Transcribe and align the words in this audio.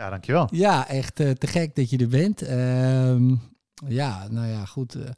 Ja, 0.00 0.10
dankjewel. 0.10 0.48
ja, 0.52 0.88
echt 0.88 1.20
eh, 1.20 1.30
te 1.30 1.46
gek 1.46 1.74
dat 1.74 1.90
je 1.90 1.98
er 1.98 2.08
bent. 2.08 2.42
Ehm, 2.42 3.34
ja, 3.88 4.28
nou 4.28 4.46
ja, 4.46 4.64
goed. 4.64 4.94
eh, 4.94 5.10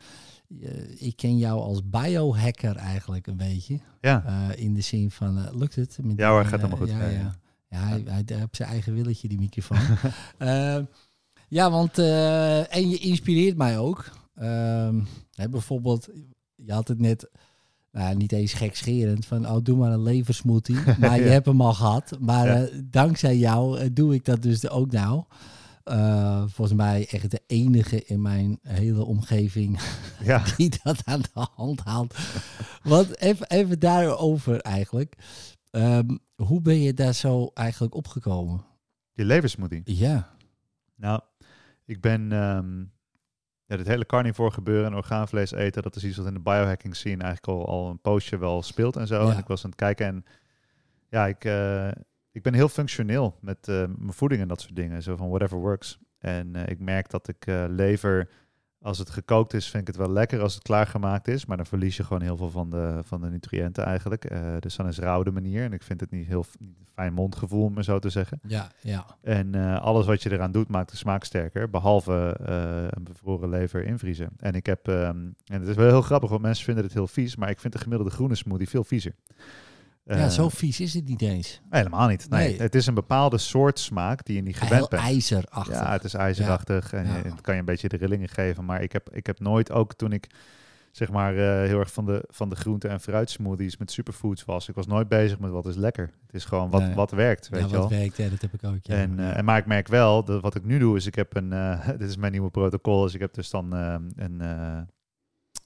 je- 0.46 0.94
ik 0.98 1.16
ken 1.16 1.38
jou 1.38 1.60
als 1.60 1.80
biohacker 1.88 2.76
eigenlijk 2.76 3.26
een 3.26 3.36
beetje. 3.36 3.78
Ja, 4.00 4.24
Eh, 4.26 4.62
in 4.64 4.74
de 4.74 4.80
zin 4.80 5.10
van, 5.10 5.38
eh, 5.38 5.54
lukt 5.54 5.74
het? 5.74 5.98
Met 6.02 6.18
Ja 6.18 6.30
hoor, 6.30 6.44
gaat 6.44 6.52
eh, 6.52 6.56
helemaal 6.58 6.78
goed. 6.78 6.88
Ja, 6.88 7.08
Ja, 7.08 7.34
ja. 7.68 7.78
hij, 7.78 8.02
hij, 8.06 8.22
hij 8.26 8.36
heeft 8.38 8.56
zijn 8.56 8.68
eigen 8.68 8.94
willetje, 8.94 9.28
die 9.28 9.38
microfoon. 9.38 9.78
Ehm, 10.38 10.84
ja, 11.48 11.70
want... 11.70 11.98
eh, 11.98 12.74
en 12.76 12.88
je 12.90 12.98
inspireert 12.98 13.56
mij 13.56 13.78
ook. 13.78 14.10
Ehm, 14.34 15.00
hè, 15.34 15.48
bijvoorbeeld, 15.48 16.08
je 16.54 16.72
had 16.72 16.88
het 16.88 16.98
net... 16.98 17.30
Nou, 17.92 18.16
niet 18.16 18.32
eens 18.32 18.52
gekscherend 18.52 19.26
van, 19.26 19.48
oh, 19.48 19.56
doe 19.62 19.76
maar 19.76 19.92
een 19.92 20.02
leversmoothie. 20.02 20.76
Maar 21.00 21.16
je 21.20 21.28
hebt 21.28 21.46
hem 21.46 21.60
al 21.60 21.74
gehad. 21.74 22.16
Maar 22.20 22.46
Ja. 22.46 22.62
eh, 22.64 22.78
dankzij 22.84 23.36
jou 23.36 23.78
eh, 23.78 23.88
doe 23.92 24.14
ik 24.14 24.24
dat 24.24 24.42
dus 24.42 24.68
ook 24.68 24.90
nou. 24.92 25.24
Eh, 25.84 26.44
volgens 26.46 26.76
mij 26.76 27.06
echt 27.10 27.30
de 27.30 27.40
enige 27.46 28.04
in 28.04 28.22
mijn 28.22 28.58
hele 28.62 29.04
omgeving 29.04 29.80
ja. 30.24 30.42
die 30.56 30.72
dat 30.82 31.00
aan 31.04 31.20
de 31.20 31.46
hand 31.54 31.80
haalt. 31.84 32.14
Want 32.82 33.20
even, 33.20 33.46
even 33.50 33.78
daarover 33.78 34.60
eigenlijk. 34.60 35.14
Ehm, 35.70 36.16
hoe 36.36 36.60
ben 36.60 36.80
je 36.80 36.94
daar 36.94 37.14
zo 37.14 37.50
eigenlijk 37.54 37.94
opgekomen? 37.94 38.64
Je 39.12 39.24
leversmoothie. 39.24 39.82
Ja. 39.84 40.34
Nou, 40.96 41.20
ik 41.84 42.00
ben 42.00 42.32
ehm 42.32 42.84
ja, 43.72 43.78
het 43.78 43.86
hele 43.86 44.06
carnivore 44.06 44.50
gebeuren 44.50 44.86
en 44.86 44.96
orgaanvlees 44.96 45.52
eten, 45.52 45.82
dat 45.82 45.96
is 45.96 46.04
iets 46.04 46.16
wat 46.16 46.26
in 46.26 46.34
de 46.34 46.40
biohacking 46.40 46.96
scene 46.96 47.22
eigenlijk 47.22 47.58
al, 47.58 47.66
al 47.66 47.90
een 47.90 48.00
poosje 48.00 48.38
wel 48.38 48.62
speelt 48.62 48.96
en 48.96 49.06
zo. 49.06 49.24
Ja. 49.24 49.32
En 49.32 49.38
ik 49.38 49.46
was 49.46 49.64
aan 49.64 49.70
het 49.70 49.78
kijken 49.78 50.06
en 50.06 50.24
ja, 51.08 51.26
ik, 51.26 51.44
eh, 51.44 51.88
ik 52.32 52.42
ben 52.42 52.54
heel 52.54 52.68
functioneel 52.68 53.38
met 53.40 53.68
eh, 53.68 53.74
mijn 53.96 54.12
voeding 54.12 54.40
en 54.40 54.48
dat 54.48 54.60
soort 54.60 54.76
dingen. 54.76 55.02
Zo 55.02 55.16
van 55.16 55.28
whatever 55.28 55.58
works. 55.58 55.98
En 56.18 56.56
eh, 56.56 56.70
ik 56.70 56.78
merk 56.78 57.10
dat 57.10 57.28
ik 57.28 57.44
lever, 57.68 58.28
als 58.82 58.98
het 58.98 59.10
gekookt 59.10 59.54
is, 59.54 59.68
vind 59.68 59.88
ik 59.88 59.94
het 59.94 59.96
wel 59.96 60.12
lekker 60.12 60.40
als 60.40 60.54
het 60.54 60.62
klaargemaakt 60.62 61.28
is. 61.28 61.46
Maar 61.46 61.56
dan 61.56 61.66
verlies 61.66 61.96
je 61.96 62.04
gewoon 62.04 62.22
heel 62.22 62.36
veel 62.36 62.50
van 62.50 62.70
de, 62.70 63.00
van 63.04 63.20
de 63.20 63.28
nutriënten 63.28 63.84
eigenlijk. 63.84 64.24
Eh, 64.24 64.40
dus 64.60 64.76
dan 64.76 64.88
is 64.88 64.98
rauw 64.98 65.22
de 65.22 65.30
manier. 65.30 65.64
En 65.64 65.72
ik 65.72 65.82
vind 65.82 66.00
het 66.00 66.10
niet 66.10 66.26
heel 66.26 66.44
fijn 66.94 67.12
mondgevoel, 67.12 67.64
om 67.64 67.76
het 67.76 67.84
zo 67.84 67.98
te 67.98 68.10
zeggen. 68.10 68.40
Ja, 68.42 68.70
ja. 68.80 69.06
En 69.20 69.54
eh, 69.54 69.80
alles 69.80 70.06
wat 70.06 70.22
je 70.22 70.32
eraan 70.32 70.52
doet 70.52 70.68
maakt 70.68 70.90
de 70.90 70.96
smaak 70.96 71.24
sterker, 71.24 71.70
behalve 71.70 72.36
eh, 72.46 72.86
een 72.88 73.04
bevroren 73.04 73.48
lever 73.48 73.84
invriezen. 73.84 74.30
En 74.36 74.54
ik 74.54 74.66
heb, 74.66 74.88
ehm, 74.88 75.18
en 75.46 75.60
het 75.60 75.68
is 75.68 75.76
wel 75.76 75.88
heel 75.88 76.02
grappig, 76.02 76.30
want 76.30 76.42
mensen 76.42 76.64
vinden 76.64 76.84
het 76.84 76.92
heel 76.92 77.06
vies, 77.06 77.36
maar 77.36 77.50
ik 77.50 77.60
vind 77.60 77.72
de 77.72 77.78
gemiddelde 77.78 78.12
groene 78.12 78.34
smoothie 78.34 78.68
veel 78.68 78.84
viezer. 78.84 79.14
Ja, 80.04 80.14
Eh, 80.14 80.28
zo 80.28 80.48
vies 80.48 80.80
is 80.80 80.94
het 80.94 81.04
niet 81.08 81.22
eens. 81.22 81.60
Helemaal 81.70 82.08
niet. 82.08 82.28
Nee, 82.30 82.48
Nee. 82.48 82.60
het 82.60 82.74
is 82.74 82.86
een 82.86 82.94
bepaalde 82.94 83.38
soort 83.38 83.78
smaak 83.78 84.24
die 84.24 84.36
je 84.36 84.42
niet 84.42 84.56
gewend 84.56 84.74
Heel 84.74 84.88
bent. 84.88 85.02
ijzerachtig. 85.02 85.74
Ja, 85.74 85.92
het 85.92 86.04
is 86.04 86.14
ijzerachtig 86.14 86.92
en 86.92 87.06
Ja. 87.06 87.12
het 87.12 87.40
kan 87.40 87.54
je 87.54 87.60
een 87.60 87.66
beetje 87.66 87.88
de 87.88 87.96
rillingen 87.96 88.28
geven. 88.28 88.64
Maar 88.64 88.82
ik 88.82 88.92
heb, 88.92 89.10
ik 89.10 89.26
heb 89.26 89.40
nooit, 89.40 89.70
ook 89.72 89.94
toen 89.94 90.12
ik 90.12 90.26
zeg 90.90 91.10
maar 91.10 91.36
eh, 91.36 91.68
heel 91.68 91.78
erg 91.78 91.92
van 91.92 92.06
de, 92.06 92.24
van 92.28 92.48
de 92.48 92.56
groente- 92.56 92.88
en 92.88 93.00
fruitsmoothies 93.00 93.76
met 93.76 93.90
superfoods 93.90 94.44
was, 94.44 94.68
ik 94.68 94.74
was 94.74 94.86
nooit 94.86 95.08
bezig 95.08 95.38
met 95.38 95.50
wat 95.50 95.66
is 95.66 95.76
lekker. 95.76 96.10
Het 96.26 96.34
is 96.34 96.44
gewoon 96.44 96.70
wat, 96.70 96.80
Nee. 96.82 96.94
wat 96.94 97.10
werkt, 97.10 97.48
weet 97.48 97.60
ja, 97.60 97.66
je 97.66 97.72
wel. 97.72 97.80
wat 97.82 97.90
werkt, 97.90 98.16
ja, 98.16 98.28
dat 98.28 98.40
heb 98.40 98.52
ik 98.54 98.64
ook. 98.64 98.76
Ja. 98.82 98.94
En, 98.96 99.18
eh, 99.18 99.36
en 99.36 99.44
maar 99.44 99.58
ik 99.58 99.66
merk 99.66 99.88
wel 99.88 100.24
dat 100.24 100.42
wat 100.42 100.54
ik 100.54 100.64
nu 100.64 100.78
doe 100.78 100.96
is 100.96 101.06
ik 101.06 101.14
heb 101.14 101.36
een, 101.36 101.48
dit 101.98 102.08
is 102.08 102.16
mijn 102.16 102.32
nieuwe 102.32 102.50
protocol, 102.50 103.06
is 103.06 103.14
ik 103.14 103.20
heb 103.20 103.34
dus 103.34 103.50
dan 103.50 103.72
een 103.72 104.42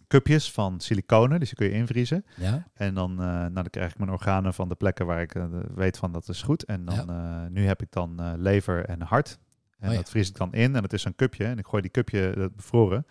cupjes 0.09 0.53
van 0.53 0.81
siliconen, 0.81 1.39
dus 1.41 1.49
die 1.49 1.56
kun 1.59 1.67
je 1.67 1.72
invriezen. 1.72 2.25
ja? 2.37 2.67
En 2.75 2.94
dan, 2.94 3.11
eh, 3.11 3.27
nou, 3.27 3.53
dan 3.53 3.71
krijg 3.71 3.91
ik 3.91 3.99
mijn 3.99 4.11
organen 4.11 4.55
van 4.55 4.69
de 4.69 4.75
plekken 4.75 5.06
waar 5.06 5.21
ik 5.22 5.34
eh, 5.34 5.44
weet 5.75 5.97
van 5.99 6.12
dat 6.12 6.28
is 6.28 6.43
goed. 6.43 6.65
En 6.65 6.84
dan, 6.84 7.11
eh, 7.11 7.43
nu 7.50 7.67
heb 7.67 7.83
ik 7.83 7.91
dan 7.91 8.34
lever 8.43 8.84
en 8.84 9.03
hart. 9.03 9.39
En 9.78 9.87
Oh 9.89 9.95
ja. 9.95 10.00
dat 10.00 10.11
vries 10.11 10.28
ik 10.28 10.37
dan 10.37 10.53
in 10.53 10.75
en 10.77 10.83
dat 10.83 10.93
is 10.93 11.05
een 11.05 11.15
cupje. 11.15 11.45
En 11.45 11.59
ik 11.59 11.66
gooi 11.66 11.83
die 11.83 11.91
cupje, 11.91 12.33
dat 12.37 12.56
bevroren, 12.56 13.06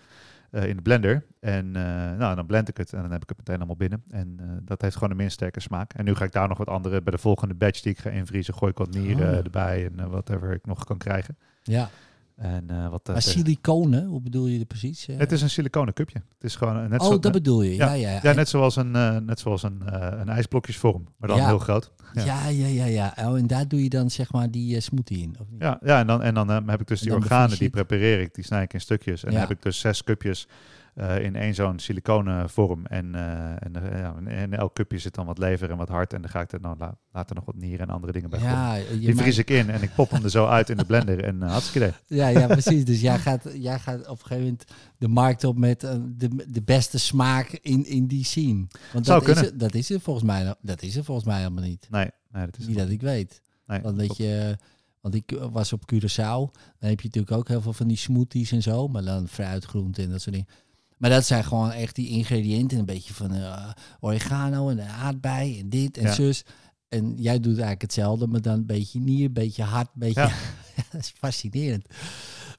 in 0.51 0.75
de 0.75 0.81
blender. 0.81 1.25
En 1.39 1.71
nou, 2.17 2.35
dan 2.35 2.45
blend 2.45 2.69
ik 2.69 2.77
het 2.77 2.93
en 2.93 3.01
dan 3.01 3.11
heb 3.11 3.21
ik 3.21 3.29
het 3.29 3.37
meteen 3.37 3.55
allemaal 3.55 3.75
binnen. 3.75 4.03
En 4.09 4.59
dat 4.63 4.81
heeft 4.81 4.93
gewoon 4.95 5.09
een 5.11 5.17
minst 5.17 5.33
sterke 5.33 5.59
smaak. 5.59 5.93
En 5.93 6.05
nu 6.05 6.15
ga 6.15 6.25
ik 6.25 6.31
daar 6.31 6.47
nog 6.47 6.57
wat 6.57 6.67
andere, 6.67 7.01
bij 7.01 7.11
de 7.11 7.17
volgende 7.17 7.53
batch 7.53 7.81
die 7.81 7.91
ik 7.91 7.99
ga 7.99 8.09
invriezen, 8.09 8.53
gooi 8.53 8.71
ik 8.71 8.77
wat 8.77 8.89
nieren 8.93 9.29
Oh. 9.31 9.37
erbij 9.43 9.85
en 9.95 10.09
whatever 10.09 10.51
ik 10.51 10.65
nog 10.65 10.83
kan 10.83 10.97
krijgen. 10.97 11.37
ja. 11.63 11.89
En 12.35 12.69
eh, 12.69 12.89
wat... 12.89 13.07
eh, 13.07 13.13
Maar 13.13 13.21
siliconen, 13.21 14.05
hoe 14.05 14.21
bedoel 14.21 14.45
je 14.47 14.65
precies? 14.65 15.07
eh? 15.07 15.17
het 15.17 15.31
is 15.31 15.41
een 15.41 15.49
siliconen 15.49 15.93
cupje. 15.93 16.17
Het 16.33 16.43
is 16.43 16.55
gewoon 16.55 16.75
een- 16.75 16.89
net 16.89 17.01
oh, 17.01 17.07
zo... 17.07 17.19
dat 17.19 17.31
bedoel 17.31 17.61
je. 17.61 17.75
Ja, 17.75 17.93
ja, 17.93 18.09
ja. 18.11 18.19
ja, 18.23 18.31
net 18.33 18.49
zoals 18.49 18.75
een, 18.75 18.95
eh, 18.95 19.17
net 19.17 19.39
zoals 19.39 19.63
een, 19.63 19.81
eh, 19.89 20.19
een 20.19 20.29
ijsblokjesvorm, 20.29 21.07
maar 21.17 21.29
dan 21.29 21.37
Ja. 21.37 21.45
heel 21.45 21.59
groot. 21.59 21.91
ja. 22.13 22.23
Ja, 22.25 22.47
ja, 22.47 22.67
ja, 22.67 22.85
ja. 22.85 23.13
Oh, 23.29 23.37
en 23.37 23.47
daar 23.47 23.67
doe 23.67 23.83
je 23.83 23.89
dan 23.89 24.09
zeg 24.09 24.31
maar 24.31 24.51
die 24.51 24.79
smoothie 24.79 25.21
in, 25.21 25.35
of 25.39 25.49
niet? 25.49 25.61
Ja, 25.61 25.79
ja 25.83 25.99
en 25.99 26.07
dan, 26.07 26.21
en 26.23 26.33
dan 26.33 26.51
eh, 26.51 26.57
heb 26.65 26.81
ik 26.81 26.87
dus 26.87 27.01
die 27.01 27.13
organen, 27.13 27.57
die 27.57 27.69
prepareer 27.69 28.19
ik, 28.19 28.33
die 28.35 28.43
snij 28.43 28.63
ik 28.63 28.73
in 28.73 28.81
stukjes. 28.81 29.23
En 29.23 29.31
Ja. 29.31 29.37
dan 29.39 29.47
heb 29.47 29.57
ik 29.57 29.63
dus 29.63 29.79
zes 29.79 30.03
cupjes 30.03 30.47
eh, 30.95 31.23
in 31.23 31.35
één 31.35 31.53
zo'n 31.55 31.79
siliconen 31.79 32.49
vorm. 32.49 32.85
En, 32.85 33.15
eh, 33.15 33.49
en 33.49 33.75
eh, 33.91 33.99
ja, 33.99 34.15
in- 34.41 34.53
elk 34.53 34.73
cupje 34.75 34.97
zit 34.97 35.13
dan 35.15 35.25
wat 35.25 35.37
lever 35.37 35.69
en 35.71 35.77
wat 35.77 35.89
hart. 35.89 36.13
En 36.13 36.21
dan 36.21 36.29
ga 36.31 36.41
ik 36.41 36.51
er 36.51 36.61
dan 36.61 36.75
la- 36.77 36.97
later 37.11 37.35
nog 37.35 37.45
wat 37.45 37.55
nieren 37.55 37.87
en 37.87 37.93
andere 37.93 38.11
dingen 38.13 38.29
bij. 38.29 38.39
Ja, 38.39 38.77
Die 38.99 39.15
vries 39.15 39.37
ik 39.37 39.49
in 39.49 39.69
en 39.69 39.81
ik 39.81 39.91
pop 39.95 40.09
hem 40.11 40.23
er 40.23 40.29
zo 40.29 40.45
uit 40.45 40.69
in 40.69 40.77
de 40.77 40.85
blender. 40.85 41.23
En 41.23 41.35
uh, 41.35 41.51
hartstikke 41.51 41.87
idee. 41.87 41.99
Ja, 42.21 42.27
ja, 42.27 42.47
precies. 42.47 42.85
Dus 42.85 43.01
jij 43.01 43.17
gaat, 43.19 43.49
jij 43.53 43.79
gaat 43.79 43.99
op 44.07 44.19
een 44.19 44.25
gegeven 44.25 44.43
moment 44.43 44.63
de 44.97 45.07
markt 45.07 45.43
op 45.43 45.57
met 45.57 45.83
eh, 45.83 45.95
de, 46.07 46.45
de 46.47 46.61
beste 46.61 46.99
smaak 46.99 47.49
in, 47.61 47.85
in 47.85 48.07
die 48.07 48.25
scene. 48.25 48.67
Want 48.93 49.05
Zou 49.05 49.19
dat 49.19 49.27
is, 49.29 49.33
kunnen. 49.33 49.43
het, 49.51 49.59
dat 49.59 49.73
is 49.73 49.89
het 49.89 50.01
volgens 50.01 50.25
mij. 50.25 50.55
Dat 50.61 50.81
is 50.81 50.99
volgens 51.03 51.27
mij 51.27 51.37
helemaal 51.37 51.63
niet. 51.63 51.87
Nee, 51.89 52.09
nee 52.31 52.45
dat 52.45 52.57
is 52.57 52.67
Niet 52.67 52.77
dat 52.77 52.89
ik 52.89 53.01
weet. 53.01 53.41
nee, 53.67 53.81
Want 53.81 53.97
klopt. 53.97 54.17
je, 54.17 54.57
want 55.01 55.15
ik 55.15 55.31
eh, 55.31 55.45
was 55.51 55.73
op 55.73 55.93
Curaçao. 55.93 56.51
Dan 56.79 56.89
heb 56.89 56.99
je 57.01 57.07
natuurlijk 57.07 57.31
ook 57.37 57.47
heel 57.47 57.61
veel 57.61 57.73
van 57.73 57.87
die 57.87 57.97
smoothies 57.97 58.51
en 58.51 58.61
zo. 58.61 58.87
Maar 58.87 59.03
dan 59.03 59.27
fruit, 59.27 59.65
groente 59.65 60.01
en 60.01 60.09
dat 60.09 60.21
soort 60.21 60.35
dingen. 60.35 60.49
Maar 60.97 61.09
dat 61.09 61.25
zijn 61.25 61.43
gewoon 61.43 61.71
echt 61.71 61.95
die 61.95 62.09
ingrediënten. 62.09 62.77
Een 62.79 62.85
beetje 62.85 63.13
van 63.13 63.33
eh, 63.33 63.69
oregano 63.99 64.69
en 64.69 64.87
aardbei 64.87 65.59
en 65.59 65.69
dit 65.69 65.97
en 65.97 66.03
Ja. 66.03 66.13
zus. 66.13 66.45
En 66.87 67.13
jij 67.17 67.39
doet 67.39 67.51
eigenlijk 67.53 67.81
hetzelfde, 67.81 68.27
maar 68.27 68.41
dan 68.41 68.53
een 68.53 68.65
beetje 68.65 68.99
nier, 68.99 69.25
een 69.25 69.33
beetje 69.33 69.63
hart, 69.63 69.87
een 69.93 69.99
beetje... 69.99 70.21
Ja. 70.75 70.83
dat 70.91 71.01
is 71.01 71.13
fascinerend. 71.17 71.85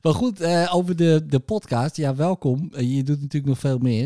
Maar 0.03 0.15
goed, 0.15 0.41
eh, 0.41 0.71
over 0.75 0.97
de, 0.97 1.25
de 1.27 1.39
podcast. 1.41 1.97
Ja, 1.97 2.15
welkom. 2.15 2.69
Eh, 2.73 2.97
je 2.97 3.03
doet 3.03 3.21
natuurlijk 3.21 3.47
nog 3.47 3.59
veel 3.59 3.79
meer. 3.79 4.05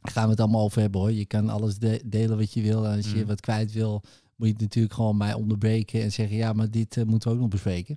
Daar 0.00 0.12
gaan 0.12 0.24
we 0.24 0.30
het 0.30 0.40
allemaal 0.40 0.62
over 0.64 0.80
hebben 0.80 1.00
hoor. 1.00 1.12
Je 1.12 1.24
kan 1.26 1.48
alles 1.48 1.78
de- 1.78 2.02
delen 2.06 2.38
wat 2.38 2.52
je 2.52 2.62
wil. 2.62 2.86
En 2.86 2.96
als 2.96 3.10
je 3.10 3.16
Mm. 3.20 3.26
wat 3.26 3.40
kwijt 3.40 3.72
wil, 3.72 4.02
moet 4.36 4.46
je 4.48 4.52
het 4.52 4.62
natuurlijk 4.62 4.94
gewoon 4.94 5.16
mij 5.16 5.34
onderbreken 5.34 6.02
en 6.02 6.12
zeggen: 6.12 6.36
ja, 6.36 6.52
maar 6.52 6.70
dit 6.70 6.96
moeten 7.06 7.28
we 7.28 7.34
ook 7.34 7.40
nog 7.40 7.50
bespreken. 7.50 7.96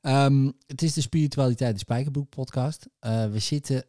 Ehm, 0.00 0.50
het 0.66 0.82
is 0.82 0.92
de 0.92 1.00
Spiritualiteit 1.00 1.72
de 1.72 1.78
Spijkerbroek 1.78 2.28
podcast. 2.28 2.86
We 3.00 3.38
zitten, 3.38 3.84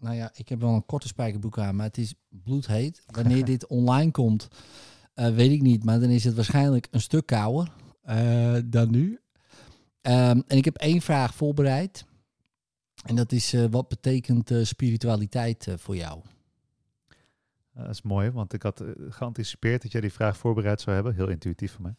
nou 0.00 0.16
ja, 0.16 0.30
ik 0.34 0.48
heb 0.48 0.60
wel 0.60 0.74
een 0.74 0.86
korte 0.86 1.08
spijkerbroek 1.08 1.58
aan, 1.58 1.76
maar 1.76 1.86
het 1.86 1.98
is 1.98 2.14
bloedheet. 2.28 3.02
Wanneer 3.16 3.44
dit 3.44 3.66
online 3.66 4.10
komt, 4.10 4.48
eh, 5.14 5.34
weet 5.34 5.50
ik 5.50 5.62
niet, 5.62 5.84
maar 5.84 6.00
dan 6.00 6.10
is 6.10 6.24
het 6.24 6.34
waarschijnlijk 6.34 6.88
een 6.90 7.00
stuk 7.00 7.26
kouder 7.26 7.72
eh, 8.02 8.56
dan 8.64 8.90
nu. 8.90 9.20
Ehm, 10.00 10.40
en 10.46 10.56
ik 10.56 10.64
heb 10.64 10.76
één 10.76 11.00
vraag 11.00 11.34
voorbereid. 11.34 12.04
En 13.04 13.16
dat 13.16 13.32
is, 13.32 13.52
eh, 13.52 13.64
wat 13.70 13.88
betekent 13.88 14.52
spiritualiteit 14.62 15.68
voor 15.76 15.96
jou? 15.96 16.20
Dat 17.74 17.88
is 17.88 18.02
mooi, 18.02 18.30
want 18.30 18.52
ik 18.52 18.62
had 18.62 18.84
geanticipeerd 19.08 19.82
dat 19.82 19.92
jij 19.92 20.00
die 20.00 20.12
vraag 20.12 20.36
voorbereid 20.36 20.80
zou 20.80 20.94
hebben. 20.94 21.14
Heel 21.14 21.28
intuïtief 21.28 21.72
van 21.72 21.82
mij. 21.82 21.94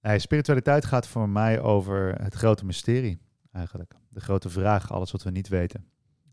nee, 0.00 0.18
spiritualiteit 0.28 0.84
gaat 0.84 1.06
voor 1.06 1.28
mij 1.28 1.60
over 1.60 2.22
het 2.22 2.34
grote 2.34 2.64
mysterie, 2.64 3.18
eigenlijk. 3.52 3.94
De 4.08 4.20
grote 4.20 4.48
vraag, 4.48 4.92
alles 4.92 5.10
wat 5.10 5.22
we 5.22 5.30
niet 5.30 5.48
weten. 5.48 5.86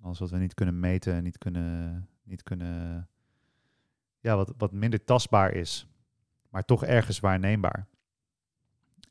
Alles 0.03 0.19
wat 0.19 0.29
we 0.29 0.37
niet 0.37 0.53
kunnen 0.53 0.79
meten, 0.79 1.23
niet 1.23 1.37
kunnen... 1.37 2.07
Niet 2.23 2.43
kunnen 2.43 3.07
ja, 4.19 4.35
wat, 4.35 4.53
wat 4.57 4.71
minder 4.71 5.03
tastbaar 5.03 5.53
is, 5.53 5.87
maar 6.49 6.65
toch 6.65 6.83
ergens 6.85 7.19
waarneembaar. 7.19 7.87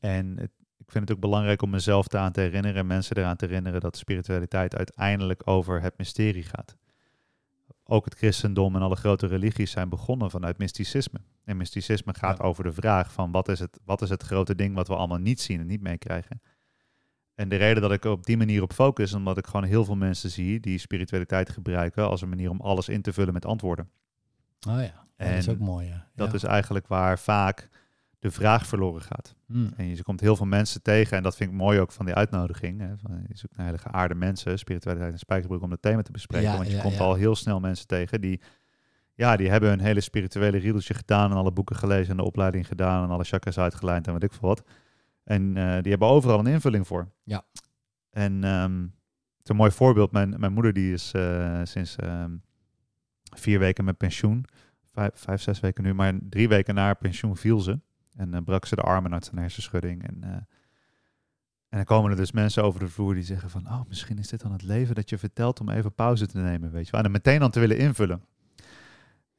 En 0.00 0.36
het, 0.38 0.50
ik 0.78 0.90
vind 0.90 1.08
het 1.08 1.16
ook 1.16 1.22
belangrijk 1.22 1.62
om 1.62 1.70
mezelf 1.70 2.06
daaraan 2.08 2.32
te 2.32 2.40
herinneren 2.40 2.76
en 2.76 2.86
mensen 2.86 3.16
eraan 3.16 3.36
te 3.36 3.46
herinneren 3.46 3.80
dat 3.80 3.96
spiritualiteit 3.96 4.76
uiteindelijk 4.76 5.42
over 5.44 5.82
het 5.82 5.98
mysterie 5.98 6.42
gaat 6.42 6.76
ook 7.92 8.04
het 8.04 8.14
christendom 8.14 8.76
en 8.76 8.82
alle 8.82 8.96
grote 8.96 9.26
religies 9.26 9.70
zijn 9.70 9.88
begonnen 9.88 10.30
vanuit 10.30 10.58
mysticisme. 10.58 11.20
En 11.44 11.56
mysticisme 11.56 12.14
gaat 12.14 12.38
Ja. 12.38 12.44
over 12.44 12.64
de 12.64 12.72
vraag 12.72 13.12
van 13.12 13.30
wat 13.30 13.48
is, 13.48 13.58
het, 13.58 13.80
wat 13.84 14.02
is 14.02 14.08
het 14.08 14.22
grote 14.22 14.54
ding 14.54 14.74
wat 14.74 14.88
we 14.88 14.96
allemaal 14.96 15.18
niet 15.18 15.40
zien 15.40 15.60
en 15.60 15.66
niet 15.66 15.80
meekrijgen. 15.80 16.42
En 17.34 17.48
de 17.48 17.56
reden 17.56 17.82
dat 17.82 17.92
ik 17.92 18.04
op 18.04 18.26
die 18.26 18.36
manier 18.36 18.62
op 18.62 18.72
focus, 18.72 19.04
is 19.04 19.14
omdat 19.14 19.38
ik 19.38 19.46
gewoon 19.46 19.64
heel 19.64 19.84
veel 19.84 19.96
mensen 19.96 20.30
zie 20.30 20.60
die 20.60 20.78
spiritualiteit 20.78 21.50
gebruiken 21.50 22.08
als 22.08 22.22
een 22.22 22.28
manier 22.28 22.50
om 22.50 22.60
alles 22.60 22.88
in 22.88 23.02
te 23.02 23.12
vullen 23.12 23.32
met 23.32 23.46
antwoorden. 23.46 23.90
Oh 24.68 24.80
ja, 24.80 25.06
dat 25.16 25.28
is 25.28 25.48
ook 25.48 25.58
mooi. 25.58 25.86
Ja. 25.86 26.06
Dat 26.14 26.34
is 26.34 26.42
eigenlijk 26.42 26.86
waar 26.86 27.18
vaak 27.18 27.68
de 28.22 28.30
vraag 28.30 28.66
verloren 28.66 29.02
gaat. 29.02 29.34
Hm. 29.46 29.68
En 29.76 29.88
je 29.88 30.02
komt 30.02 30.20
heel 30.20 30.36
veel 30.36 30.46
mensen 30.46 30.82
tegen, 30.82 31.16
en 31.16 31.22
dat 31.22 31.36
vind 31.36 31.50
ik 31.50 31.56
mooi 31.56 31.80
ook 31.80 31.92
van 31.92 32.06
die 32.06 32.14
uitnodiging. 32.14 32.80
Hè, 32.80 32.98
van, 32.98 33.24
je 33.28 33.36
zoekt 33.36 33.56
naar 33.56 33.66
hele 33.66 33.78
geaarde 33.78 34.14
mensen, 34.14 34.58
spiritualiteit 34.58 35.12
en 35.12 35.18
spijkerbroek, 35.18 35.62
om 35.62 35.70
dat 35.70 35.82
thema 35.82 36.02
te 36.02 36.12
bespreken. 36.12 36.50
Ja, 36.50 36.56
want 36.56 36.68
je 36.68 36.76
ja, 36.76 36.82
komt 36.82 36.94
ja. 36.94 37.00
al 37.00 37.14
heel 37.14 37.36
snel 37.36 37.60
mensen 37.60 37.86
tegen 37.86 38.20
die, 38.20 38.40
ja, 39.14 39.36
die 39.36 39.50
hebben 39.50 39.72
een 39.72 39.80
hele 39.80 40.00
spirituele 40.00 40.58
riedeltje 40.58 40.94
gedaan 40.94 41.30
en 41.30 41.36
alle 41.36 41.52
boeken 41.52 41.76
gelezen 41.76 42.10
en 42.10 42.16
de 42.16 42.24
opleiding 42.24 42.66
gedaan 42.66 43.04
en 43.04 43.10
alle 43.10 43.24
chakras 43.24 43.58
uitgelijnd 43.58 44.06
en 44.06 44.12
weet 44.12 44.22
ik 44.22 44.32
veel 44.32 44.48
wat. 44.48 44.62
En 45.24 45.56
eh, 45.56 45.82
die 45.82 45.90
hebben 45.90 46.08
overal 46.08 46.38
een 46.38 46.46
invulling 46.46 46.86
voor. 46.86 47.12
Ja. 47.24 47.44
En 48.10 48.44
ehm, 48.44 48.80
het 48.82 49.42
is 49.42 49.48
een 49.48 49.56
mooi 49.56 49.70
voorbeeld. 49.70 50.12
Mijn, 50.12 50.34
mijn 50.38 50.52
moeder 50.52 50.72
die 50.72 50.92
is 50.92 51.12
eh, 51.12 51.60
sinds 51.62 51.96
ehm, 51.96 52.36
vier 53.22 53.58
weken 53.58 53.84
met 53.84 53.96
pensioen. 53.96 54.44
Vijf, 54.92 55.10
vijf, 55.14 55.40
zes 55.40 55.60
weken 55.60 55.84
nu. 55.84 55.94
Maar 55.94 56.18
drie 56.22 56.48
weken 56.48 56.74
na 56.74 56.82
haar 56.82 56.96
pensioen 56.96 57.36
viel 57.36 57.60
ze. 57.60 57.80
En 58.16 58.34
eh, 58.34 58.42
brak 58.44 58.66
ze 58.66 58.74
de 58.74 58.82
armen 58.82 59.12
uit 59.12 59.24
zijn 59.24 59.38
hersenschudding. 59.38 60.06
En, 60.06 60.22
en 61.68 61.78
dan 61.78 61.84
komen 61.84 62.10
er 62.10 62.16
dus 62.16 62.32
mensen 62.32 62.64
over 62.64 62.80
de 62.80 62.88
vloer 62.88 63.14
die 63.14 63.22
zeggen 63.22 63.50
van... 63.50 63.66
Oh, 63.66 63.80
misschien 63.88 64.18
is 64.18 64.28
dit 64.28 64.40
dan 64.40 64.52
het 64.52 64.62
leven 64.62 64.94
dat 64.94 65.10
je 65.10 65.18
vertelt 65.18 65.60
om 65.60 65.68
even 65.68 65.94
pauze 65.94 66.26
te 66.26 66.38
nemen, 66.38 66.70
weet 66.70 66.84
je 66.84 66.90
wel. 66.90 67.00
En 67.00 67.12
dan 67.12 67.22
meteen 67.22 67.40
dan 67.40 67.50
te 67.50 67.60
willen 67.60 67.78
invullen. 67.78 68.22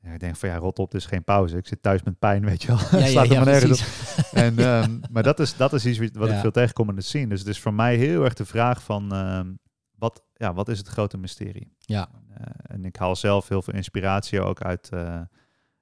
Ik 0.03 0.19
denk 0.19 0.35
van 0.35 0.49
ja, 0.49 0.57
rot 0.57 0.79
op, 0.79 0.91
dus 0.91 1.05
geen 1.05 1.23
pauze. 1.23 1.57
Ik 1.57 1.67
zit 1.67 1.81
thuis 1.81 2.03
met 2.03 2.19
pijn, 2.19 2.45
weet 2.45 2.61
je 2.61 2.67
wel. 2.67 2.77
Ja, 2.99 3.05
Slaat 3.11 3.27
ja, 3.27 3.35
maar 3.35 3.45
nergens 3.45 3.81
op. 3.81 3.87
En, 4.43 4.57
ehm, 4.57 4.99
maar 5.11 5.23
dat 5.23 5.39
is, 5.39 5.57
dat 5.57 5.73
is 5.73 5.85
iets 5.85 5.99
wat 6.13 6.29
ik 6.29 6.37
veel 6.37 6.51
tegenkom 6.51 6.89
in 6.89 6.95
het 6.95 7.05
zien. 7.05 7.29
Dus 7.29 7.39
het 7.39 7.47
is 7.47 7.59
voor 7.59 7.73
mij 7.73 7.95
heel 7.95 8.23
erg 8.23 8.33
de 8.33 8.45
vraag 8.45 8.83
van... 8.83 9.13
ehm, 9.13 9.53
wat, 9.95 10.23
ja, 10.33 10.53
wat 10.53 10.69
is 10.69 10.77
het 10.77 10.87
grote 10.87 11.17
mysterie? 11.17 11.75
Ja. 11.79 12.09
Eh, 12.33 12.45
en 12.63 12.85
ik 12.85 12.95
haal 12.95 13.15
zelf 13.15 13.47
heel 13.47 13.61
veel 13.61 13.73
inspiratie 13.73 14.41
ook 14.41 14.61
uit, 14.61 14.89
eh, 14.93 15.21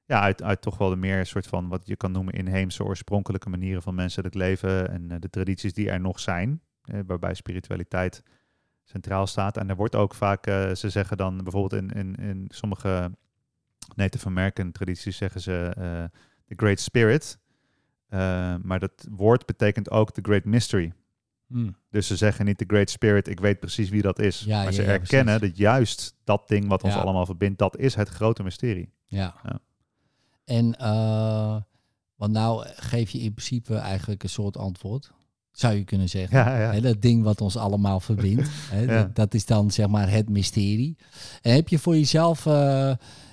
ja, 0.05 0.21
uit, 0.21 0.43
uit 0.43 0.61
toch 0.61 0.77
wel 0.77 0.89
de 0.89 0.95
meer 0.95 1.25
soort 1.25 1.47
van 1.47 1.67
wat 1.67 1.87
je 1.87 1.95
kan 1.95 2.11
noemen 2.11 2.33
inheemse 2.33 2.83
oorspronkelijke 2.83 3.49
manieren 3.49 3.81
van 3.81 3.95
menselijk 3.95 4.33
leven 4.33 4.89
en 4.89 5.11
eh, 5.11 5.17
de 5.19 5.29
tradities 5.29 5.73
die 5.73 5.89
er 5.89 5.99
nog 5.99 6.19
zijn, 6.19 6.61
eh, 6.81 6.99
waarbij 7.05 7.33
spiritualiteit 7.33 8.23
centraal 8.83 9.27
staat. 9.27 9.57
En 9.57 9.69
er 9.69 9.75
wordt 9.75 9.95
ook 9.95 10.13
vaak, 10.13 10.47
eh, 10.47 10.73
ze 10.73 10.89
zeggen 10.89 11.17
dan 11.17 11.43
bijvoorbeeld 11.43 11.81
in, 11.81 11.89
in, 11.89 12.15
in 12.15 12.45
sommige 12.49 13.11
Native 13.95 14.27
American 14.27 14.71
tradities 14.71 15.17
zeggen 15.17 15.41
ze 15.41 15.73
eh 15.77 16.19
the 16.47 16.53
Great 16.57 16.79
Spirit, 16.79 17.39
Eh, 18.07 18.55
maar 18.61 18.79
dat 18.79 19.07
woord 19.11 19.45
betekent 19.45 19.91
ook 19.91 20.11
the 20.11 20.21
Great 20.23 20.45
Mystery. 20.45 20.93
Hm. 21.47 21.69
Dus 21.89 22.07
ze 22.07 22.15
zeggen 22.15 22.45
niet 22.45 22.59
de 22.59 22.65
Great 22.67 22.89
Spirit, 22.89 23.27
ik 23.27 23.39
weet 23.39 23.59
precies 23.59 23.89
wie 23.89 24.01
dat 24.01 24.19
is. 24.19 24.39
Ja, 24.45 24.63
maar 24.63 24.73
ze 24.73 24.81
ja, 24.81 24.87
erkennen 24.87 25.37
precies. 25.37 25.55
dat 25.55 25.65
juist 25.65 26.15
dat 26.23 26.47
ding 26.47 26.67
wat 26.67 26.83
ons 26.83 26.95
allemaal 26.95 27.25
verbindt, 27.25 27.59
dat 27.59 27.77
is 27.77 27.95
het 27.95 28.09
grote 28.09 28.43
mysterie. 28.43 28.89
Ja. 29.05 29.35
Ja. 29.43 29.59
En, 30.45 30.75
eh, 30.77 31.55
want 32.15 32.31
nou 32.31 32.65
geef 32.75 33.09
je 33.09 33.19
in 33.19 33.33
principe 33.33 33.75
eigenlijk 33.75 34.23
een 34.23 34.29
soort 34.29 34.57
antwoord, 34.57 35.11
zou 35.51 35.73
je 35.75 35.83
kunnen 35.83 36.09
zeggen. 36.09 36.37
Ja, 36.37 36.59
ja. 36.59 36.71
Hè, 36.71 36.81
dat 36.81 37.01
ding 37.01 37.23
wat 37.23 37.41
ons 37.41 37.57
allemaal 37.57 37.99
verbindt. 37.99 38.49
Ja. 38.71 38.85
dat, 38.85 39.15
dat 39.15 39.33
is 39.33 39.45
dan 39.45 39.71
zeg 39.71 39.87
maar 39.87 40.09
het 40.09 40.29
mysterie. 40.29 40.97
En 41.41 41.53
heb 41.53 41.67
je 41.69 41.79
voor 41.79 41.95
jezelf, 41.95 42.45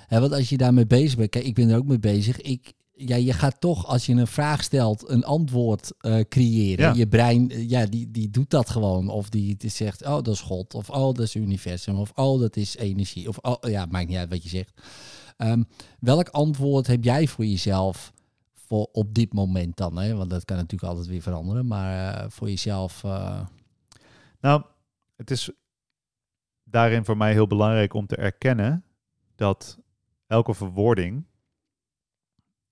hè, 0.09 0.19
want 0.19 0.31
als 0.31 0.49
je 0.49 0.57
daarmee 0.57 0.87
bezig 0.87 1.17
bent, 1.17 1.29
kijk, 1.29 1.45
ik 1.45 1.53
ben 1.53 1.69
er 1.69 1.77
ook 1.77 1.85
mee 1.85 1.99
bezig. 1.99 2.41
Ik, 2.41 2.73
ja, 2.91 3.15
je 3.15 3.33
gaat 3.33 3.61
toch, 3.61 3.85
als 3.85 4.05
je 4.05 4.13
een 4.13 4.27
vraag 4.27 4.63
stelt, 4.63 5.09
een 5.09 5.23
antwoord 5.23 5.93
eh, 5.99 6.19
creëren. 6.29 6.85
Ja. 6.85 6.93
Je 6.93 7.07
brein, 7.07 7.49
eh, 7.49 7.69
ja, 7.69 7.85
die, 7.85 8.11
die 8.11 8.29
doet 8.29 8.49
dat 8.49 8.69
gewoon. 8.69 9.09
Of 9.09 9.29
die, 9.29 9.55
die 9.57 9.69
zegt, 9.69 10.05
oh, 10.05 10.13
dat 10.13 10.27
is 10.27 10.41
God. 10.41 10.73
Of 10.73 10.89
oh, 10.89 11.13
dat 11.13 11.19
is 11.19 11.35
universum. 11.35 11.95
Of 11.95 12.11
oh, 12.15 12.39
dat 12.39 12.55
is 12.55 12.77
energie. 12.77 13.27
Of 13.27 13.37
oh, 13.37 13.69
ja, 13.69 13.85
maakt 13.85 14.07
niet 14.07 14.17
uit 14.17 14.29
wat 14.29 14.43
je 14.43 14.49
zegt. 14.49 14.81
Ehm, 15.37 15.63
welk 15.99 16.29
antwoord 16.29 16.87
heb 16.87 17.03
jij 17.03 17.27
voor 17.27 17.45
jezelf 17.45 18.13
voor 18.53 18.89
op 18.91 19.13
dit 19.13 19.33
moment 19.33 19.77
dan? 19.77 19.97
Hè? 19.97 20.15
Want 20.15 20.29
dat 20.29 20.45
kan 20.45 20.57
natuurlijk 20.57 20.91
altijd 20.91 21.07
weer 21.07 21.21
veranderen. 21.21 21.67
Maar 21.67 22.15
eh, 22.15 22.29
voor 22.29 22.49
jezelf. 22.49 23.03
Nou, 24.41 24.63
het 25.15 25.31
is 25.31 25.51
daarin 26.63 27.05
voor 27.05 27.17
mij 27.17 27.31
heel 27.31 27.47
belangrijk 27.47 27.93
om 27.93 28.07
te 28.07 28.15
erkennen 28.15 28.83
dat 29.35 29.77
elke 30.29 30.53
verwoording 30.53 31.25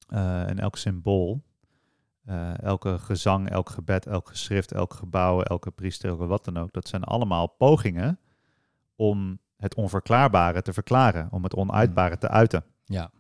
eh, 0.08 0.50
en 0.50 0.60
elk 0.60 0.78
symbool, 0.78 1.44
eh, 2.26 2.62
elke 2.62 3.00
gezang, 3.00 3.50
elk 3.50 3.70
gebed, 3.70 4.06
elk 4.06 4.28
geschrift, 4.28 4.72
elk 4.72 4.94
gebouw, 4.94 5.42
elke 5.42 5.72
priester, 5.72 6.10
elke 6.10 6.26
wat 6.26 6.46
dan 6.46 6.58
ook, 6.58 6.74
dat 6.74 6.88
zijn 6.88 7.04
allemaal 7.04 7.48
pogingen 7.48 8.20
om 8.96 9.40
het 9.58 9.76
onverklaarbare 9.76 10.62
te 10.62 10.74
verklaren, 10.74 11.28
om 11.32 11.44
het 11.44 11.56
onuitbare 11.56 12.18
te 12.18 12.28
uiten. 12.28 12.64
ja. 12.86 13.12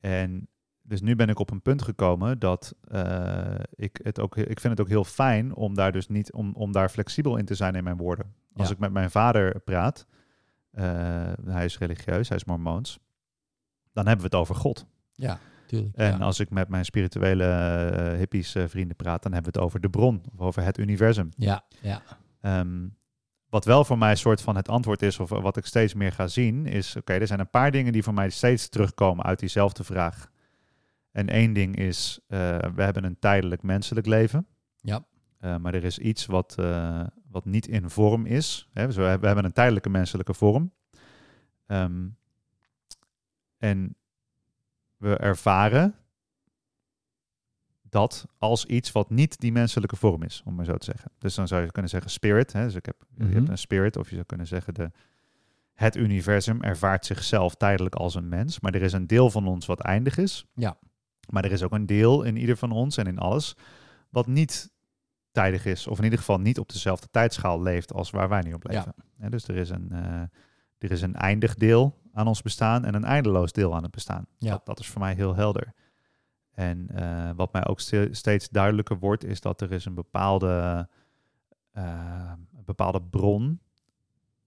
En 0.00 0.46
dus 0.84 1.00
nu 1.00 1.16
ben 1.16 1.28
ik 1.28 1.38
op 1.38 1.50
een 1.50 1.62
punt 1.62 1.82
gekomen 1.82 2.38
dat 2.38 2.74
eh, 2.88 3.54
ik 3.74 4.00
het 4.02 4.20
ook, 4.20 4.36
ik 4.36 4.60
vind 4.60 4.78
het 4.78 4.80
ook 4.80 4.88
heel 4.88 5.04
fijn 5.04 5.54
om 5.54 5.74
daar 5.74 5.92
dus 5.92 6.08
niet 6.08 6.32
om, 6.32 6.52
om 6.54 6.72
daar 6.72 6.88
flexibel 6.88 7.36
in 7.36 7.44
te 7.44 7.54
zijn 7.54 7.74
in 7.74 7.84
mijn 7.84 7.96
woorden. 7.96 8.34
Als 8.54 8.68
Ja. 8.68 8.74
ik 8.74 8.80
met 8.80 8.92
mijn 8.92 9.10
vader 9.10 9.60
praat, 9.60 10.06
hij 11.44 11.64
is 11.64 11.78
religieus, 11.78 12.28
hij 12.28 12.36
is 12.36 12.44
mormoons, 12.44 12.98
dan 13.92 14.06
hebben 14.06 14.24
we 14.30 14.36
het 14.36 14.40
over 14.40 14.54
God. 14.54 14.86
Ja, 15.12 15.38
tuurlijk. 15.66 15.96
En 15.96 16.18
ja. 16.18 16.24
als 16.24 16.40
ik 16.40 16.50
met 16.50 16.68
mijn 16.68 16.84
spirituele 16.84 17.44
eh, 17.44 18.18
hippies 18.18 18.54
eh, 18.54 18.64
vrienden 18.66 18.96
praat, 18.96 19.22
dan 19.22 19.32
hebben 19.32 19.52
we 19.52 19.58
het 19.58 19.66
over 19.68 19.80
de 19.80 19.90
bron 19.90 20.22
of 20.34 20.40
over 20.40 20.62
het 20.64 20.78
universum. 20.78 21.28
ja, 21.36 21.64
ja, 21.82 22.02
Ehm, 22.40 22.88
wat 23.48 23.64
wel 23.64 23.84
voor 23.84 23.98
mij 23.98 24.10
een 24.10 24.16
soort 24.16 24.40
van 24.42 24.56
het 24.56 24.68
antwoord 24.68 25.02
is, 25.02 25.18
of 25.20 25.28
wat 25.28 25.56
ik 25.56 25.66
steeds 25.66 25.94
meer 25.94 26.12
ga 26.12 26.26
zien, 26.26 26.66
is: 26.66 26.96
oké, 26.96 27.12
er 27.12 27.26
zijn 27.26 27.40
een 27.40 27.50
paar 27.50 27.70
dingen 27.70 27.92
die 27.92 28.02
voor 28.02 28.14
mij 28.14 28.30
steeds 28.30 28.68
terugkomen 28.68 29.24
uit 29.24 29.38
diezelfde 29.38 29.84
vraag. 29.84 30.30
En 31.10 31.28
één 31.28 31.52
ding 31.52 31.76
is: 31.76 32.20
eh, 32.26 32.38
we 32.74 32.82
hebben 32.82 33.04
een 33.04 33.18
tijdelijk 33.18 33.62
menselijk 33.62 34.06
leven. 34.06 34.46
Ja. 34.76 35.04
Maar 35.58 35.74
er 35.74 35.84
is 35.84 35.98
iets 35.98 36.26
wat, 36.26 36.54
wat 37.30 37.44
niet 37.44 37.66
in 37.66 37.90
vorm 37.90 38.26
is. 38.26 38.68
Hè? 38.72 38.86
Dus 38.86 38.96
we, 38.96 39.02
hebben- 39.02 39.44
een 39.44 39.52
tijdelijke 39.52 39.88
menselijke 39.88 40.34
vorm. 40.34 40.72
Ehm, 41.66 42.06
en 43.62 43.96
we 44.96 45.16
ervaren 45.16 45.94
dat 47.82 48.26
als 48.38 48.64
iets 48.66 48.92
wat 48.92 49.10
niet 49.10 49.40
die 49.40 49.52
menselijke 49.52 49.96
vorm 49.96 50.22
is, 50.22 50.42
om 50.44 50.54
maar 50.54 50.64
zo 50.64 50.76
te 50.76 50.84
zeggen. 50.84 51.10
Dus 51.18 51.34
dan 51.34 51.48
zou 51.48 51.62
je 51.64 51.70
kunnen 51.72 51.90
zeggen 51.90 52.10
spirit. 52.10 52.52
Hè? 52.52 52.64
Dus 52.64 52.74
ik 52.74 52.86
heb, 52.86 53.04
je 53.14 53.24
Mhm. 53.24 53.32
hebt 53.34 53.48
een 53.48 53.58
spirit, 53.58 53.96
of 53.96 54.08
je 54.08 54.14
zou 54.14 54.26
kunnen 54.26 54.46
zeggen 54.46 54.74
de, 54.74 54.90
het 55.72 55.96
universum 55.96 56.62
ervaart 56.62 57.06
zichzelf 57.06 57.54
tijdelijk 57.54 57.94
als 57.94 58.14
een 58.14 58.28
mens. 58.28 58.60
Maar 58.60 58.74
er 58.74 58.82
is 58.82 58.92
een 58.92 59.06
deel 59.06 59.30
van 59.30 59.46
ons 59.46 59.66
wat 59.66 59.80
eindig 59.80 60.16
is. 60.18 60.46
Ja. 60.54 60.76
Maar 61.30 61.44
er 61.44 61.52
is 61.52 61.62
ook 61.62 61.72
een 61.72 61.86
deel 61.86 62.22
in 62.22 62.36
ieder 62.36 62.56
van 62.56 62.70
ons 62.70 62.96
en 62.96 63.06
in 63.06 63.18
alles 63.18 63.56
wat 64.08 64.26
niet 64.26 64.70
tijdig 65.30 65.64
is. 65.64 65.86
Of 65.86 65.98
in 65.98 66.04
ieder 66.04 66.18
geval 66.18 66.38
niet 66.40 66.58
op 66.58 66.68
dezelfde 66.72 67.08
tijdschaal 67.10 67.62
leeft 67.62 67.92
als 67.92 68.10
waar 68.10 68.28
wij 68.28 68.40
nu 68.42 68.52
op 68.52 68.62
Ja. 68.62 68.68
leven. 68.78 68.94
Hè, 69.18 69.30
dus 69.30 69.48
er 69.48 69.56
is, 69.56 69.70
een, 69.70 69.88
eh, 69.92 70.20
er 70.78 70.90
is 70.90 71.02
een 71.02 71.14
eindig 71.14 71.54
deel 71.54 72.00
aan 72.12 72.26
ons 72.26 72.42
bestaan 72.42 72.84
en 72.84 72.94
een 72.94 73.04
eindeloos 73.04 73.52
deel 73.52 73.74
aan 73.74 73.82
het 73.82 73.90
bestaan. 73.90 74.26
Ja. 74.38 74.50
Dat, 74.50 74.66
dat 74.66 74.78
is 74.78 74.88
voor 74.88 75.00
mij 75.00 75.14
heel 75.14 75.34
helder. 75.34 75.72
En 76.52 76.88
eh, 76.94 77.30
wat 77.36 77.52
mij 77.52 77.66
ook 77.66 77.80
ste- 77.80 78.08
steeds 78.10 78.48
duidelijker 78.48 78.98
wordt, 78.98 79.24
is 79.24 79.40
dat 79.40 79.60
er 79.60 79.72
is 79.72 79.84
een 79.84 79.94
bepaalde, 79.94 80.88
eh, 81.72 82.32
een 82.56 82.64
bepaalde 82.64 83.02
bron, 83.02 83.60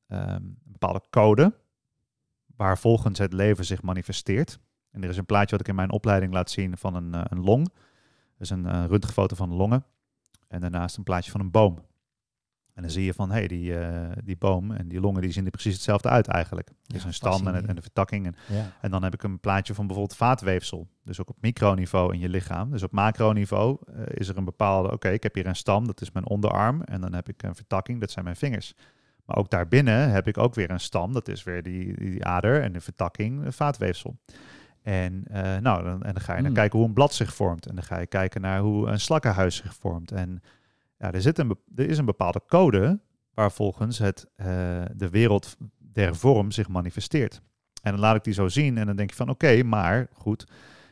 ehm, 0.07 0.29
een 0.36 0.57
bepaalde 0.63 1.01
code, 1.10 1.53
waar 2.55 2.77
volgens 2.77 3.19
het 3.19 3.34
leven 3.34 3.65
zich 3.65 3.81
manifesteert. 3.81 4.60
En 4.91 5.03
er 5.03 5.10
is 5.10 5.17
een 5.17 5.25
plaatje 5.25 5.51
wat 5.51 5.60
ik 5.60 5.67
in 5.67 5.75
mijn 5.75 5.91
opleiding 5.91 6.34
laat 6.34 6.50
zien 6.50 6.77
van 6.77 6.95
een, 6.95 7.13
eh, 7.13 7.22
een 7.29 7.41
long. 7.41 7.74
Dus 8.38 8.50
een 8.50 8.65
uh, 8.65 8.84
röntgenfoto 8.88 9.36
van 9.36 9.50
de 9.50 9.55
longen. 9.55 9.86
En 10.48 10.62
daarnaast 10.62 10.98
een 10.98 11.03
plaatje 11.03 11.31
van 11.31 11.39
een 11.39 11.51
boom. 11.51 11.79
En 12.75 12.82
dan 12.82 12.91
zie 12.91 13.05
je 13.05 13.13
van, 13.13 13.29
hé, 13.29 13.38
hey, 13.38 13.48
die, 13.48 13.79
eh, 13.79 14.12
die 14.24 14.38
boom 14.38 14.72
en 14.72 14.88
die 14.88 15.00
longen 15.00 15.22
die 15.22 15.32
zien 15.32 15.46
er 15.46 15.51
precies 15.51 15.74
hetzelfde 15.74 16.10
uit 16.10 16.27
eigenlijk. 16.27 16.70
Dus 16.88 17.01
Ja, 17.01 17.08
een 17.08 17.13
stam 17.13 17.48
en, 17.48 17.67
en 17.67 17.75
de 17.75 17.82
vertakking. 17.82 18.25
En 18.25 18.36
ja. 18.48 18.72
en 18.82 18.91
dan 18.91 19.03
heb 19.03 19.13
ik 19.13 19.24
een 19.24 19.39
plaatje 19.39 19.74
van 19.74 19.88
bijvoorbeeld 19.88 20.17
vaatweefsel. 20.17 20.88
Dus 21.03 21.22
ook 21.22 21.29
op 21.29 21.38
microniveau 21.41 22.13
in 22.13 22.20
je 22.20 22.29
lichaam. 22.29 22.72
Dus 22.72 22.84
op 22.84 22.91
macroniveau 22.91 23.77
eh, 23.88 24.01
is 24.08 24.27
er 24.27 24.38
een 24.38 24.46
bepaalde... 24.46 24.91
Oké, 24.91 25.10
ik 25.10 25.24
heb 25.24 25.36
hier 25.36 25.46
een 25.46 25.55
stam, 25.55 25.88
dat 25.88 26.01
is 26.01 26.12
mijn 26.12 26.27
onderarm. 26.27 26.82
En 26.82 27.01
dan 27.01 27.13
heb 27.13 27.29
ik 27.29 27.44
een 27.44 27.55
vertakking, 27.55 28.00
dat 28.00 28.12
zijn 28.12 28.25
mijn 28.25 28.38
vingers. 28.38 28.74
Maar 29.25 29.38
ook 29.38 29.50
daarbinnen 29.50 30.10
heb 30.12 30.27
ik 30.27 30.38
ook 30.38 30.55
weer 30.55 30.70
een 30.70 30.79
stam. 30.79 31.13
Dat 31.13 31.27
is 31.27 31.44
weer 31.44 31.63
die, 31.63 31.98
die 32.00 32.25
ader 32.25 32.62
en 32.62 32.74
de 32.74 32.82
vertakking, 32.82 33.55
vaatweefsel. 33.55 34.17
En, 34.82 35.24
eh, 35.27 35.58
nou, 35.58 35.84
dan, 35.84 36.03
en 36.03 36.13
dan 36.13 36.22
ga 36.22 36.32
je 36.36 36.38
naar 36.38 36.46
Hmm. 36.46 36.53
kijken 36.53 36.79
hoe 36.79 36.88
een 36.88 36.94
blad 36.94 37.13
zich 37.13 37.36
vormt. 37.36 37.65
En 37.65 37.75
dan 37.75 37.84
ga 37.84 38.00
je 38.00 38.08
kijken 38.08 38.41
naar 38.41 38.60
hoe 38.60 38.88
een 38.88 39.00
slakkenhuis 39.00 39.55
zich 39.55 39.75
vormt. 39.75 40.12
En 40.12 40.41
ja, 40.98 41.12
er, 41.12 41.22
zit 41.22 41.38
een, 41.38 41.58
er 41.75 41.90
is 41.90 41.98
een 41.98 42.06
bepaalde 42.06 42.42
code 42.48 43.00
waar 43.34 43.52
volgens 43.52 43.98
het, 43.98 44.25
eh, 44.36 44.46
de 44.96 45.10
wereld 45.10 45.58
der 45.78 46.16
vorm 46.16 46.52
zich 46.52 46.68
manifesteert. 46.68 47.42
En 47.82 47.92
dan 47.92 48.00
laat 48.00 48.16
ik 48.16 48.24
die 48.24 48.34
zo 48.34 48.48
zien 48.48 48.78
en 48.78 48.86
dan 48.86 48.96
denk 48.96 49.10
je 49.10 49.16
van 49.16 49.30
oké, 49.30 49.64
maar 49.64 50.08
goed, 50.14 50.48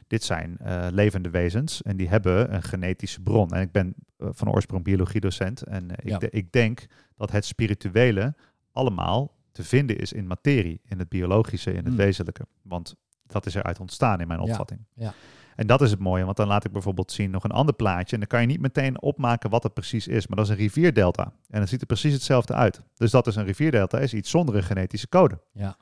dit 0.08 0.24
zijn 0.24 0.58
eh, 0.58 0.88
levende 0.92 1.30
wezens 1.30 1.82
en 1.82 1.98
die 1.98 2.10
hebben 2.10 2.54
een 2.54 2.64
genetische 2.64 3.22
bron. 3.22 3.50
En 3.50 3.62
ik 3.62 3.72
ben 3.72 3.96
eh, 4.18 4.28
van 4.32 4.50
oorsprong 4.50 4.84
biologiedocent 4.84 5.62
en 5.64 5.90
ik, 5.90 6.08
Ja. 6.10 6.18
de- 6.18 6.30
ik 6.30 6.52
denk 6.52 6.86
dat 7.16 7.32
het 7.32 7.46
spirituele 7.46 8.36
allemaal 8.72 9.36
te 9.52 9.64
vinden 9.64 9.98
is 9.98 10.14
in 10.14 10.28
materie, 10.28 10.82
in 10.86 11.00
het 11.00 11.10
biologische, 11.10 11.70
in 11.70 11.76
het 11.78 11.88
Hmm. 11.88 11.96
wezenlijke. 11.96 12.46
Want 12.62 12.96
dat 13.28 13.46
is 13.46 13.56
eruit 13.56 13.80
ontstaan 13.80 14.22
in 14.22 14.28
mijn 14.28 14.40
Ja, 14.44 14.46
opvatting. 14.52 14.80
ja. 14.94 15.14
En 15.56 15.68
dat 15.68 15.82
is 15.82 15.92
het 15.92 16.00
mooie, 16.00 16.26
want 16.26 16.38
dan 16.38 16.48
laat 16.48 16.66
ik 16.66 16.72
bijvoorbeeld 16.72 17.12
zien 17.12 17.32
nog 17.32 17.44
een 17.44 17.52
ander 17.52 17.76
plaatje. 17.76 18.14
En 18.14 18.20
dan 18.20 18.28
kan 18.28 18.42
je 18.42 18.48
niet 18.48 18.62
meteen 18.62 19.02
opmaken 19.02 19.50
wat 19.50 19.64
het 19.64 19.74
precies 19.74 20.08
is. 20.08 20.28
Maar 20.28 20.38
dat 20.38 20.46
is 20.46 20.52
een 20.52 20.58
rivierdelta. 20.58 21.34
En 21.50 21.60
dat 21.60 21.70
ziet 21.70 21.82
er 21.82 21.88
precies 21.88 22.14
hetzelfde 22.14 22.54
uit. 22.54 22.82
Dus 22.96 23.12
dat 23.12 23.28
is 23.28 23.36
een 23.36 23.46
rivierdelta, 23.46 24.00
is 24.00 24.14
iets 24.14 24.30
zonder 24.30 24.56
een 24.56 24.64
genetische 24.64 25.10
code. 25.10 25.40
Ja. 25.52 25.78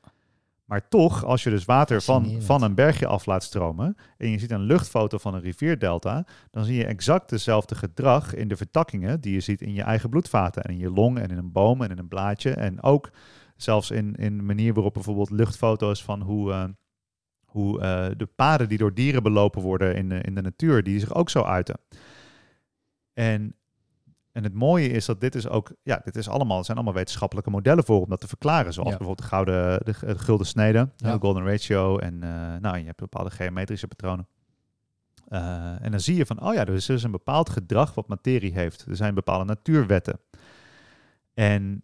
Maar 0.72 0.88
toch, 0.88 1.26
als 1.26 1.44
je 1.44 1.50
dus 1.50 1.66
water 1.66 2.02
van, 2.02 2.42
van 2.42 2.62
een 2.62 2.76
bergje 2.76 3.08
af 3.08 3.26
laat 3.26 3.44
stromen 3.44 3.96
en 4.18 4.30
je 4.30 4.40
ziet 4.40 4.52
een 4.52 4.62
luchtfoto 4.62 5.18
van 5.18 5.34
een 5.34 5.42
rivierdelta, 5.42 6.26
dan 6.52 6.66
zie 6.66 6.76
je 6.76 6.86
exact 6.86 7.30
dezelfde 7.30 7.76
gedrag 7.76 8.34
in 8.34 8.48
de 8.48 8.58
vertakkingen 8.58 9.22
die 9.22 9.34
je 9.34 9.40
ziet 9.40 9.62
in 9.62 9.74
je 9.74 9.82
eigen 9.82 10.10
bloedvaten 10.10 10.64
en 10.64 10.72
in 10.72 10.80
je 10.80 10.92
long 10.92 11.20
en 11.20 11.30
in 11.30 11.38
een 11.38 11.52
boom 11.52 11.82
en 11.82 11.90
in 11.90 11.98
een 11.98 12.08
blaadje. 12.08 12.52
En 12.52 12.84
ook 12.84 13.10
zelfs 13.56 13.92
in, 13.92 14.16
in 14.16 14.38
de 14.38 14.44
manier 14.44 14.74
waarop 14.74 14.94
bijvoorbeeld 14.94 15.30
luchtfoto's 15.30 16.04
van 16.04 16.22
hoe, 16.22 16.52
eh, 16.52 16.64
hoe 17.52 17.80
eh, 17.82 18.10
de 18.18 18.26
paden 18.26 18.70
die 18.70 18.78
door 18.78 18.94
dieren 18.94 19.24
belopen 19.24 19.62
worden 19.62 19.96
in 19.96 20.10
de, 20.10 20.22
in 20.22 20.36
de 20.36 20.42
natuur, 20.42 20.84
die 20.84 21.00
zich 21.00 21.14
ook 21.14 21.30
zo 21.30 21.42
uiten. 21.44 21.78
En, 23.14 23.56
en 24.32 24.44
het 24.44 24.54
mooie 24.54 24.88
is 24.90 25.06
dat 25.06 25.22
dit 25.22 25.36
is 25.36 25.48
ook, 25.48 25.72
ja, 25.84 26.02
dit 26.04 26.16
is 26.16 26.30
allemaal, 26.30 26.58
er 26.58 26.66
zijn 26.66 26.78
allemaal 26.78 26.96
wetenschappelijke 26.96 27.50
modellen 27.50 27.84
voor 27.84 28.02
om 28.02 28.10
dat 28.10 28.20
te 28.22 28.28
verklaren. 28.28 28.74
Zoals 28.74 28.90
Ja. 28.90 28.98
bijvoorbeeld 28.98 29.30
de 29.30 29.36
gouden, 29.36 29.80
de, 29.86 29.94
de 30.06 30.20
gulden 30.20 30.48
snede, 30.48 30.90
Ja. 30.96 31.12
de 31.14 31.20
golden 31.20 31.46
ratio 31.46 31.98
en 31.98 32.24
eh, 32.24 32.30
nou, 32.62 32.78
je 32.78 32.86
hebt 32.86 33.00
bepaalde 33.00 33.30
geometrische 33.32 33.88
patronen. 33.88 34.28
Eh, 35.28 35.84
en 35.84 35.92
dan 35.92 36.00
zie 36.00 36.16
je 36.16 36.26
van, 36.26 36.42
oh 36.42 36.54
ja, 36.54 36.60
er 36.66 36.74
is 36.74 36.86
dus 36.86 37.04
een 37.04 37.12
bepaald 37.12 37.50
gedrag 37.50 37.94
wat 37.94 38.08
materie 38.08 38.54
heeft. 38.54 38.86
Er 38.86 38.96
zijn 38.96 39.14
bepaalde 39.14 39.46
natuurwetten. 39.46 40.20
En 41.34 41.84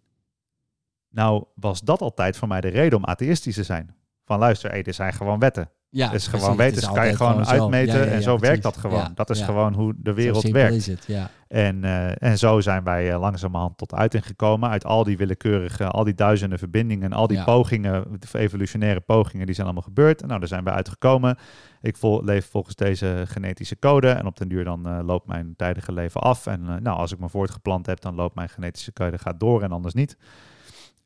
nou 1.09 1.43
was 1.55 1.81
dat 1.81 2.01
altijd 2.01 2.37
voor 2.37 2.47
mij 2.47 2.61
de 2.61 2.67
reden 2.67 2.97
om 2.97 3.05
atheïstisch 3.05 3.55
te 3.55 3.63
zijn. 3.63 3.95
Van 4.27 4.39
luister, 4.39 4.69
hey, 4.69 4.83
dit 4.83 4.95
zijn 4.95 5.13
gewoon 5.13 5.39
wetten. 5.39 5.69
Ja, 5.89 6.05
Het 6.05 6.15
is 6.15 6.27
gewoon 6.27 6.57
weten, 6.57 6.93
kan 6.93 7.07
je 7.07 7.15
gewoon 7.15 7.45
zo. 7.45 7.51
uitmeten 7.51 7.99
Ja, 7.99 8.05
ja, 8.05 8.11
en 8.11 8.21
zo 8.21 8.39
werkt 8.39 8.63
dat 8.63 8.77
gewoon. 8.77 9.11
Dat 9.15 9.29
is 9.29 9.41
gewoon 9.41 9.73
hoe 9.73 9.93
de 9.97 10.13
wereld 10.13 10.49
werkt. 10.49 10.75
is 10.75 10.87
het, 10.87 11.03
ja. 11.07 11.29
En, 11.47 11.83
eh, 11.83 12.21
en 12.29 12.37
zo 12.37 12.61
zijn 12.61 12.83
wij 12.83 13.11
eh, 13.11 13.19
langzamerhand 13.19 13.77
tot 13.77 13.93
uiting 13.93 14.25
gekomen 14.25 14.69
uit 14.69 14.85
al 14.85 15.03
die 15.03 15.17
willekeurige, 15.17 15.87
al 15.87 16.03
die 16.03 16.13
duizenden 16.13 16.59
verbindingen, 16.59 17.13
al 17.13 17.27
die 17.27 17.43
pogingen, 17.43 18.19
evolutionaire 18.31 18.99
pogingen, 18.99 19.45
die 19.45 19.55
zijn 19.55 19.67
allemaal 19.67 19.85
gebeurd. 19.85 20.21
En 20.21 20.27
nou, 20.27 20.39
daar 20.39 20.49
zijn 20.49 20.63
we 20.63 20.71
uitgekomen. 20.71 21.37
Ik 21.81 21.97
vol, 21.97 22.23
leef 22.23 22.49
volgens 22.49 22.75
deze 22.75 23.23
genetische 23.27 23.79
code 23.79 24.09
en 24.09 24.25
op 24.25 24.37
den 24.37 24.47
duur 24.47 24.63
dan 24.63 24.87
eh, 24.87 24.99
loopt 25.05 25.27
mijn 25.27 25.53
tijdige 25.55 25.91
leven 25.91 26.21
af. 26.21 26.45
En 26.47 26.63
nou, 26.63 26.97
als 26.97 27.11
ik 27.11 27.19
me 27.19 27.29
voortgeplant 27.29 27.85
heb, 27.85 28.01
dan 28.01 28.15
loopt 28.15 28.35
mijn 28.35 28.49
genetische 28.49 28.93
code 28.93 29.17
gaat 29.17 29.39
door 29.39 29.63
en 29.63 29.71
anders 29.71 29.93
niet. 29.93 30.17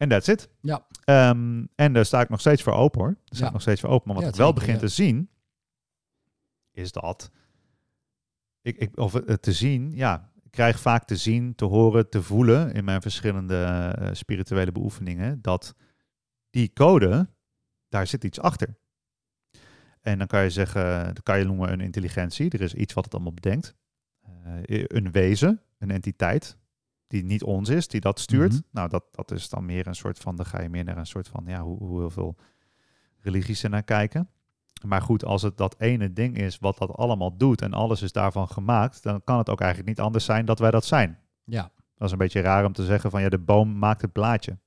En 0.01 0.09
that's 0.09 0.27
it. 0.27 0.49
Ja. 0.61 0.85
Ehm, 1.03 1.65
en 1.75 1.93
daar 1.93 2.05
sta 2.05 2.21
ik 2.21 2.29
nog 2.29 2.39
steeds 2.39 2.63
voor 2.63 2.73
open 2.73 2.99
hoor. 3.01 3.09
Daar 3.09 3.25
sta 3.25 3.39
Ja. 3.39 3.45
ik 3.45 3.51
nog 3.53 3.61
steeds 3.61 3.81
voor 3.81 3.89
open. 3.89 4.05
Maar 4.07 4.15
wat 4.15 4.23
Ja, 4.23 4.29
ik 4.31 4.35
wel 4.35 4.47
zeker, 4.47 4.61
begin 4.65 4.79
te 4.79 4.87
zien, 4.87 5.29
is 6.71 6.91
dat 6.91 7.31
ik, 8.61 8.77
ik, 8.77 8.97
of 8.97 9.13
het 9.13 9.41
te 9.41 9.53
zien, 9.53 9.91
ja, 9.95 10.31
ik 10.43 10.51
krijg 10.51 10.79
vaak 10.79 11.05
te 11.05 11.15
zien, 11.15 11.55
te 11.55 11.65
horen, 11.65 12.09
te 12.09 12.23
voelen 12.23 12.73
in 12.73 12.83
mijn 12.83 13.01
verschillende 13.01 13.63
eh, 13.63 14.09
spirituele 14.13 14.71
beoefeningen 14.71 15.41
dat 15.41 15.75
die 16.49 16.73
code, 16.73 17.29
daar 17.89 18.07
zit 18.07 18.23
iets 18.23 18.39
achter. 18.39 18.75
En 20.01 20.17
dan 20.17 20.27
kan 20.27 20.43
je 20.43 20.49
zeggen, 20.49 21.05
dat 21.13 21.23
kan 21.23 21.39
je 21.39 21.45
noemen 21.45 21.71
een 21.71 21.81
intelligentie. 21.81 22.49
Er 22.49 22.61
is 22.61 22.73
iets 22.73 22.93
wat 22.93 23.03
het 23.03 23.13
allemaal 23.13 23.33
bedenkt. 23.33 23.75
Eh, 24.21 24.83
een 24.87 25.11
wezen, 25.11 25.61
een 25.77 25.91
entiteit, 25.91 26.57
die 27.11 27.23
niet 27.23 27.43
ons 27.43 27.69
is, 27.69 27.87
die 27.87 28.01
dat 28.01 28.19
stuurt. 28.19 28.51
Mhm. 28.51 28.61
Nou, 28.71 28.89
dat, 28.89 29.03
dat 29.11 29.31
is 29.31 29.49
dan 29.49 29.65
meer 29.65 29.87
een 29.87 29.95
soort 29.95 30.19
van, 30.19 30.35
dan 30.35 30.45
ga 30.45 30.61
je 30.61 30.69
meer 30.69 30.83
naar 30.83 30.97
een 30.97 31.05
soort 31.05 31.27
van, 31.27 31.43
ja, 31.47 31.61
hoe, 31.61 31.77
hoe 31.77 31.99
heel 31.99 32.09
veel 32.09 32.35
religies 33.19 33.63
er 33.63 33.69
naar 33.69 33.83
kijken. 33.83 34.29
Maar 34.85 35.01
goed, 35.01 35.25
als 35.25 35.41
het 35.41 35.57
dat 35.57 35.75
ene 35.79 36.13
ding 36.13 36.37
is 36.37 36.57
wat 36.59 36.77
dat 36.77 36.91
allemaal 36.91 37.37
doet 37.37 37.61
en 37.61 37.73
alles 37.73 38.01
is 38.01 38.11
daarvan 38.11 38.47
gemaakt, 38.47 39.03
dan 39.03 39.23
kan 39.23 39.37
het 39.37 39.49
ook 39.49 39.59
eigenlijk 39.59 39.89
niet 39.89 39.99
anders 40.05 40.25
zijn 40.25 40.45
dat 40.45 40.59
wij 40.59 40.71
dat 40.71 40.85
zijn. 40.85 41.19
Ja. 41.43 41.71
Dat 41.95 42.07
is 42.07 42.11
een 42.11 42.17
beetje 42.17 42.41
raar 42.41 42.65
om 42.65 42.73
te 42.73 42.85
zeggen 42.85 43.11
van 43.11 43.21
ja, 43.21 43.29
de 43.29 43.39
boom 43.39 43.77
maakt 43.77 44.01
het 44.01 44.11
blaadje. 44.11 44.57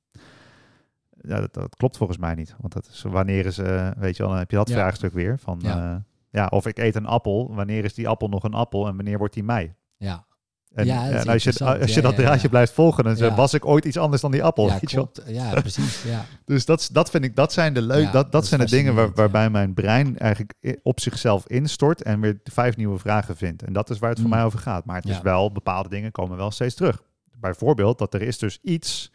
Ja, 1.20 1.40
dat, 1.40 1.54
dat 1.54 1.76
klopt 1.76 1.96
volgens 1.96 2.18
mij 2.18 2.34
niet. 2.34 2.56
Want 2.60 2.72
dat 2.72 2.86
is 2.86 3.02
wanneer 3.02 3.46
is, 3.46 3.58
eh, 3.58 3.90
weet 3.96 4.16
je 4.16 4.22
wel, 4.22 4.30
dan 4.30 4.40
heb 4.40 4.50
je 4.50 4.56
dat 4.56 4.68
Ja. 4.68 4.74
vraagstuk 4.74 5.12
weer. 5.12 5.38
Van 5.38 5.58
Ja. 5.62 5.76
ja. 5.76 6.04
ja, 6.30 6.46
of 6.46 6.66
ik 6.66 6.78
eet 6.78 6.94
een 6.94 7.06
appel, 7.06 7.54
wanneer 7.54 7.84
is 7.84 7.94
die 7.94 8.08
appel 8.08 8.28
nog 8.28 8.42
een 8.44 8.54
appel 8.54 8.86
en 8.86 8.96
wanneer 8.96 9.18
wordt 9.18 9.34
die 9.34 9.44
mij? 9.44 9.74
Ja, 9.96 10.26
En, 10.74 10.86
Ja, 10.86 11.10
en 11.10 11.28
als 11.28 11.44
je, 11.44 11.64
als 11.64 11.94
je 11.94 12.00
dat 12.00 12.16
draadje 12.16 12.48
blijft 12.48 12.72
volgen, 12.72 13.04
dan 13.04 13.34
was 13.34 13.54
ik 13.54 13.66
ooit 13.66 13.84
iets 13.84 13.96
anders 13.98 14.22
dan 14.22 14.30
die 14.30 14.42
appel. 14.42 14.66
ja 14.66 14.78
weet 14.80 14.90
je 14.90 14.96
wel? 14.96 15.08
klopt. 15.12 15.30
Ja, 15.30 15.50
precies. 15.60 16.02
Ja. 16.02 16.24
Dus 16.44 16.64
dat, 16.64 16.88
dat 16.92 17.10
vind 17.10 17.24
ik, 17.24 17.36
dat 17.36 17.52
zijn 17.52 17.74
de 17.74 17.82
leuk, 17.82 18.12
dat, 18.12 18.32
dat, 18.32 18.46
zijn 18.46 18.60
de 18.60 18.66
dingen 18.66 18.94
waar, 18.94 19.12
waarbij 19.12 19.50
mijn 19.50 19.74
brein 19.74 20.18
eigenlijk 20.18 20.52
op 20.82 21.00
zichzelf 21.00 21.48
instort 21.48 22.02
en 22.02 22.20
weer 22.20 22.40
vijf 22.44 22.76
nieuwe 22.76 22.98
vragen 22.98 23.36
vindt. 23.36 23.62
En 23.62 23.72
dat 23.72 23.90
is 23.90 23.98
waar 23.98 24.10
het 24.10 24.18
voor 24.18 24.28
Mm. 24.28 24.34
mij 24.34 24.44
over 24.44 24.58
gaat. 24.58 24.84
Maar 24.84 24.96
het 24.96 25.08
is 25.08 25.20
wel, 25.20 25.52
bepaalde 25.52 25.88
dingen 25.88 26.10
komen 26.10 26.36
wel 26.36 26.50
steeds 26.50 26.74
terug. 26.74 27.02
Bijvoorbeeld 27.40 27.98
dat 27.98 28.14
er 28.14 28.22
is 28.22 28.38
dus 28.38 28.58
iets 28.62 29.12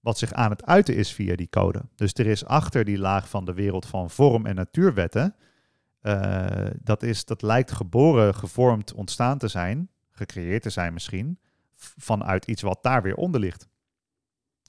wat 0.00 0.18
zich 0.18 0.32
aan 0.32 0.50
het 0.50 0.66
uiten 0.66 0.96
is 0.96 1.12
via 1.12 1.36
die 1.36 1.48
code. 1.50 1.82
Dus 1.94 2.12
er 2.12 2.26
is 2.26 2.44
achter 2.44 2.84
die 2.84 2.98
laag 2.98 3.28
van 3.28 3.44
de 3.44 3.52
wereld 3.54 3.86
van 3.86 4.10
vorm 4.10 4.46
en 4.46 4.54
natuurwetten, 4.54 5.34
eh, 6.00 6.46
dat, 6.82 7.02
is, 7.02 7.24
dat 7.24 7.42
lijkt 7.42 7.72
geboren, 7.72 8.34
gevormd, 8.34 8.94
ontstaan 8.94 9.38
te 9.38 9.48
zijn, 9.48 9.88
gecreëerd 10.16 10.62
te 10.62 10.70
zijn 10.70 10.92
misschien, 10.92 11.38
vanuit 11.76 12.44
iets 12.46 12.62
wat 12.62 12.78
daar 12.82 13.02
weer 13.02 13.14
onder 13.16 13.40
ligt. 13.40 13.68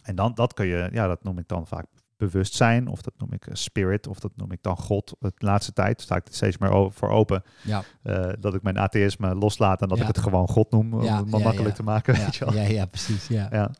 En 0.01 0.15
dan, 0.15 0.33
dat 0.33 0.53
kun 0.53 0.65
je, 0.65 0.89
ja, 0.91 1.07
dat 1.07 1.23
noem 1.23 1.37
ik 1.37 1.47
dan 1.47 1.67
vaak 1.67 1.85
bewustzijn, 2.17 2.87
of 2.87 3.01
dat 3.01 3.13
noem 3.17 3.33
ik 3.33 3.47
eh, 3.47 3.53
spirit, 3.55 4.07
of 4.07 4.19
dat 4.19 4.31
noem 4.35 4.51
ik 4.51 4.63
dan 4.63 4.77
God. 4.77 5.15
De 5.19 5.31
laatste 5.37 5.73
tijd 5.73 6.01
sta 6.01 6.15
ik 6.15 6.27
er 6.27 6.33
steeds 6.33 6.57
meer 6.57 6.91
voor 6.91 7.09
open 7.09 7.43
Ja. 7.63 7.83
eh, 8.03 8.29
dat 8.39 8.53
ik 8.53 8.61
mijn 8.61 8.77
atheïsme 8.77 9.35
loslaat 9.35 9.81
en 9.81 9.87
dat 9.87 9.97
Ja. 9.97 10.03
ik 10.07 10.15
het 10.15 10.23
gewoon 10.23 10.47
God 10.47 10.71
noem, 10.71 10.93
om 10.93 11.03
Ja, 11.03 11.17
het 11.17 11.29
makkelijk 11.43 11.75
te 11.75 11.83
maken. 11.83 12.13
Ja, 12.15 12.23
Weet 12.23 12.35
je 12.35 12.45
wel. 12.45 12.53
ja, 12.53 12.61
ja, 12.61 12.85
precies. 12.85 13.27
Ja, 13.27 13.47
Ja. 13.51 13.71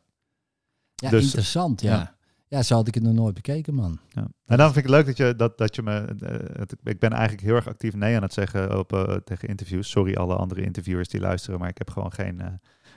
ja 0.96 1.10
Dus- 1.10 1.24
interessant. 1.24 1.82
Ja. 1.82 2.17
Ja. 2.48 2.62
zo 2.64 2.76
had 2.76 2.88
ik 2.88 2.94
het 2.94 3.04
nog 3.04 3.14
nooit 3.14 3.34
bekeken, 3.34 3.74
man. 3.74 4.00
Ja. 4.10 4.28
En 4.46 4.58
dan 4.58 4.74
vind 4.74 4.78
ik 4.78 4.84
het 4.84 4.92
leuk 4.92 5.06
dat 5.06 5.18
je, 5.18 5.36
dat, 5.36 5.58
dat 5.58 5.76
je 5.76 5.82
me. 5.84 6.16
eh, 6.20 6.60
het- 6.60 6.76
ik 6.84 7.00
ben 7.00 7.12
eigenlijk 7.12 7.42
heel 7.44 7.56
erg 7.56 7.68
actief 7.68 7.96
nee 7.96 8.16
aan 8.16 8.22
het 8.22 8.34
zeggen 8.34 8.80
op, 8.80 8.94
eh, 8.94 9.16
tegen 9.16 9.48
interviews. 9.48 9.90
Sorry, 9.90 10.16
alle 10.16 10.36
andere 10.36 10.62
interviewers 10.62 11.08
die 11.08 11.20
luisteren, 11.22 11.60
maar 11.60 11.70
ik 11.70 11.78
heb 11.78 11.90
gewoon 11.90 12.12
geen. 12.14 12.42
eh, 12.42 12.48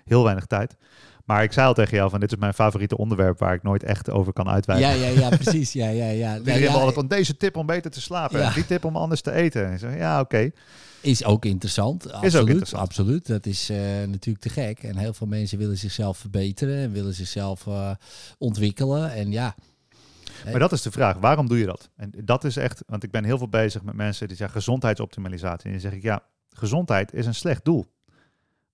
heel 0.04 0.22
weinig 0.24 0.46
tijd. 0.46 0.76
Maar 1.30 1.42
ik 1.42 1.52
zei 1.52 1.66
al 1.66 1.74
tegen 1.74 1.96
jou: 1.96 2.10
van 2.10 2.20
dit 2.20 2.32
is 2.32 2.38
mijn 2.38 2.54
favoriete 2.54 2.96
onderwerp 2.96 3.38
waar 3.38 3.54
ik 3.54 3.62
nooit 3.62 3.82
echt 3.82 4.10
over 4.10 4.32
kan 4.32 4.48
uitwijken. 4.48 4.88
Ja, 4.88 5.06
ja, 5.06 5.20
ja, 5.20 5.36
precies. 5.36 5.72
Ja, 5.72 5.88
ja, 5.88 6.08
ja. 6.08 6.32
Hebben 6.34 6.60
ja, 6.60 6.72
altijd 6.72 6.94
van 6.94 7.06
deze 7.06 7.36
tip 7.36 7.56
om 7.56 7.66
beter 7.66 7.90
te 7.90 8.00
slapen. 8.00 8.40
Ja. 8.40 8.46
En 8.46 8.54
die 8.54 8.66
tip 8.66 8.84
om 8.84 8.96
anders 8.96 9.20
te 9.20 9.32
eten. 9.32 9.78
Zeg, 9.78 9.96
ja, 9.96 10.20
oké. 10.20 10.50
Is 11.00 11.24
ook 11.24 11.44
interessant. 11.44 12.12
Absoluut, 12.12 12.48
interessant. 12.48 12.82
Absoluut. 12.82 13.26
Dat 13.26 13.46
is 13.46 13.70
eh, 13.70 13.78
natuurlijk 14.06 14.44
te 14.44 14.48
gek. 14.48 14.82
En 14.82 14.96
heel 14.96 15.12
veel 15.12 15.26
mensen 15.26 15.58
willen 15.58 15.78
zichzelf 15.78 16.18
verbeteren 16.18 16.76
en 16.76 16.92
willen 16.92 17.14
zichzelf 17.14 17.66
eh, 17.66 17.90
ontwikkelen. 18.38 19.12
En 19.12 19.32
ja, 19.32 19.54
Maar 20.44 20.58
dat 20.58 20.72
is 20.72 20.82
de 20.82 20.90
vraag, 20.90 21.16
waarom 21.16 21.48
doe 21.48 21.58
je 21.58 21.66
dat? 21.66 21.90
En 21.96 22.12
dat 22.24 22.44
is 22.44 22.56
echt, 22.56 22.82
want 22.86 23.02
ik 23.02 23.10
ben 23.10 23.24
heel 23.24 23.38
veel 23.38 23.48
bezig 23.48 23.82
met 23.82 23.94
mensen 23.94 24.28
die 24.28 24.36
zeggen 24.36 24.56
gezondheidsoptimalisatie. 24.56 25.66
En 25.66 25.72
dan 25.72 25.80
zeg 25.80 25.92
ik, 25.92 26.02
ja, 26.02 26.22
gezondheid 26.48 27.12
is 27.12 27.26
een 27.26 27.34
slecht 27.34 27.64
doel. 27.64 27.86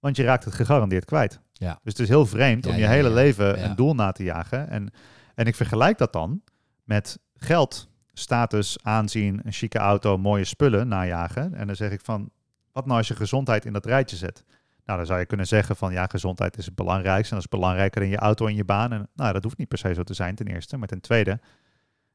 Want 0.01 0.17
je 0.17 0.23
raakt 0.23 0.45
het 0.45 0.55
gegarandeerd 0.55 1.05
kwijt. 1.05 1.41
Ja. 1.59 1.79
Dus 1.83 1.93
het 1.93 1.99
is 1.99 2.09
heel 2.09 2.27
vreemd 2.27 2.65
Ja, 2.65 2.71
om 2.71 2.77
je 2.77 2.83
ja, 2.83 2.89
hele 2.89 3.11
leven 3.11 3.65
een 3.65 3.77
doel 3.77 3.95
na 3.95 4.13
te 4.13 4.23
jagen. 4.23 4.69
En, 4.69 4.91
en 5.35 5.47
ik 5.47 5.55
vergelijk 5.55 5.99
dat 5.99 6.13
dan 6.13 6.43
met 6.85 7.19
geld, 7.35 7.89
status, 8.13 8.77
aanzien, 8.83 9.41
een 9.45 9.53
chique 9.53 9.79
auto, 9.79 10.19
mooie 10.19 10.45
spullen 10.45 10.89
najagen. 10.89 11.55
En 11.55 11.67
dan 11.67 11.77
zeg 11.77 11.91
ik 11.91 12.01
van, 12.03 12.31
wat 12.73 12.87
nou 12.87 12.99
als 12.99 13.09
je 13.09 13.15
gezondheid 13.17 13.65
in 13.65 13.73
dat 13.73 13.87
rijtje 13.87 14.17
zet? 14.17 14.45
Nou, 14.85 14.99
dan 14.99 15.07
zou 15.07 15.19
je 15.21 15.27
kunnen 15.27 15.47
zeggen 15.47 15.77
van 15.77 15.93
ja, 15.93 16.07
gezondheid 16.07 16.57
is 16.59 16.65
het 16.67 16.75
belangrijkste. 16.75 17.35
En 17.35 17.41
dat 17.41 17.51
is 17.53 17.59
belangrijker 17.59 18.01
dan 18.01 18.11
je 18.11 18.17
auto 18.17 18.47
en 18.47 18.55
je 18.55 18.65
baan. 18.65 18.93
En 18.93 19.09
nou, 19.15 19.33
dat 19.33 19.43
hoeft 19.43 19.59
niet 19.59 19.69
per 19.69 19.79
se 19.79 19.95
zo 19.95 20.03
te 20.03 20.15
zijn, 20.15 20.35
ten 20.35 20.47
eerste. 20.47 20.77
Maar 20.77 20.89
ten 20.89 21.01
tweede, 21.01 21.41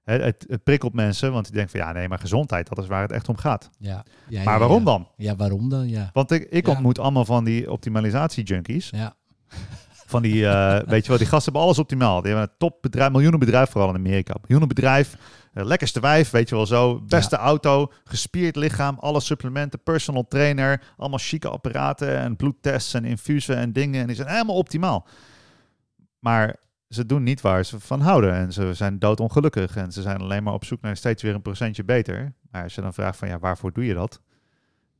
het, 0.03 0.21
het, 0.23 0.45
het 0.47 0.63
prikkelt 0.63 0.93
mensen, 0.93 1.31
want 1.31 1.45
die 1.45 1.53
denken 1.53 1.71
van 1.79 1.87
ja, 1.87 1.91
nee, 1.93 2.07
maar 2.07 2.19
gezondheid, 2.19 2.67
dat 2.67 2.77
is 2.77 2.87
waar 2.87 3.01
het 3.01 3.11
echt 3.11 3.29
om 3.29 3.37
gaat. 3.37 3.69
ja. 3.77 4.05
ja 4.27 4.43
Maar 4.43 4.59
waarom 4.59 4.79
ja. 4.79 4.85
dan? 4.85 5.07
Ja, 5.15 5.35
waarom 5.35 5.69
dan? 5.69 5.87
Ja. 5.89 6.09
Want 6.13 6.31
ik, 6.31 6.43
ik 6.49 6.65
Ja. 6.65 6.71
ontmoet 6.71 6.99
allemaal 6.99 7.25
van 7.25 7.43
die 7.43 7.71
optimalisatie-junkies. 7.71 8.89
Ja, 8.89 9.13
Van 10.05 10.21
die, 10.21 10.47
eh, 10.47 10.87
weet 10.87 11.01
je 11.01 11.09
wel, 11.09 11.17
die 11.17 11.27
gasten 11.27 11.43
hebben 11.43 11.61
alles 11.61 11.79
optimaal. 11.79 12.21
Die 12.21 12.31
hebben 12.31 12.49
een 12.49 12.57
topbedrijf, 12.57 13.11
miljoenenbedrijf, 13.11 13.69
vooral 13.69 13.89
in 13.89 13.95
Amerika. 13.95 14.35
Miljoenenbedrijf, 14.41 15.17
eh, 15.53 15.65
lekkerste 15.65 15.99
wijf, 15.99 16.29
weet 16.29 16.49
je 16.49 16.55
wel 16.55 16.65
zo. 16.65 17.01
Beste 17.01 17.35
auto, 17.35 17.91
gespierd 18.03 18.55
lichaam, 18.55 18.97
alle 18.99 19.19
supplementen, 19.19 19.83
personal 19.83 20.27
trainer. 20.27 20.83
Allemaal 20.97 21.19
chique 21.19 21.49
apparaten 21.49 22.17
en 22.17 22.35
bloedtests 22.35 22.93
en 22.93 23.05
infusen 23.05 23.55
en 23.55 23.73
dingen. 23.73 24.01
En 24.01 24.07
die 24.07 24.15
zijn 24.15 24.27
helemaal 24.27 24.55
optimaal. 24.55 25.07
Maar 26.19 26.55
ze 26.89 27.05
doen 27.05 27.23
niet 27.23 27.41
waar 27.41 27.65
ze 27.65 27.79
van 27.79 28.01
houden. 28.01 28.33
En 28.33 28.53
ze 28.53 28.73
zijn 28.73 28.99
doodongelukkig. 28.99 29.75
En 29.75 29.91
ze 29.91 30.01
zijn 30.01 30.21
alleen 30.21 30.43
maar 30.43 30.53
op 30.53 30.65
zoek 30.65 30.81
naar 30.81 30.97
steeds 30.97 31.23
weer 31.23 31.35
een 31.35 31.41
procentje 31.41 31.83
beter. 31.83 32.33
Maar 32.51 32.63
als 32.63 32.75
je 32.75 32.81
dan 32.81 32.93
vraagt 32.93 33.17
van, 33.17 33.27
ja, 33.27 33.39
waarvoor 33.39 33.73
doe 33.73 33.85
je 33.85 33.93
dat? 33.93 34.21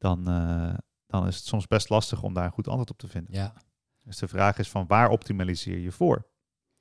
dan, 0.02 0.28
eh, 0.28 0.74
dan 1.08 1.28
is 1.28 1.36
het 1.36 1.46
soms 1.46 1.68
best 1.68 1.90
lastig 1.90 2.24
om 2.24 2.34
daar 2.34 2.46
een 2.46 2.52
goed 2.52 2.68
antwoord 2.68 2.90
op 2.90 2.98
te 2.98 3.08
vinden. 3.08 3.34
Ja. 3.34 3.54
Dus 4.12 4.20
de 4.20 4.28
vraag 4.28 4.58
is 4.58 4.70
van 4.70 4.88
waar 4.88 5.10
optimaliseer 5.10 5.78
je 5.78 5.92
voor? 5.92 6.28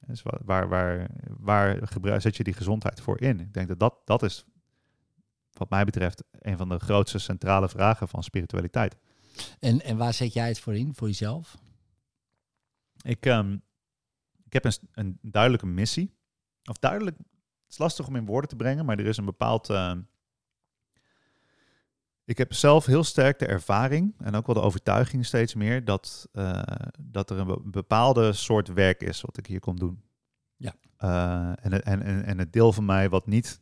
Dus 0.07 0.23
wa- 0.23 0.41
waar, 0.45 0.69
waar, 0.69 1.11
waar 1.39 1.87
gebruik, 1.89 2.21
zet 2.21 2.37
je 2.37 2.45
die 2.45 2.55
gezondheid 2.55 3.01
voor 3.01 3.21
in? 3.21 3.41
Ik 3.41 3.53
denk 3.55 3.69
dat, 3.69 3.79
dat 3.79 3.95
dat 4.05 4.23
is, 4.23 4.45
wat 5.53 5.71
mij 5.71 5.85
betreft, 5.85 6.25
een 6.33 6.57
van 6.57 6.69
de 6.69 6.79
grootste 6.79 7.19
centrale 7.19 7.69
vragen 7.69 8.09
van 8.09 8.23
spiritualiteit. 8.23 8.97
En, 9.61 9.81
en 9.83 9.97
waar 9.97 10.15
zet 10.15 10.33
jij 10.33 10.49
het 10.49 10.61
voor 10.61 10.77
in, 10.77 10.95
voor 10.95 11.07
jezelf? 11.09 11.57
Ik, 13.03 13.27
ehm, 13.27 13.53
ik 14.45 14.53
heb 14.53 14.65
een, 14.65 14.73
een 14.93 15.19
duidelijke 15.23 15.67
missie. 15.67 16.15
Of 16.65 16.79
duidelijk, 16.79 17.17
het 17.19 17.69
is 17.69 17.79
lastig 17.79 18.07
om 18.07 18.17
in 18.17 18.27
woorden 18.27 18.51
te 18.51 18.57
brengen, 18.57 18.85
maar 18.85 18.99
er 18.99 19.07
is 19.07 19.17
een 19.17 19.25
bepaald. 19.25 19.71
ehm, 19.71 20.03
ik 22.31 22.39
heb 22.39 22.53
zelf 22.53 22.87
heel 22.87 23.05
sterk 23.05 23.39
de 23.39 23.47
ervaring 23.47 24.15
en 24.19 24.35
ook 24.35 24.47
wel 24.47 24.55
de 24.55 24.61
overtuiging 24.61 25.27
steeds 25.27 25.55
meer 25.55 25.85
dat, 25.85 26.29
eh, 26.33 26.63
dat 27.01 27.31
er 27.31 27.39
een 27.39 27.47
be- 27.47 27.61
bepaalde 27.65 28.33
soort 28.33 28.69
werk 28.69 29.03
is 29.03 29.21
wat 29.21 29.37
ik 29.39 29.47
hier 29.47 29.61
kom 29.61 29.79
doen. 29.79 30.03
Ja. 30.57 30.75
Eh, 30.97 31.65
en, 31.65 31.83
en, 31.85 32.03
en, 32.03 32.25
en 32.25 32.39
het 32.39 32.53
deel 32.53 32.73
van 32.73 32.85
mij 32.85 33.09
wat 33.09 33.27
niet 33.27 33.61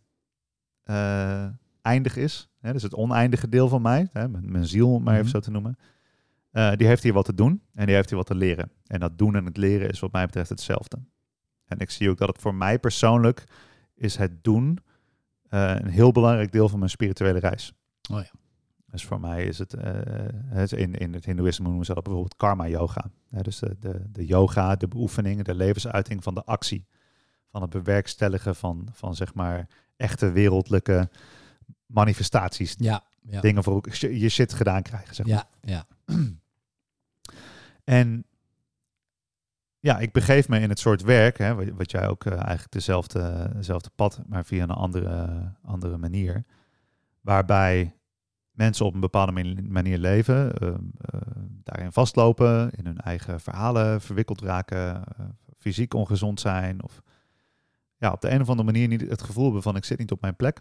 eh, 0.83 1.47
eindig 1.83 2.17
is, 2.17 2.49
hè, 2.61 2.73
dus 2.73 2.83
het 2.83 2.95
oneindige 2.95 3.49
deel 3.49 3.69
van 3.69 3.83
mij, 3.83 4.09
hè, 4.13 4.29
mijn, 4.29 4.51
mijn 4.51 4.67
ziel, 4.67 4.93
om 4.93 5.03
maar 5.03 5.15
even 5.15 5.25
Mhm. 5.27 5.35
zo 5.35 5.41
te 5.41 5.51
noemen, 5.51 5.79
die 6.77 6.87
heeft 6.87 7.03
hier 7.03 7.13
wat 7.13 7.25
te 7.25 7.35
doen 7.35 7.63
en 7.75 7.87
die 7.87 7.95
heeft 7.95 8.09
hier 8.09 8.19
wat 8.19 8.27
te 8.27 8.35
leren. 8.35 8.71
En 8.87 9.01
dat 9.01 9.19
doen 9.19 9.35
en 9.37 9.45
het 9.45 9.57
leren 9.57 9.89
is 9.89 10.01
wat 10.01 10.13
mij 10.13 10.25
betreft 10.27 10.49
hetzelfde. 10.49 10.99
En 11.67 11.79
ik 11.79 11.91
zie 11.91 12.11
ook 12.11 12.19
dat 12.19 12.29
het 12.29 12.39
voor 12.41 12.55
mij 12.55 12.79
persoonlijk 12.79 13.45
is 13.95 14.17
het 14.17 14.45
doen 14.45 14.79
een 15.49 15.89
heel 15.89 16.13
belangrijk 16.13 16.53
deel 16.53 16.69
van 16.69 16.79
mijn 16.79 16.91
spirituele 16.91 17.39
reis. 17.39 17.73
Oh 18.11 18.21
ja. 18.21 18.31
Dus 18.91 19.05
voor 19.05 19.21
mij 19.21 19.45
is 19.45 19.59
het, 19.59 19.75
eh, 19.75 19.93
het 20.45 20.73
in, 20.73 20.95
in 20.95 21.13
het 21.15 21.25
Hindoeïsme 21.25 21.67
noemen 21.67 21.87
ze 21.87 21.95
dat 21.95 22.03
bijvoorbeeld 22.03 22.37
karma 22.37 22.69
yoga. 22.69 23.11
Dus 23.29 23.59
de, 23.59 23.77
de, 23.81 24.03
de 24.13 24.27
yoga, 24.27 24.77
de 24.77 24.89
beoefening, 24.89 25.43
de 25.43 25.55
levensuiting 25.55 26.23
van 26.23 26.35
de 26.35 26.45
actie. 26.45 26.87
Van 27.51 27.63
het 27.63 27.71
bewerkstelligen 27.71 28.57
van, 28.57 28.89
van 28.93 29.15
zeg 29.15 29.35
maar 29.35 29.69
echte 29.97 30.31
wereldlijke 30.31 31.11
manifestaties. 31.87 32.75
Ja, 32.79 33.05
ja. 33.23 33.41
Dingen 33.41 33.63
voor 33.63 33.85
je 34.01 34.29
shit 34.29 34.53
gedaan 34.53 34.83
krijgen. 34.83 35.15
Zeg 35.15 35.27
maar. 35.27 35.47
Ja, 35.61 35.85
ja. 36.07 36.15
En 37.85 38.25
ja, 39.79 39.99
ik 39.99 40.13
begeef 40.13 40.49
me 40.49 40.61
in 40.61 40.69
het 40.69 40.79
soort 40.79 41.03
werk, 41.03 41.39
hè, 41.39 41.55
wat, 41.55 41.69
wat 41.69 41.91
jij 41.91 42.09
ook 42.09 42.25
eh, 42.25 42.33
eigenlijk 42.33 42.73
dezelfde, 42.73 43.51
dezelfde 43.55 43.91
pad, 43.95 44.21
maar 44.27 44.45
via 44.45 44.63
een 44.63 44.71
andere, 44.71 45.43
andere 45.63 45.97
manier. 45.97 46.45
Waarbij 47.21 47.98
mensen 48.59 48.87
op 48.87 48.95
een 48.95 49.01
bepaalde 49.01 49.33
mani- 49.33 49.63
manier 49.69 49.99
leven, 49.99 50.53
eh, 50.53 50.69
eh, 50.69 51.21
daarin 51.63 51.93
vastlopen, 51.93 52.71
in 52.71 52.87
hun 52.87 52.99
eigen 52.99 53.41
verhalen 53.41 54.01
verwikkeld 54.01 54.41
raken, 54.41 55.05
eh, 55.05 55.27
fysiek 55.59 55.95
ongezond 55.95 56.41
zijn. 56.41 56.83
Of 56.83 57.03
ja, 57.97 58.13
op 58.13 58.21
de 58.21 58.31
een 58.31 58.41
of 58.41 58.49
andere 58.49 58.73
manier 58.73 58.89
niet 58.89 59.01
het 59.01 59.23
gevoel 59.23 59.45
hebben 59.45 59.63
van 59.63 59.77
ik 59.77 59.85
zit 59.85 59.99
niet 59.99 60.11
op 60.11 60.21
mijn 60.21 60.37
plek. 60.37 60.61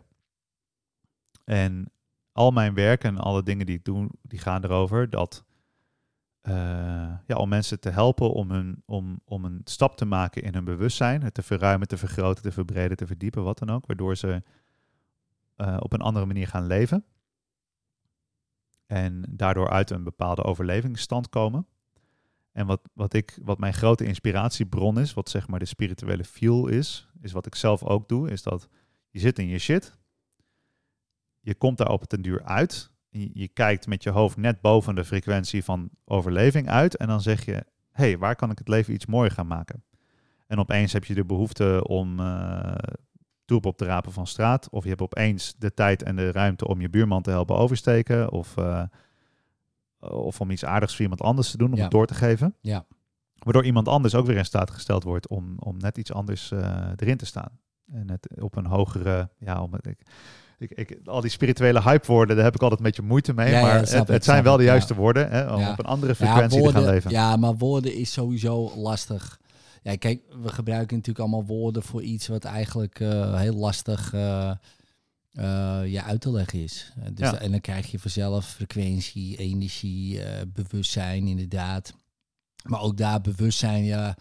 En 1.44 1.92
al 2.32 2.51
mijn 2.51 2.74
werk 2.74 3.04
en 3.04 3.18
alle 3.18 3.44
dingen 3.44 3.66
die 3.66 3.77
ik 3.77 3.86
doe, 3.86 4.10
die 4.22 4.39
gaan 4.39 4.63
erover 4.63 5.10
dat 5.10 5.46
ja, 7.25 7.36
om 7.36 7.50
mensen 7.50 7.80
te 7.80 7.89
helpen 7.89 8.32
om, 8.32 8.51
hun, 8.51 8.84
om, 8.86 9.22
om 9.25 9.46
een 9.46 9.62
stap 9.63 9.98
te 9.98 10.06
maken 10.06 10.42
in 10.44 10.54
hun 10.54 10.63
bewustzijn, 10.63 11.24
het 11.24 11.34
te 11.34 11.44
verruimen, 11.44 11.88
te 11.88 11.98
vergroten, 11.98 12.44
te 12.44 12.51
verbreden, 12.51 12.98
te 12.98 13.08
verdiepen, 13.08 13.44
wat 13.44 13.58
dan 13.60 13.70
ook, 13.70 13.86
waardoor 13.86 14.16
ze 14.16 14.44
op 15.80 15.94
een 15.94 16.01
andere 16.01 16.25
manier 16.25 16.48
gaan 16.48 16.68
leven. 16.68 17.06
En 18.88 19.24
daardoor 19.29 19.70
uit 19.70 19.89
een 19.89 20.03
bepaalde 20.03 20.44
overlevingsstand 20.44 21.29
komen. 21.29 21.67
En 22.51 22.65
wat, 22.65 22.82
wat, 22.94 23.13
ik, 23.13 23.39
wat 23.44 23.60
mijn 23.60 23.74
grote 23.74 24.06
inspiratiebron 24.06 25.00
is, 25.00 25.13
wat 25.13 25.29
zeg 25.29 25.48
maar 25.48 25.60
de 25.60 25.65
spirituele 25.65 26.24
fuel 26.24 26.67
is, 26.67 27.07
is 27.22 27.31
wat 27.31 27.46
ik 27.46 27.55
zelf 27.55 27.83
ook 27.83 28.07
doe, 28.07 28.29
is 28.29 28.44
dat 28.44 28.70
je 29.09 29.20
zit 29.20 29.40
in 29.40 29.48
je 29.48 29.57
shit. 29.57 29.98
Je 31.40 31.55
komt 31.55 31.77
daar 31.77 31.92
op 31.92 32.09
den 32.09 32.22
duur 32.22 32.44
uit. 32.44 32.92
Je, 33.09 33.29
je 33.33 33.48
kijkt 33.48 33.88
met 33.88 34.03
je 34.03 34.09
hoofd 34.09 34.38
net 34.38 34.62
boven 34.62 34.96
de 34.96 35.05
frequentie 35.05 35.64
van 35.64 35.90
overleving 36.05 36.70
uit. 36.70 36.96
En 36.96 37.07
dan 37.07 37.22
zeg 37.22 37.46
je, 37.46 37.51
hé, 37.51 37.64
hey, 37.92 38.18
waar 38.18 38.35
kan 38.35 38.51
ik 38.51 38.57
het 38.57 38.68
leven 38.68 38.94
iets 38.94 39.05
mooier 39.05 39.31
gaan 39.31 39.48
maken? 39.48 39.83
En 40.48 40.59
opeens 40.59 40.94
heb 40.94 41.05
je 41.05 41.14
de 41.14 41.25
behoefte 41.25 41.83
om 41.88 42.20
eh 42.20 42.75
troep 43.48 43.66
op 43.66 43.77
te 43.77 43.86
rapen 43.86 44.12
van 44.12 44.27
straat. 44.27 44.70
Of 44.70 44.83
je 44.83 44.90
hebt 44.90 45.01
opeens 45.01 45.55
de 45.57 45.74
tijd 45.74 46.03
en 46.03 46.16
de 46.16 46.31
ruimte 46.31 46.68
om 46.68 46.81
je 46.81 46.90
buurman 46.90 47.22
te 47.22 47.29
helpen 47.29 47.57
oversteken. 47.57 48.31
Of, 48.31 48.57
eh, 48.57 48.83
of 50.00 50.42
om 50.42 50.51
iets 50.51 50.66
aardigs 50.66 50.94
voor 50.94 51.01
iemand 51.01 51.22
anders 51.22 51.51
te 51.51 51.57
doen, 51.57 51.70
om 51.72 51.75
Ja. 51.75 51.81
het 51.81 51.92
door 51.92 52.05
te 52.07 52.14
geven. 52.14 52.55
Ja. 52.62 52.86
Waardoor 53.38 53.66
iemand 53.66 53.88
anders 53.88 54.16
ook 54.16 54.25
weer 54.25 54.38
in 54.38 54.46
staat 54.46 54.72
gesteld 54.72 55.03
wordt 55.03 55.27
om, 55.27 55.55
om 55.60 55.77
net 55.77 55.98
iets 55.98 56.14
anders 56.14 56.51
eh, 56.51 56.90
erin 56.96 57.18
te 57.18 57.25
staan. 57.25 57.60
En 57.92 58.10
het 58.10 58.42
op 58.42 58.55
een 58.55 58.66
hogere, 58.66 59.29
ja, 59.40 59.62
om 59.62 59.74
het, 59.74 59.86
ik, 59.86 60.00
ik, 60.57 60.72
ik, 60.72 61.00
al 61.05 61.22
die 61.22 61.29
spirituele 61.29 61.81
hypewoorden, 61.81 62.36
daar 62.36 62.46
heb 62.46 62.55
ik 62.55 62.62
altijd 62.62 62.79
een 62.79 62.86
beetje 62.86 63.01
moeite 63.01 63.33
mee. 63.33 63.51
Ja, 63.51 63.62
maar 63.62 63.79
het, 64.07 64.24
zijn 64.24 64.44
wel 64.44 64.57
de 64.57 64.64
juiste 64.64 64.96
woorden, 64.96 65.29
hè, 65.29 65.53
om 65.53 65.68
op 65.68 65.79
een 65.79 65.86
andere 65.86 66.16
frequentie 66.16 66.64
te 66.64 66.72
gaan 66.72 66.86
leven. 66.86 67.12
Ja, 67.12 67.36
maar 67.36 67.55
woorden 67.55 67.96
is 67.96 68.12
sowieso 68.12 68.72
lastig. 68.75 69.40
Ja, 69.83 69.96
kijk, 69.96 70.22
we 70.42 70.50
gebruiken 70.50 70.96
natuurlijk 70.96 71.25
allemaal 71.25 71.46
woorden 71.46 71.83
voor 71.83 72.01
iets 72.01 72.27
wat 72.27 72.44
eigenlijk 72.44 73.00
eh, 73.00 73.40
heel 73.40 73.55
lastig 73.55 74.11
je 75.85 76.01
uit 76.05 76.22
te 76.22 76.31
leggen 76.31 76.59
is. 76.63 76.92
Dus 77.13 77.29
Ja. 77.29 77.40
en 77.40 77.51
dan 77.51 77.61
krijg 77.61 77.92
je 77.92 78.00
vanzelf 78.00 78.48
frequentie, 78.48 79.37
energie, 79.37 80.20
bewustzijn 80.53 81.27
inderdaad. 81.27 81.94
Maar 82.63 82.81
ook 82.81 82.98
daar 82.98 83.22
bewustzijn, 83.22 83.83
ja, 83.83 84.18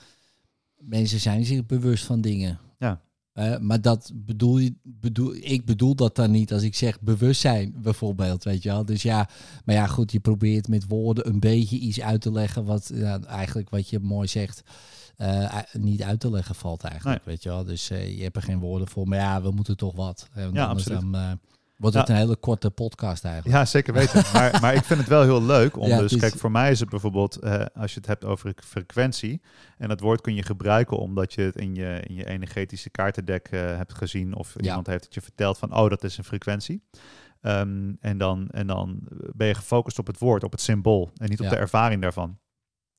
mensen 0.79 1.21
zijn 1.21 1.45
zich 1.45 1.66
bewust 1.66 2.05
van 2.05 2.21
dingen. 2.21 2.59
Ja. 2.79 3.01
Maar 3.61 3.81
dat 3.81 4.12
bedoel 4.14 4.59
je, 4.59 4.75
bedoel, 4.83 5.35
ik 5.35 5.64
bedoel 5.64 5.95
dat 5.95 6.16
dan 6.16 6.31
niet 6.31 6.53
als 6.53 6.62
ik 6.62 6.75
zeg 6.75 7.01
bewustzijn 7.01 7.75
bijvoorbeeld, 7.83 8.45
weet 8.45 8.62
je 8.62 8.69
wel. 8.69 8.85
Dus 8.85 9.03
ja, 9.03 9.29
maar 9.64 9.75
ja, 9.75 9.87
goed, 9.87 10.12
je 10.12 10.21
probeert 10.21 10.69
met 10.69 10.85
woorden 10.88 11.29
een 11.29 11.40
beetje 11.40 11.79
iets 11.79 12.01
uit 12.01 12.21
te 12.21 12.33
leggen 12.33 12.64
wat 12.64 12.90
ja, 12.95 13.21
eigenlijk 13.21 13.71
wat 13.71 13.88
je 13.88 13.99
mooi 14.01 14.29
zegt, 14.29 14.62
eh, 15.17 15.59
niet 15.73 16.03
uit 16.03 16.21
te 16.21 16.31
leggen 16.31 16.55
valt 16.55 16.85
eigenlijk, 16.85 17.25
weet 17.25 17.43
je 17.43 17.49
wel. 17.49 17.65
Dus 17.65 17.91
eh, 17.91 18.17
je 18.17 18.23
hebt 18.23 18.37
er 18.37 18.43
geen 18.43 18.59
woorden 18.59 18.89
voor, 18.89 19.09
maar 19.09 19.19
ja, 19.19 19.43
we 19.43 19.51
moeten 19.51 19.77
toch 19.77 19.95
wat. 19.97 20.29
Eh, 20.35 20.47
Ja, 20.53 20.67
absoluut. 20.67 21.01
dan 21.13 21.39
wordt 21.77 21.97
het 21.97 22.09
een 22.09 22.17
hele 22.17 22.37
korte 22.37 22.71
podcast 22.71 23.25
eigenlijk. 23.25 23.57
Ja, 23.57 23.65
zeker 23.65 23.93
weten. 23.95 24.23
maar, 24.33 24.59
maar 24.61 24.75
ik 24.75 24.85
vind 24.85 24.99
het 25.01 25.09
wel 25.09 25.23
heel 25.23 25.43
leuk 25.43 25.77
om 25.79 25.89
Ja, 25.89 25.99
dus, 25.99 26.13
is- 26.13 26.21
kijk, 26.21 26.35
voor 26.37 26.51
mij 26.51 26.71
is 26.71 26.81
het 26.81 26.89
bijvoorbeeld, 26.89 27.43
als 27.75 27.93
je 27.93 27.99
het 27.99 28.07
hebt 28.07 28.25
over 28.25 28.53
fre- 28.57 28.63
frequentie, 28.67 29.41
en 29.79 29.89
dat 29.89 30.01
woord 30.01 30.21
kun 30.21 30.35
je 30.35 30.43
gebruiken 30.43 30.99
omdat 30.99 31.33
je 31.33 31.41
het 31.43 31.57
in 31.57 31.75
je, 31.75 32.01
in 32.07 32.15
je 32.15 32.27
energetische 32.27 32.91
kaartendek 32.91 33.49
hebt 33.51 33.95
gezien, 33.95 34.35
of 34.37 34.55
Ja. 34.57 34.63
iemand 34.69 34.87
heeft 34.87 35.05
het 35.05 35.15
je 35.15 35.21
verteld 35.21 35.59
van, 35.59 35.77
oh, 35.77 35.89
dat 35.91 36.05
is 36.05 36.19
een 36.19 36.25
frequentie. 36.25 36.83
Ehm, 37.41 37.93
en, 38.01 38.19
dan, 38.19 38.49
en 38.51 38.67
dan 38.67 38.99
ben 39.33 39.47
je 39.47 39.55
gefocust 39.55 39.99
op 39.99 40.07
het 40.07 40.19
woord, 40.19 40.45
op 40.45 40.53
het 40.53 40.61
symbool, 40.61 41.11
en 41.17 41.29
niet 41.29 41.41
op 41.41 41.49
de 41.49 41.57
ervaring 41.57 42.03
daarvan. 42.03 42.39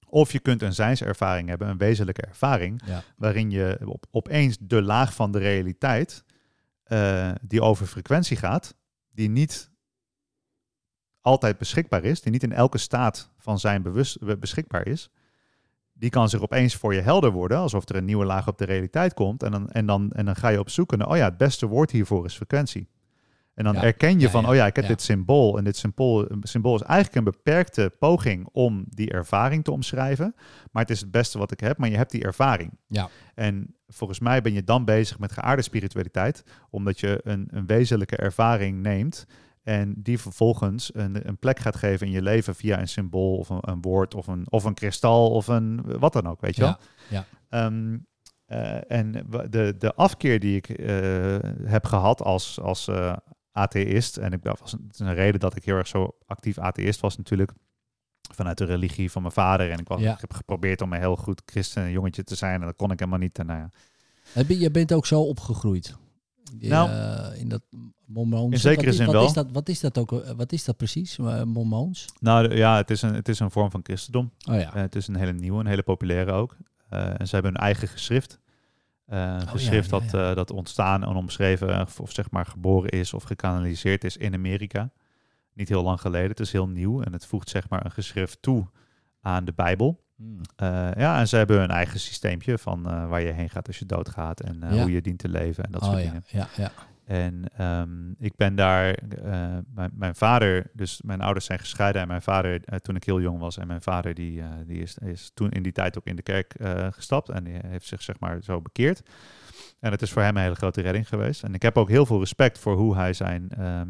Of 0.09 0.31
je 0.31 0.39
kunt 0.39 0.61
een 0.61 0.73
zijnservaring 0.73 1.49
hebben, 1.49 1.67
een 1.67 1.77
wezenlijke 1.77 2.21
ervaring, 2.21 2.81
Ja. 2.85 3.03
waarin 3.17 3.51
je 3.51 3.79
op, 3.85 4.05
opeens 4.11 4.57
de 4.59 4.81
laag 4.81 5.13
van 5.13 5.31
de 5.31 5.39
realiteit, 5.39 6.23
eh, 6.83 7.31
die 7.41 7.61
over 7.61 7.85
frequentie 7.85 8.37
gaat, 8.37 8.75
die 9.11 9.29
niet 9.29 9.71
altijd 11.21 11.57
beschikbaar 11.57 12.03
is, 12.03 12.21
die 12.21 12.31
niet 12.31 12.43
in 12.43 12.51
elke 12.53 12.77
staat 12.77 13.31
van 13.37 13.59
zijn 13.59 13.81
bewust 13.81 14.19
be- 14.19 14.37
beschikbaar 14.37 14.87
is, 14.87 15.09
die 15.93 16.09
kan 16.09 16.29
zich 16.29 16.41
opeens 16.41 16.75
voor 16.75 16.93
je 16.93 17.01
helder 17.01 17.31
worden, 17.31 17.57
alsof 17.57 17.89
er 17.89 17.95
een 17.95 18.05
nieuwe 18.05 18.25
laag 18.25 18.47
op 18.47 18.57
de 18.57 18.65
realiteit 18.65 19.13
komt. 19.13 19.43
En 19.43 19.51
dan, 19.51 19.69
en 19.69 19.85
dan, 19.85 20.11
en 20.11 20.25
dan 20.25 20.35
ga 20.35 20.47
je 20.49 20.59
op 20.59 20.69
zoek 20.69 20.97
naar, 20.97 21.09
oh 21.09 21.17
ja, 21.17 21.25
het 21.25 21.37
beste 21.37 21.67
woord 21.67 21.91
hiervoor 21.91 22.25
is 22.25 22.35
frequentie. 22.35 22.87
En 23.57 23.63
dan 23.63 23.73
Ja. 23.73 23.83
erken 23.83 24.13
je 24.13 24.19
Ja, 24.19 24.29
van, 24.29 24.41
ja, 24.41 24.49
oh 24.49 24.55
ja, 24.55 24.65
ik 24.65 24.75
heb 24.75 24.87
dit 24.87 25.01
symbool. 25.01 25.57
En 25.57 25.63
dit 25.63 25.77
symbool, 25.77 26.27
symbool 26.41 26.75
is 26.75 26.81
eigenlijk 26.81 27.15
een 27.15 27.33
beperkte 27.33 27.91
poging 27.99 28.47
om 28.51 28.85
die 28.89 29.11
ervaring 29.11 29.63
te 29.63 29.71
omschrijven. 29.71 30.35
Maar 30.71 30.81
het 30.81 30.91
is 30.91 31.01
het 31.01 31.11
beste 31.11 31.37
wat 31.37 31.51
ik 31.51 31.59
heb, 31.59 31.77
maar 31.77 31.89
je 31.89 31.97
hebt 31.97 32.11
die 32.11 32.23
ervaring. 32.23 32.77
Ja. 32.87 33.09
En 33.35 33.75
volgens 33.87 34.19
mij 34.19 34.41
ben 34.41 34.53
je 34.53 34.63
dan 34.63 34.85
bezig 34.85 35.19
met 35.19 35.31
geaarde 35.31 35.61
spiritualiteit, 35.61 36.43
omdat 36.69 36.99
je 36.99 37.19
een, 37.23 37.47
een 37.51 37.65
wezenlijke 37.65 38.15
ervaring 38.15 38.81
neemt 38.81 39.25
en 39.63 39.93
die 39.97 40.19
vervolgens 40.19 40.89
een, 40.93 41.27
een 41.27 41.37
plek 41.37 41.59
gaat 41.59 41.75
geven 41.75 42.07
in 42.07 42.13
je 42.13 42.21
leven 42.21 42.55
via 42.55 42.79
een 42.79 42.87
symbool 42.87 43.37
of 43.37 43.49
een, 43.49 43.59
een 43.61 43.81
woord 43.81 44.15
of 44.15 44.27
een, 44.27 44.45
of 44.49 44.63
een 44.63 44.73
kristal 44.73 45.31
of 45.31 45.47
een 45.47 45.81
wat 45.99 46.13
dan 46.13 46.27
ook, 46.27 46.41
weet 46.41 46.55
je 46.55 46.61
wel. 46.61 46.77
Ja, 47.09 47.25
eh, 48.47 48.91
en 48.91 49.11
de, 49.49 49.75
de 49.77 49.93
afkeer 49.95 50.39
die 50.39 50.55
ik 50.55 50.69
eh, 50.69 51.37
heb 51.63 51.85
gehad 51.85 52.21
als, 52.21 52.59
als 52.61 52.87
eh, 52.87 53.13
atheïst, 53.57 54.17
en 54.17 54.31
ik 54.33 54.43
dat 54.43 54.59
was 54.59 54.75
een, 54.97 55.13
reden 55.13 55.39
dat 55.39 55.55
ik 55.55 55.63
heel 55.65 55.75
erg 55.75 55.87
zo 55.87 56.15
actief 56.25 56.57
atheïst 56.57 56.99
was 56.99 57.17
natuurlijk, 57.17 57.51
vanuit 58.33 58.57
de 58.57 58.65
religie 58.65 59.11
van 59.11 59.21
mijn 59.21 59.33
vader. 59.33 59.71
En 59.71 59.79
ik, 59.79 59.87
was, 59.87 60.01
Ja. 60.01 60.13
ik 60.13 60.21
heb 60.21 60.33
geprobeerd 60.33 60.81
om 60.81 60.93
een 60.93 60.99
heel 60.99 61.15
goed 61.15 61.41
christen 61.45 61.91
jongetje 61.91 62.23
te 62.23 62.35
zijn 62.35 62.59
en 62.61 62.65
dat 62.67 62.75
kon 62.75 62.91
ik 62.91 62.99
helemaal 62.99 63.19
niet. 63.19 63.39
En, 63.39 63.45
nou 63.45 63.59
ja. 63.59 63.69
Heb 64.31 64.49
Je 64.49 64.71
bent 64.71 64.93
ook 64.93 65.05
zo 65.05 65.21
opgegroeid. 65.21 65.95
Die, 66.53 66.69
Nou, 66.69 66.89
eh, 66.89 67.39
in 67.39 67.47
dat 67.49 67.61
mormoons. 68.05 68.53
in 68.53 68.59
zekere 68.59 68.81
wat 68.85 68.89
is, 68.91 68.95
zin 68.95 69.05
wat 69.05 69.15
wel. 69.15 69.25
Is 69.25 69.33
dat, 69.33 69.47
wat 69.51 69.69
is 69.69 69.79
dat 69.79 69.97
ook? 69.97 70.11
eh, 70.11 70.31
Wat 70.31 70.51
is 70.51 70.63
dat 70.63 70.77
precies? 70.77 71.17
Uh, 71.17 71.43
mormoons? 71.43 72.05
Nou 72.19 72.47
de- 72.47 72.55
ja, 72.55 72.75
het 72.77 72.89
is, 72.89 73.01
een, 73.01 73.13
het 73.13 73.27
is 73.29 73.39
een 73.39 73.51
vorm 73.51 73.71
van 73.71 73.79
christendom. 73.83 74.31
Oh 74.49 74.55
ja. 74.55 74.73
Eh, 74.73 74.81
het 74.81 74.95
is 74.95 75.07
een 75.07 75.15
hele 75.15 75.33
nieuwe, 75.33 75.59
een 75.59 75.65
hele 75.67 75.83
populaire 75.83 76.31
ook. 76.31 76.55
Eh, 76.89 77.19
en 77.19 77.27
ze 77.27 77.33
hebben 77.33 77.51
hun 77.53 77.61
eigen 77.61 77.87
geschrift. 77.87 78.39
Eh, 79.07 79.19
een 79.19 79.39
ja, 79.39 79.45
geschrift 79.45 79.89
ja, 79.89 79.99
dat, 79.99 80.11
ja. 80.11 80.29
eh, 80.29 80.35
dat 80.35 80.51
ontstaan 80.51 81.03
en 81.03 81.15
omschreven 81.15 81.73
eh, 81.73 81.81
of, 81.81 81.99
of 81.99 82.11
zeg 82.11 82.31
maar 82.31 82.45
geboren 82.45 82.89
is 82.89 83.13
of 83.13 83.23
gekanaliseerd 83.23 84.03
is 84.03 84.17
in 84.17 84.33
Amerika. 84.33 84.91
Niet 85.53 85.69
heel 85.69 85.83
lang 85.83 86.01
geleden. 86.01 86.29
Het 86.29 86.39
is 86.39 86.51
heel 86.51 86.67
nieuw 86.67 87.01
en 87.01 87.13
het 87.13 87.25
voegt 87.25 87.49
zeg 87.49 87.69
maar 87.69 87.85
een 87.85 87.91
geschrift 87.91 88.41
toe 88.41 88.67
aan 89.21 89.45
de 89.45 89.53
Bijbel. 89.53 90.05
Hmm. 90.17 90.41
Eh, 90.55 90.89
ja, 90.95 91.19
en 91.19 91.27
ze 91.27 91.35
hebben 91.35 91.59
hun 91.59 91.69
eigen 91.69 91.99
systeempje 91.99 92.57
van 92.57 92.89
eh, 92.89 93.09
waar 93.09 93.21
je 93.21 93.31
heen 93.31 93.49
gaat 93.49 93.67
als 93.67 93.79
je 93.79 93.85
doodgaat 93.85 94.39
en 94.39 94.63
eh, 94.63 94.81
hoe 94.81 94.91
je 94.91 95.01
dient 95.01 95.19
te 95.19 95.29
leven 95.29 95.63
en 95.63 95.71
dat 95.71 95.81
oh 95.81 95.87
soort 95.87 96.01
ja, 96.01 96.05
dingen. 96.05 96.23
ja, 96.27 96.47
ja. 96.55 96.71
En 97.07 97.43
ehm, 97.57 98.11
ik 98.17 98.35
ben 98.35 98.55
daar, 98.55 98.93
eh, 98.93 99.57
mijn, 99.93 100.15
vader, 100.15 100.69
dus 100.73 101.01
mijn 101.01 101.21
ouders 101.21 101.45
zijn 101.45 101.59
gescheiden 101.59 102.01
en 102.01 102.07
mijn 102.07 102.21
vader 102.21 102.63
eh, 102.63 102.79
toen 102.79 102.95
ik 102.95 103.03
heel 103.03 103.21
jong 103.21 103.39
was 103.39 103.57
en 103.57 103.67
mijn 103.67 103.81
vader 103.81 104.13
die, 104.13 104.41
eh, 104.41 104.47
die 104.65 104.81
is, 104.81 104.97
is 104.97 105.31
toen 105.33 105.49
in 105.49 105.63
die 105.63 105.71
tijd 105.71 105.97
ook 105.97 106.05
in 106.05 106.15
de 106.15 106.21
kerk 106.21 106.55
gestapt 106.89 107.29
en 107.29 107.43
die 107.43 107.59
heeft 107.67 107.87
zich 107.87 108.01
zeg 108.01 108.19
maar 108.19 108.43
zo 108.43 108.61
bekeerd. 108.61 109.01
En 109.79 109.91
het 109.91 110.01
is 110.01 110.11
voor 110.11 110.21
hem 110.21 110.35
een 110.35 110.41
hele 110.41 110.55
grote 110.55 110.81
redding 110.81 111.07
geweest. 111.07 111.43
En 111.43 111.53
ik 111.53 111.61
heb 111.61 111.77
ook 111.77 111.89
heel 111.89 112.05
veel 112.05 112.19
respect 112.19 112.59
voor 112.59 112.75
hoe 112.75 112.95
hij 112.95 113.13
zijn, 113.13 113.49
ehm, 113.49 113.89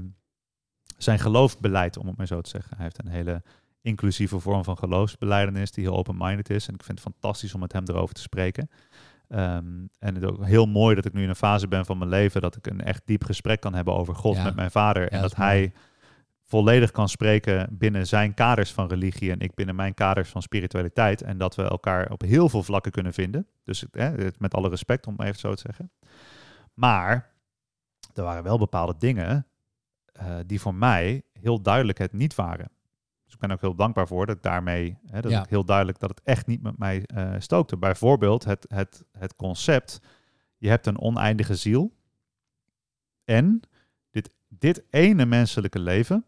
zijn 0.97 1.19
geloof 1.19 1.60
beleidt, 1.60 1.97
om 1.97 2.08
het 2.08 2.17
maar 2.17 2.27
zo 2.27 2.41
te 2.41 2.49
zeggen. 2.49 2.75
Hij 2.75 2.86
heeft 2.86 2.99
een 2.99 3.12
hele 3.12 3.41
inclusieve 3.82 4.39
vorm 4.39 4.63
van 4.63 4.77
geloofsbeleidenis 4.77 5.71
die 5.71 5.84
heel 5.84 5.97
open-minded 5.97 6.49
is. 6.49 6.67
En 6.67 6.73
ik 6.73 6.84
vind 6.84 7.03
het 7.03 7.13
fantastisch 7.13 7.53
om 7.53 7.60
met 7.60 7.73
hem 7.73 7.84
erover 7.88 8.15
te 8.15 8.21
spreken. 8.21 8.69
Ehm, 9.28 9.66
en 10.00 10.13
het 10.16 10.24
is 10.24 10.30
ook 10.30 10.46
heel 10.46 10.66
mooi 10.66 10.96
dat 10.96 11.06
ik 11.06 11.13
nu 11.13 11.24
in 11.24 11.30
een 11.30 11.36
fase 11.36 11.68
ben 11.68 11.86
van 11.86 11.98
mijn 11.98 12.10
leven 12.10 12.42
dat 12.42 12.56
ik 12.56 12.68
een 12.68 12.82
echt 12.84 13.02
diep 13.06 13.24
gesprek 13.24 13.60
kan 13.60 13.74
hebben 13.74 13.94
over 13.96 14.16
God 14.16 14.36
Ja. 14.36 14.44
met 14.44 14.56
mijn 14.56 14.72
vader. 14.72 15.10
en 15.10 15.22
dat 15.22 15.36
hij 15.36 15.74
volledig 16.44 16.92
kan 16.92 17.10
spreken 17.10 17.68
binnen 17.72 18.08
zijn 18.08 18.34
kaders 18.34 18.72
van 18.74 18.88
religie 18.88 19.32
en 19.32 19.40
ik 19.40 19.56
binnen 19.56 19.76
mijn 19.76 19.94
kaders 19.94 20.30
van 20.30 20.42
spiritualiteit. 20.42 21.22
En 21.22 21.38
dat 21.38 21.56
we 21.56 21.63
elkaar 21.63 22.12
op 22.12 22.22
heel 22.22 22.50
veel 22.50 22.63
vlakken 22.63 22.92
kunnen 22.92 23.13
vinden. 23.13 23.48
Dus 23.63 23.86
het- 23.92 24.40
met 24.40 24.54
alle 24.54 24.70
respect, 24.70 25.08
om 25.08 25.16
even 25.22 25.40
zo 25.40 25.54
te 25.54 25.62
zeggen. 25.66 25.92
Maar 26.74 27.32
er 28.13 28.24
waren 28.24 28.44
wel 28.44 28.58
bepaalde 28.58 28.96
dingen 28.98 29.48
eh, 30.12 30.36
die 30.46 30.62
voor 30.62 30.76
mij 30.76 31.22
heel 31.40 31.62
duidelijk 31.62 31.98
het 31.98 32.13
niet 32.13 32.36
waren. 32.36 32.70
Ik 33.38 33.43
ben 33.43 33.52
ook 33.52 33.62
heel 33.62 33.76
dankbaar 33.76 34.08
voor 34.08 34.26
dat 34.26 34.36
ik 34.36 34.41
daarmee, 34.41 34.97
hè, 35.06 35.21
dat 35.21 35.32
Ja. 35.32 35.43
ik 35.43 35.50
heel 35.50 35.65
duidelijk 35.65 36.00
dat 36.00 36.10
het 36.10 36.21
echt 36.23 36.47
niet 36.47 36.62
met 36.62 36.78
mij 36.78 37.04
eh, 37.06 37.34
stookte. 37.38 37.78
Bijvoorbeeld 37.78 38.43
het, 38.43 38.65
het, 38.69 39.06
het 39.12 39.36
concept, 39.36 40.00
je 40.58 40.69
hebt 40.69 40.86
een 40.86 41.00
oneindige 41.00 41.56
ziel 41.56 41.93
en 43.26 43.60
dit, 44.12 44.30
dit 44.47 44.84
ene 44.89 45.26
menselijke 45.26 45.80
leven 45.80 46.26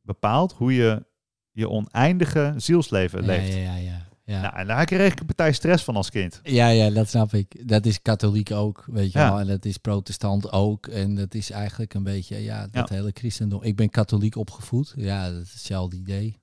bepaalt 0.00 0.52
hoe 0.52 0.74
je 0.74 1.04
je 1.50 1.68
oneindige 1.68 2.54
zielsleven 2.56 3.24
leeft. 3.24 3.52
ja, 3.52 3.58
ja, 3.58 3.76
ja. 3.76 4.05
Ja. 4.26 4.40
Nou, 4.40 4.56
en 4.56 4.66
daar 4.66 4.84
kreeg 4.84 5.12
ik 5.12 5.20
een 5.20 5.26
partij 5.26 5.52
stress 5.52 5.84
van 5.84 5.96
als 5.96 6.10
kind. 6.10 6.40
Ja, 6.42 6.68
ja, 6.68 6.90
dat 6.90 7.08
snap 7.08 7.34
ik. 7.34 7.68
Dat 7.68 7.86
is 7.86 8.02
katholiek 8.02 8.50
ook, 8.50 8.84
weet 8.86 9.12
je 9.12 9.18
Ja. 9.18 9.28
wel. 9.30 9.40
En 9.40 9.46
dat 9.46 9.64
is 9.64 9.76
protestant 9.76 10.52
ook. 10.52 10.86
En 10.86 11.14
dat 11.14 11.34
is 11.34 11.50
eigenlijk 11.50 11.94
een 11.94 12.02
beetje, 12.02 12.42
ja, 12.42 12.66
dat 12.70 12.88
Ja. 12.88 12.94
hele 12.94 13.10
christendom. 13.14 13.62
Ik 13.62 13.76
ben 13.76 13.90
katholiek 13.90 14.36
opgevoed. 14.36 14.92
Ja, 14.96 15.30
dat 15.30 15.42
is 15.42 15.52
hetzelfde 15.52 15.96
idee. 15.96 16.38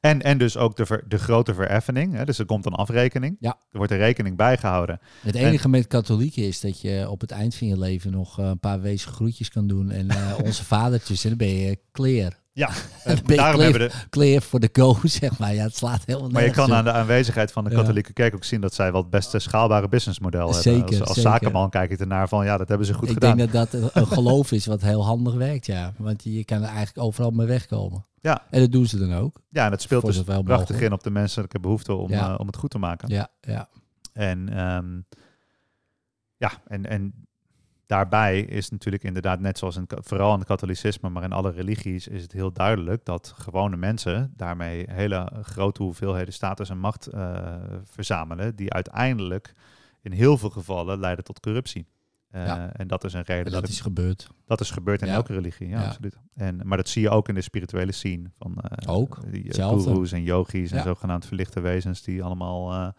En, 0.00 0.22
en 0.22 0.38
dus 0.38 0.56
ook 0.56 0.76
de, 0.76 0.86
ver- 0.86 1.04
de 1.08 1.18
grote 1.18 1.54
vereffening. 1.54 2.12
Hè? 2.14 2.24
Dus 2.24 2.38
er 2.38 2.44
komt 2.46 2.66
een 2.66 2.72
afrekening. 2.72 3.36
Ja. 3.40 3.56
Er 3.70 3.76
wordt 3.76 3.92
een 3.92 3.98
rekening 3.98 4.36
bijgehouden. 4.36 5.00
Het 5.22 5.34
enige 5.34 5.68
met 5.68 5.86
katholieken 5.86 6.42
is 6.42 6.60
dat 6.60 6.80
je 6.80 7.06
op 7.10 7.20
het 7.20 7.30
eind 7.30 7.54
van 7.54 7.66
je 7.66 7.78
leven 7.78 8.10
nog 8.10 8.38
eh, 8.38 8.46
een 8.46 8.58
paar 8.60 8.80
wezen 8.80 9.12
groetjes 9.12 9.48
kan 9.48 9.66
doen. 9.66 9.90
En 9.90 10.08
eh, 10.10 10.38
onze 10.44 10.64
vadertjes, 10.64 11.22
en 11.22 11.28
dan 11.28 11.38
ben 11.38 11.48
je 11.56 11.78
clear. 11.92 12.32
Ja, 12.58 12.70
je 13.26 13.36
daarom 13.36 13.60
hebben 13.60 13.80
de, 13.80 13.94
clear 14.10 14.42
voor 14.42 14.60
de 14.60 14.68
go, 14.72 14.96
zeg 15.20 15.38
maar. 15.38 15.54
Ja, 15.54 15.62
het 15.62 15.76
slaat 15.76 16.02
helemaal 16.04 16.30
maar 16.30 16.44
je 16.44 16.50
kan 16.50 16.72
aan 16.74 16.84
de 16.84 16.92
aanwezigheid 16.92 17.52
van 17.52 17.64
de 17.64 17.70
katholieke 17.70 18.12
kerk 18.12 18.34
ook 18.34 18.44
zien 18.44 18.60
dat 18.60 18.74
zij 18.74 18.92
wel 18.92 19.00
het 19.00 19.10
beste 19.10 19.38
schaalbare 19.38 19.88
businessmodel 19.88 20.44
hebben. 20.44 20.62
Zeker, 20.62 20.82
Als, 20.82 21.00
als 21.00 21.08
zeker. 21.14 21.22
zakenman 21.30 21.70
kijk 21.70 21.90
ik 21.90 22.00
ernaar 22.00 22.28
van, 22.28 22.44
ja, 22.44 22.56
dat 22.56 22.68
hebben 22.68 22.86
ze 22.86 22.94
goed 22.94 23.08
ik 23.08 23.14
gedaan. 23.14 23.36
denk 23.36 23.52
dat 23.52 23.70
dat 23.70 23.94
een 23.94 24.06
geloof 24.16 24.52
is 24.52 24.66
wat 24.66 24.80
heel 24.80 25.04
handig 25.04 25.34
werkt, 25.34 25.66
ja. 25.66 25.92
Want 25.96 26.24
je 26.24 26.44
kan 26.44 26.62
er 26.62 26.68
eigenlijk 26.68 27.06
overal 27.06 27.30
mee 27.30 27.46
wegkomen. 27.46 28.04
Ja. 28.20 28.42
En 28.50 28.60
dat 28.60 28.72
doen 28.72 28.86
ze 28.86 28.98
dan 28.98 29.14
ook. 29.14 29.40
Ja, 29.50 29.64
en 29.64 29.70
het 29.70 29.82
speelt 29.82 30.04
dus 30.06 30.22
prachtig 30.22 30.46
mogelijk. 30.46 30.80
in 30.80 30.92
op 30.92 31.02
de 31.02 31.10
menselijke 31.10 31.60
behoefte 31.60 31.94
om, 31.94 32.10
Ja. 32.10 32.32
eh, 32.32 32.38
om 32.38 32.46
het 32.46 32.56
goed 32.56 32.70
te 32.70 32.78
maken. 32.78 33.08
Ja, 33.08 33.28
ja. 33.40 33.68
En, 34.12 34.48
ehm, 34.48 35.00
ja, 36.36 36.50
en, 36.66 36.86
en 36.86 37.27
daarbij 37.88 38.40
is 38.40 38.70
natuurlijk 38.70 39.02
inderdaad 39.02 39.40
net 39.40 39.58
zoals 39.58 39.76
in, 39.76 39.86
vooral 39.88 40.32
in 40.32 40.38
het 40.38 40.48
katholicisme, 40.48 41.08
maar 41.08 41.22
in 41.22 41.32
alle 41.32 41.50
religies 41.50 42.08
is 42.08 42.22
het 42.22 42.32
heel 42.32 42.52
duidelijk 42.52 43.04
dat 43.04 43.32
gewone 43.36 43.76
mensen 43.76 44.32
daarmee 44.36 44.84
hele 44.90 45.32
grote 45.42 45.82
hoeveelheden 45.82 46.32
status 46.34 46.70
en 46.70 46.78
macht 46.78 47.06
eh, 47.06 47.54
verzamelen, 47.84 48.56
die 48.56 48.72
uiteindelijk 48.72 49.54
in 50.02 50.12
heel 50.12 50.38
veel 50.38 50.50
gevallen 50.50 50.98
leiden 50.98 51.24
tot 51.24 51.40
corruptie. 51.40 51.86
Eh, 52.30 52.46
Ja. 52.46 52.72
En 52.72 52.88
dat 52.88 53.04
is 53.04 53.12
een 53.12 53.22
reden 53.22 53.46
En 53.46 53.52
dat, 53.52 53.60
dat 53.60 53.70
is 53.70 53.80
gebeurd. 53.80 54.28
dat 54.46 54.60
is 54.60 54.70
gebeurd 54.70 55.02
in 55.02 55.08
Ja. 55.08 55.14
elke 55.14 55.32
religie. 55.32 55.68
Ja, 55.68 55.80
Ja. 55.80 55.86
absoluut. 55.86 56.18
En, 56.34 56.60
maar 56.64 56.76
dat 56.76 56.88
zie 56.88 57.02
je 57.02 57.10
ook 57.10 57.28
in 57.28 57.34
de 57.34 57.40
spirituele 57.40 57.92
scene 57.92 58.30
van 58.34 58.56
eh, 58.58 58.94
Ook, 58.94 59.18
gurus 59.22 60.12
en 60.12 60.22
yogis 60.22 60.70
en 60.70 60.82
zogenaamd 60.82 61.26
verlichte 61.26 61.60
wezens 61.60 62.02
die 62.02 62.22
allemaal 62.22 62.92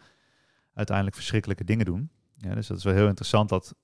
uiteindelijk 0.74 1.16
verschrikkelijke 1.16 1.64
dingen 1.64 1.86
doen. 1.86 2.10
Ja, 2.38 2.56
dus 2.56 2.68
dat 2.68 2.78
is 2.78 2.84
wel 2.84 2.94
heel 2.94 3.08
interessant 3.08 3.50
dat 3.50 3.76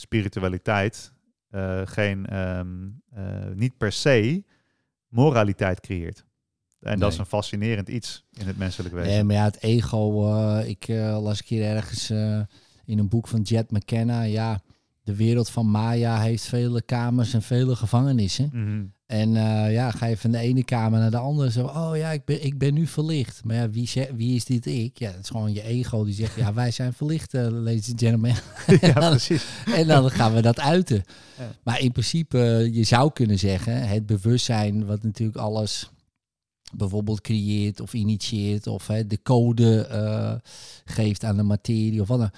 spiritualiteit 0.00 1.12
eh, 1.50 1.80
geen, 1.84 2.26
ehm, 2.26 2.88
eh, 3.12 3.24
niet 3.54 3.76
per 3.76 3.92
se 3.92 4.44
moraliteit 5.08 5.80
creëert. 5.80 6.24
En 6.80 6.98
dat 6.98 7.12
is 7.12 7.18
een 7.18 7.26
fascinerend 7.26 7.88
iets 7.88 8.24
in 8.32 8.46
het 8.46 8.56
menselijk 8.58 8.94
wezen. 8.94 9.10
Nee, 9.10 9.24
maar 9.24 9.36
ja, 9.36 9.44
het 9.44 9.62
ego. 9.62 10.26
eh, 10.26 10.68
ik 10.68 10.88
las 11.22 11.38
een 11.38 11.44
keer 11.44 11.64
ergens 11.64 12.10
in 12.84 12.98
een 12.98 13.08
boek 13.08 13.28
van 13.28 13.40
Jet 13.40 13.70
McKenna. 13.70 14.22
Ja, 14.22 14.60
de 15.02 15.16
wereld 15.16 15.50
van 15.50 15.66
Maya 15.66 16.20
heeft 16.20 16.44
vele 16.44 16.82
kamers 16.82 17.34
en 17.34 17.42
vele 17.42 17.76
gevangenissen. 17.76 18.50
Mhm. 18.52 18.84
En 19.10 19.36
eh, 19.36 19.72
ja, 19.72 19.90
ga 19.90 20.06
je 20.06 20.16
van 20.16 20.30
de 20.30 20.38
ene 20.38 20.64
kamer 20.64 20.98
naar 21.00 21.10
de 21.10 21.16
andere. 21.16 21.50
Zo, 21.50 21.66
oh 21.66 21.90
ja, 21.94 22.10
ik 22.10 22.24
ben, 22.24 22.44
ik 22.44 22.58
ben 22.58 22.74
nu 22.74 22.86
verlicht. 22.86 23.44
Maar 23.44 23.56
ja, 23.56 23.70
wie, 23.70 23.90
wie 24.16 24.34
is 24.34 24.44
dit 24.44 24.66
ik? 24.66 24.98
Ja, 24.98 25.10
het 25.10 25.22
is 25.22 25.28
gewoon 25.28 25.52
je 25.52 25.62
ego 25.62 26.04
die 26.04 26.14
zegt, 26.14 26.36
ja, 26.36 26.54
wij 26.54 26.70
zijn 26.70 26.92
verlicht, 26.92 27.34
eh, 27.34 27.46
ladies 27.50 27.90
and 27.90 28.00
gentlemen. 28.00 28.34
ja, 28.80 28.92
precies. 29.10 29.44
en 29.74 29.86
dan 29.86 30.10
gaan 30.10 30.34
we 30.34 30.42
dat 30.42 30.60
uiten. 30.60 31.04
Ja. 31.38 31.50
Maar 31.62 31.80
in 31.80 31.92
principe, 31.92 32.38
eh, 32.38 32.74
je 32.74 32.84
zou 32.84 33.12
kunnen 33.12 33.38
zeggen, 33.38 33.88
het 33.88 34.06
bewustzijn 34.06 34.86
wat 34.86 35.02
natuurlijk 35.02 35.38
alles 35.38 35.90
bijvoorbeeld 36.72 37.20
creëert 37.20 37.80
of 37.80 37.94
initieert 37.94 38.66
of 38.66 38.86
hè, 38.86 39.06
de 39.06 39.22
code 39.22 40.40
geeft 40.84 41.24
aan 41.24 41.36
de 41.36 41.42
materie 41.42 42.00
of 42.00 42.08
wat 42.08 42.18
dan. 42.18 42.30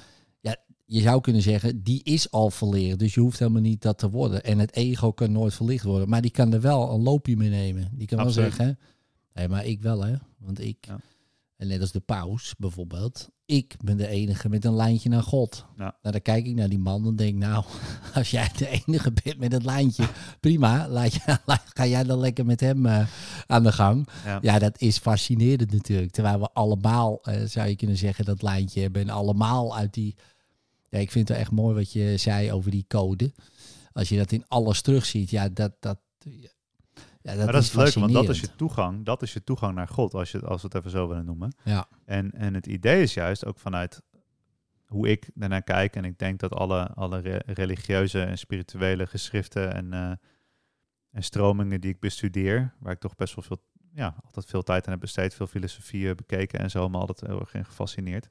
Je 0.93 1.01
zou 1.01 1.21
kunnen 1.21 1.43
zeggen, 1.43 1.83
die 1.83 2.03
is 2.03 2.31
al 2.31 2.51
verleerd. 2.51 2.99
Dus 2.99 3.15
je 3.15 3.21
hoeft 3.21 3.39
helemaal 3.39 3.61
niet 3.61 3.83
dat 3.83 3.99
te 3.99 4.11
worden. 4.11 4.45
En 4.45 4.59
het 4.59 4.75
ego 4.77 5.13
kan 5.13 5.33
nooit 5.33 5.55
verlicht 5.55 5.85
worden. 5.85 6.09
Maar 6.09 6.21
die 6.23 6.31
kan 6.31 6.53
er 6.53 6.61
wel 6.61 6.91
een 6.95 7.03
loopje 7.03 7.37
mee 7.37 7.49
nemen. 7.49 7.89
Die 7.93 8.07
kan 8.07 8.19
Absoluut. 8.19 8.49
wel 8.49 8.57
zeggen, 8.57 8.79
hé, 9.33 9.49
maar 9.49 9.65
ik 9.67 9.81
wel 9.83 10.05
hè. 10.05 10.15
Want 10.39 10.61
ik, 10.61 10.77
Ja. 10.81 10.99
en 11.57 11.67
net 11.69 11.81
als 11.81 11.93
de 11.93 12.01
paus 12.01 12.55
bijvoorbeeld, 12.59 13.29
ik 13.47 13.75
ben 13.85 13.97
de 13.97 14.07
enige 14.09 14.49
met 14.49 14.65
een 14.65 14.75
lijntje 14.75 15.09
naar 15.09 15.23
God. 15.23 15.65
Ja. 15.77 15.83
Nou, 16.03 16.13
dan 16.13 16.23
kijk 16.23 16.47
ik 16.47 16.55
naar 16.55 16.69
die 16.69 16.79
man 16.79 17.07
en 17.07 17.17
denk, 17.17 17.35
nou, 17.37 17.65
als 18.15 18.31
jij 18.31 18.51
de 18.57 18.83
enige 18.87 19.13
bent 19.25 19.39
met 19.39 19.53
het 19.53 19.65
lijntje, 19.65 20.05
prima, 20.41 20.89
laat 20.89 21.15
je, 21.15 21.21
laat- 21.47 21.65
ga 21.75 21.87
jij 21.87 22.05
dan 22.05 22.19
lekker 22.19 22.47
met 22.47 22.61
hem 22.61 22.87
eh, 22.87 23.07
aan 23.47 23.63
de 23.63 23.73
gang. 23.73 24.09
Ja. 24.25 24.39
Ja, 24.43 24.59
dat 24.59 24.81
is 24.81 24.99
fascinerend 24.99 25.73
natuurlijk. 25.73 26.11
Terwijl 26.13 26.39
we 26.41 26.49
allemaal, 26.53 27.19
eh, 27.23 27.43
zou 27.45 27.69
je 27.69 27.77
kunnen 27.77 27.97
zeggen, 27.97 28.25
dat 28.25 28.43
lijntje 28.43 28.81
hebben. 28.81 29.03
En 29.03 29.11
allemaal 29.11 29.77
uit 29.77 29.95
die... 29.95 30.15
Ja, 30.93 30.99
ik 30.99 31.11
vind 31.11 31.29
het 31.29 31.37
wel 31.37 31.47
echt 31.47 31.51
mooi 31.57 31.75
wat 31.75 31.93
je 31.93 32.17
zei 32.17 32.53
over 32.53 32.71
die 32.71 32.85
code. 32.89 33.33
Als 33.93 34.09
je 34.09 34.17
dat 34.17 34.33
in 34.33 34.45
alles 34.49 34.83
terugziet, 34.83 35.31
ja, 35.31 35.49
dat... 35.49 35.73
dat 35.81 35.99
ja, 37.23 37.35
dat 37.35 37.45
maar 37.45 37.53
dat 37.53 37.63
is 37.63 37.73
leuk, 37.73 37.95
want 37.95 38.13
dat 38.13 38.29
is 38.29 38.41
je 38.41 38.55
toegang. 38.55 39.05
Dat 39.05 39.23
is 39.23 39.33
je 39.33 39.45
toegang 39.45 39.75
naar 39.75 39.89
God, 39.89 40.15
als, 40.15 40.31
je, 40.31 40.41
als 40.41 40.63
we 40.63 40.69
het 40.69 40.77
even 40.77 40.91
zo 40.91 41.09
willen 41.09 41.25
noemen. 41.25 41.55
Ja, 41.65 41.89
En, 42.05 42.31
en 42.33 42.55
het 42.55 42.67
idee 42.67 43.03
is 43.03 43.15
juist 43.15 43.45
ook 43.45 43.59
vanuit 43.59 44.03
hoe 44.87 45.09
ik 45.09 45.31
daarnaar 45.35 45.63
kijk. 45.63 45.97
En 45.97 46.05
ik 46.05 46.19
denk 46.19 46.41
dat 46.41 46.53
alle, 46.53 46.89
alle 46.89 47.19
re- 47.19 47.43
religieuze 47.47 48.23
en 48.23 48.39
spirituele 48.39 49.07
geschriften 49.07 49.75
en, 49.75 49.93
eh, 49.93 50.13
en 51.11 51.23
stromingen 51.23 51.81
die 51.81 51.91
ik 51.91 52.01
bestudeer, 52.01 52.75
waar 52.79 52.93
ik 52.93 53.01
toch 53.01 53.17
best 53.17 53.35
wel 53.35 53.45
veel, 53.45 53.63
ja, 53.95 54.15
altijd 54.25 54.47
veel 54.47 54.63
tijd 54.63 54.85
aan 54.85 54.93
heb 54.93 55.01
besteed, 55.01 55.35
veel 55.35 55.47
filosofieën 55.47 56.17
bekeken 56.17 56.59
en 56.59 56.71
zo, 56.71 56.89
maar 56.89 57.01
altijd 57.01 57.21
heel 57.21 57.41
erg 57.41 57.55
in 57.55 57.65
gefascineerd. 57.65 58.29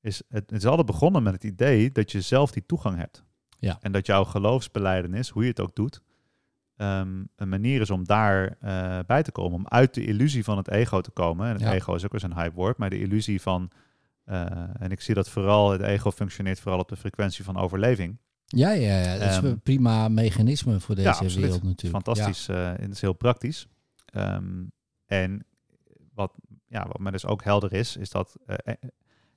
Is 0.00 0.16
het, 0.28 0.50
het 0.50 0.58
is 0.58 0.66
altijd 0.66 0.86
begonnen 0.86 1.22
met 1.22 1.32
het 1.32 1.44
idee 1.44 1.92
dat 1.92 2.12
je 2.12 2.20
zelf 2.20 2.50
die 2.50 2.66
toegang 2.66 2.96
hebt. 2.96 3.24
Ja. 3.58 3.78
En 3.80 3.92
dat 3.92 4.06
jouw 4.06 4.24
geloofsbeleidenis, 4.24 5.28
hoe 5.28 5.42
je 5.42 5.48
het 5.48 5.60
ook 5.60 5.74
doet, 5.74 6.00
ehm, 6.76 7.24
een 7.36 7.48
manier 7.48 7.80
is 7.80 7.90
om 7.90 8.04
daar 8.04 8.56
eh, 8.60 8.98
bij 9.06 9.22
te 9.22 9.32
komen. 9.32 9.58
Om 9.58 9.68
uit 9.68 9.94
de 9.94 10.04
illusie 10.04 10.44
van 10.44 10.56
het 10.56 10.68
ego 10.70 11.00
te 11.00 11.10
komen. 11.10 11.46
En 11.46 11.52
het 11.52 11.62
Ja. 11.62 11.72
ego 11.72 11.94
is 11.94 12.04
ook 12.04 12.10
weer 12.10 12.20
zo'n 12.20 12.34
hype 12.34 12.54
woord, 12.54 12.76
maar 12.78 12.90
de 12.90 13.00
illusie 13.00 13.40
van... 13.40 13.70
eh, 14.24 14.46
en 14.82 14.90
ik 14.90 15.00
zie 15.00 15.14
dat 15.14 15.28
vooral, 15.28 15.70
het 15.70 15.80
ego 15.80 16.10
functioneert 16.10 16.60
vooral 16.60 16.80
op 16.80 16.88
de 16.88 16.96
frequentie 16.96 17.44
van 17.44 17.56
overleving. 17.56 18.18
Ja, 18.44 18.70
ja, 18.70 18.98
ja. 19.00 19.18
dat 19.18 19.30
is 19.30 19.36
Ehm, 19.36 19.46
een 19.46 19.60
prima 19.60 20.08
mechanisme 20.08 20.80
voor 20.80 20.94
deze 20.94 21.08
absoluut. 21.08 21.34
wereld 21.36 21.62
natuurlijk. 21.62 22.04
Fantastisch. 22.04 22.48
eh, 22.48 22.68
en 22.68 22.82
het 22.82 22.90
is 22.92 23.00
heel 23.00 23.12
praktisch. 23.12 23.66
Ehm, 24.04 24.62
en 25.06 25.44
wat, 26.14 26.32
ja, 26.66 26.86
wat 26.86 26.98
mij 26.98 27.12
dus 27.12 27.26
ook 27.26 27.44
helder 27.44 27.72
is, 27.72 27.96
is 27.96 28.10
dat 28.10 28.36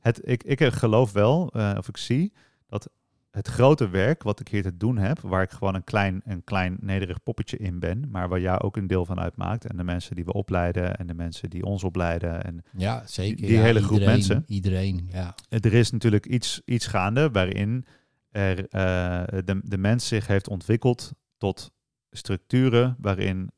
het, 0.04 0.20
ik, 0.24 0.44
ik 0.44 0.64
geloof 0.64 1.12
wel, 1.12 1.52
eh, 1.54 1.76
of 1.78 1.88
ik 1.88 1.98
zie, 1.98 2.34
dat 2.68 2.90
het 3.32 3.48
grote 3.48 3.90
werk 3.90 4.24
wat 4.24 4.40
ik 4.40 4.48
hier 4.48 4.62
te 4.64 4.78
doen 4.78 4.98
heb, 4.98 5.20
waar 5.20 5.42
ik 5.42 5.52
gewoon 5.52 5.76
een 5.76 5.84
klein, 5.84 6.22
een 6.26 6.44
klein 6.44 6.78
nederig 6.80 7.24
poppetje 7.24 7.58
in 7.58 7.80
ben, 7.80 8.10
maar 8.12 8.30
waar 8.30 8.40
jij 8.40 8.62
ook 8.62 8.78
een 8.78 8.88
deel 8.88 9.06
van 9.06 9.20
uitmaakt. 9.20 9.66
En 9.66 9.78
de 9.78 9.84
mensen 9.84 10.16
die 10.16 10.26
we 10.26 10.34
opleiden 10.34 10.96
en 10.96 11.08
de 11.08 11.14
mensen 11.14 11.50
die 11.50 11.64
ons 11.66 11.84
opleiden. 11.84 12.44
En 12.44 12.64
Ja, 12.78 13.04
zeker. 13.08 13.38
Die- 13.38 13.46
die 13.46 13.56
ja, 13.56 13.62
hele 13.64 13.80
groep 13.82 13.92
iedereen, 13.92 14.14
mensen. 14.16 14.44
Iedereen, 14.48 15.08
ja. 15.12 15.36
er 15.50 15.74
is 15.74 15.92
natuurlijk 15.92 16.26
iets, 16.26 16.62
iets 16.66 16.88
gaande 16.88 17.30
waarin 17.32 17.86
er, 18.32 18.68
eh, 18.70 19.24
de, 19.46 19.60
de 19.64 19.78
mens 19.78 20.08
zich 20.08 20.28
heeft 20.28 20.48
ontwikkeld 20.50 21.12
tot 21.38 21.72
structuren 22.12 22.96
waarin 23.00 23.52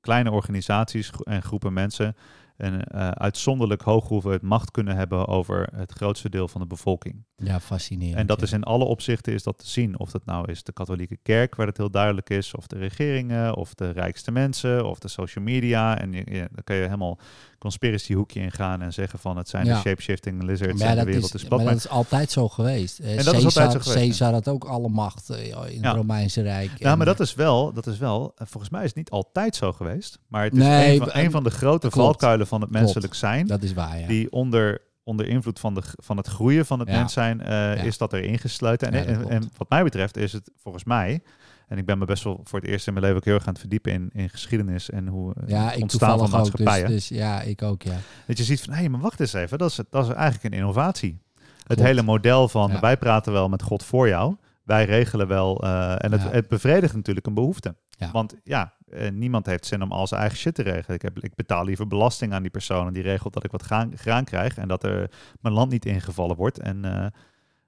kleine 0.00 0.30
organisaties 0.30 1.10
en 1.22 1.42
groepen 1.42 1.72
mensen 1.72 2.14
een 2.56 2.82
eh, 2.84 3.08
uitzonderlijk 3.08 3.82
hoge 3.82 4.08
hoeveelheid 4.08 4.42
macht 4.42 4.70
kunnen 4.70 4.96
hebben 4.96 5.26
over 5.26 5.68
het 5.74 5.92
grootste 5.92 6.28
deel 6.28 6.48
van 6.48 6.60
de 6.60 6.66
bevolking. 6.66 7.24
Ja, 7.36 7.60
fascinerend. 7.60 8.16
En 8.18 8.26
dat 8.26 8.38
ja. 8.38 8.44
is 8.44 8.52
in 8.52 8.62
alle 8.62 8.84
opzichten 8.84 9.32
is 9.32 9.42
dat 9.42 9.58
te 9.58 9.68
zien. 9.68 9.98
Of 9.98 10.10
dat 10.10 10.24
nou 10.24 10.50
is 10.50 10.62
de 10.62 10.72
katholieke 10.72 11.18
kerk, 11.22 11.54
waar 11.54 11.66
het 11.66 11.76
heel 11.76 11.90
duidelijk 11.90 12.30
is, 12.30 12.54
of 12.54 12.66
de 12.66 12.78
regeringen, 12.78 13.56
of 13.56 13.74
de 13.74 13.90
rijkste 13.90 14.30
mensen, 14.32 14.84
of 14.86 14.98
de 14.98 15.08
social 15.08 15.44
media. 15.44 15.98
En 15.98 16.12
je, 16.12 16.22
je- 16.30 16.48
dan 16.52 16.64
kan 16.64 16.76
je 16.76 16.82
helemaal 16.82 17.18
conspiracy 17.68 18.14
hoekje 18.14 18.40
ingaan 18.40 18.82
en 18.82 18.92
zeggen 18.92 19.18
van 19.18 19.36
het 19.36 19.48
zijn 19.48 19.66
Ja. 19.66 19.74
de 19.74 19.80
shapeshifting 19.80 20.42
lizards 20.42 20.78
Maar 20.80 20.88
en 20.88 20.90
de 20.90 20.96
dat, 20.96 21.04
wereld 21.06 21.34
is, 21.34 21.42
is 21.42 21.48
maar 21.48 21.58
dat 21.64 21.76
is 21.76 21.88
altijd 21.88 22.30
zo 22.30 22.48
geweest. 22.48 22.98
Eh, 22.98 23.10
En 23.18 23.24
dat 23.24 23.34
is 23.34 23.42
Caesar, 23.42 23.62
altijd 23.62 23.84
zo 23.84 23.90
geweest, 23.90 24.06
Caesar 24.18 24.32
had 24.32 24.48
ook 24.48 24.64
alle 24.64 24.88
macht 24.88 25.30
eh, 25.30 25.44
in 25.46 25.80
Ja. 25.80 25.88
het 25.88 25.96
Romeinse 25.96 26.42
Rijk. 26.42 26.70
Ja, 26.78 26.96
maar 26.96 27.06
dat 27.06 27.20
is 27.20 27.34
wel, 27.34 27.72
dat 27.72 27.86
is 27.86 27.98
wel, 27.98 28.32
eh, 28.36 28.46
volgens 28.46 28.72
mij 28.72 28.80
is 28.82 28.86
het 28.88 28.96
niet 28.96 29.10
altijd 29.10 29.56
zo 29.56 29.72
geweest. 29.72 30.18
Maar 30.28 30.44
het 30.44 30.52
is 30.52 30.58
Nee, 30.58 30.92
een, 30.92 30.98
van, 30.98 31.08
een 31.22 31.30
van 31.30 31.44
de 31.44 31.50
grote 31.50 31.88
klopt. 31.88 32.06
valkuilen 32.06 32.46
van 32.46 32.60
het 32.60 32.70
Klopt. 32.70 32.84
menselijk 32.84 33.14
zijn. 33.14 33.46
Dat 33.46 33.62
is 33.62 33.72
waar, 33.72 33.98
ja. 34.00 34.06
Die 34.06 34.32
onder, 34.32 34.80
onder 35.04 35.26
invloed 35.28 35.60
van, 35.60 35.74
de, 35.74 35.82
van 35.96 36.16
het 36.16 36.26
groeien 36.26 36.66
van 36.66 36.78
het 36.80 36.88
Ja. 36.88 36.96
mens 36.98 37.12
zijn, 37.12 37.40
is 37.84 37.98
dat 37.98 38.12
erin 38.12 38.38
gesloten. 38.38 38.92
Ja, 38.92 39.04
En, 39.04 39.18
dat 39.18 39.28
en 39.28 39.50
wat 39.56 39.68
mij 39.68 39.82
betreft 39.84 40.16
is 40.16 40.32
het 40.32 40.50
volgens 40.56 40.84
mij, 40.84 41.22
en 41.66 41.78
ik 41.78 41.86
ben 41.86 41.98
me 41.98 42.04
best 42.04 42.24
wel 42.24 42.40
voor 42.44 42.60
het 42.60 42.68
eerst 42.68 42.86
in 42.86 42.92
mijn 42.92 43.04
leven 43.04 43.20
ook 43.20 43.24
heel 43.24 43.34
erg 43.34 43.46
aan 43.46 43.52
het 43.52 43.60
verdiepen 43.60 43.92
in, 43.92 44.10
in 44.12 44.28
geschiedenis 44.30 44.90
en 44.90 45.06
hoe 45.06 45.34
eh, 45.34 45.48
ja, 45.48 45.64
het 45.64 45.74
ik 45.76 45.82
ontstaan 45.82 46.08
van 46.18 46.18
toevallig 46.18 46.46
ook. 46.46 46.56
Dus, 46.56 46.66
maatschappijen. 46.66 46.96
dus 46.96 47.08
ja, 47.08 47.40
ik 47.40 47.62
ook, 47.62 47.82
ja. 47.82 47.96
Dat 48.26 48.38
je 48.38 48.44
ziet 48.44 48.60
van, 48.60 48.72
hé, 48.74 48.88
maar 48.88 49.00
wacht 49.00 49.20
eens 49.20 49.32
even, 49.32 49.58
dat 49.58 49.70
is, 49.70 49.80
dat 49.90 50.06
is 50.08 50.12
eigenlijk 50.14 50.44
een 50.54 50.60
innovatie. 50.60 51.18
Het 51.66 51.80
hele 51.80 52.02
model 52.02 52.48
van, 52.48 52.70
Ja. 52.70 52.80
wij 52.80 52.96
praten 52.96 53.32
wel 53.32 53.48
met 53.48 53.62
God 53.62 53.82
voor 53.84 54.08
jou, 54.08 54.36
wij 54.62 54.84
regelen 54.84 55.28
wel, 55.28 55.62
eh, 55.62 56.04
en 56.04 56.12
het, 56.12 56.22
Ja. 56.22 56.30
het 56.30 56.48
bevredigt 56.48 56.94
natuurlijk 56.94 57.26
een 57.26 57.34
behoefte. 57.34 57.74
Ja. 57.90 58.10
Want 58.10 58.34
ja, 58.44 58.72
eh, 58.90 59.10
niemand 59.10 59.46
heeft 59.46 59.66
zin 59.66 59.82
om 59.82 59.92
al 59.92 60.06
zijn 60.06 60.20
eigen 60.20 60.38
shit 60.38 60.54
te 60.54 60.62
regelen. 60.62 60.96
Ik, 60.96 61.02
heb, 61.02 61.18
ik 61.18 61.34
betaal 61.34 61.64
liever 61.64 61.86
belasting 61.86 62.32
aan 62.32 62.42
die 62.42 62.50
persoon 62.50 62.86
en 62.86 62.92
die 62.92 63.02
regelt 63.02 63.32
dat 63.32 63.44
ik 63.44 63.50
wat 63.50 63.62
graan, 63.62 63.92
graan 63.96 64.24
krijg 64.24 64.56
en 64.56 64.68
dat 64.68 64.84
er 64.84 65.10
mijn 65.40 65.54
land 65.54 65.70
niet 65.70 65.86
ingevallen 65.86 66.36
wordt 66.36 66.58
en, 66.58 67.12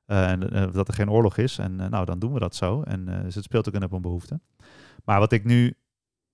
en 0.08 0.50
eh, 0.50 0.72
dat 0.72 0.88
er 0.88 0.94
geen 0.94 1.10
oorlog 1.10 1.36
is. 1.36 1.58
En 1.58 1.80
eh, 1.80 1.88
nou, 1.88 2.04
dan 2.04 2.18
doen 2.18 2.32
we 2.32 2.38
dat 2.38 2.54
zo. 2.54 2.82
En 2.82 3.08
eh, 3.08 3.22
dus 3.22 3.34
het 3.34 3.44
speelt 3.44 3.68
ook 3.68 3.74
in 3.74 3.84
op 3.84 3.92
een 3.92 4.02
behoefte. 4.02 4.40
Maar 5.04 5.18
wat 5.18 5.32
ik 5.32 5.44
nu 5.44 5.74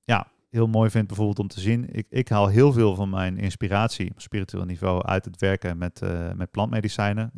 ja, 0.05 0.27
heel 0.51 0.67
mooi 0.67 0.91
vind 0.91 1.07
bijvoorbeeld 1.07 1.39
om 1.39 1.49
te 1.49 1.61
zien, 1.61 1.95
ik, 1.95 2.07
ik 2.11 2.29
haal 2.29 2.49
heel 2.49 2.73
veel 2.73 2.95
van 2.95 3.11
mijn 3.11 3.37
inspiratie 3.37 4.11
op 4.11 4.21
spiritueel 4.21 4.65
niveau 4.65 5.03
uit 5.03 5.25
het 5.25 5.41
werken 5.41 5.79
met, 5.79 6.01
met 6.37 6.51
plantmedicijnen, 6.51 7.33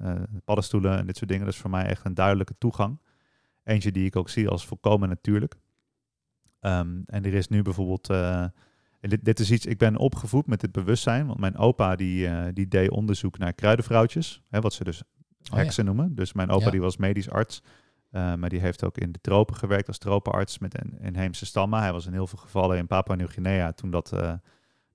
paddenstoelen 0.45 0.99
en 0.99 1.07
dit 1.07 1.17
soort 1.17 1.29
dingen. 1.31 1.45
Dat 1.45 1.55
is 1.55 1.61
voor 1.61 1.71
mij 1.71 1.87
echt 1.87 2.05
een 2.05 2.15
duidelijke 2.15 2.55
toegang. 2.59 3.01
Eentje 3.65 3.93
die 3.93 4.07
ik 4.07 4.17
ook 4.17 4.29
zie 4.29 4.49
als 4.49 4.67
volkomen 4.67 5.09
natuurlijk. 5.09 5.55
Ehm, 6.61 7.01
en 7.07 7.25
er 7.25 7.35
is 7.35 7.49
nu 7.49 7.63
bijvoorbeeld, 7.63 8.13
dit, 9.01 9.41
is 9.41 9.51
iets, 9.51 9.67
ik 9.67 9.79
ben 9.79 9.97
opgevoed 9.97 10.47
met 10.47 10.61
dit 10.61 10.73
bewustzijn, 10.73 11.27
want 11.27 11.41
mijn 11.41 11.57
opa 11.57 11.97
die, 11.97 12.53
die 12.53 12.69
deed 12.69 12.91
onderzoek 12.91 13.39
naar 13.39 13.53
kruidenvrouwtjes, 13.53 14.43
hè, 14.49 14.61
wat 14.61 14.73
ze 14.73 14.85
dus 14.85 15.03
Oh, 15.53 15.63
ja. 15.63 15.83
noemen. 15.83 16.15
Dus 16.15 16.33
mijn 16.33 16.51
opa 16.51 16.65
Ja. 16.65 16.71
die 16.71 16.81
was 16.81 16.97
medisch 16.97 17.31
arts, 17.31 17.63
eh, 18.11 18.35
maar 18.35 18.49
die 18.49 18.61
heeft 18.61 18.85
ook 18.85 18.99
in 18.99 19.13
de 19.13 19.21
tropen 19.21 19.57
gewerkt 19.57 19.89
als 19.89 19.99
tropenarts 19.99 20.59
met 20.59 20.81
een 20.85 20.99
inheemse 21.01 21.47
stammen. 21.47 21.81
Hij 21.81 21.93
was 21.93 22.07
in 22.07 22.13
heel 22.13 22.27
veel 22.27 22.39
gevallen 22.39 22.79
in 22.79 22.87
Papua 22.87 23.15
Nieuw-Guinea 23.15 23.73
toen 23.73 23.91
dat 23.91 24.13
eh, 24.13 24.33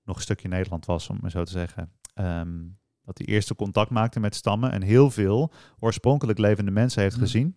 nog 0.04 0.16
een 0.16 0.22
stukje 0.22 0.48
Nederland 0.48 0.86
was, 0.86 1.08
om 1.08 1.18
maar 1.20 1.30
zo 1.30 1.44
te 1.44 1.52
zeggen. 1.52 1.90
Ehm, 2.14 2.58
dat 3.04 3.18
hij 3.18 3.26
eerste 3.26 3.54
contact 3.54 3.90
maakte 3.90 4.20
met 4.20 4.34
stammen 4.34 4.70
en 4.72 4.82
heel 4.82 5.10
veel 5.10 5.52
oorspronkelijk 5.78 6.38
levende 6.38 6.70
mensen 6.70 7.02
heeft 7.02 7.14
Hmm. 7.14 7.24
gezien. 7.24 7.56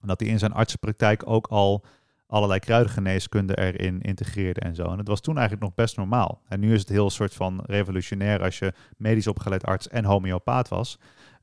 En 0.00 0.08
dat 0.08 0.20
hij 0.20 0.28
in 0.28 0.38
zijn 0.38 0.52
artsenpraktijk 0.52 1.22
ook 1.26 1.46
al 1.46 1.84
allerlei 2.26 2.60
kruidengeneeskunde 2.60 3.58
erin 3.58 4.00
integreerde 4.00 4.60
en 4.60 4.74
zo. 4.74 4.84
En 4.84 4.98
het 4.98 5.08
was 5.08 5.20
toen 5.20 5.34
eigenlijk 5.36 5.66
nog 5.66 5.74
best 5.74 5.96
normaal. 5.96 6.42
En 6.48 6.60
nu 6.60 6.72
is 6.72 6.80
het 6.80 6.88
heel 6.88 7.10
soort 7.10 7.34
van 7.34 7.60
revolutionair 7.66 8.42
als 8.42 8.58
je 8.58 8.72
medisch 8.96 9.26
opgeleid 9.26 9.64
arts 9.64 9.88
en 9.88 10.04
homeopaat 10.04 10.68
was. 10.68 10.98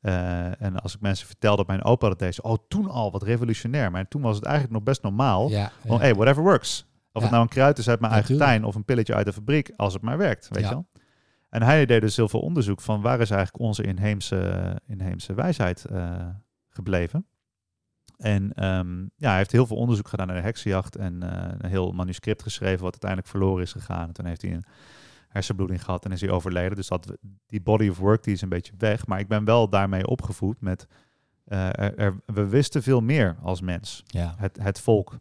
Eh, 0.05 0.61
en 0.61 0.79
als 0.79 0.95
ik 0.95 1.01
mensen 1.01 1.27
vertel 1.27 1.55
dat 1.55 1.67
mijn 1.67 1.83
opa 1.83 2.07
dat 2.07 2.19
deed, 2.19 2.41
oh 2.41 2.57
toen 2.67 2.89
al, 2.89 3.11
wat 3.11 3.23
revolutionair. 3.23 3.91
Maar 3.91 4.07
toen 4.07 4.21
was 4.21 4.35
het 4.35 4.45
eigenlijk 4.45 4.75
nog 4.75 4.83
best 4.83 5.01
normaal. 5.01 5.49
Ja, 5.49 5.71
Oh, 5.87 5.99
hey, 5.99 6.15
whatever 6.15 6.43
works. 6.43 6.85
Of 7.11 7.21
het 7.21 7.31
nou 7.31 7.43
een 7.43 7.49
kruid 7.49 7.77
is 7.77 7.89
uit 7.89 7.99
mijn 7.99 8.13
eigen 8.13 8.37
tuin 8.37 8.63
of 8.63 8.75
een 8.75 8.85
pilletje 8.85 9.15
uit 9.15 9.25
de 9.25 9.33
fabriek, 9.33 9.71
als 9.75 9.93
het 9.93 10.01
maar 10.01 10.17
werkt, 10.17 10.47
weet 10.51 10.63
je 10.63 10.69
wel. 10.69 10.87
En 11.49 11.61
hij 11.61 11.85
deed 11.85 12.01
dus 12.01 12.15
heel 12.15 12.29
veel 12.29 12.39
onderzoek 12.39 12.81
van 12.81 13.01
waar 13.01 13.19
is 13.19 13.29
eigenlijk 13.29 13.63
onze 13.63 13.83
inheemse, 13.83 14.81
inheemse 14.87 15.33
wijsheid 15.33 15.85
eh, 15.85 16.27
gebleven. 16.69 17.25
En 18.17 18.53
ehm, 18.53 19.01
ja, 19.01 19.29
hij 19.29 19.37
heeft 19.37 19.51
heel 19.51 19.65
veel 19.65 19.77
onderzoek 19.77 20.07
gedaan 20.07 20.27
naar 20.27 20.35
de 20.35 20.41
heksenjacht 20.41 20.95
en 20.95 21.23
eh, 21.23 21.53
een 21.57 21.69
heel 21.69 21.91
manuscript 21.91 22.43
geschreven 22.43 22.83
wat 22.83 22.91
uiteindelijk 22.91 23.29
verloren 23.31 23.63
is 23.63 23.71
gegaan. 23.71 24.07
En 24.07 24.13
toen 24.13 24.25
heeft 24.25 24.41
hij 24.41 24.53
een 24.53 24.65
hersenbloeding 25.35 25.83
gehad 25.83 26.05
en 26.05 26.11
is 26.11 26.21
hij 26.21 26.29
overleden. 26.29 26.75
Dus 26.75 26.87
dat, 26.87 27.17
die 27.47 27.61
body 27.61 27.87
of 27.87 27.97
work 27.97 28.23
die 28.23 28.33
is 28.33 28.41
een 28.41 28.49
beetje 28.49 28.73
weg. 28.77 29.07
Maar 29.07 29.19
ik 29.19 29.27
ben 29.27 29.45
wel 29.45 29.69
daarmee 29.69 30.07
opgevoed 30.07 30.61
met, 30.61 30.87
eh, 31.45 31.67
er, 31.67 31.97
er- 31.97 32.19
we 32.25 32.47
wisten 32.47 32.83
veel 32.83 33.01
meer 33.01 33.37
als 33.41 33.61
mens 33.61 34.03
ja. 34.05 34.35
het, 34.37 34.57
het 34.61 34.79
volk. 34.79 35.19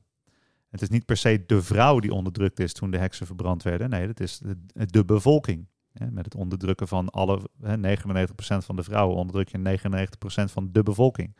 Het 0.68 0.83
is 0.83 0.88
niet 0.88 1.05
per 1.05 1.16
se 1.16 1.44
de 1.46 1.62
vrouw 1.62 1.98
die 1.98 2.12
onderdrukt 2.12 2.61
is 2.61 2.72
toen 2.72 2.90
de 2.90 2.98
heksen 2.98 3.27
verbrand 3.27 3.62
werden. 3.62 3.90
Nee, 3.90 4.07
het 4.07 4.20
is 4.20 4.38
de, 4.38 4.87
de 4.87 5.05
bevolking. 5.05 5.66
Hè, 5.92 6.11
met 6.11 6.24
het 6.24 6.35
onderdrukken 6.35 6.88
van 6.88 7.11
alle, 7.11 7.40
hè, 7.62 7.77
99% 7.77 8.64
van 8.64 8.77
de 8.77 8.83
vrouwen 8.83 9.16
onderdruk 9.16 9.48
je 9.48 9.59
99% 9.59 10.53
van 10.53 10.68
de 10.72 10.83
bevolking. 10.83 11.37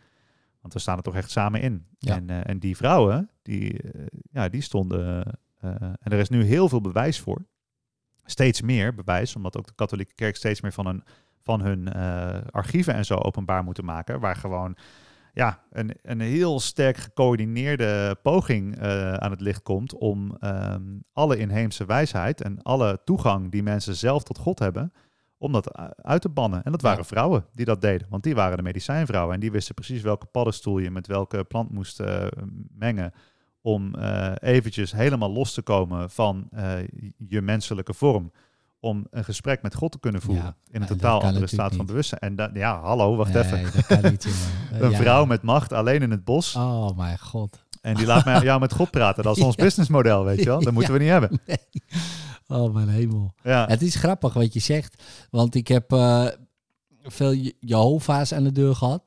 Want 0.61 0.73
we 0.73 0.79
staan 0.81 0.97
er 0.97 1.03
toch 1.03 1.15
echt 1.15 1.31
samen 1.31 1.61
in. 1.61 1.87
Ja. 1.99 2.17
En, 2.17 2.31
eh, 2.31 2.41
en 2.51 2.59
die 2.59 2.77
vrouwen, 2.77 3.31
die, 3.43 3.81
eh, 3.83 4.07
ja, 4.31 4.49
die 4.49 4.61
stonden... 4.61 5.25
en 5.61 5.99
er 6.01 6.19
is 6.19 6.29
nu 6.29 6.45
heel 6.45 6.69
veel 6.69 6.81
bewijs 6.81 7.21
voor. 7.21 7.47
Steeds 8.25 8.63
meer 8.63 8.95
bewijs, 8.95 9.37
omdat 9.37 9.57
ook 9.59 9.67
de 9.67 9.75
katholieke 9.75 10.15
kerk 10.15 10.37
steeds 10.37 10.61
meer 10.61 10.73
van 10.73 10.87
hun, 10.87 11.05
van 11.43 11.61
hun 11.61 11.93
eh, 11.93 12.39
archieven 12.51 12.95
en 12.95 13.05
zo 13.05 13.15
openbaar 13.15 13.65
moeten 13.65 13.85
maken. 13.85 14.21
Waar 14.21 14.37
gewoon 14.37 14.77
ja, 15.33 15.63
een, 15.71 15.97
een 16.03 16.21
heel 16.21 16.61
sterk 16.61 16.97
gecoördineerde 16.97 18.17
poging 18.23 18.79
eh, 18.79 19.15
aan 19.15 19.31
het 19.31 19.41
licht 19.41 19.63
komt 19.63 19.95
om 19.95 20.37
ehm, 20.41 20.83
alle 21.13 21.37
inheemse 21.37 21.85
wijsheid 21.85 22.41
en 22.41 22.63
alle 22.63 23.01
toegang 23.05 23.51
die 23.51 23.63
mensen 23.63 23.95
zelf 23.97 24.23
tot 24.23 24.39
God 24.39 24.59
hebben, 24.59 24.93
om 25.39 25.53
dat 25.53 25.77
uit 25.97 26.21
te 26.23 26.29
bannen. 26.29 26.63
En 26.65 26.73
dat 26.73 26.81
Ja. 26.83 26.89
waren 26.89 27.05
vrouwen 27.05 27.47
die 27.53 27.65
dat 27.65 27.81
deden, 27.81 28.07
want 28.11 28.23
die 28.23 28.35
waren 28.35 28.57
de 28.57 28.63
medicijnvrouwen 28.63 29.35
en 29.35 29.41
die 29.41 29.53
wisten 29.53 29.75
precies 29.75 30.03
welke 30.03 30.27
paddenstoel 30.27 30.79
je 30.79 30.91
met 30.91 31.07
welke 31.07 31.45
plant 31.45 31.71
moest 31.71 32.01
eh, 32.01 32.27
mengen 32.79 33.13
om 33.67 33.95
eh, 33.95 34.33
eventjes 34.41 34.93
helemaal 34.93 35.31
los 35.31 35.53
te 35.53 35.63
komen 35.63 36.11
van 36.11 36.49
eh, 36.51 36.73
je 37.29 37.41
menselijke 37.43 37.95
vorm. 37.95 38.33
Om 38.81 39.07
een 39.11 39.25
gesprek 39.25 39.63
met 39.63 39.75
God 39.75 39.93
te 39.93 39.99
kunnen 39.99 40.21
voeren. 40.23 40.45
Ja, 40.45 40.57
in 40.67 40.75
en 40.75 40.81
een 40.81 40.87
totaal 40.87 41.23
andere 41.23 41.47
staat 41.47 41.75
van 41.75 41.87
bewustzijn. 41.87 42.21
En 42.21 42.37
da- 42.37 42.51
ja, 42.55 42.81
hallo, 42.81 43.17
wacht 43.17 43.33
Nee, 43.33 43.43
even. 43.43 43.63
dat 43.73 43.87
kan 43.87 44.11
niet. 44.11 44.23
jongen. 44.29 44.39
Eh, 44.73 44.81
Een 44.81 44.91
ja. 44.91 44.97
vrouw 44.97 45.25
met 45.25 45.43
macht 45.43 45.73
alleen 45.73 46.03
in 46.03 46.11
het 46.11 46.25
bos. 46.25 46.55
Oh 46.57 46.97
mijn 46.97 47.19
god. 47.19 47.65
En 47.81 47.95
die 47.95 48.07
laat 48.07 48.25
mij, 48.25 48.41
jou 48.43 48.61
met 48.61 48.73
God 48.73 48.91
praten. 48.91 49.23
Dat 49.23 49.37
is 49.37 49.43
ons 49.45 49.55
Ja. 49.57 49.65
businessmodel, 49.65 50.25
weet 50.25 50.39
je 50.39 50.45
wel. 50.45 50.61
Dat 50.63 50.73
moeten 50.79 50.93
we 50.93 50.99
niet 50.99 51.09
hebben. 51.09 51.41
Nee. 51.47 51.57
Oh 52.47 52.75
mijn 52.75 52.89
hemel. 52.89 53.35
Het 53.43 53.83
is 53.83 53.95
grappig 53.95 54.33
wat 54.35 54.53
je 54.53 54.61
zegt. 54.61 55.03
Want 55.31 55.55
ik 55.55 55.69
heb 55.69 55.85
veel 57.03 57.31
Je- 57.33 57.57
Jehovah's 57.61 58.33
aan 58.33 58.45
de 58.45 58.53
deur 58.53 58.75
gehad. 58.75 59.03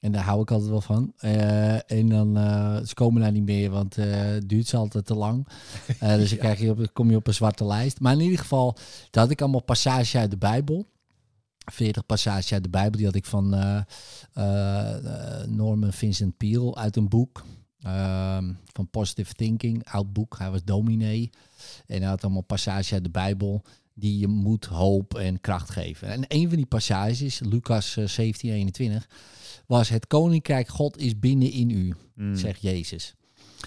En 0.00 0.12
daar 0.12 0.24
hou 0.24 0.40
ik 0.40 0.50
altijd 0.50 0.70
wel 0.70 0.80
van. 0.80 1.12
Eh, 1.16 1.90
en 1.90 2.08
dan, 2.08 2.36
eh, 2.36 2.76
ze 2.84 2.94
komen 2.94 3.22
daar 3.22 3.32
niet 3.32 3.44
meer, 3.44 3.70
want 3.70 3.98
eh, 3.98 4.06
het 4.10 4.48
duurt 4.48 4.66
ze 4.66 4.76
altijd 4.76 5.06
te 5.06 5.14
lang. 5.14 5.46
Dus 6.00 6.30
dan 6.30 6.38
krijg 6.38 6.60
je 6.60 6.70
op, 6.70 6.90
kom 6.92 7.10
je 7.10 7.16
op 7.16 7.26
een 7.26 7.34
zwarte 7.34 7.64
lijst. 7.64 8.00
Maar 8.00 8.12
in 8.12 8.20
ieder 8.20 8.38
geval, 8.38 8.76
daar 9.10 9.22
had 9.22 9.32
ik 9.32 9.40
allemaal 9.40 9.62
passages 9.62 10.16
uit 10.16 10.30
de 10.30 10.36
Bijbel. 10.36 10.86
40 11.72 12.06
passages 12.06 12.52
uit 12.52 12.62
de 12.62 12.68
Bijbel. 12.68 12.96
Die 12.96 13.06
had 13.06 13.14
ik 13.14 13.24
van 13.24 13.48
Norman 15.46 15.92
Vincent 15.92 16.36
Peale 16.36 16.74
uit 16.74 16.96
een 16.96 17.08
boek. 17.08 17.44
ehm, 17.80 18.52
van 18.72 18.90
Positive 18.90 19.34
Thinking, 19.34 19.84
oud 19.84 20.12
boek. 20.12 20.38
Hij 20.38 20.50
was 20.50 20.64
dominee. 20.64 21.30
En 21.86 22.00
hij 22.00 22.08
had 22.08 22.24
allemaal 22.24 22.42
passages 22.42 22.92
uit 22.92 23.04
de 23.04 23.10
Bijbel 23.10 23.62
die 23.98 24.18
je 24.18 24.28
moed, 24.28 24.64
hoop 24.64 25.14
en 25.14 25.40
kracht 25.40 25.70
geven. 25.70 26.08
En 26.08 26.24
een 26.28 26.48
van 26.48 26.56
die 26.56 26.66
passages, 26.66 27.40
Lucas 27.40 27.96
eh, 27.96 28.06
17, 28.06 28.52
21, 28.52 29.08
was 29.66 29.88
het 29.88 30.06
koninkrijk 30.06 30.68
God 30.68 30.98
is 30.98 31.18
binnen 31.18 31.50
in 31.50 31.70
u, 31.70 31.94
Mm. 32.14 32.34
zegt 32.36 32.60
Jezus. 32.62 33.14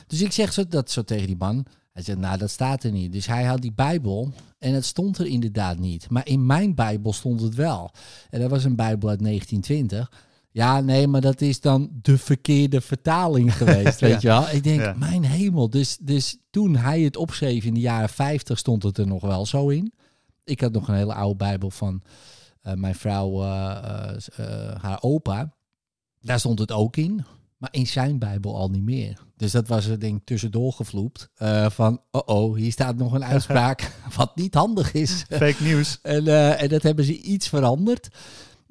Dus 0.08 0.22
ik 0.22 0.32
zeg 0.32 0.54
zo, 0.54 0.64
dat 0.68 0.92
zo 0.92 1.02
tegen 1.04 1.28
die 1.28 1.38
man. 1.38 1.66
Hij 1.94 2.04
zegt, 2.04 2.18
nou 2.20 2.38
dat 2.38 2.50
staat 2.50 2.84
er 2.84 2.92
niet. 2.92 3.12
Dus 3.12 3.26
hij 3.28 3.44
had 3.44 3.62
die 3.62 3.74
Bijbel 3.74 4.34
en 4.60 4.74
het 4.74 4.86
stond 4.86 5.18
er 5.18 5.26
inderdaad 5.26 5.78
niet. 5.80 6.10
Maar 6.10 6.28
in 6.28 6.46
mijn 6.46 6.76
Bijbel 6.76 7.14
stond 7.14 7.42
het 7.42 7.56
wel. 7.56 7.92
En 8.30 8.40
dat 8.40 8.50
was 8.50 8.64
een 8.64 8.76
Bijbel 8.76 9.10
uit 9.10 9.20
1920. 9.20 10.12
Ja, 10.52 10.80
nee, 10.82 11.08
maar 11.08 11.22
dat 11.22 11.42
is 11.42 11.62
dan 11.62 11.90
de 12.02 12.18
verkeerde 12.18 12.82
vertaling 12.82 13.56
geweest, 13.58 14.00
weet 14.10 14.22
je 14.22 14.28
wel. 14.28 14.50
Ik 14.50 14.64
denk, 14.64 14.80
Ja. 14.82 14.94
mijn 14.98 15.24
hemel. 15.26 15.70
Dus, 15.70 15.98
dus 16.02 16.38
toen 16.50 16.76
hij 16.76 17.02
het 17.02 17.18
opschreef 17.18 17.64
in 17.66 17.74
de 17.74 17.80
jaren 17.80 18.10
50 18.10 18.58
stond 18.58 18.84
het 18.84 18.98
er 18.98 19.08
nog 19.08 19.22
wel 19.22 19.46
zo 19.46 19.68
in. 19.70 19.94
Ik 20.44 20.62
had 20.62 20.72
nog 20.72 20.88
een 20.88 20.96
hele 20.96 21.14
oude 21.14 21.36
Bijbel 21.36 21.70
van 21.70 22.02
eh, 22.62 22.74
mijn 22.74 22.96
vrouw, 22.96 23.44
eh, 23.44 24.16
eh, 24.38 24.82
haar 24.82 24.98
opa. 25.02 25.54
Daar 26.22 26.40
stond 26.40 26.60
het 26.60 26.72
ook 26.72 26.98
in. 26.98 27.26
Maar 27.58 27.70
in 27.72 27.88
zijn 27.88 28.20
Bijbel 28.20 28.56
al 28.58 28.70
niet 28.70 28.84
meer. 28.84 29.22
Dus 29.38 29.52
dat 29.52 29.68
was 29.68 29.86
er 29.86 30.00
denk 30.00 30.18
ik 30.18 30.26
tussendoor 30.26 30.74
gevloept. 30.74 31.30
eh, 31.36 31.70
van, 31.70 32.02
oh 32.12 32.22
oh, 32.26 32.56
hier 32.56 32.72
staat 32.72 32.96
nog 32.98 33.14
een 33.14 33.24
uitspraak 33.34 33.96
wat 34.16 34.36
niet 34.36 34.54
handig 34.54 34.94
is. 34.94 35.26
Fake 35.30 35.64
nieuws. 35.64 36.00
En, 36.02 36.28
eh, 36.28 36.62
en 36.62 36.70
dat 36.70 36.84
hebben 36.84 37.06
ze 37.06 37.22
iets 37.22 37.48
veranderd. 37.48 38.08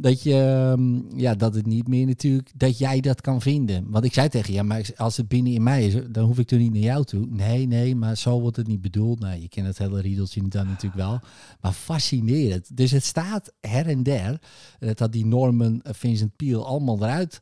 Dat, 0.00 0.22
je, 0.22 0.34
ehm, 0.34 1.18
ja, 1.18 1.34
dat 1.34 1.54
het 1.54 1.66
niet 1.66 1.88
meer 1.88 2.06
natuurlijk, 2.06 2.50
dat 2.56 2.78
jij 2.78 3.00
dat 3.00 3.20
kan 3.20 3.40
vinden. 3.40 3.90
Want 3.90 4.04
ik 4.04 4.12
zei 4.12 4.28
tegen 4.28 4.52
je, 4.52 4.58
ja, 4.58 4.62
maar 4.62 4.90
als 4.96 5.16
het 5.16 5.28
binnen 5.28 5.52
in 5.52 5.62
mij 5.62 5.86
is, 5.86 5.94
dan 6.10 6.24
hoef 6.24 6.38
ik 6.38 6.50
er 6.50 6.58
niet 6.58 6.72
naar 6.72 6.82
jou 6.82 7.04
toe. 7.04 7.26
Nee, 7.26 7.66
nee, 7.66 7.96
maar 7.96 8.16
zo 8.16 8.40
wordt 8.40 8.56
het 8.56 8.66
niet 8.66 8.80
bedoeld. 8.80 9.20
Nou, 9.20 9.40
je 9.40 9.48
kent 9.48 9.66
het 9.66 9.78
hele 9.78 10.00
riedeltje 10.00 10.48
dan 10.48 10.66
natuurlijk 10.66 10.94
wel. 10.94 11.20
Maar 11.60 11.72
fascinerend. 11.72 12.76
Dus 12.76 12.90
het 12.90 13.04
staat 13.04 13.52
her 13.60 13.86
en 13.86 14.02
der. 14.02 14.40
En 14.78 14.86
dat 14.86 14.98
had 14.98 15.12
die 15.12 15.26
Norman 15.26 15.82
eh, 15.82 15.92
Vincent 15.94 16.36
Peale 16.36 16.64
allemaal 16.64 16.96
eruit 16.96 17.38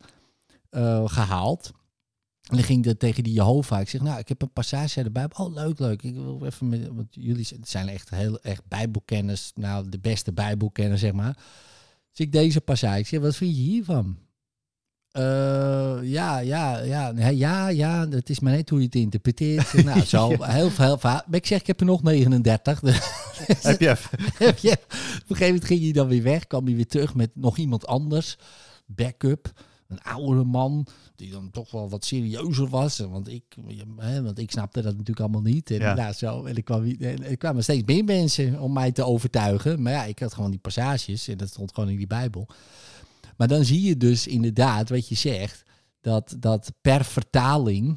eh, 0.70 1.08
gehaald. 1.08 1.72
En 2.42 2.56
dan 2.56 2.64
ging 2.64 2.84
dat 2.84 2.98
tegen 2.98 3.24
die 3.24 3.32
Jehovah. 3.32 3.80
Ik 3.80 3.88
zeg, 3.88 4.00
nou, 4.00 4.18
ik 4.18 4.28
heb 4.28 4.42
een 4.42 4.52
passage 4.52 4.96
uit 4.96 5.06
de 5.06 5.12
Bijbel. 5.12 5.46
Oh, 5.46 5.54
leuk, 5.54 5.78
leuk. 5.78 6.02
Ik 6.02 6.14
wil 6.14 6.44
even 6.44 6.68
met, 6.68 6.88
want 6.88 7.08
jullie 7.10 7.46
zijn 7.62 7.88
echt 7.88 8.10
heel 8.10 8.40
echt 8.40 8.62
Bijbelkenners. 8.68 9.52
Nou, 9.54 9.88
de 9.88 9.98
beste 9.98 10.32
Bijbelkenner, 10.32 10.98
zeg 10.98 11.12
maar. 11.12 11.38
Dus 12.16 12.26
ik 12.26 12.32
deze 12.32 12.60
passage. 12.60 13.20
Wat 13.20 13.36
vind 13.36 13.56
je 13.56 13.62
hiervan? 13.62 14.18
Eh, 15.10 15.98
ja, 16.02 16.38
ja, 16.38 16.78
ja, 16.78 17.12
ja, 17.30 17.68
ja, 17.68 18.06
dat 18.06 18.28
is 18.28 18.40
maar 18.40 18.52
net 18.52 18.70
hoe 18.70 18.78
je 18.78 18.84
het 18.84 18.94
interpreteert. 18.94 19.84
Nou, 19.84 20.00
zo, 20.00 20.28
heel 20.40 20.70
veel. 20.70 20.98
Maar 21.02 21.24
ik 21.30 21.46
zeg, 21.46 21.60
ik 21.60 21.66
heb 21.66 21.80
er 21.80 21.86
nog 21.86 22.02
39. 22.02 22.80
Dus 22.80 22.98
Heb 23.62 23.80
je 23.80 23.96
heb 24.34 24.58
je, 24.58 24.70
op 24.70 24.80
een 24.80 25.36
gegeven 25.36 25.46
moment 25.46 25.64
ging 25.64 25.82
hij 25.82 25.92
dan 25.92 26.08
weer 26.08 26.22
weg, 26.22 26.46
kwam 26.46 26.64
hij 26.64 26.74
weer 26.74 26.86
terug 26.86 27.14
met 27.14 27.30
nog 27.34 27.56
iemand 27.56 27.86
anders. 27.86 28.38
Backup, 28.86 29.52
een 29.88 30.02
oudere 30.02 30.44
man, 30.44 30.86
die 31.16 31.30
dan 31.30 31.50
toch 31.50 31.70
wel 31.70 31.88
wat 31.88 32.04
serieuzer 32.04 32.68
was. 32.68 32.98
Want 32.98 33.28
ik, 33.28 33.44
hè, 33.96 34.22
want 34.22 34.38
ik 34.38 34.50
snapte 34.50 34.82
dat 34.82 34.92
natuurlijk 34.92 35.20
allemaal 35.20 35.52
niet. 35.52 35.70
En, 35.70 35.78
Ja. 35.78 35.94
nou, 35.94 36.12
zo, 36.12 36.44
en, 36.44 36.56
ik 36.56 36.64
kwam, 36.64 36.84
er 37.00 37.36
kwamen 37.36 37.62
steeds 37.62 37.86
meer 37.86 38.04
mensen 38.04 38.60
om 38.60 38.72
mij 38.72 38.92
te 38.92 39.04
overtuigen. 39.04 39.82
Maar 39.82 39.92
ja, 39.92 40.04
ik 40.04 40.18
had 40.18 40.34
gewoon 40.34 40.50
die 40.50 40.60
passages 40.60 41.28
en 41.28 41.36
dat 41.36 41.48
stond 41.48 41.74
gewoon 41.74 41.90
in 41.90 41.96
die 41.96 42.06
Bijbel. 42.06 42.48
Maar 43.36 43.48
dan 43.48 43.64
zie 43.64 43.82
je 43.82 43.96
dus 43.96 44.26
inderdaad 44.26 44.88
wat 44.88 45.08
je 45.08 45.14
zegt, 45.14 45.62
dat, 46.00 46.36
dat 46.38 46.72
per 46.80 47.04
vertaling 47.04 47.96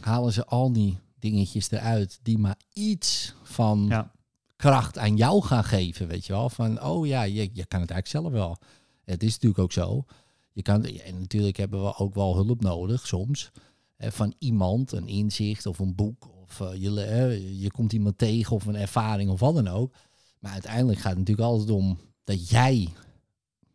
halen 0.00 0.32
ze 0.32 0.44
al 0.46 0.72
die 0.72 0.98
dingetjes 1.18 1.70
eruit 1.70 2.18
die 2.22 2.38
maar 2.38 2.56
iets 2.72 3.34
van 3.42 3.86
Ja. 3.88 4.12
kracht 4.56 4.98
aan 4.98 5.16
jou 5.16 5.42
gaan 5.42 5.64
geven, 5.64 6.06
weet 6.08 6.26
je 6.26 6.32
wel. 6.32 6.50
Van, 6.50 6.82
oh 6.82 7.06
ja, 7.06 7.22
je, 7.22 7.50
je 7.52 7.66
kan 7.66 7.80
het 7.80 7.90
eigenlijk 7.90 8.06
zelf 8.06 8.32
wel. 8.32 8.58
Het 9.04 9.22
is 9.22 9.32
natuurlijk 9.32 9.60
ook 9.62 9.72
zo. 9.72 10.04
Je 10.52 10.62
kan, 10.62 10.84
en 10.84 11.18
natuurlijk 11.20 11.56
hebben 11.56 11.82
we 11.82 11.96
ook 11.96 12.14
wel 12.14 12.34
hulp 12.34 12.60
nodig 12.60 13.06
soms. 13.06 13.50
Hè, 13.96 14.12
van 14.12 14.34
iemand, 14.38 14.92
een 14.92 15.08
inzicht 15.08 15.66
of 15.66 15.78
een 15.78 15.94
boek. 15.94 16.28
Of 16.42 16.60
eh, 16.60 16.74
je, 16.82 17.58
je 17.58 17.70
komt 17.70 17.92
iemand 17.92 18.18
tegen 18.18 18.56
of 18.56 18.66
een 18.66 18.76
ervaring 18.76 19.30
of 19.30 19.40
wat 19.40 19.54
dan 19.54 19.68
ook. 19.68 19.94
Maar 20.38 20.52
uiteindelijk 20.52 20.98
gaat 20.98 21.10
het 21.10 21.18
natuurlijk 21.18 21.48
altijd 21.48 21.70
om 21.70 21.98
dat 22.24 22.48
jij 22.48 22.88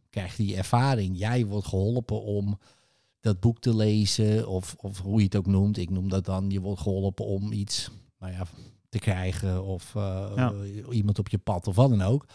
krijgt 0.10 0.38
die 0.38 0.56
ervaring. 0.56 1.18
Jij 1.18 1.46
wordt 1.46 1.68
geholpen 1.68 2.22
om 2.24 2.60
dat 3.20 3.40
boek 3.40 3.60
te 3.60 3.76
lezen. 3.76 4.48
Of, 4.48 4.76
of 4.78 5.00
hoe 5.00 5.18
je 5.18 5.26
het 5.26 5.36
ook 5.36 5.46
noemt. 5.46 5.78
Ik 5.78 5.90
noem 5.90 6.10
dat 6.10 6.26
dan, 6.26 6.50
je 6.50 6.62
wordt 6.62 6.82
geholpen 6.82 7.26
om 7.26 7.52
iets 7.52 7.90
nou 8.20 8.32
ja, 8.34 8.48
te 8.90 9.00
krijgen. 9.00 9.64
Of 9.64 9.96
eh, 9.96 10.32
Ja. 10.36 10.54
iemand 10.92 11.20
op 11.20 11.30
je 11.30 11.38
pad 11.38 11.68
of 11.68 11.76
wat 11.76 11.90
dan 11.90 12.02
ook. 12.02 12.26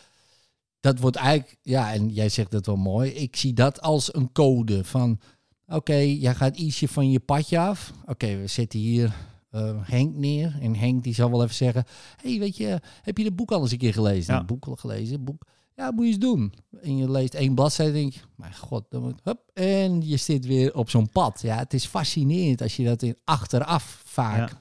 Dat 0.83 0.99
wordt 0.99 1.16
eigenlijk, 1.16 1.59
ja, 1.62 1.92
en 1.92 2.09
jij 2.09 2.29
zegt 2.29 2.53
het 2.53 2.66
wel 2.66 2.77
mooi. 2.77 3.11
Ik 3.11 3.37
zie 3.37 3.53
dat 3.53 3.81
als 3.81 4.14
een 4.14 4.33
code 4.33 4.85
van, 4.85 5.21
oké, 5.66 5.95
jij 5.97 6.35
gaat 6.35 6.57
ietsje 6.57 6.88
van 6.88 7.11
je 7.11 7.21
padje 7.21 7.59
af. 7.59 7.92
Oké, 8.07 8.37
we 8.37 8.47
zetten 8.47 8.79
hier 8.79 9.14
eh, 9.51 9.79
Henk 9.83 10.14
neer. 10.16 10.59
En 10.61 10.75
Henk 10.77 11.03
die 11.03 11.14
zal 11.14 11.31
wel 11.31 11.42
even 11.42 11.55
zeggen, 11.55 11.85
hey, 12.23 12.38
weet 12.38 12.57
je, 12.57 12.81
heb 13.03 13.18
je 13.18 13.25
het 13.25 13.37
boek 13.37 13.53
al 13.53 13.61
eens 13.61 13.73
een 13.73 13.79
keer 13.79 13.92
gelezen? 13.92 14.35
Ja. 14.35 14.40
Een 14.40 14.47
boek 14.47 14.64
al 14.66 14.77
gelezen, 14.77 15.25
boek. 15.25 15.47
Ja, 15.77 15.90
moet 15.90 16.05
je 16.05 16.11
eens 16.11 16.18
doen. 16.18 16.53
En 16.83 16.97
je 16.97 17.11
leest 17.11 17.35
één 17.35 17.55
bladzijde 17.55 17.92
denk 17.92 18.12
je, 18.12 18.21
mijn 18.37 18.55
god, 18.57 18.85
dan 18.88 19.03
moet, 19.03 19.21
hup, 19.25 19.40
en 19.55 20.09
je 20.09 20.16
zit 20.16 20.47
weer 20.47 20.75
op 20.75 20.90
zo'n 20.90 21.11
pad. 21.11 21.40
Ja, 21.42 21.57
het 21.59 21.75
is 21.75 21.87
fascinerend 21.87 22.62
als 22.62 22.77
je 22.77 22.85
dat 22.85 23.03
in 23.03 23.16
achteraf 23.25 24.03
vaak, 24.05 24.51
Ja. 24.51 24.61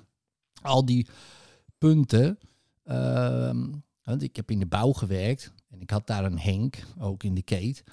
al 0.61 0.85
die 0.85 1.07
punten. 1.77 2.37
ehm, 2.83 3.67
want 4.03 4.21
ik 4.23 4.35
heb 4.35 4.51
in 4.51 4.59
de 4.59 4.65
bouw 4.65 4.91
gewerkt 4.91 5.51
en 5.81 5.87
ik 5.87 5.93
had 5.93 6.07
daar 6.07 6.25
een 6.25 6.39
Henk, 6.39 6.83
ook 6.99 7.23
in 7.23 7.33
de 7.33 7.41
keet. 7.41 7.83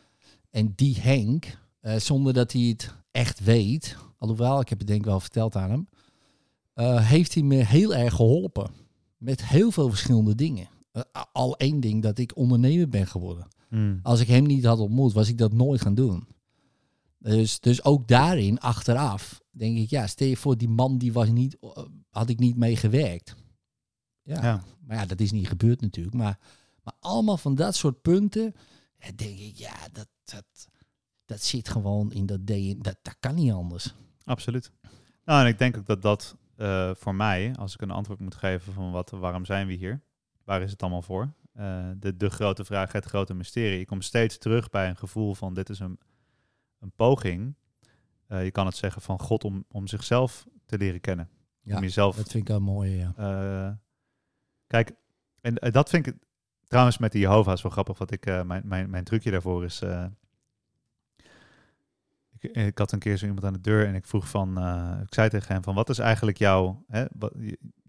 En 0.51 0.73
die 0.77 1.01
Henk, 1.01 1.59
eh, 1.81 1.97
zonder 1.97 2.33
dat 2.33 2.53
hij 2.53 2.63
het 2.63 2.95
echt 3.11 3.41
weet, 3.41 3.97
alhoewel 4.19 4.61
ik 4.61 4.69
heb 4.69 4.79
het 4.79 4.87
denk 4.87 5.01
ik 5.01 5.07
wel 5.07 5.21
verteld 5.21 5.57
aan 5.57 5.71
hem, 5.71 5.89
eh, 6.75 7.09
heeft 7.09 7.35
hij 7.35 7.43
me 7.43 7.55
heel 7.55 7.95
erg 7.95 8.15
geholpen. 8.15 8.71
Met 9.17 9.47
heel 9.47 9.71
veel 9.71 9.89
verschillende 9.89 10.35
dingen. 10.35 10.69
Eh, 10.93 11.03
al 11.33 11.57
één 11.57 11.81
ding 11.81 12.03
dat 12.03 12.19
ik 12.19 12.37
ondernemer 12.37 12.89
ben 12.89 13.07
geworden. 13.07 13.49
Mm. 13.71 14.01
Als 14.03 14.21
ik 14.21 14.29
hem 14.29 14.45
niet 14.45 14.65
had 14.65 14.79
ontmoet, 14.79 15.13
was 15.13 15.29
ik 15.29 15.39
dat 15.39 15.53
nooit 15.53 15.81
gaan 15.81 15.95
doen. 15.95 16.27
Dus, 17.19 17.61
dus 17.61 17.85
ook 17.85 18.09
daarin, 18.09 18.61
achteraf, 18.61 19.41
denk 19.51 19.79
ik, 19.79 19.91
ja, 19.91 20.07
stel 20.07 20.29
je 20.29 20.37
voor, 20.37 20.57
die 20.57 20.69
man 20.69 20.99
die 20.99 21.13
was 21.13 21.29
niet, 21.31 21.57
had 22.11 22.29
ik 22.29 22.39
niet 22.39 22.57
mee 22.57 22.77
gewerkt. 22.77 23.35
Ja, 24.23 24.43
Ja. 24.43 24.63
maar 24.81 24.97
ja, 24.97 25.07
dat 25.07 25.21
is 25.21 25.33
niet 25.33 25.49
gebeurd 25.49 25.81
natuurlijk. 25.81 26.15
Maar, 26.15 26.39
maar 26.89 27.11
allemaal 27.13 27.37
van 27.37 27.55
dat 27.55 27.75
soort 27.75 28.03
punten, 28.03 28.55
denk 29.15 29.39
ik, 29.39 29.57
ja, 29.57 29.75
dat, 29.93 30.09
dat, 30.25 30.69
dat 31.25 31.43
zit 31.43 31.69
gewoon 31.69 32.13
in 32.13 32.27
dat 32.27 32.47
DNA. 32.47 32.83
Dat, 32.83 32.97
dat 33.03 33.17
kan 33.21 33.35
niet 33.35 33.53
anders. 33.53 33.95
Absoluut. 34.25 34.73
Nou, 35.25 35.43
en 35.43 35.47
ik 35.47 35.59
denk 35.59 35.77
ook 35.77 35.87
dat 35.87 36.03
dat 36.03 36.37
eh, 36.57 36.91
voor 36.95 37.15
mij, 37.15 37.55
als 37.57 37.75
ik 37.75 37.81
een 37.81 37.91
antwoord 37.91 38.21
moet 38.21 38.35
geven 38.35 38.73
van 38.73 38.91
wat, 38.91 39.11
waarom 39.11 39.45
zijn 39.45 39.67
we 39.67 39.73
hier? 39.73 40.03
Waar 40.45 40.63
is 40.63 40.71
het 40.71 40.83
allemaal 40.83 41.03
voor? 41.03 41.33
Eh, 41.53 41.91
de, 41.97 42.17
de 42.17 42.31
grote 42.31 42.65
vraag, 42.65 42.93
het 42.93 43.05
grote 43.05 43.35
mysterie. 43.35 43.81
Ik 43.81 43.87
kom 43.87 44.01
steeds 44.01 44.39
terug 44.39 44.71
bij 44.71 44.89
een 44.89 44.97
gevoel 44.97 45.35
van 45.35 45.55
dit 45.55 45.69
is 45.69 45.79
een, 45.79 45.99
een 46.79 46.93
poging. 46.97 47.55
Eh, 48.27 48.45
je 48.45 48.51
kan 48.51 48.67
het 48.67 48.77
zeggen 48.77 49.03
van 49.03 49.21
God 49.21 49.45
om, 49.45 49.65
om 49.69 49.87
zichzelf 49.87 50.47
te 50.67 50.79
leren 50.79 51.01
kennen. 51.01 51.29
Ja, 51.61 51.77
om 51.77 51.83
jezelf 51.83 52.17
dat 52.17 52.31
vind 52.31 52.43
ik 52.43 52.49
wel 52.49 52.61
mooi, 52.61 52.97
ja. 52.97 53.81
kijk, 54.67 54.93
en 55.41 55.55
dat 55.55 55.89
vind 55.89 56.07
ik 56.07 56.15
trouwens 56.69 56.99
met 56.99 57.13
de 57.13 57.19
Jehovah's 57.19 57.63
wel 57.63 57.73
grappig. 57.73 57.99
Wat 57.99 58.11
ik, 58.11 58.27
eh, 58.27 58.43
mijn, 58.43 58.63
mijn, 58.65 58.91
mijn 58.91 59.05
trucje 59.05 59.31
daarvoor 59.31 59.65
is. 59.65 59.83
eh, 59.83 60.05
ik, 62.39 62.57
ik 62.57 62.79
had 62.79 62.93
een 62.93 62.99
keer 62.99 63.17
zo 63.17 63.27
iemand 63.27 63.45
aan 63.45 63.53
de 63.53 63.61
deur 63.61 63.87
en 63.87 63.95
ik 63.95 64.07
vroeg 64.07 64.29
van. 64.29 64.59
eh, 64.59 65.01
ik 65.03 65.15
zei 65.15 65.29
tegen 65.29 65.53
hem 65.53 65.63
van 65.63 65.75
wat 65.75 65.89
is 65.89 65.99
eigenlijk 65.99 66.39
jouw. 66.39 66.85
Hè, 66.89 67.05
wat, 67.19 67.33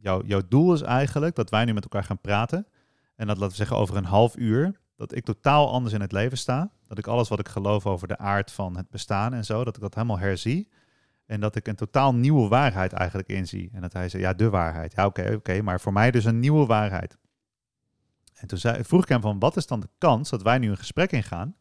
jouw, 0.02 0.24
jouw 0.26 0.42
doel 0.48 0.74
is 0.74 0.82
eigenlijk 0.82 1.36
dat 1.36 1.50
wij 1.50 1.66
nu 1.66 1.74
met 1.74 1.84
elkaar 1.84 2.04
gaan 2.04 2.22
praten. 2.22 2.68
En 3.16 3.28
dat 3.28 3.36
laten 3.38 3.50
we 3.52 3.56
zeggen 3.56 3.78
over 3.78 3.96
een 3.98 4.06
half 4.06 4.38
uur. 4.38 4.80
Dat 4.96 5.16
ik 5.16 5.24
totaal 5.26 5.72
anders 5.72 5.94
in 5.94 6.02
het 6.02 6.12
leven 6.12 6.38
sta. 6.38 6.72
Dat 6.88 6.98
ik 6.98 7.08
alles 7.08 7.30
wat 7.30 7.40
ik 7.40 7.48
geloof 7.48 7.86
over 7.86 8.08
de 8.08 8.18
aard 8.18 8.52
van 8.52 8.78
het 8.78 8.90
bestaan 8.90 9.34
en 9.34 9.46
zo. 9.46 9.64
Dat 9.64 9.76
ik 9.76 9.82
dat 9.82 9.96
helemaal 9.96 10.20
herzie. 10.20 10.70
En 11.26 11.40
dat 11.40 11.56
ik 11.56 11.68
een 11.68 11.76
totaal 11.76 12.16
nieuwe 12.16 12.48
waarheid 12.48 12.94
eigenlijk 12.94 13.30
inzie. 13.30 13.70
En 13.74 13.82
dat 13.82 13.94
hij 13.94 14.10
zei, 14.10 14.24
ja, 14.24 14.34
de 14.34 14.50
waarheid. 14.50 14.94
Ja, 14.96 15.06
oké, 15.06 15.34
oké, 15.36 15.62
maar 15.62 15.80
voor 15.80 15.94
mij 15.94 16.12
dus 16.12 16.26
een 16.26 16.40
nieuwe 16.40 16.66
waarheid. 16.66 17.18
En 18.40 18.48
toen 18.48 18.58
zei, 18.58 18.84
vroeg 18.84 19.04
ik 19.04 19.10
hem 19.10 19.22
van, 19.22 19.40
wat 19.40 19.58
is 19.58 19.68
dan 19.68 19.80
de 19.80 19.90
kans 19.98 20.30
dat 20.30 20.42
wij 20.42 20.58
nu 20.58 20.70
een 20.70 20.78
gesprek 20.78 21.12
ingaan 21.12 21.56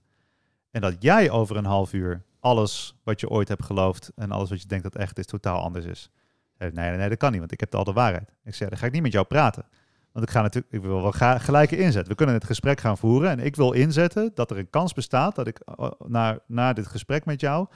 en 0.70 0.80
dat 0.80 0.96
jij 0.98 1.30
over 1.30 1.56
een 1.56 1.64
half 1.64 1.92
uur 1.92 2.22
alles 2.40 2.96
wat 3.04 3.20
je 3.20 3.28
ooit 3.28 3.48
hebt 3.48 3.64
geloofd 3.64 4.12
en 4.14 4.30
alles 4.30 4.50
wat 4.50 4.62
je 4.62 4.68
denkt 4.68 4.84
dat 4.84 4.96
echt 4.96 5.18
is, 5.18 5.26
totaal 5.26 5.62
anders 5.62 5.84
is? 5.84 6.10
Zei, 6.58 6.70
nee, 6.72 6.96
nee, 6.96 7.08
dat 7.08 7.18
kan 7.18 7.30
niet, 7.30 7.40
want 7.40 7.52
ik 7.52 7.60
heb 7.60 7.74
al 7.74 7.84
de 7.84 7.92
waarheid. 7.92 8.32
Ik 8.44 8.54
zei, 8.54 8.68
dan 8.68 8.78
ga 8.78 8.86
ik 8.86 8.92
niet 8.92 9.02
met 9.02 9.12
jou 9.12 9.26
praten. 9.26 9.64
Want 10.12 10.26
ik 10.26 10.32
ga 10.32 10.42
natuurlijk, 10.42 10.72
ik 10.72 10.82
wil 10.82 11.02
wel 11.02 11.38
gelijke 11.38 11.76
inzet. 11.76 12.08
We 12.08 12.14
kunnen 12.14 12.34
het 12.34 12.44
gesprek 12.44 12.80
gaan 12.80 12.98
voeren 12.98 13.30
en 13.30 13.38
ik 13.38 13.56
wil 13.56 13.72
inzetten 13.72 14.30
dat 14.34 14.50
er 14.50 14.58
een 14.58 14.70
kans 14.70 14.92
bestaat 14.92 15.34
dat 15.34 15.46
ik 15.46 15.60
na, 16.06 16.38
na 16.46 16.72
dit 16.72 16.86
gesprek 16.86 17.24
met 17.24 17.40
jou 17.40 17.66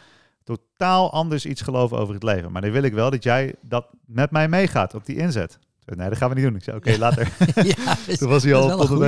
totaal 0.44 1.12
anders 1.12 1.46
iets 1.46 1.60
geloof 1.60 1.92
over 1.92 2.14
het 2.14 2.22
leven. 2.22 2.52
Maar 2.52 2.62
dan 2.62 2.70
wil 2.70 2.82
ik 2.82 2.92
wel 2.92 3.10
dat 3.10 3.22
jij 3.22 3.54
dat 3.60 3.86
met 4.06 4.30
mij 4.30 4.48
meegaat 4.48 4.94
op 4.94 5.06
die 5.06 5.16
inzet. 5.16 5.58
Nee, 5.96 6.08
dat 6.08 6.18
gaan 6.18 6.28
we 6.28 6.34
niet 6.34 6.44
doen. 6.44 6.54
Ik 6.56 6.62
zei, 6.62 6.76
oké, 6.76 6.98
later. 7.06 7.28
ja, 7.76 7.96
is- 8.06 8.18
Toen 8.18 8.28
was 8.28 8.42
hij 8.42 8.54
al. 8.54 8.68
Dat 8.68 8.82
is 8.82 8.88
wel 8.88 9.02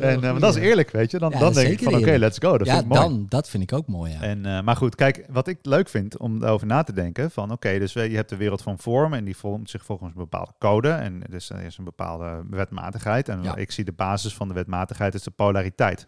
En 0.00 0.22
eh, 0.24 0.40
dat 0.40 0.42
is 0.42 0.54
goeie. 0.54 0.68
eerlijk, 0.68 0.90
weet 0.90 1.10
je. 1.10 1.18
Dan, 1.18 1.30
Ja, 1.30 1.38
dan 1.38 1.52
denk 1.52 1.68
ik 1.68 1.82
van, 1.82 1.94
oké, 1.94 2.10
let's 2.16 2.38
go. 2.38 2.58
Dat 2.58 2.66
Ja, 2.66 2.72
vind 2.72 2.84
ik 2.84 2.88
mooi. 2.92 3.00
dan, 3.08 3.26
dat 3.28 3.48
vind 3.48 3.62
ik 3.62 3.72
ook 3.72 3.86
mooi, 3.86 4.12
ja. 4.12 4.20
En, 4.20 4.46
eh, 4.46 4.60
maar 4.62 4.76
goed, 4.76 4.94
kijk, 4.94 5.24
wat 5.30 5.48
ik 5.48 5.58
leuk 5.62 5.88
vind 5.88 6.18
om 6.18 6.38
daarover 6.40 6.66
na 6.66 6.82
te 6.82 6.92
denken, 6.92 7.30
van 7.30 7.50
oké, 7.50 7.78
dus 7.78 7.92
we- 7.92 8.10
je 8.10 8.16
hebt 8.16 8.28
de 8.28 8.36
wereld 8.36 8.62
van 8.62 8.78
vorm 8.78 9.14
en 9.14 9.24
die 9.24 9.36
vormt 9.36 9.70
zich 9.70 9.84
volgens 9.84 10.10
een 10.10 10.16
bepaalde 10.20 10.52
code 10.58 10.88
en 10.90 11.22
dus 11.30 11.50
er 11.50 11.60
is 11.62 11.78
een 11.78 11.84
bepaalde 11.84 12.42
wetmatigheid 12.50 13.28
en 13.28 13.42
Ja. 13.42 13.56
ik 13.56 13.70
zie 13.70 13.84
de 13.84 13.92
basis 13.92 14.34
van 14.34 14.48
de 14.48 14.54
wetmatigheid 14.54 15.14
is 15.14 15.22
de 15.22 15.30
polariteit. 15.30 16.06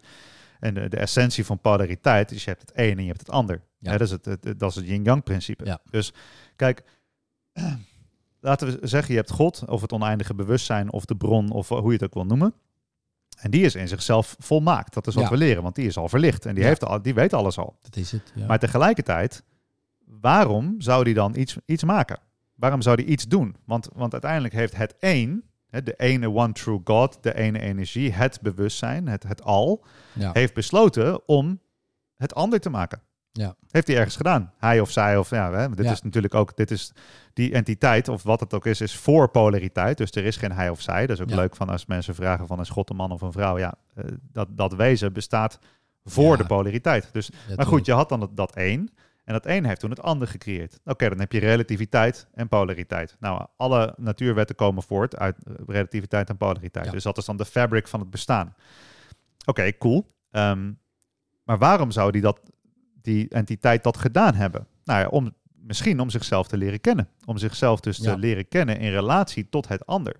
En 0.59 0.73
de, 0.73 0.89
de 0.89 0.97
essentie 0.97 1.45
van 1.45 1.59
polariteit 1.59 2.31
is 2.31 2.43
je 2.43 2.49
hebt 2.49 2.61
het 2.61 2.71
een 2.75 2.97
en 2.97 3.01
je 3.01 3.07
hebt 3.07 3.19
het 3.19 3.29
ander. 3.29 3.61
Ja. 3.79 3.91
Dat, 3.91 4.01
is 4.01 4.11
het, 4.11 4.25
het- 4.25 4.59
dat 4.59 4.69
is 4.69 4.75
het 4.75 4.85
yin-yang 4.85 5.23
principe. 5.23 5.65
Ja. 5.65 5.79
Dus 5.89 6.13
kijk, 6.55 6.83
laten 8.43 8.79
we 8.79 8.87
zeggen 8.87 9.11
je 9.13 9.19
hebt 9.19 9.31
God 9.31 9.63
of 9.67 9.81
het 9.81 9.91
oneindige 9.91 10.33
bewustzijn 10.33 10.91
of 10.91 11.05
de 11.05 11.15
bron 11.15 11.51
of 11.51 11.69
hoe 11.69 11.85
je 11.85 11.91
het 11.93 12.03
ook 12.03 12.13
wil 12.13 12.25
noemen. 12.25 12.53
En 13.39 13.51
die 13.51 13.63
is 13.63 13.75
in 13.75 13.87
zichzelf 13.87 14.35
volmaakt. 14.39 14.93
Dat 14.93 15.07
is 15.07 15.13
wat 15.15 15.23
Ja. 15.23 15.29
we 15.29 15.37
leren, 15.37 15.63
want 15.63 15.75
die 15.75 15.85
is 15.87 15.97
al 15.97 16.09
verlicht 16.09 16.45
en 16.45 16.53
die, 16.53 16.63
Ja. 16.63 16.69
heeft 16.69 16.83
al, 16.85 17.01
die 17.01 17.13
weet 17.13 17.33
alles 17.33 17.57
al. 17.57 17.77
Dat 17.81 17.95
is 17.95 18.11
het, 18.11 18.31
ja. 18.35 18.45
Maar 18.45 18.59
tegelijkertijd, 18.59 19.43
waarom 20.05 20.75
zou 20.81 21.03
die 21.03 21.13
dan 21.13 21.35
iets, 21.35 21.57
iets 21.65 21.83
maken? 21.83 22.19
Waarom 22.55 22.81
zou 22.81 22.95
die 22.95 23.05
iets 23.05 23.27
doen? 23.27 23.55
Want, 23.65 23.89
want 23.93 24.11
uiteindelijk 24.11 24.53
heeft 24.53 24.75
het 24.75 24.95
één, 24.99 25.43
de 25.69 25.93
ene 25.97 26.29
one 26.33 26.51
true 26.53 26.81
God, 26.83 27.17
de 27.21 27.35
ene 27.35 27.59
energie, 27.59 28.11
het 28.11 28.39
bewustzijn, 28.41 29.07
het, 29.07 29.23
het 29.23 29.43
al, 29.43 29.85
heeft 30.17 30.53
besloten 30.53 31.27
om 31.27 31.59
het 32.15 32.35
ander 32.35 32.59
te 32.59 32.69
maken. 32.69 33.01
Ja. 33.35 33.55
Heeft 33.71 33.87
hij 33.87 33.95
ergens 33.95 34.15
gedaan. 34.15 34.53
Hij 34.57 34.79
of 34.79 34.91
zij 34.91 35.17
of 35.17 35.29
ja, 35.29 35.51
hè, 35.51 35.69
dit 35.69 35.85
Ja. 35.85 35.91
is 35.91 36.01
natuurlijk 36.01 36.33
ook, 36.33 36.55
dit 36.57 36.71
is 36.71 36.91
die 37.33 37.53
entiteit 37.53 38.07
of 38.07 38.23
wat 38.23 38.39
het 38.39 38.53
ook 38.53 38.65
is, 38.65 38.81
is 38.81 38.95
voor 38.97 39.29
polariteit. 39.29 39.97
Dus 39.97 40.11
er 40.11 40.25
is 40.25 40.37
geen 40.37 40.51
hij 40.51 40.69
of 40.69 40.81
zij. 40.81 41.07
Dat 41.07 41.17
is 41.17 41.23
ook 41.23 41.29
Ja. 41.29 41.35
leuk 41.35 41.55
van 41.55 41.69
als 41.69 41.85
mensen 41.85 42.15
vragen 42.15 42.47
van 42.47 42.59
is 42.59 42.69
God 42.69 42.89
een 42.89 42.95
man 42.95 43.11
of 43.11 43.21
een 43.21 43.31
vrouw. 43.31 43.57
Ja, 43.57 43.73
eh, 43.95 44.03
dat, 44.31 44.47
dat 44.51 44.73
wezen 44.73 45.13
bestaat 45.13 45.59
voor 46.03 46.31
Ja. 46.31 46.35
de 46.37 46.45
polariteit. 46.45 47.09
Dus 47.11 47.29
maar 47.55 47.65
goed, 47.65 47.85
je 47.85 47.91
had 47.93 48.09
dan 48.09 48.19
dat, 48.19 48.35
dat 48.37 48.55
één. 48.55 48.89
En 49.23 49.33
dat 49.33 49.45
één 49.45 49.65
heeft 49.65 49.79
toen 49.79 49.89
het 49.89 50.01
ander 50.01 50.27
gecreëerd. 50.27 50.79
Oké, 50.85 51.09
dan 51.09 51.19
heb 51.19 51.31
je 51.31 51.39
relativiteit 51.39 52.27
en 52.33 52.47
polariteit. 52.47 53.15
Nou, 53.19 53.45
alle 53.57 53.93
natuurwetten 53.97 54.55
komen 54.55 54.83
voort 54.83 55.17
uit 55.17 55.35
eh, 55.43 55.53
relativiteit 55.67 56.29
en 56.29 56.37
polariteit. 56.37 56.91
Dus 56.91 57.03
dat 57.03 57.17
is 57.17 57.25
dan 57.25 57.37
de 57.37 57.45
fabric 57.45 57.87
van 57.87 57.99
het 57.99 58.09
bestaan. 58.09 58.55
Oké, 59.45 59.77
cool. 59.77 60.11
Ehm, 60.31 60.71
maar 61.43 61.57
waarom 61.57 61.91
zou 61.91 62.11
die, 62.11 62.21
dat, 62.21 62.39
die 63.03 63.29
entiteit 63.29 63.83
dat 63.83 63.97
gedaan 63.97 64.33
hebben? 64.33 64.67
Nou 64.83 64.99
ja, 64.99 65.07
om, 65.07 65.33
misschien 65.61 65.99
om 65.99 66.09
zichzelf 66.09 66.47
te 66.47 66.57
leren 66.57 66.81
kennen. 66.81 67.07
Om 67.25 67.37
zichzelf 67.37 67.79
dus 67.79 67.97
Ja. 67.97 68.13
te 68.13 68.19
leren 68.19 68.47
kennen 68.47 68.79
in 68.79 68.91
relatie 68.91 69.49
tot 69.49 69.67
het 69.67 69.85
ander. 69.85 70.15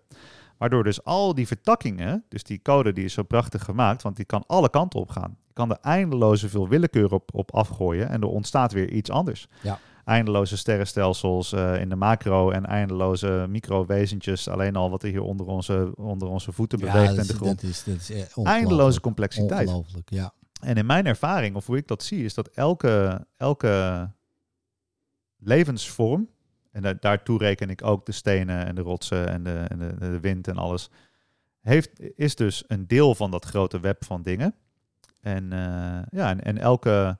Waardoor 0.57 0.83
dus 0.83 1.03
al 1.03 1.33
die 1.35 1.47
vertakkingen, 1.47 2.23
dus 2.29 2.43
die 2.43 2.59
code 2.61 2.93
die 2.93 3.03
is 3.05 3.13
zo 3.13 3.23
prachtig 3.23 3.63
gemaakt, 3.63 4.01
want 4.01 4.15
die 4.15 4.25
kan 4.25 4.43
alle 4.47 4.69
kanten 4.69 4.99
op 4.99 5.09
gaan. 5.09 5.37
Je 5.47 5.53
kan 5.53 5.69
er 5.71 5.77
eindeloze 5.81 6.49
veel 6.49 6.67
willekeur 6.67 7.11
op, 7.13 7.29
op 7.33 7.53
afgooien 7.53 8.09
en 8.09 8.21
er 8.21 8.27
ontstaat 8.27 8.71
weer 8.71 8.89
iets 8.91 9.09
anders. 9.09 9.47
Ja. 9.61 9.79
Eindeloze 10.05 10.57
sterrenstelsels 10.57 11.53
eh, 11.53 11.81
in 11.81 11.89
de 11.89 11.95
macro 11.95 12.51
en 12.51 12.65
eindeloze 12.65 13.45
microwezentjes. 13.49 14.47
Alleen 14.47 14.75
al 14.75 14.89
wat 14.89 15.03
er 15.03 15.09
hier 15.09 15.21
onder 15.21 15.45
onze, 15.45 15.91
onder 15.95 16.27
onze 16.27 16.51
voeten 16.51 16.79
beweegt 16.79 17.17
is- 17.17 17.27
de 17.27 17.33
grond. 17.33 17.61
Dat 17.61 17.69
is, 17.69 17.83
dat 17.83 17.95
is 17.95 18.09
eh, 18.11 18.45
Eindeloze 18.45 19.01
complexiteit. 19.01 19.67
Ongelooflijk, 19.67 20.09
ja. 20.09 20.33
En 20.63 20.75
in 20.75 20.85
mijn 20.85 21.05
ervaring, 21.05 21.55
of 21.55 21.65
hoe 21.65 21.77
ik 21.77 21.87
dat 21.87 22.03
zie, 22.03 22.23
is 22.23 22.33
dat 22.33 22.47
elke, 22.47 23.25
elke 23.37 24.09
levensvorm, 25.37 26.29
en 26.71 26.81
da- 26.81 26.93
daartoe 26.99 27.37
reken 27.37 27.69
ik 27.69 27.83
ook 27.83 28.05
de 28.05 28.11
stenen 28.11 28.65
en 28.65 28.75
de 28.75 28.81
rotsen 28.81 29.27
en 29.27 29.43
de, 29.43 29.65
en 29.67 29.79
de 29.99 30.19
wind 30.19 30.47
en 30.47 30.57
alles, 30.57 30.89
heeft, 31.61 32.17
is 32.17 32.35
dus 32.35 32.63
een 32.67 32.87
deel 32.87 33.15
van 33.15 33.31
dat 33.31 33.45
grote 33.45 33.79
web 33.79 34.03
van 34.05 34.21
dingen. 34.21 34.55
En, 35.21 35.53
eh, 35.53 36.01
ja, 36.09 36.29
en, 36.29 36.43
en 36.43 36.57
elke. 36.57 37.17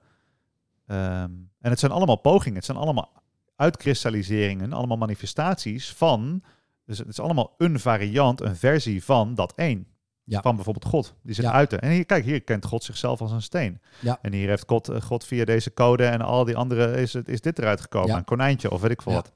ehm, 0.87 1.31
en 1.59 1.69
het 1.69 1.79
zijn 1.79 1.91
allemaal 1.91 2.15
pogingen, 2.19 2.55
het 2.55 2.65
zijn 2.65 2.77
allemaal 2.77 3.23
uitkristalliseringen, 3.55 4.73
allemaal 4.73 4.97
manifestaties 4.97 5.93
van. 5.93 6.43
Dus 6.85 6.97
het 6.97 7.07
is 7.07 7.19
allemaal 7.19 7.53
een 7.57 7.79
variant, 7.79 8.41
een 8.41 8.55
versie 8.55 9.03
van 9.03 9.35
dat 9.35 9.53
één. 9.55 9.87
Ja. 10.25 10.41
Van 10.41 10.55
bijvoorbeeld 10.55 10.85
God, 10.85 11.15
die 11.21 11.35
zich 11.35 11.43
Ja. 11.43 11.51
uiten. 11.51 11.81
En 11.81 11.91
hier, 11.91 12.05
kijk, 12.05 12.25
hier 12.25 12.41
kent 12.41 12.65
God 12.65 12.83
zichzelf 12.83 13.21
als 13.21 13.31
een 13.31 13.41
steen. 13.41 13.81
Ja. 13.99 14.19
En 14.21 14.33
hier 14.33 14.47
heeft 14.47 14.63
God, 14.67 14.89
eh, 14.89 15.01
God 15.01 15.25
via 15.25 15.45
deze 15.45 15.73
code 15.73 16.05
en 16.05 16.21
al 16.21 16.45
die 16.45 16.55
andere 16.55 17.01
is, 17.01 17.13
het, 17.13 17.27
is 17.29 17.41
dit 17.41 17.59
eruit 17.59 17.81
gekomen. 17.81 18.15
Een 18.15 18.23
konijntje 18.23 18.71
of 18.71 18.81
weet 18.81 18.91
ik 18.91 19.01
veel 19.01 19.13
wat. 19.13 19.33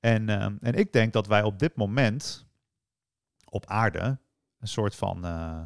En, 0.00 0.28
ehm, 0.28 0.54
en 0.60 0.74
ik 0.74 0.92
denk 0.92 1.12
dat 1.12 1.26
wij 1.26 1.42
op 1.42 1.58
dit 1.58 1.76
moment 1.76 2.46
op 3.48 3.66
aarde 3.66 4.18
een 4.58 4.68
soort 4.68 4.94
van, 4.94 5.24
eh, 5.24 5.60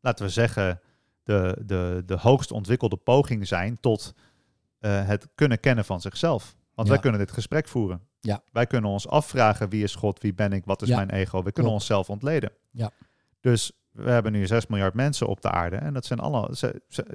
laten 0.00 0.24
we 0.24 0.30
zeggen, 0.30 0.80
de, 1.22 1.62
de, 1.66 2.02
de 2.06 2.16
hoogst 2.18 2.50
ontwikkelde 2.52 2.96
poging 2.96 3.46
zijn 3.48 3.80
tot 3.80 4.14
eh, 4.78 5.06
het 5.06 5.28
kunnen 5.34 5.60
kennen 5.60 5.84
van 5.84 6.00
zichzelf. 6.00 6.56
Want 6.74 6.88
wij 6.88 6.98
kunnen 6.98 7.20
dit 7.20 7.32
gesprek 7.32 7.68
voeren. 7.68 8.00
Ja. 8.20 8.42
Wij 8.52 8.66
kunnen 8.66 8.90
ons 8.90 9.08
afvragen 9.08 9.68
wie 9.68 9.82
is 9.82 9.94
God, 9.94 10.20
wie 10.20 10.34
ben 10.34 10.52
ik, 10.52 10.64
wat 10.64 10.82
is 10.82 10.88
mijn 10.88 11.10
ego. 11.10 11.36
We 11.36 11.52
kunnen 11.52 11.52
Klopt. 11.52 11.70
onszelf 11.72 12.10
ontleden. 12.10 12.52
Ja. 12.70 12.90
Dus 13.44 13.72
we 13.90 14.10
hebben 14.10 14.32
nu 14.32 14.46
6 14.46 14.66
miljard 14.66 14.94
mensen 14.94 15.26
op 15.26 15.40
de 15.40 15.50
aarde. 15.50 15.76
En 15.76 15.94
dat 15.94 16.04
zijn 16.04 16.18
allemaal. 16.18 16.50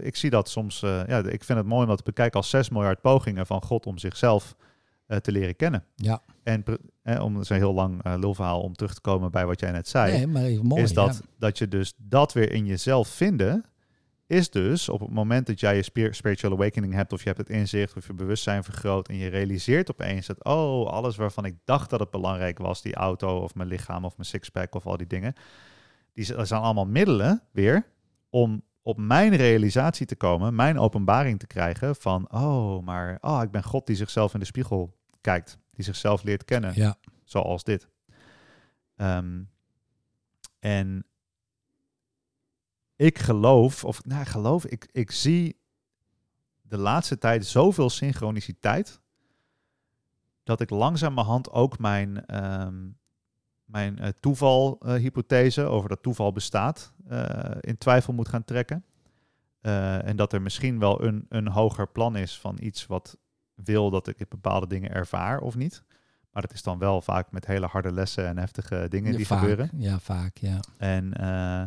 Ik 0.02 0.16
zie 0.16 0.30
dat 0.30 0.50
soms. 0.50 0.82
eh, 0.84 1.02
ja, 1.08 1.18
ik 1.18 1.44
vind 1.44 1.58
het 1.58 1.68
mooi 1.68 1.82
om 1.82 1.88
dat 1.88 1.98
te 1.98 2.04
bekijken 2.04 2.40
als 2.40 2.50
6 2.50 2.70
miljard 2.70 3.02
pogingen 3.02 3.46
van 3.46 3.62
God 3.64 3.86
om 3.86 3.98
zichzelf 3.98 4.56
eh, 5.08 5.18
te 5.18 5.32
leren 5.32 5.56
kennen. 5.56 5.84
Ja. 5.96 6.22
En 6.44 6.64
eh, 7.02 7.24
om 7.24 7.36
een 7.36 7.46
heel 7.48 7.74
lang 7.74 8.04
eh, 8.04 8.14
lulverhaal 8.18 8.62
om 8.62 8.74
terug 8.74 8.94
te 8.94 9.02
komen 9.02 9.32
bij 9.32 9.46
wat 9.46 9.60
jij 9.60 9.72
net 9.72 9.88
zei 9.88 10.12
Nee, 10.12 10.28
maar 10.28 10.44
even 10.44 10.66
mooi. 10.66 10.82
is 10.84 10.94
dat, 10.94 11.14
ja. 11.22 11.30
dat 11.40 11.58
je 11.58 11.68
dus 11.68 11.94
dat 11.98 12.34
weer 12.34 12.52
in 12.52 12.66
jezelf 12.66 13.08
vinden, 13.08 13.66
is 14.28 14.50
dus 14.50 14.90
op 14.90 15.00
het 15.00 15.10
moment 15.10 15.48
dat 15.48 15.60
jij 15.60 15.76
je 15.76 15.82
spir- 15.84 16.16
spiritual 16.16 16.54
awakening 16.54 16.94
hebt, 16.94 17.14
of 17.14 17.20
je 17.20 17.26
hebt 17.28 17.40
het 17.40 17.50
inzicht, 17.50 17.98
of 17.98 18.08
je 18.08 18.14
bewustzijn 18.14 18.64
vergroot, 18.64 19.08
en 19.08 19.16
je 19.16 19.28
realiseert 19.28 19.92
opeens 19.92 20.28
dat, 20.28 20.44
oh, 20.44 20.88
alles 20.90 21.16
waarvan 21.16 21.46
ik 21.46 21.56
dacht 21.66 21.90
dat 21.90 22.00
het 22.00 22.12
belangrijk 22.12 22.58
was, 22.58 22.82
die 22.82 22.96
auto, 22.96 23.38
of 23.40 23.56
mijn 23.56 23.68
lichaam, 23.68 24.06
of 24.06 24.18
mijn 24.18 24.30
sixpack, 24.30 24.76
of 24.76 24.86
al 24.86 24.98
die 24.98 25.08
dingen, 25.08 25.34
die 26.14 26.34
dat 26.34 26.47
zijn 26.47 26.62
allemaal 26.62 26.86
middelen 26.86 27.43
weer 27.51 27.86
om 28.30 28.64
op 28.82 28.97
mijn 28.97 29.36
realisatie 29.36 30.05
te 30.05 30.16
komen, 30.16 30.55
mijn 30.55 30.80
openbaring 30.80 31.39
te 31.39 31.47
krijgen 31.47 31.95
van, 31.95 32.32
oh, 32.32 32.84
maar 32.84 33.18
oh, 33.22 33.41
ik 33.43 33.51
ben 33.51 33.64
God 33.64 33.88
die 33.88 33.95
zichzelf 33.95 34.34
in 34.34 34.39
de 34.39 34.45
spiegel 34.45 34.97
kijkt, 35.22 35.57
die 35.72 35.86
zichzelf 35.86 36.24
leert 36.24 36.45
kennen 36.45 36.72
Ja, 36.76 36.97
zoals 37.24 37.64
dit. 37.64 37.88
Ehm, 38.95 39.43
en 40.60 41.05
ik 42.95 43.20
geloof, 43.20 43.86
of 43.86 44.05
nou 44.05 44.26
geloof, 44.26 44.66
ik, 44.66 44.88
ik 44.91 45.12
zie 45.12 45.60
de 46.62 46.78
laatste 46.78 47.18
tijd 47.18 47.45
zoveel 47.45 47.89
synchroniciteit 47.89 49.01
dat 50.43 50.62
ik 50.62 50.70
langzamerhand 50.70 51.51
ook 51.51 51.80
mijn, 51.80 52.26
ehm, 52.26 52.89
mijn 53.70 53.99
eh, 53.99 54.09
toevalhypothese 54.20 55.63
over 55.63 55.89
dat 55.89 56.03
toeval 56.03 56.32
bestaat 56.32 56.93
eh, 57.07 57.51
in 57.59 57.78
twijfel 57.78 58.13
moet 58.13 58.28
gaan 58.28 58.43
trekken. 58.43 58.84
Eh, 59.61 60.07
en 60.07 60.15
dat 60.15 60.34
er 60.34 60.41
misschien 60.41 60.80
wel 60.80 61.03
een, 61.03 61.26
een 61.30 61.47
hoger 61.47 61.88
plan 61.88 62.15
is 62.15 62.39
van 62.39 62.57
iets 62.61 62.86
wat 62.86 63.17
wil 63.53 63.89
dat 63.89 64.07
ik 64.07 64.28
bepaalde 64.30 64.67
dingen 64.67 64.91
ervaar 64.91 65.39
of 65.39 65.55
niet. 65.55 65.84
Maar 66.32 66.41
dat 66.41 66.53
is 66.53 66.63
dan 66.63 66.78
wel 66.78 67.01
vaak 67.01 67.32
met 67.32 67.45
hele 67.45 67.65
harde 67.65 67.91
lessen 67.91 68.28
en 68.28 68.38
heftige 68.38 68.86
dingen 68.89 69.11
ja, 69.11 69.17
die 69.17 69.28
vaak, 69.28 69.39
gebeuren. 69.39 69.70
Ja, 69.76 69.99
vaak, 69.99 70.38
ja. 70.38 70.59
En, 70.78 71.13
eh, 71.13 71.63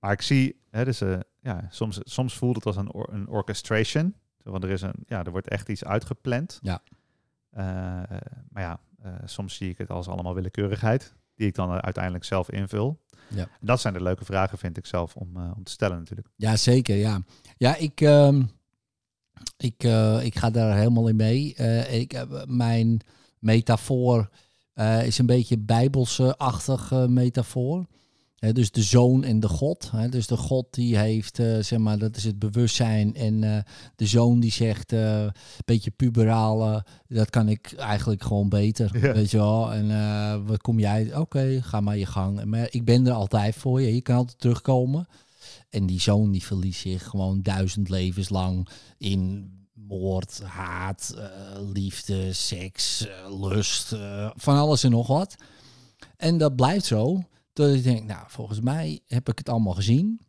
maar 0.00 0.12
ik 0.12 0.22
zie, 0.22 0.60
hè, 0.70 0.84
dus, 0.84 1.00
eh, 1.00 1.18
ja, 1.40 1.66
soms, 1.70 2.00
soms 2.02 2.36
voelt 2.36 2.54
het 2.54 2.66
als 2.66 2.76
een, 2.76 2.92
or- 2.92 3.12
een 3.12 3.28
orchestration. 3.28 4.14
Want 4.42 4.64
er, 4.64 4.70
is 4.70 4.82
een, 4.82 5.04
ja, 5.06 5.24
er 5.24 5.30
wordt 5.30 5.48
echt 5.48 5.68
iets 5.68 5.84
uitgepland. 5.84 6.58
Ja. 6.62 6.82
Eh, 7.50 8.02
eh, 8.02 8.20
maar 8.48 8.62
ja, 8.62 8.80
eh, 9.02 9.12
soms 9.24 9.54
zie 9.54 9.70
ik 9.70 9.78
het 9.78 9.90
als 9.90 10.08
allemaal 10.08 10.34
willekeurigheid, 10.34 11.14
die 11.34 11.46
ik 11.46 11.54
dan 11.54 11.70
eh, 11.70 11.78
uiteindelijk 11.78 12.24
zelf 12.24 12.50
invul. 12.50 13.00
Ja. 13.28 13.42
En 13.42 13.66
dat 13.66 13.80
zijn 13.80 13.94
de 13.94 14.02
leuke 14.02 14.24
vragen, 14.24 14.58
vind 14.58 14.76
ik 14.76 14.86
zelf, 14.86 15.16
om, 15.16 15.36
eh, 15.36 15.50
om 15.56 15.64
te 15.64 15.70
stellen 15.70 15.98
natuurlijk. 15.98 16.28
Ja, 16.36 16.56
zeker, 16.56 16.96
ja. 16.96 17.22
Ja, 17.56 17.76
ik, 17.76 18.00
ehm, 18.00 18.42
ik, 19.56 19.84
eh, 19.84 20.24
ik 20.24 20.38
ga 20.38 20.50
daar 20.50 20.76
helemaal 20.76 21.08
in 21.08 21.16
mee. 21.16 21.54
Eh, 21.54 21.94
ik, 22.00 22.12
heb 22.12 22.44
mijn 22.46 23.00
metafoor 23.38 24.28
is 25.04 25.18
een 25.18 25.26
beetje 25.26 25.58
bijbelse-achtig 25.58 26.92
eh, 26.92 27.06
metafoor. 27.06 27.86
Dus 28.50 28.70
de 28.70 28.82
zoon 28.82 29.24
en 29.24 29.40
de 29.40 29.48
God. 29.48 29.90
Dus 30.10 30.26
de 30.26 30.36
God 30.36 30.66
die 30.70 30.98
heeft, 30.98 31.38
eh, 31.38 31.58
zeg 31.58 31.78
maar, 31.78 31.98
dat 31.98 32.16
is 32.16 32.24
het 32.24 32.38
bewustzijn. 32.38 33.14
En 33.14 33.44
eh, 33.44 33.58
de 33.96 34.06
zoon 34.06 34.40
die 34.40 34.52
zegt, 34.52 34.92
eh, 34.92 35.22
een 35.22 35.32
beetje 35.64 35.90
puberaal, 35.90 36.82
dat 37.08 37.30
kan 37.30 37.48
ik 37.48 37.72
eigenlijk 37.72 38.22
gewoon 38.22 38.48
beter. 38.48 38.98
Ja. 39.00 39.12
Weet 39.12 39.30
je 39.30 39.36
wel. 39.36 39.72
En 39.72 40.46
wat 40.46 40.60
kom 40.60 40.78
jij? 40.78 41.16
Oké, 41.16 41.60
ga 41.62 41.80
maar 41.80 41.96
je 41.96 42.06
gang. 42.06 42.44
Maar 42.44 42.66
ik 42.70 42.84
ben 42.84 43.06
er 43.06 43.12
altijd 43.12 43.54
voor 43.54 43.80
je. 43.80 43.94
Je 43.94 44.00
kan 44.00 44.16
altijd 44.16 44.38
terugkomen. 44.38 45.08
En 45.70 45.86
die 45.86 46.00
zoon 46.00 46.30
die 46.30 46.42
verliest 46.42 46.80
zich 46.80 47.04
gewoon 47.04 47.42
duizend 47.42 47.88
levens 47.88 48.28
lang 48.28 48.68
in 48.98 49.50
moord, 49.74 50.42
haat, 50.42 51.14
liefde, 51.72 52.32
seks, 52.32 53.06
lust, 53.40 53.96
van 54.34 54.56
alles 54.56 54.84
en 54.84 54.90
nog 54.90 55.06
wat. 55.06 55.36
En 56.16 56.38
dat 56.38 56.56
blijft 56.56 56.84
zo. 56.84 57.22
Dat 57.52 57.74
ik 57.74 57.82
denk, 57.82 58.04
nou, 58.04 58.24
volgens 58.28 58.60
mij 58.60 59.00
heb 59.06 59.28
ik 59.28 59.38
het 59.38 59.48
allemaal 59.48 59.74
gezien. 59.74 60.20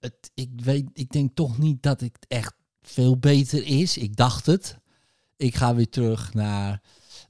Het, 0.00 0.30
ik, 0.34 0.50
weet, 0.56 0.88
ik 0.92 1.10
denk 1.10 1.34
toch 1.34 1.58
niet 1.58 1.82
dat 1.82 2.00
het 2.00 2.18
echt 2.28 2.54
veel 2.80 3.18
beter 3.18 3.64
is. 3.66 3.96
Ik 3.96 4.16
dacht 4.16 4.46
het. 4.46 4.78
Ik 5.36 5.54
ga 5.54 5.74
weer 5.74 5.88
terug 5.88 6.34
naar. 6.34 6.82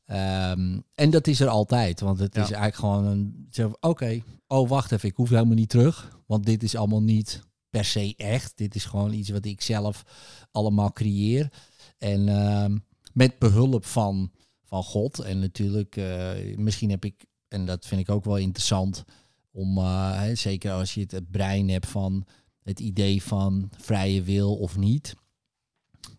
ehm, 0.04 0.80
en 0.94 1.10
dat 1.10 1.26
is 1.26 1.40
er 1.40 1.48
altijd. 1.48 2.00
Want 2.00 2.18
het 2.18 2.34
Ja. 2.34 2.42
is 2.42 2.50
eigenlijk 2.50 2.76
gewoon 2.76 3.04
een. 3.04 3.48
Oké, 3.80 4.22
oh 4.46 4.68
wacht 4.68 4.92
even, 4.92 5.08
ik 5.08 5.16
hoef 5.16 5.28
helemaal 5.28 5.54
niet 5.54 5.68
terug. 5.68 6.18
Want 6.26 6.44
dit 6.46 6.62
is 6.62 6.74
allemaal 6.76 7.02
niet 7.02 7.40
per 7.70 7.84
se 7.84 8.14
echt. 8.16 8.52
Dit 8.56 8.74
is 8.74 8.84
gewoon 8.84 9.12
iets 9.12 9.30
wat 9.30 9.44
ik 9.44 9.60
zelf 9.60 10.02
allemaal 10.50 10.92
creëer. 10.92 11.52
En 11.98 12.28
ehm, 12.28 12.78
met 13.12 13.38
behulp 13.38 13.84
van, 13.86 14.30
van 14.64 14.82
God. 14.82 15.18
En 15.18 15.38
natuurlijk, 15.38 15.96
eh, 15.96 16.56
misschien 16.56 16.90
heb 16.90 17.04
ik, 17.04 17.24
en 17.52 17.66
dat 17.66 17.86
vind 17.86 18.00
ik 18.00 18.10
ook 18.10 18.24
wel 18.24 18.36
interessant, 18.36 19.04
om 19.50 19.78
eh, 19.78 20.22
zeker 20.32 20.72
als 20.72 20.94
je 20.94 21.00
het, 21.00 21.10
het 21.10 21.30
brein 21.30 21.68
hebt 21.68 21.86
van 21.86 22.24
het 22.62 22.80
idee 22.80 23.22
van 23.22 23.70
vrije 23.76 24.22
wil 24.22 24.56
of 24.56 24.76
niet. 24.76 25.14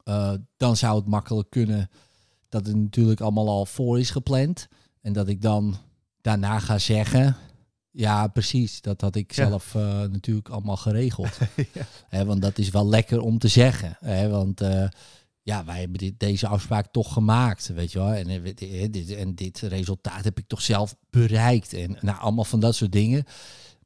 eh, 0.03 0.33
dan 0.57 0.77
zou 0.77 0.95
het 0.97 1.07
makkelijk 1.07 1.49
kunnen 1.49 1.89
dat 2.49 2.65
het 2.65 2.75
natuurlijk 2.75 3.21
allemaal 3.21 3.47
al 3.49 3.65
voor 3.65 3.99
is 3.99 4.09
gepland. 4.09 4.67
En 5.01 5.13
dat 5.13 5.27
ik 5.27 5.41
dan 5.41 5.77
daarna 6.21 6.59
ga 6.59 6.77
zeggen. 6.77 7.35
Ja, 7.91 8.27
precies. 8.27 8.81
Dat 8.81 9.01
had 9.01 9.15
ik 9.15 9.35
Ja. 9.35 9.47
zelf 9.47 9.75
eh, 9.75 10.01
natuurlijk 10.01 10.49
allemaal 10.49 10.77
geregeld. 10.77 11.37
Hè, 12.09 12.25
want 12.25 12.41
dat 12.41 12.57
is 12.57 12.69
wel 12.69 12.87
lekker 12.87 13.19
om 13.21 13.37
te 13.37 13.47
zeggen. 13.47 13.97
Hè, 13.99 14.29
want 14.29 14.61
eh, 14.61 14.87
ja, 15.43 15.65
wij 15.65 15.79
hebben 15.79 15.97
dit, 15.97 16.19
deze 16.19 16.47
afspraak 16.47 16.91
toch 16.91 17.13
gemaakt. 17.13 17.67
Weet 17.67 17.91
je 17.91 17.99
wel. 17.99 18.13
En, 18.13 18.27
eh, 18.29 18.43
dit- 18.43 18.61
eh, 18.61 18.91
dit, 18.91 19.11
en 19.11 19.35
dit 19.35 19.59
resultaat 19.59 20.23
heb 20.23 20.37
ik 20.37 20.47
toch 20.47 20.61
zelf 20.61 20.95
bereikt. 21.09 21.73
En 21.73 21.97
nou, 22.01 22.19
allemaal 22.19 22.43
van 22.45 22.59
dat 22.59 22.75
soort 22.75 22.91
dingen. 22.91 23.23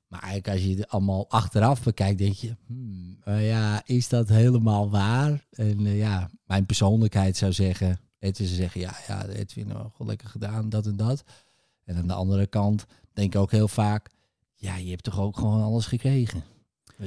Maar 0.08 0.20
eigenlijk 0.22 0.54
als 0.54 0.64
je 0.64 0.76
het 0.76 0.88
allemaal 0.90 1.30
achteraf 1.30 1.84
bekijkt, 1.84 2.18
denk 2.18 2.34
je, 2.36 2.56
hmm, 2.68 3.18
eh, 3.24 3.48
ja, 3.48 3.82
is 3.86 4.10
dat 4.10 4.30
helemaal 4.30 4.90
waar? 4.90 5.46
En 5.52 5.80
ja, 5.96 6.30
mijn 6.46 6.66
persoonlijkheid 6.66 7.38
zou 7.38 7.54
zeggen, 7.54 8.00
Edwin 8.20 8.48
zou 8.48 8.60
zeggen, 8.60 8.82
ja, 8.82 8.96
ja, 9.08 9.26
Edwin, 9.26 9.72
oh, 9.76 9.86
wel 9.98 10.08
lekker 10.08 10.28
gedaan, 10.30 10.70
dat 10.70 10.86
en 10.86 10.96
dat. 10.96 11.24
En 11.84 11.96
aan 11.96 12.08
de 12.08 12.14
andere 12.14 12.48
kant 12.48 12.86
denk 13.14 13.34
ik 13.34 13.40
ook 13.42 13.52
heel 13.52 13.68
vaak, 13.68 14.10
ja, 14.56 14.76
je 14.76 14.90
hebt 14.90 15.04
toch 15.04 15.20
ook 15.20 15.38
gewoon 15.38 15.62
alles 15.64 15.86
gekregen. 15.86 16.44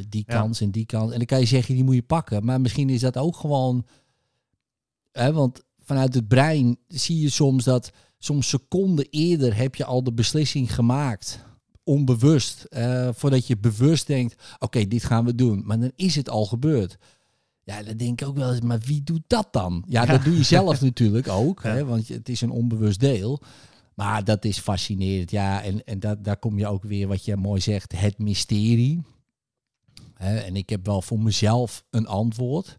Die 0.09 0.24
Ja. 0.26 0.38
kans 0.40 0.61
en 0.61 0.70
die 0.70 0.86
kans. 0.86 1.11
En 1.12 1.16
dan 1.18 1.26
kan 1.26 1.40
je 1.40 1.46
zeggen, 1.46 1.74
die 1.74 1.84
moet 1.84 1.94
je 1.94 2.03
pakken. 2.03 2.44
Maar 2.44 2.61
misschien 2.61 2.88
is 2.90 3.01
dat 3.01 3.16
ook 3.16 3.36
gewoon, 3.36 3.86
hè, 5.12 5.32
want 5.32 5.62
vanuit 5.82 6.14
het 6.14 6.28
brein 6.28 6.78
zie 6.88 7.20
je 7.20 7.28
soms 7.30 7.64
dat, 7.64 7.90
soms 8.18 8.48
seconden 8.48 9.06
eerder 9.11 9.56
heb 9.56 9.74
je 9.74 9.84
al 9.84 10.02
de 10.04 10.12
beslissing 10.12 10.74
gemaakt 10.74 11.44
onbewust. 11.84 12.64
eh, 12.64 13.08
voordat 13.12 13.46
je 13.46 13.56
bewust 13.58 14.06
denkt, 14.06 14.42
oké, 14.58 14.86
dit 14.86 15.04
gaan 15.04 15.24
we 15.24 15.34
doen. 15.34 15.62
Maar 15.64 15.80
dan 15.80 15.92
is 15.96 16.14
het 16.16 16.28
al 16.28 16.46
gebeurd. 16.46 16.96
Ja, 17.62 17.82
dan 17.82 17.96
denk 17.96 18.20
ik 18.20 18.28
ook 18.28 18.36
wel 18.36 18.50
eens, 18.50 18.61
maar 18.61 18.78
wie 18.80 19.02
doet 19.02 19.22
dat 19.26 19.48
dan? 19.52 19.84
Ja, 19.88 20.06
dat 20.06 20.24
doe 20.24 20.36
je 20.36 20.42
zelf 20.42 20.80
natuurlijk 20.90 21.28
ook, 21.28 21.62
Ja. 21.62 21.70
hè, 21.74 21.84
want 21.84 22.08
het 22.08 22.28
is 22.28 22.40
een 22.40 22.50
onbewust 22.50 23.00
deel. 23.00 23.40
Maar 23.94 24.24
dat 24.24 24.44
is 24.44 24.58
fascinerend, 24.58 25.30
ja. 25.30 25.62
En, 25.62 25.84
en 25.84 26.00
dat, 26.00 26.24
daar 26.24 26.36
kom 26.36 26.58
je 26.58 26.66
ook 26.66 26.82
weer, 26.84 27.08
wat 27.08 27.24
je 27.24 27.36
mooi 27.36 27.61
zegt, 27.61 27.92
het 28.00 28.18
mysterie. 28.18 29.02
Hè, 30.14 30.36
en 30.38 30.56
ik 30.56 30.68
heb 30.70 30.86
wel 30.86 31.02
voor 31.02 31.20
mezelf 31.20 31.84
een 31.90 32.06
antwoord. 32.06 32.76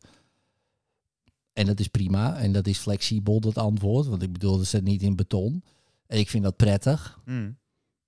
En 1.53 1.65
dat 1.65 1.79
is 1.79 1.87
prima. 1.87 2.37
En 2.37 2.51
dat 2.51 2.67
is 2.67 2.77
flexibel, 2.77 3.39
dat 3.39 3.57
antwoord. 3.57 4.07
Want 4.07 4.21
ik 4.21 4.31
bedoel, 4.31 4.57
dat 4.57 4.65
staat 4.65 4.81
niet 4.81 5.01
in 5.01 5.15
beton. 5.15 5.63
En 6.07 6.19
ik 6.19 6.29
vind 6.29 6.43
dat 6.43 6.55
prettig. 6.55 7.19
Mm. 7.25 7.57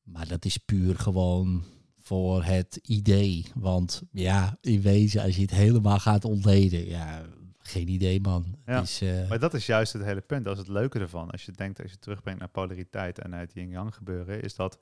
Maar 0.04 0.28
dat 0.28 0.46
is 0.46 0.58
puur 0.58 0.96
gewoon 1.00 1.64
voor 2.00 2.44
het 2.44 2.80
idee. 2.84 3.46
Want 3.56 4.04
ja, 4.12 4.58
in 4.62 4.82
wezen, 4.82 5.22
als 5.22 5.36
je 5.36 5.42
het 5.42 5.52
helemaal 5.52 6.00
gaat 6.00 6.26
ontleden, 6.26 6.86
ja, 6.86 7.26
geen 7.60 7.88
idee, 7.88 8.22
man. 8.22 8.56
Ja. 8.66 8.82
Is, 8.82 9.02
eh, 9.02 9.30
Maar 9.30 9.40
dat 9.40 9.54
is 9.54 9.66
juist 9.66 9.94
het 9.94 10.04
hele 10.04 10.22
punt. 10.22 10.46
Dat 10.46 10.54
is 10.54 10.60
het 10.60 10.68
leuke 10.68 11.00
ervan. 11.00 11.32
Als 11.32 11.46
je 11.46 11.52
denkt, 11.52 11.82
als 11.82 11.92
je 11.92 12.00
terugbrengt 12.00 12.40
naar 12.40 12.50
polariteit 12.50 13.20
en 13.20 13.34
het 13.34 13.54
yin-yang 13.54 13.96
gebeuren, 13.96 14.42
is 14.42 14.56
dat 14.56 14.80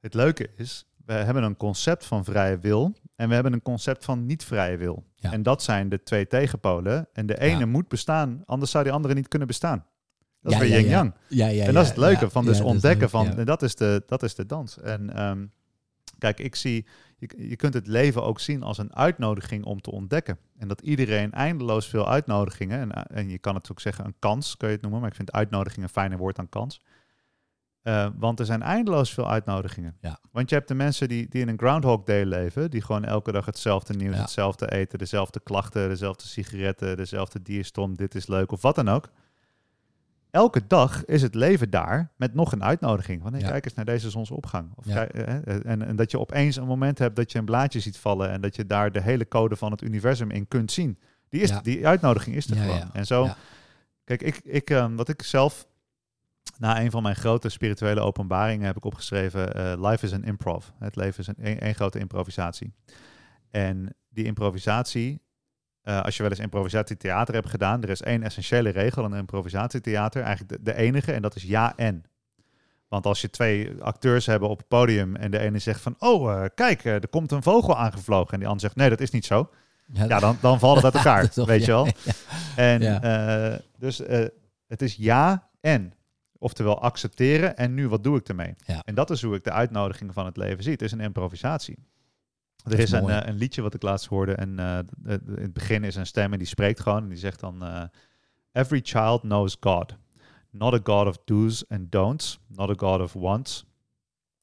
het 0.00 0.14
leuke 0.14 0.50
is, 0.56 0.86
we 1.06 1.12
hebben 1.12 1.42
een 1.42 1.56
concept 1.56 2.04
van 2.04 2.24
vrije 2.24 2.58
wil 2.58 2.94
en 3.16 3.28
we 3.28 3.34
hebben 3.34 3.52
een 3.52 3.62
concept 3.62 4.04
van 4.04 4.26
niet-vrije 4.26 4.76
wil. 4.76 5.04
Ja. 5.16 5.32
En 5.32 5.42
dat 5.42 5.62
zijn 5.62 5.88
de 5.88 6.02
twee 6.02 6.26
tegenpolen. 6.26 7.08
En 7.12 7.26
de 7.26 7.40
ene 7.40 7.58
Ja. 7.58 7.66
moet 7.66 7.88
bestaan, 7.88 8.42
anders 8.44 8.70
zou 8.70 8.84
die 8.84 8.92
andere 8.92 9.14
niet 9.14 9.28
kunnen 9.28 9.48
bestaan. 9.48 9.84
Dat 10.40 10.52
is 10.52 10.58
weer 10.58 10.68
yin-yang. 10.80 11.14
en 11.66 11.74
dat 11.74 11.82
is 11.82 11.88
het 11.88 11.98
leuke 11.98 12.30
van 12.30 12.44
dus 12.44 12.60
ontdekken 12.60 13.10
van, 13.10 13.36
en 13.38 13.44
dat 13.44 13.62
is 13.62 13.74
de, 13.74 14.02
dat 14.06 14.22
is 14.22 14.34
de 14.34 14.46
dans. 14.46 14.80
En 14.80 15.14
ehm, 15.16 15.46
kijk, 16.18 16.38
ik 16.40 16.54
zie, 16.54 16.86
je, 17.18 17.48
je 17.48 17.56
kunt 17.56 17.74
het 17.74 17.86
leven 17.86 18.22
ook 18.22 18.40
zien 18.40 18.62
als 18.62 18.78
een 18.78 18.94
uitnodiging 18.96 19.64
om 19.64 19.80
te 19.80 19.90
ontdekken. 19.90 20.38
En 20.58 20.68
dat 20.68 20.80
iedereen 20.80 21.32
eindeloos 21.32 21.86
veel 21.86 22.08
uitnodigingen, 22.08 22.80
en, 22.80 23.06
en 23.06 23.28
je 23.28 23.38
kan 23.38 23.54
het 23.54 23.70
ook 23.70 23.80
zeggen 23.80 24.04
een 24.04 24.16
kans, 24.18 24.56
kun 24.56 24.68
je 24.68 24.74
het 24.74 24.82
noemen, 24.82 25.00
maar 25.00 25.10
ik 25.10 25.16
vind 25.16 25.32
uitnodiging 25.32 25.82
een 25.82 25.88
fijner 25.92 26.18
woord 26.18 26.36
dan 26.36 26.48
kans. 26.48 26.80
Eh, 27.86 28.06
want 28.16 28.40
er 28.40 28.46
zijn 28.46 28.62
eindeloos 28.62 29.14
veel 29.14 29.30
uitnodigingen. 29.30 29.96
Ja. 30.00 30.18
Want 30.32 30.48
je 30.48 30.54
hebt 30.56 30.68
de 30.68 30.74
mensen 30.74 31.08
die, 31.08 31.28
die 31.28 31.40
in 31.40 31.48
een 31.48 31.58
Groundhog 31.58 32.02
Day 32.04 32.24
leven, 32.24 32.70
die 32.70 32.82
gewoon 32.82 33.04
elke 33.04 33.32
dag 33.32 33.46
hetzelfde 33.46 33.94
nieuws, 33.94 34.14
Ja. 34.14 34.20
hetzelfde 34.20 34.70
eten, 34.72 34.98
dezelfde 34.98 35.40
klachten, 35.40 35.88
dezelfde 35.88 36.26
sigaretten, 36.26 36.96
dezelfde 36.96 37.42
dierstom, 37.42 37.96
dit 37.96 38.14
is 38.14 38.26
leuk 38.26 38.52
of 38.52 38.62
wat 38.62 38.74
dan 38.74 38.88
ook. 38.88 39.10
Elke 40.30 40.66
dag 40.66 41.04
is 41.04 41.22
het 41.22 41.34
leven 41.34 41.70
daar 41.70 42.10
met 42.16 42.34
nog 42.34 42.52
een 42.52 42.62
uitnodiging. 42.64 43.22
Van 43.22 43.32
hey, 43.32 43.40
Ja. 43.40 43.48
kijk 43.50 43.64
eens 43.64 43.74
naar 43.74 43.84
deze 43.84 44.10
zonsopgang. 44.10 44.70
Of 44.74 44.84
kijk, 44.84 45.12
eh, 45.12 45.36
eh, 45.36 45.60
en, 45.64 45.82
en 45.86 45.96
dat 45.96 46.10
je 46.10 46.18
opeens 46.20 46.56
een 46.56 46.66
moment 46.66 46.98
hebt 46.98 47.16
dat 47.16 47.32
je 47.32 47.38
een 47.38 47.44
blaadje 47.44 47.80
ziet 47.80 47.98
vallen 47.98 48.30
en 48.30 48.40
dat 48.40 48.56
je 48.56 48.66
daar 48.66 48.92
de 48.92 49.00
hele 49.02 49.28
code 49.28 49.56
van 49.56 49.70
het 49.70 49.82
universum 49.82 50.30
in 50.30 50.48
kunt 50.48 50.72
zien. 50.72 50.98
Die, 51.28 51.40
is, 51.40 51.52
die 51.62 51.86
uitnodiging 51.86 52.36
is 52.36 52.50
er 52.50 52.56
gewoon. 52.56 52.90
En 52.92 53.06
zo, 53.06 53.28
kijk, 54.04 54.22
ik, 54.22 54.40
ik, 54.44 54.70
ehm, 54.70 54.94
wat 54.94 55.08
ik 55.08 55.22
zelf 55.22 55.66
na 56.58 56.80
een 56.80 56.90
van 56.90 57.02
mijn 57.02 57.16
grote 57.16 57.48
spirituele 57.48 58.00
openbaringen 58.00 58.66
heb 58.66 58.76
ik 58.76 58.84
opgeschreven: 58.84 59.54
eh, 59.54 59.90
Life 59.90 60.04
is 60.04 60.12
an 60.12 60.24
improv. 60.24 60.64
Het 60.78 60.96
leven 60.96 61.20
is 61.20 61.26
een, 61.26 61.34
een, 61.38 61.66
een 61.66 61.74
grote 61.74 61.98
improvisatie. 61.98 62.72
En 63.50 63.96
die 64.08 64.24
improvisatie, 64.24 65.22
eh, 65.82 66.02
als 66.02 66.16
je 66.16 66.22
wel 66.22 66.30
eens 66.30 66.40
improvisatietheater 66.40 67.34
hebt 67.34 67.48
gedaan, 67.50 67.82
er 67.82 67.88
is 67.88 68.02
één 68.02 68.22
essentiële 68.22 68.70
regel 68.70 69.04
in 69.04 69.12
improvisatietheater, 69.12 70.22
eigenlijk 70.22 70.52
de, 70.52 70.72
de 70.72 70.78
enige, 70.78 71.12
en 71.12 71.22
dat 71.22 71.34
is 71.36 71.42
ja 71.42 71.72
en. 71.76 72.04
Want 72.88 73.06
als 73.06 73.20
je 73.20 73.30
twee 73.30 73.82
acteurs 73.82 74.26
hebben 74.26 74.48
op 74.48 74.58
het 74.58 74.68
podium 74.68 75.16
en 75.16 75.30
de 75.30 75.38
ene 75.38 75.58
zegt 75.58 75.80
van, 75.80 75.94
oh, 75.98 76.32
eh, 76.32 76.48
kijk, 76.54 76.84
er 76.84 77.08
komt 77.08 77.32
een 77.32 77.42
vogel 77.42 77.76
aangevlogen. 77.78 78.32
En 78.32 78.38
die 78.38 78.46
ander 78.48 78.62
zegt, 78.62 78.76
nee, 78.76 78.88
dat 78.88 79.00
is 79.00 79.10
niet 79.10 79.24
zo. 79.24 79.50
Ja, 79.92 80.18
dan, 80.18 80.38
dan 80.40 80.58
valt 80.58 80.76
het 80.76 80.84
uit 80.84 80.94
elkaar, 81.04 81.30
weet 81.46 81.64
je 81.64 81.70
wel. 81.72 81.88
En 82.56 82.82
Ja. 82.82 83.60
dus 83.78 83.98
het 84.66 84.82
is 84.82 84.94
ja 84.94 85.48
en. 85.60 85.92
Oftewel 86.46 86.80
accepteren 86.80 87.56
en 87.56 87.74
nu 87.74 87.88
wat 87.88 88.02
doe 88.02 88.18
ik 88.18 88.28
ermee? 88.28 88.54
Ja. 88.66 88.82
En 88.84 88.94
dat 88.94 89.10
is 89.10 89.22
hoe 89.22 89.34
ik 89.34 89.44
de 89.44 89.52
uitnodiging 89.52 90.12
van 90.12 90.26
het 90.26 90.36
leven 90.36 90.62
zie. 90.62 90.72
Het 90.72 90.82
is 90.82 90.92
een 90.92 91.00
improvisatie. 91.00 91.78
Er 92.64 92.72
is 92.72 92.78
is, 92.78 92.90
een, 92.90 93.08
eh, 93.08 93.28
een 93.28 93.36
liedje 93.36 93.62
wat 93.62 93.74
ik 93.74 93.82
laatst 93.82 94.06
hoorde 94.06 94.34
en 94.34 94.58
eh, 94.58 94.78
in 95.04 95.42
het 95.42 95.52
begin 95.52 95.84
is 95.84 95.96
een 95.96 96.06
stem 96.06 96.32
en 96.32 96.38
die 96.38 96.46
spreekt 96.46 96.80
gewoon 96.80 97.02
en 97.02 97.08
die 97.08 97.18
zegt 97.18 97.40
dan 97.40 97.64
eh, 97.64 97.82
Every 98.52 98.80
child 98.82 99.20
knows 99.20 99.56
God. 99.60 99.96
Not 100.50 100.74
a 100.74 100.80
God 100.82 101.06
of 101.06 101.18
do's 101.24 101.64
and 101.68 101.92
don'ts, 101.92 102.38
not 102.46 102.70
a 102.70 102.88
God 102.88 103.00
of 103.00 103.12
wants 103.12 103.64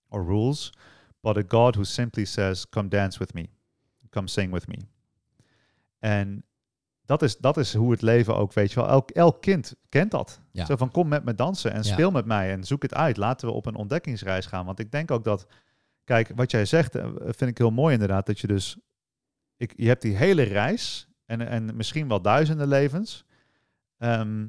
or 0.09 0.25
rules, 0.25 0.73
but 1.21 1.37
a 1.37 1.43
God 1.47 1.75
who 1.75 1.83
simply 1.83 2.25
says, 2.25 2.69
come 2.69 2.87
dance 2.89 3.19
with 3.19 3.33
me, 3.33 3.49
come 4.09 4.27
sing 4.27 4.53
with 4.53 4.67
me. 4.67 4.77
En 5.99 6.43
dat 7.05 7.21
is, 7.21 7.37
dat 7.37 7.57
is 7.57 7.73
hoe 7.73 7.91
het 7.91 8.01
leven 8.01 8.35
ook, 8.35 8.53
weet 8.53 8.71
je 8.71 8.79
wel, 8.79 8.89
elk, 8.89 9.11
elk 9.11 9.41
kind 9.41 9.75
kent 9.89 10.11
dat. 10.11 10.41
Ja. 10.51 10.65
Zo 10.65 10.75
van, 10.75 10.91
kom 10.91 11.07
met 11.07 11.23
me 11.23 11.35
dansen 11.35 11.71
en 11.71 11.83
Ja. 11.83 11.91
speel 11.91 12.11
met 12.11 12.25
mij 12.25 12.51
en 12.51 12.63
zoek 12.63 12.81
het 12.81 12.93
uit. 12.93 13.17
Laten 13.17 13.47
we 13.47 13.53
op 13.53 13.65
een 13.65 13.75
ontdekkingsreis 13.75 14.45
gaan. 14.45 14.65
Want 14.65 14.79
ik 14.79 14.91
denk 14.91 15.11
ook 15.11 15.23
dat, 15.23 15.47
kijk, 16.03 16.31
wat 16.35 16.51
jij 16.51 16.65
zegt, 16.65 16.95
eh, 16.95 17.09
vind 17.23 17.49
ik 17.49 17.57
heel 17.57 17.71
mooi 17.71 17.93
inderdaad, 17.93 18.25
dat 18.25 18.39
je 18.39 18.47
dus, 18.47 18.77
ik, 19.57 19.73
je 19.75 19.87
hebt 19.87 20.01
die 20.01 20.15
hele 20.15 20.43
reis 20.43 21.07
en, 21.25 21.47
en 21.47 21.75
misschien 21.75 22.07
wel 22.07 22.21
duizenden 22.21 22.67
levens. 22.67 23.25
Ehm, 23.97 24.45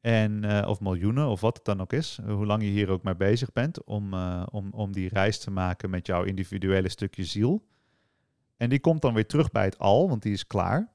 en, 0.00 0.44
eh, 0.44 0.68
of 0.68 0.80
miljoenen, 0.80 1.26
of 1.26 1.40
wat 1.40 1.56
het 1.56 1.64
dan 1.64 1.80
ook 1.80 1.92
is. 1.92 2.18
Hoe 2.26 2.46
lang 2.46 2.62
je 2.62 2.68
hier 2.68 2.88
ook 2.88 3.02
mee 3.02 3.16
bezig 3.16 3.52
bent. 3.52 3.84
Om, 3.84 4.14
eh, 4.14 4.46
om, 4.50 4.70
om 4.72 4.92
die 4.92 5.08
reis 5.08 5.38
te 5.38 5.50
maken 5.50 5.90
met 5.90 6.06
jouw 6.06 6.22
individuele 6.22 6.88
stukje 6.88 7.24
ziel. 7.24 7.66
En 8.56 8.68
die 8.68 8.80
komt 8.80 9.02
dan 9.02 9.14
weer 9.14 9.26
terug 9.26 9.50
bij 9.50 9.64
het 9.64 9.78
al, 9.78 10.08
want 10.08 10.22
die 10.22 10.32
is 10.32 10.46
klaar. 10.46 10.92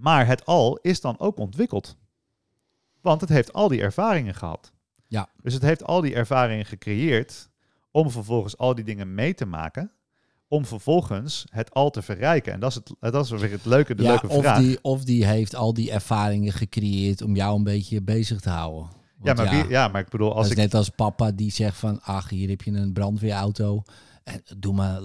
Maar 0.00 0.26
het 0.26 0.46
al 0.46 0.78
is 0.82 1.00
dan 1.00 1.18
ook 1.18 1.38
ontwikkeld. 1.38 1.96
Want 3.00 3.20
het 3.20 3.30
heeft 3.30 3.52
al 3.52 3.68
die 3.68 3.80
ervaringen 3.80 4.34
gehad. 4.34 4.72
Ja. 5.06 5.28
Dus 5.42 5.54
het 5.54 5.62
heeft 5.62 5.84
al 5.84 6.00
die 6.00 6.14
ervaringen 6.14 6.66
gecreëerd 6.66 7.50
om 7.90 8.10
vervolgens 8.10 8.58
al 8.58 8.74
die 8.74 8.84
dingen 8.84 9.14
mee 9.14 9.34
te 9.34 9.46
maken. 9.46 9.92
Om 10.48 10.64
vervolgens 10.64 11.46
het 11.50 11.74
al 11.74 11.90
te 11.90 12.02
verrijken. 12.02 12.52
En 12.52 12.60
dat 12.60 12.70
is, 12.70 12.74
het, 12.74 13.12
dat 13.12 13.24
is 13.24 13.30
weer 13.30 13.50
het 13.50 13.64
leuke, 13.64 13.94
de 13.94 14.02
ja, 14.02 14.08
leuke 14.08 14.28
of 14.28 14.42
vraag. 14.42 14.58
Die, 14.58 14.78
of 14.82 15.04
die 15.04 15.26
heeft 15.26 15.54
al 15.54 15.74
die 15.74 15.90
ervaringen 15.90 16.52
gecreëerd 16.52 17.22
om 17.22 17.36
jou 17.36 17.56
een 17.56 17.64
beetje 17.64 18.02
bezig 18.02 18.40
te 18.40 18.50
houden. 18.50 18.88
Ja, 19.22 19.34
maar, 19.34 19.50
Wie, 19.50 19.68
ja, 19.68 19.88
maar 19.88 20.00
ik 20.00 20.08
bedoel, 20.08 20.28
dat 20.28 20.36
als 20.36 20.46
is 20.46 20.52
ik... 20.52 20.58
net 20.58 20.74
als 20.74 20.88
papa 20.88 21.30
die 21.30 21.50
zegt 21.50 21.76
van, 21.76 22.02
ach, 22.02 22.28
hier 22.28 22.48
heb 22.48 22.62
je 22.62 22.70
een 22.70 22.92
brandweerauto. 22.92 23.82
En 24.24 24.42
doe 24.58 24.74
maar 24.74 25.00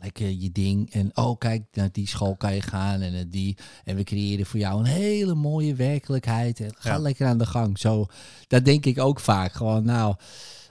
lekker 0.00 0.28
je 0.28 0.52
ding. 0.52 0.92
En 0.92 1.16
oh, 1.16 1.38
kijk, 1.38 1.62
naar 1.72 1.92
die 1.92 2.08
school 2.08 2.36
kan 2.36 2.54
je 2.54 2.60
gaan. 2.62 3.00
En, 3.00 3.14
eh, 3.14 3.24
die, 3.28 3.56
en 3.84 3.96
we 3.96 4.02
creëren 4.04 4.46
voor 4.46 4.60
jou 4.60 4.78
een 4.78 4.84
hele 4.86 5.34
mooie 5.34 5.74
werkelijkheid. 5.74 6.60
En 6.60 6.74
ga 6.78 6.90
Ja. 6.92 6.98
lekker 6.98 7.26
aan 7.26 7.38
de 7.38 7.46
gang. 7.46 7.78
Zo, 7.78 8.06
dat 8.46 8.64
denk 8.64 8.86
ik 8.86 8.98
ook 8.98 9.20
vaak. 9.20 9.52
Gewoon, 9.52 9.84
nou, 9.84 10.14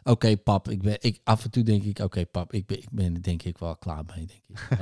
oké 0.04 0.38
pap, 0.38 0.70
ik 0.70 0.82
ben, 0.82 0.98
ik, 1.00 1.20
af 1.24 1.44
en 1.44 1.50
toe 1.52 1.64
denk 1.64 1.84
ik, 1.84 2.00
oké 2.00 2.26
pap, 2.26 2.54
ik 2.54 2.66
ben, 2.66 2.78
ik 2.78 2.90
ben 2.92 3.14
er 3.16 3.22
denk 3.24 3.44
ik 3.44 3.58
wel 3.58 3.78
klaar 3.78 4.04
mee, 4.16 4.26
denk 4.26 4.42
ik. 4.48 4.78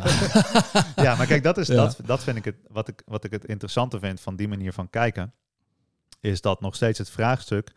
Ja, 1.06 1.16
maar 1.16 1.26
kijk, 1.28 1.44
dat 1.44 1.58
is 1.58 1.68
Ja. 1.68 1.76
dat, 1.76 2.00
dat 2.06 2.24
vind 2.24 2.38
ik 2.38 2.46
het 2.46 2.56
wat 2.68 2.88
ik 2.88 3.02
wat 3.06 3.24
ik 3.24 3.32
het 3.32 3.46
interessante 3.46 4.00
vind 4.00 4.22
van 4.22 4.36
die 4.36 4.48
manier 4.48 4.74
van 4.74 4.90
kijken, 4.90 5.34
is 6.22 6.42
dat 6.42 6.62
nog 6.62 6.76
steeds 6.76 6.98
het 6.98 7.10
vraagstuk. 7.10 7.72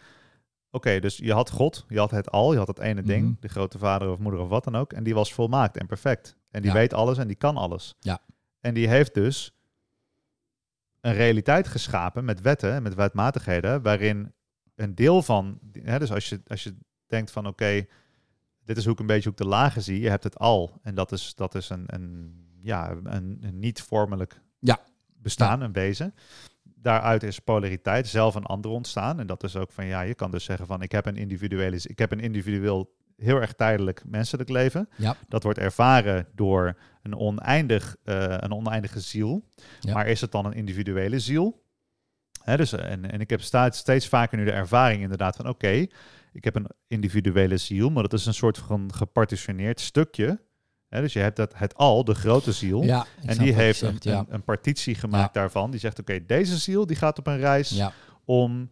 Oké, 0.71 0.99
dus 1.01 1.17
je 1.17 1.33
had 1.33 1.51
God, 1.51 1.85
je 1.89 1.99
had 1.99 2.11
het 2.11 2.31
al, 2.31 2.53
je 2.53 2.59
had 2.59 2.67
het 2.69 2.79
ene 2.79 3.03
ding, 3.03 3.25
Mhm. 3.25 3.35
de 3.41 3.49
grote 3.49 3.79
vader 3.79 4.11
of 4.11 4.19
moeder 4.19 4.41
of 4.41 4.49
wat 4.49 4.65
dan 4.65 4.77
ook, 4.77 4.93
en 4.93 5.03
die 5.05 5.15
was 5.15 5.33
volmaakt 5.35 5.77
en 5.77 5.87
perfect. 5.87 6.37
En 6.51 6.63
die 6.63 6.71
Ja. 6.71 6.77
weet 6.77 6.95
alles 6.95 7.19
en 7.19 7.27
die 7.27 7.37
kan 7.37 7.57
alles. 7.57 7.95
Ja. 8.01 8.19
En 8.61 8.75
die 8.75 8.89
heeft 8.89 9.15
dus 9.15 9.55
een 11.01 11.13
realiteit 11.15 11.69
geschapen 11.69 12.25
met 12.25 12.41
wetten 12.41 12.73
en 12.73 12.83
met 12.83 12.95
wetmatigheden, 12.95 13.83
waarin 13.83 14.33
een 14.75 14.95
deel 14.95 15.23
van, 15.23 15.59
hè, 15.73 15.99
dus 15.99 16.13
als 16.13 16.29
je, 16.29 16.41
als 16.47 16.63
je 16.63 16.77
denkt 17.07 17.31
van 17.31 17.47
oké, 17.47 17.87
dit 18.65 18.77
is 18.77 18.85
hoe 18.85 18.93
ik 18.93 18.99
een 19.01 19.07
beetje 19.07 19.31
ik 19.31 19.37
de 19.37 19.47
lagen 19.47 19.83
zie, 19.83 20.01
je 20.01 20.09
hebt 20.09 20.25
het 20.25 20.39
al. 20.39 20.79
En 20.83 20.95
dat 20.95 21.13
is, 21.13 21.35
dat 21.35 21.55
is 21.55 21.69
een, 21.71 21.85
een, 21.87 22.35
ja, 22.63 22.91
een, 22.91 23.39
een 23.41 23.59
niet-vormelijk 23.59 24.41
Ja. 24.59 24.81
bestaan, 25.07 25.61
een 25.61 25.73
wezen. 25.73 26.15
Daaruit 26.83 27.23
is 27.23 27.39
polariteit, 27.39 28.09
zelf 28.09 28.37
en 28.37 28.45
ander 28.45 28.71
ontstaan. 28.71 29.21
En 29.21 29.27
dat 29.27 29.43
is 29.45 29.57
ook 29.57 29.73
van, 29.73 29.87
ja, 29.87 30.01
je 30.01 30.15
kan 30.15 30.31
dus 30.31 30.45
zeggen 30.45 30.67
van, 30.67 30.83
ik 30.83 30.93
heb 30.93 31.07
een 31.07 31.17
individuele, 31.17 31.81
ik 31.83 31.99
heb 31.99 32.13
een 32.13 32.21
individueel, 32.21 32.95
heel 33.17 33.41
erg 33.41 33.53
tijdelijk 33.53 34.03
menselijk 34.07 34.49
leven. 34.49 34.89
Ja. 34.97 35.17
Dat 35.29 35.43
wordt 35.43 35.59
ervaren 35.59 36.27
door 36.35 36.79
een, 37.03 37.17
oneindig, 37.17 37.97
eh, 38.05 38.35
een 38.37 38.53
oneindige 38.53 39.01
ziel. 39.01 39.51
Ja. 39.81 39.95
Maar 39.95 40.07
is 40.07 40.21
het 40.21 40.33
dan 40.33 40.47
een 40.47 40.53
individuele 40.53 41.19
ziel? 41.19 41.63
Hè, 42.43 42.57
dus, 42.57 42.73
eh, 42.73 42.91
en, 42.91 43.11
en 43.11 43.21
ik 43.21 43.31
heb 43.31 43.41
steeds 43.73 44.09
vaker 44.09 44.39
nu 44.39 44.45
de 44.45 44.53
ervaring 44.53 45.03
inderdaad 45.03 45.37
van, 45.37 45.49
oké, 45.49 45.87
ik 46.33 46.45
heb 46.45 46.55
een 46.55 46.67
individuele 46.87 47.57
ziel, 47.57 47.91
maar 47.91 48.03
dat 48.03 48.13
is 48.13 48.27
een 48.27 48.35
soort 48.35 48.59
van 48.59 48.95
gepartitioneerd 48.95 49.81
stukje. 49.81 50.41
Dus 50.91 51.13
je 51.13 51.19
hebt 51.19 51.37
dat, 51.37 51.53
het 51.57 51.75
al, 51.75 52.05
de 52.05 52.15
grote 52.15 52.53
ziel. 52.53 52.83
ja, 52.83 53.07
en 53.25 53.39
die 53.39 53.55
heeft 53.55 53.79
zegt, 53.79 54.05
een, 54.05 54.13
ja. 54.13 54.19
een, 54.19 54.27
een 54.29 54.45
partitie 54.45 54.95
gemaakt 54.95 55.35
daarvan. 55.35 55.71
Die 55.71 55.81
zegt, 55.81 55.99
oké, 55.99 56.27
deze 56.27 56.59
ziel 56.59 56.87
die 56.87 56.97
gaat 56.97 57.19
op 57.19 57.27
een 57.27 57.39
reis 57.39 57.83
om 58.25 58.71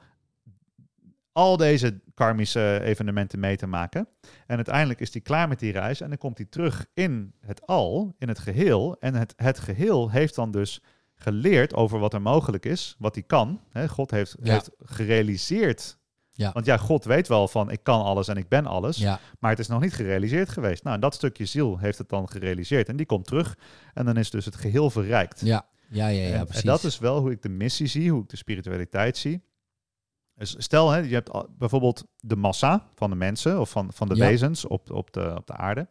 al 1.33 1.57
deze 1.57 2.01
karmische 2.15 2.81
evenementen 2.83 3.41
mee 3.41 3.57
te 3.57 3.67
maken. 3.67 4.09
En 4.47 4.57
uiteindelijk 4.57 5.01
is 5.01 5.13
hij 5.13 5.23
klaar 5.23 5.49
met 5.49 5.59
die 5.59 5.73
reis 5.73 6.01
en 6.01 6.09
dan 6.09 6.19
komt 6.19 6.39
hij 6.39 6.47
terug 6.47 6.87
in 6.95 7.33
het 7.41 7.67
al, 7.67 8.15
in 8.19 8.29
het 8.29 8.39
geheel. 8.39 8.97
En 9.01 9.15
het, 9.15 9.33
het 9.37 9.59
geheel 9.59 10.11
heeft 10.11 10.35
dan 10.35 10.51
dus 10.51 10.83
geleerd 11.15 11.75
over 11.75 11.99
wat 11.99 12.15
er 12.15 12.23
mogelijk 12.23 12.65
is, 12.65 12.97
wat 12.99 13.15
hij 13.15 13.25
kan. 13.25 13.61
God 13.89 14.11
heeft, 14.11 14.37
heeft 14.43 14.71
gerealiseerd. 14.79 15.99
Ja. 16.39 16.53
Want 16.53 16.67
ja, 16.67 16.77
God 16.77 17.05
weet 17.05 17.29
wel 17.29 17.49
van 17.49 17.71
ik 17.71 17.83
kan 17.83 18.03
alles 18.03 18.29
en 18.29 18.37
ik 18.37 18.49
ben 18.49 18.67
alles. 18.67 18.97
ja. 18.97 19.21
Maar 19.39 19.51
het 19.51 19.59
is 19.59 19.69
nog 19.69 19.81
niet 19.81 19.93
gerealiseerd 19.95 20.49
geweest. 20.49 20.83
Nou, 20.83 20.95
en 20.95 21.01
dat 21.01 21.15
stukje 21.15 21.45
ziel 21.45 21.79
heeft 21.79 21.99
het 21.99 22.09
dan 22.09 22.29
gerealiseerd. 22.29 22.89
En 22.89 22.97
die 22.97 23.07
komt 23.07 23.27
terug. 23.27 23.59
En 23.95 24.05
dan 24.05 24.17
is 24.17 24.31
dus 24.31 24.45
het 24.45 24.57
geheel 24.57 24.91
verrijkt. 24.91 25.41
Ja, 25.41 25.67
ja, 25.89 26.07
ja, 26.09 26.27
ja, 26.29 26.35
en, 26.35 26.45
precies. 26.45 26.63
en 26.63 26.69
dat 26.69 26.85
is 26.85 26.99
wel 26.99 27.21
hoe 27.21 27.31
ik 27.31 27.43
de 27.43 27.49
missie 27.49 27.87
zie, 27.87 28.11
hoe 28.11 28.23
ik 28.23 28.29
de 28.29 28.37
spiritualiteit 28.37 29.17
zie. 29.17 29.43
Dus 30.35 30.55
stel, 30.59 30.91
hè, 30.91 30.99
je 30.99 31.15
hebt 31.15 31.31
bijvoorbeeld 31.59 32.05
de 32.21 32.37
massa 32.37 32.87
van 32.95 33.11
de 33.11 33.17
mensen 33.17 33.61
of 33.61 33.71
van, 33.71 33.93
van 33.93 34.09
de 34.09 34.15
Ja. 34.15 34.27
wezens 34.27 34.67
op, 34.67 34.91
op, 34.91 35.13
de, 35.13 35.35
op 35.37 35.47
de 35.47 35.53
aarde. 35.57 35.89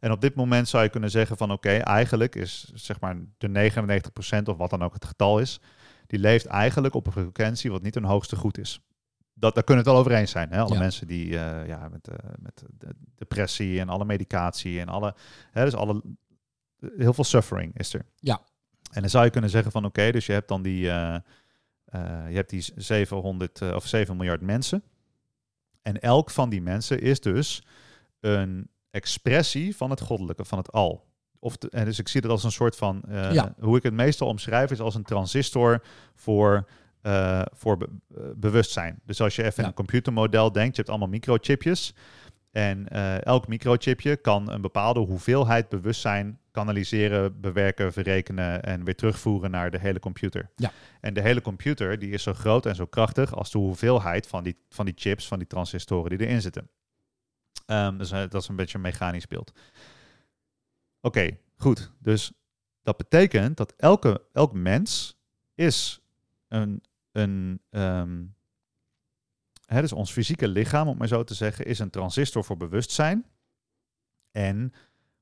En 0.00 0.12
op 0.12 0.20
dit 0.20 0.34
moment 0.34 0.68
zou 0.68 0.82
je 0.82 0.88
kunnen 0.90 1.10
zeggen 1.10 1.36
van 1.36 1.52
oké, 1.52 1.70
eigenlijk 1.70 2.34
is 2.34 2.70
zeg 2.74 3.00
maar 3.00 3.16
de 3.38 3.48
99% 3.48 4.42
of 4.44 4.56
wat 4.56 4.70
dan 4.70 4.82
ook 4.82 4.94
het 4.94 5.04
getal 5.04 5.38
is, 5.38 5.60
die 6.06 6.18
leeft 6.18 6.46
eigenlijk 6.46 6.94
op 6.94 7.06
een 7.06 7.12
frequentie 7.12 7.70
wat 7.70 7.82
niet 7.82 7.96
een 7.96 8.04
hoogste 8.04 8.36
goed 8.36 8.58
is. 8.58 8.80
Dat, 9.40 9.54
daar 9.54 9.64
kunnen 9.64 9.84
we 9.84 9.90
het 9.90 9.98
wel 9.98 10.06
over 10.06 10.20
eens 10.20 10.30
zijn. 10.30 10.50
Hè? 10.50 10.60
Alle 10.60 10.74
Ja. 10.74 10.78
mensen 10.80 11.06
die 11.06 11.38
eh, 11.38 11.66
ja, 11.66 11.88
met, 11.88 12.08
eh, 12.08 12.16
met 12.38 12.64
de 12.78 12.94
depressie 13.14 13.80
en 13.80 13.88
alle 13.88 14.04
medicatie 14.04 14.80
en 14.80 14.88
alle, 14.88 15.14
hè, 15.50 15.64
dus 15.64 15.74
alle, 15.74 16.02
heel 16.96 17.12
veel 17.12 17.24
suffering 17.24 17.78
is 17.78 17.94
er. 17.94 18.04
Ja. 18.16 18.40
En 18.92 19.00
dan 19.00 19.10
zou 19.10 19.24
je 19.24 19.30
kunnen 19.30 19.50
zeggen 19.50 19.72
van 19.72 19.84
oké, 19.84 20.10
dus 20.10 20.26
je 20.26 20.32
hebt 20.32 20.48
dan 20.48 20.62
die, 20.62 20.90
eh, 20.90 21.16
je 22.28 22.34
hebt 22.34 22.50
die 22.50 22.64
700 22.76 23.60
eh, 23.60 23.74
of 23.74 23.86
7 23.86 24.16
miljard 24.16 24.40
mensen. 24.40 24.82
En 25.82 26.00
elk 26.00 26.30
van 26.30 26.50
die 26.50 26.62
mensen 26.62 27.00
is 27.00 27.20
dus 27.20 27.62
een 28.20 28.70
expressie 28.90 29.76
van 29.76 29.90
het 29.90 30.00
goddelijke, 30.00 30.44
van 30.44 30.58
het 30.58 30.72
al. 30.72 31.08
Of 31.38 31.56
de, 31.56 31.68
en 31.70 31.84
dus 31.84 31.98
ik 31.98 32.08
zie 32.08 32.20
het 32.20 32.30
als 32.30 32.44
een 32.44 32.52
soort 32.52 32.76
van, 32.76 33.02
Ja. 33.08 33.54
hoe 33.60 33.76
ik 33.76 33.82
het 33.82 33.92
meestal 33.92 34.28
omschrijf, 34.28 34.70
is 34.70 34.80
als 34.80 34.94
een 34.94 35.02
transistor 35.02 35.82
voor, 36.14 36.68
eh, 37.02 37.42
voor 37.52 37.76
be- 37.76 37.88
eh, 38.16 38.22
bewustzijn. 38.36 39.00
Dus 39.04 39.20
als 39.20 39.36
je 39.36 39.42
even 39.44 39.62
in 39.62 39.68
een 39.68 39.74
computermodel 39.74 40.52
denkt, 40.52 40.70
je 40.70 40.76
hebt 40.76 40.88
allemaal 40.88 41.08
microchipjes. 41.08 41.94
En 42.50 42.88
eh, 42.88 43.24
elk 43.24 43.48
microchipje 43.48 44.16
kan 44.16 44.50
een 44.50 44.60
bepaalde 44.60 45.00
hoeveelheid 45.00 45.68
bewustzijn 45.68 46.38
kanaliseren, 46.50 47.40
bewerken, 47.40 47.92
verrekenen 47.92 48.62
en 48.62 48.84
weer 48.84 48.94
terugvoeren 48.96 49.50
naar 49.50 49.70
de 49.70 49.78
hele 49.78 49.98
computer. 50.00 50.50
Ja. 50.56 50.72
En 51.00 51.14
de 51.14 51.20
hele 51.20 51.40
computer 51.40 51.98
die 51.98 52.10
is 52.10 52.22
zo 52.22 52.32
groot 52.32 52.66
en 52.66 52.74
zo 52.74 52.86
krachtig 52.86 53.34
als 53.34 53.50
de 53.50 53.58
hoeveelheid 53.58 54.26
van 54.26 54.44
die, 54.44 54.56
van 54.68 54.84
die 54.84 54.94
chips, 54.96 55.28
van 55.28 55.38
die 55.38 55.46
transistoren 55.46 56.10
die 56.18 56.26
erin 56.26 56.40
zitten. 56.42 56.70
Ehm, 57.66 57.96
dus 57.98 58.08
dat 58.08 58.34
is 58.34 58.48
een 58.48 58.56
beetje 58.56 58.76
een 58.76 58.82
mechanisch 58.82 59.26
beeld. 59.26 59.52
Oké, 61.00 61.28
goed. 61.56 61.92
Dus 61.98 62.32
dat 62.82 62.96
betekent 62.96 63.56
dat 63.56 63.74
elke, 63.76 64.22
elk 64.32 64.52
mens 64.52 65.16
is 65.54 66.00
een, 66.48 66.82
een 67.12 67.60
ehm, 67.70 68.22
hè, 69.66 69.80
dus 69.80 69.92
ons 69.92 70.12
fysieke 70.12 70.48
lichaam, 70.48 70.88
om 70.88 70.96
maar 70.96 71.08
zo 71.08 71.24
te 71.24 71.34
zeggen, 71.34 71.64
is 71.64 71.78
een 71.78 71.90
transistor 71.90 72.44
voor 72.44 72.56
bewustzijn. 72.56 73.26
En 74.30 74.72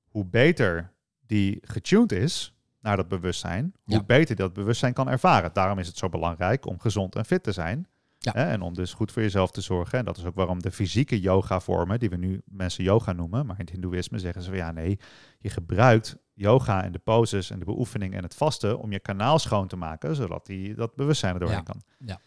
hoe 0.08 0.24
beter 0.24 0.92
die 1.26 1.58
getuned 1.62 2.12
is 2.12 2.52
naar 2.80 2.96
dat 2.96 3.08
bewustzijn, 3.08 3.74
hoe 3.84 3.94
Ja. 3.94 4.02
beter 4.04 4.36
dat 4.36 4.52
bewustzijn 4.52 4.92
kan 4.92 5.08
ervaren. 5.08 5.50
Daarom 5.52 5.78
is 5.78 5.86
het 5.86 5.96
zo 5.96 6.08
belangrijk 6.08 6.66
om 6.66 6.78
gezond 6.80 7.14
en 7.16 7.24
fit 7.24 7.42
te 7.42 7.52
zijn. 7.52 7.86
Ja. 8.18 8.32
Hè, 8.32 8.44
en 8.44 8.60
om 8.62 8.74
dus 8.74 8.92
goed 8.92 9.12
voor 9.12 9.22
jezelf 9.22 9.50
te 9.50 9.60
zorgen. 9.60 9.98
En 9.98 10.04
dat 10.04 10.16
is 10.16 10.24
ook 10.24 10.34
waarom 10.34 10.62
de 10.62 10.70
fysieke 10.70 11.20
yoga 11.20 11.60
vormen, 11.60 11.98
die 11.98 12.10
we 12.10 12.16
nu 12.16 12.42
mensen 12.44 12.84
yoga 12.84 13.12
noemen, 13.12 13.46
maar 13.46 13.58
in 13.58 13.64
het 13.64 13.70
hindoeïsme 13.74 14.18
zeggen 14.18 14.42
ze 14.42 14.48
van 14.48 14.58
ja 14.58 14.70
nee, 14.72 14.98
je 15.38 15.50
gebruikt 15.50 16.16
yoga 16.38 16.84
en 16.84 16.92
de 16.92 16.98
poses 16.98 17.50
en 17.50 17.58
de 17.58 17.64
beoefening 17.64 18.14
en 18.14 18.22
het 18.22 18.34
vasten 18.34 18.78
om 18.78 18.92
je 18.92 18.98
kanaal 19.00 19.38
schoon 19.38 19.68
te 19.68 19.76
maken, 19.76 20.16
zodat 20.16 20.46
die, 20.46 20.74
dat 20.74 20.94
bewustzijn 20.94 21.34
er 21.34 21.40
doorheen 21.40 21.56
Ja. 21.58 21.62
kan. 21.64 21.82
Ja. 21.98 22.20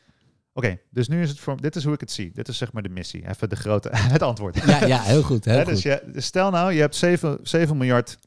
Oké, 0.53 0.77
dus 0.89 1.07
nu 1.07 1.21
is 1.21 1.29
het 1.29 1.39
voor, 1.39 1.61
dit 1.61 1.75
is 1.75 1.83
hoe 1.83 1.93
ik 1.93 1.99
het 1.99 2.11
zie. 2.11 2.31
Dit 2.33 2.47
is 2.47 2.57
zeg 2.57 2.73
maar 2.73 2.83
de 2.83 2.89
missie. 2.89 3.27
Even 3.29 3.49
de 3.49 3.55
grote, 3.55 3.89
het 4.15 4.21
antwoord. 4.21 4.63
Ja, 4.65 4.85
ja, 4.85 5.01
heel 5.01 5.23
goed. 5.23 5.45
Heel 5.45 5.57
goed. 5.57 5.65
dus 5.65 5.81
je, 5.81 6.11
stel 6.15 6.49
nou, 6.51 6.71
je 6.73 6.79
hebt 6.79 6.95
7, 6.95 7.39
7 7.43 7.77
miljard 7.77 8.17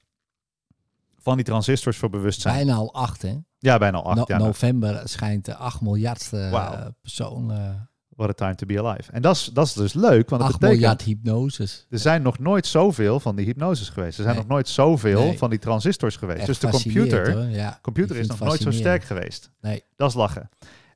van 1.18 1.36
die 1.36 1.44
transistors 1.44 1.96
voor 1.96 2.10
bewustzijn. 2.10 2.54
Bijna 2.54 2.74
al 2.74 2.94
acht, 2.94 3.22
hè? 3.22 3.36
Ja, 3.58 3.78
bijna 3.78 3.96
al 3.98 4.04
acht. 4.04 4.16
No- 4.16 4.24
ja, 4.26 4.36
nou, 4.36 4.48
november 4.48 5.00
schijnt 5.08 5.44
de 5.44 5.54
8 5.56 5.80
miljardste 5.80 6.38
eh, 6.40 6.86
persoon. 7.00 7.52
eh 7.52 7.70
what 8.16 8.28
a 8.28 8.32
time 8.32 8.54
to 8.54 8.66
be 8.66 8.78
alive. 8.82 9.12
En 9.12 9.22
dat 9.22 9.34
is, 9.36 9.44
dat 9.44 9.66
is 9.66 9.72
dus 9.72 9.92
leuk, 9.92 10.30
want 10.30 10.42
8 10.42 10.52
betekent... 10.52 10.80
miljard 10.80 11.02
hypnoses. 11.02 11.86
Er 11.90 11.98
zijn 11.98 12.22
nog 12.22 12.38
nooit 12.38 12.66
zoveel 12.66 13.20
van 13.20 13.36
die 13.36 13.44
hypnoses 13.44 13.88
geweest. 13.88 14.16
Er 14.16 14.22
zijn 14.22 14.34
Nee. 14.34 14.44
nog 14.44 14.52
nooit 14.52 14.68
zoveel 14.68 15.20
Nee. 15.24 15.38
van 15.38 15.50
die 15.50 15.58
transistors 15.58 16.16
geweest. 16.16 16.38
Echt 16.38 16.46
dus 16.46 16.58
de 16.58 16.68
computer. 16.68 17.48
Ja, 17.48 17.78
computer 17.82 18.16
is 18.16 18.26
nog 18.26 18.38
het 18.38 18.48
nooit 18.48 18.60
zo 18.60 18.70
sterk 18.70 19.04
geweest. 19.04 19.50
Nee. 19.60 19.82
Dat 19.96 20.08
is 20.08 20.14
lachen. 20.14 20.48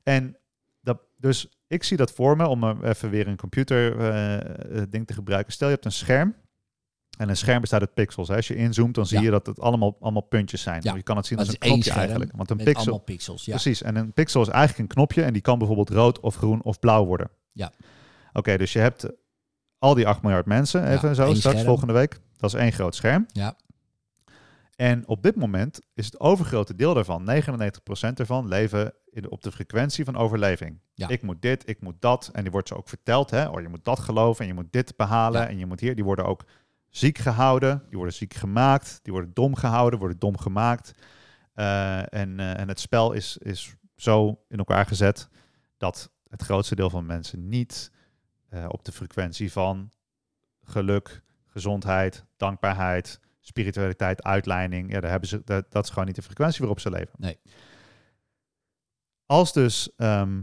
En 0.03 0.37
dat, 0.81 0.99
dus 1.17 1.47
ik 1.67 1.83
zie 1.83 1.97
dat 1.97 2.11
voor 2.11 2.37
me, 2.37 2.47
om 2.47 2.63
er 2.63 2.83
even 2.83 3.09
weer 3.09 3.27
een 3.27 3.37
computer 3.37 3.99
eh, 3.99 4.81
ding 4.89 5.07
te 5.07 5.13
gebruiken. 5.13 5.53
Stel 5.53 5.67
je 5.67 5.73
hebt 5.73 5.85
een 5.85 5.91
scherm. 5.91 6.35
En 7.19 7.29
een 7.29 7.37
scherm 7.37 7.61
bestaat 7.61 7.81
uit 7.81 7.93
pixels. 7.93 8.27
Hè. 8.27 8.35
Als 8.35 8.47
je 8.47 8.55
inzoomt, 8.55 8.95
dan 8.95 9.05
zie 9.05 9.17
Ja. 9.17 9.23
je 9.23 9.29
dat 9.31 9.45
het 9.45 9.59
allemaal, 9.59 9.97
allemaal 9.99 10.21
puntjes 10.21 10.61
zijn. 10.61 10.79
Ja. 10.83 10.95
Je 10.95 11.03
kan 11.03 11.17
het 11.17 11.25
zien 11.25 11.37
als 11.37 11.47
een 11.47 11.57
knopje 11.57 11.83
scherm 11.83 11.99
eigenlijk. 11.99 12.31
Want 12.35 12.49
een 12.49 12.55
Met 12.55 12.65
pixel, 12.65 12.83
allemaal 12.85 13.03
pixels, 13.05 13.45
ja. 13.45 13.51
Precies. 13.51 13.81
En 13.81 13.95
een 13.95 14.13
pixel 14.13 14.41
is 14.41 14.47
eigenlijk 14.47 14.79
een 14.79 14.95
knopje 14.95 15.23
en 15.23 15.33
die 15.33 15.41
kan 15.41 15.57
bijvoorbeeld 15.57 15.89
rood 15.89 16.19
of 16.19 16.35
groen 16.35 16.63
of 16.63 16.79
blauw 16.79 17.05
worden. 17.05 17.29
Ja. 17.51 17.71
Oké, 18.33 18.57
dus 18.57 18.73
je 18.73 18.79
hebt 18.79 19.09
al 19.79 19.93
die 19.93 20.07
8 20.07 20.21
miljard 20.21 20.45
mensen, 20.45 20.87
even 20.87 21.15
zo, 21.15 21.23
straks 21.25 21.39
scherm. 21.39 21.65
volgende 21.65 21.93
week. 21.93 22.19
Dat 22.37 22.53
is 22.53 22.59
één 22.59 22.71
groot 22.71 22.95
scherm. 22.95 23.25
Ja. 23.33 23.55
En 24.75 25.07
op 25.07 25.23
dit 25.23 25.35
moment 25.35 25.81
is 25.93 26.05
het 26.05 26.19
overgrote 26.19 26.75
deel 26.75 26.93
daarvan, 26.93 27.23
99% 27.25 28.19
ervan, 28.19 28.47
leven 28.47 28.93
in, 29.11 29.29
op 29.31 29.41
de 29.41 29.51
frequentie 29.51 30.05
van 30.05 30.15
overleving. 30.17 30.79
Ja. 30.93 31.07
Ik 31.07 31.21
moet 31.21 31.41
dit, 31.41 31.69
ik 31.69 31.81
moet 31.81 31.95
dat. 31.99 32.29
En 32.33 32.41
die 32.41 32.51
wordt 32.51 32.67
ze 32.67 32.75
ook 32.77 32.89
verteld, 32.89 33.29
hè? 33.29 33.47
Oh, 33.49 33.61
je 33.61 33.67
moet 33.67 33.85
dat 33.85 33.99
geloven 33.99 34.41
en 34.41 34.47
je 34.47 34.53
moet 34.53 34.71
dit 34.71 34.93
behalen 34.97 35.41
Ja. 35.41 35.47
en 35.47 35.57
je 35.57 35.65
moet 35.65 35.79
hier. 35.79 35.95
Die 35.95 36.03
worden 36.03 36.25
ook 36.25 36.43
ziek 36.89 37.17
gehouden, 37.17 37.83
die 37.87 37.97
worden 37.97 38.15
ziek 38.15 38.33
gemaakt, 38.33 38.99
die 39.01 39.13
worden 39.13 39.33
dom 39.33 39.55
gehouden, 39.55 39.99
worden 39.99 40.19
dom 40.19 40.37
gemaakt. 40.37 40.91
Eh, 41.53 42.13
en, 42.13 42.39
eh, 42.39 42.59
en 42.59 42.67
het 42.67 42.79
spel 42.79 43.11
is, 43.11 43.37
is 43.37 43.75
zo 43.95 44.43
in 44.47 44.57
elkaar 44.57 44.85
gezet 44.85 45.29
dat 45.77 46.11
het 46.29 46.41
grootste 46.41 46.75
deel 46.75 46.89
van 46.89 47.05
mensen 47.05 47.49
niet 47.49 47.91
eh, 48.49 48.65
op 48.67 48.85
de 48.85 48.91
frequentie 48.91 49.51
van 49.51 49.91
geluk, 50.63 51.23
gezondheid, 51.47 52.25
dankbaarheid, 52.37 53.19
spiritualiteit, 53.39 54.23
uitleiding. 54.23 54.91
Ja, 54.91 54.99
daar 54.99 55.11
hebben 55.11 55.29
ze, 55.29 55.41
dat, 55.43 55.71
dat 55.71 55.83
is 55.83 55.89
gewoon 55.89 56.05
niet 56.05 56.15
de 56.15 56.21
frequentie 56.21 56.59
waarop 56.59 56.79
ze 56.79 56.89
leven. 56.89 57.15
Nee. 57.17 57.39
Als 59.25 59.53
dus 59.53 59.95
ehm 59.95 60.41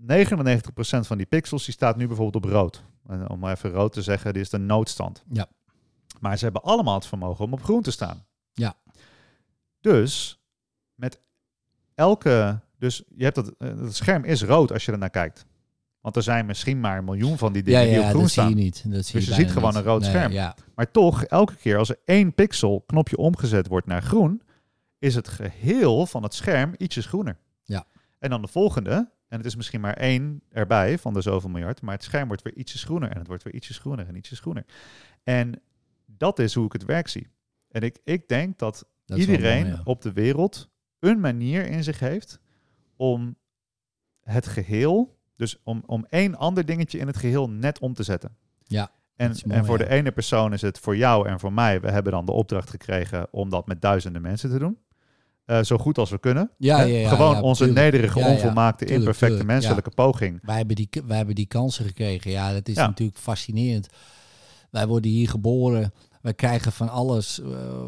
99% 0.00 1.06
van 1.06 1.16
die 1.16 1.26
pixels, 1.26 1.64
die 1.64 1.74
staat 1.74 1.96
nu 1.96 2.06
bijvoorbeeld 2.06 2.44
op 2.44 2.50
rood. 2.50 2.84
Om 3.28 3.38
maar 3.38 3.52
even 3.52 3.70
rood 3.70 3.92
te 3.92 4.02
zeggen, 4.02 4.32
dit 4.32 4.42
is 4.42 4.50
de 4.50 4.58
noodstand. 4.58 5.24
Ja. 5.28 5.46
Maar 6.20 6.38
ze 6.38 6.44
hebben 6.44 6.62
allemaal 6.62 6.94
het 6.94 7.06
vermogen 7.06 7.44
om 7.44 7.52
op 7.52 7.62
groen 7.64 7.82
te 7.82 7.90
staan. 7.90 8.24
Ja. 8.52 8.74
Dus 9.80 10.40
met 10.94 11.20
elke, 11.94 12.60
dus 12.78 13.02
je 13.14 13.24
hebt 13.24 13.34
dat, 13.34 13.52
eh, 13.58 13.68
het 13.68 13.94
scherm 13.96 14.24
is 14.24 14.42
rood 14.42 14.72
als 14.72 14.84
je 14.84 14.92
er 14.92 14.98
naar 14.98 15.10
kijkt. 15.10 15.44
Want 16.00 16.16
er 16.16 16.22
zijn 16.22 16.46
misschien 16.46 16.80
maar 16.80 16.98
een 16.98 17.04
miljoen 17.04 17.38
van 17.38 17.52
die 17.52 17.62
Ja, 17.64 17.68
dingen 17.70 17.88
die 17.88 17.96
op 17.98 18.02
ja, 18.04 18.08
groen 18.08 18.20
dat 18.22 18.30
zie 18.30 18.40
staan. 18.42 18.48
je 18.56 18.62
niet. 18.62 18.92
Dat 18.92 19.04
zie 19.04 19.14
Dus 19.20 19.28
je 19.28 19.34
ziet 19.34 19.50
gewoon 19.50 19.68
niet. 19.68 19.76
een 19.78 19.82
rood 19.84 20.00
Nee, 20.00 20.10
scherm. 20.10 20.32
Ja, 20.32 20.56
Maar 20.74 20.90
toch, 20.90 21.24
elke 21.24 21.56
keer 21.56 21.76
als 21.78 21.88
er 21.88 21.98
één 22.04 22.34
pixel 22.34 22.80
knopje 22.86 23.16
omgezet 23.16 23.66
wordt 23.68 23.86
naar 23.86 24.02
groen, 24.02 24.42
is 24.98 25.14
het 25.14 25.28
geheel 25.28 26.06
van 26.06 26.22
het 26.22 26.34
scherm 26.34 26.74
ietsjes 26.76 27.06
groener. 27.06 27.36
Ja. 27.64 27.84
En 28.18 28.30
dan 28.30 28.42
de 28.42 28.48
volgende, 28.48 29.10
en 29.32 29.38
het 29.38 29.46
is 29.46 29.56
misschien 29.56 29.80
maar 29.80 29.96
één 29.96 30.42
erbij 30.48 30.98
van 30.98 31.12
de 31.12 31.20
zoveel 31.20 31.50
miljard, 31.50 31.82
maar 31.82 31.94
het 31.94 32.02
scherm 32.04 32.26
wordt 32.26 32.42
weer 32.42 32.56
ietsjes 32.56 32.84
groener 32.84 33.10
en 33.10 33.18
het 33.18 33.26
wordt 33.26 33.42
weer 33.42 33.54
ietsjes 33.54 33.78
groener 33.78 34.06
en 34.06 34.16
ietsjes 34.16 34.40
groener. 34.40 34.64
En 35.22 35.62
dat 36.06 36.38
is 36.38 36.54
hoe 36.54 36.66
ik 36.66 36.72
het 36.72 36.84
werk 36.84 37.08
zie. 37.08 37.28
En 37.68 37.82
ik, 37.82 37.98
ik 38.04 38.28
denk 38.28 38.58
dat, 38.58 38.86
dat 39.04 39.18
is 39.18 39.26
wel 39.26 39.34
iedereen 39.34 39.66
ja. 39.66 39.80
op 39.84 40.02
de 40.02 40.12
wereld 40.12 40.70
een 40.98 41.20
manier 41.20 41.66
in 41.66 41.84
zich 41.84 41.98
heeft 41.98 42.40
om 42.96 43.36
het 44.20 44.46
geheel, 44.46 45.18
dus 45.36 45.60
om, 45.62 45.82
om 45.86 46.06
één 46.08 46.34
ander 46.34 46.64
dingetje 46.64 46.98
in 46.98 47.06
het 47.06 47.16
geheel 47.16 47.50
net 47.50 47.78
om 47.78 47.94
te 47.94 48.02
zetten. 48.02 48.36
Ja, 48.62 48.90
En, 49.16 49.28
mooi, 49.28 49.58
en 49.58 49.64
voor 49.64 49.78
ja. 49.78 49.84
de 49.84 49.90
ene 49.90 50.12
persoon 50.12 50.52
is 50.52 50.62
het 50.62 50.78
voor 50.78 50.96
jou 50.96 51.28
en 51.28 51.40
voor 51.40 51.52
mij, 51.52 51.80
we 51.80 51.90
hebben 51.90 52.12
dan 52.12 52.26
de 52.26 52.32
opdracht 52.32 52.70
gekregen 52.70 53.28
om 53.30 53.50
dat 53.50 53.66
met 53.66 53.80
duizenden 53.80 54.22
mensen 54.22 54.50
te 54.50 54.58
doen. 54.58 54.78
Eh, 55.44 55.62
zo 55.62 55.78
goed 55.78 55.98
als 55.98 56.10
we 56.10 56.18
kunnen. 56.18 56.50
Ja, 56.58 56.76
Hè? 56.76 56.82
ja, 56.82 56.98
ja, 56.98 57.08
Gewoon 57.08 57.40
onze 57.42 57.64
tuurlijk. 57.64 57.84
nederige, 57.92 58.18
onvolmaakte, 58.18 58.78
tuurlijk, 58.84 58.98
imperfecte 58.98 59.36
tuurlijk, 59.36 59.60
menselijke 59.60 59.90
poging. 59.90 60.38
Wij 60.42 60.56
hebben, 60.56 60.76
die, 60.76 60.88
wij 61.06 61.16
hebben 61.16 61.34
die 61.34 61.46
kansen 61.46 61.84
gekregen. 61.84 62.30
Ja, 62.30 62.52
dat 62.52 62.68
is 62.68 62.74
natuurlijk 62.76 63.18
fascinerend. 63.18 63.88
Wij 64.70 64.86
worden 64.86 65.10
hier 65.10 65.28
geboren. 65.28 65.92
Wij 66.22 66.34
krijgen 66.34 66.72
van 66.72 66.88
alles. 66.88 67.40
eh, 67.40 67.84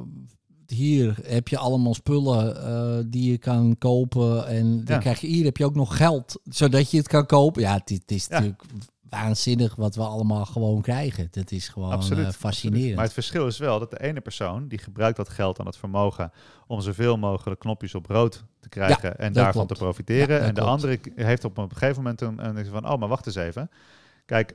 hier 0.66 1.18
heb 1.26 1.48
je 1.48 1.58
allemaal 1.58 1.94
spullen 1.94 2.64
eh, 2.66 3.04
die 3.06 3.30
je 3.30 3.38
kan 3.38 3.78
kopen. 3.78 4.46
En 4.46 4.84
dan 4.84 5.00
krijg 5.00 5.20
je 5.20 5.26
hier 5.26 5.44
heb 5.44 5.56
je 5.56 5.64
ook 5.64 5.74
nog 5.74 5.96
geld, 5.96 6.40
zodat 6.44 6.90
je 6.90 6.96
het 6.96 7.08
kan 7.08 7.26
kopen. 7.26 7.62
Ja, 7.62 7.72
het, 7.74 7.90
is- 7.90 7.98
het 7.98 8.10
is 8.10 8.26
Ja. 8.26 8.34
natuurlijk 8.38 8.62
waanzinnig 9.08 9.74
wat 9.74 9.94
we 9.94 10.02
allemaal 10.02 10.44
gewoon 10.44 10.82
krijgen. 10.82 11.28
Dat 11.30 11.50
is 11.50 11.68
gewoon 11.68 11.90
Absoluut, 11.92 12.26
eh, 12.26 12.32
fascinerend. 12.32 12.94
Maar 12.94 13.04
het 13.04 13.12
verschil 13.12 13.46
is 13.46 13.58
wel 13.58 13.78
dat 13.78 13.90
de 13.90 14.02
ene 14.02 14.20
persoon 14.20 14.68
die 14.68 14.78
gebruikt 14.78 15.16
dat 15.16 15.28
geld 15.28 15.60
aan 15.60 15.66
het 15.66 15.76
vermogen 15.76 16.32
om 16.66 16.80
zoveel 16.80 17.16
mogelijk 17.18 17.60
knopjes 17.60 17.94
op 17.94 18.06
rood 18.06 18.44
te 18.60 18.68
krijgen 18.68 19.18
en 19.18 19.32
daarvan 19.32 19.52
klopt. 19.52 19.68
te 19.68 19.74
profiteren. 19.74 20.36
Ja, 20.36 20.42
en 20.42 20.54
de 20.54 20.60
klopt. 20.60 20.68
andere 20.70 20.98
heeft 21.14 21.44
op 21.44 21.58
een 21.58 21.70
gegeven 21.70 21.96
moment 22.02 22.20
een, 22.20 22.56
een 22.56 22.66
van, 22.66 22.88
oh, 22.90 22.98
maar 22.98 23.08
wacht 23.08 23.26
eens 23.26 23.36
even. 23.36 23.70
Kijk, 24.26 24.54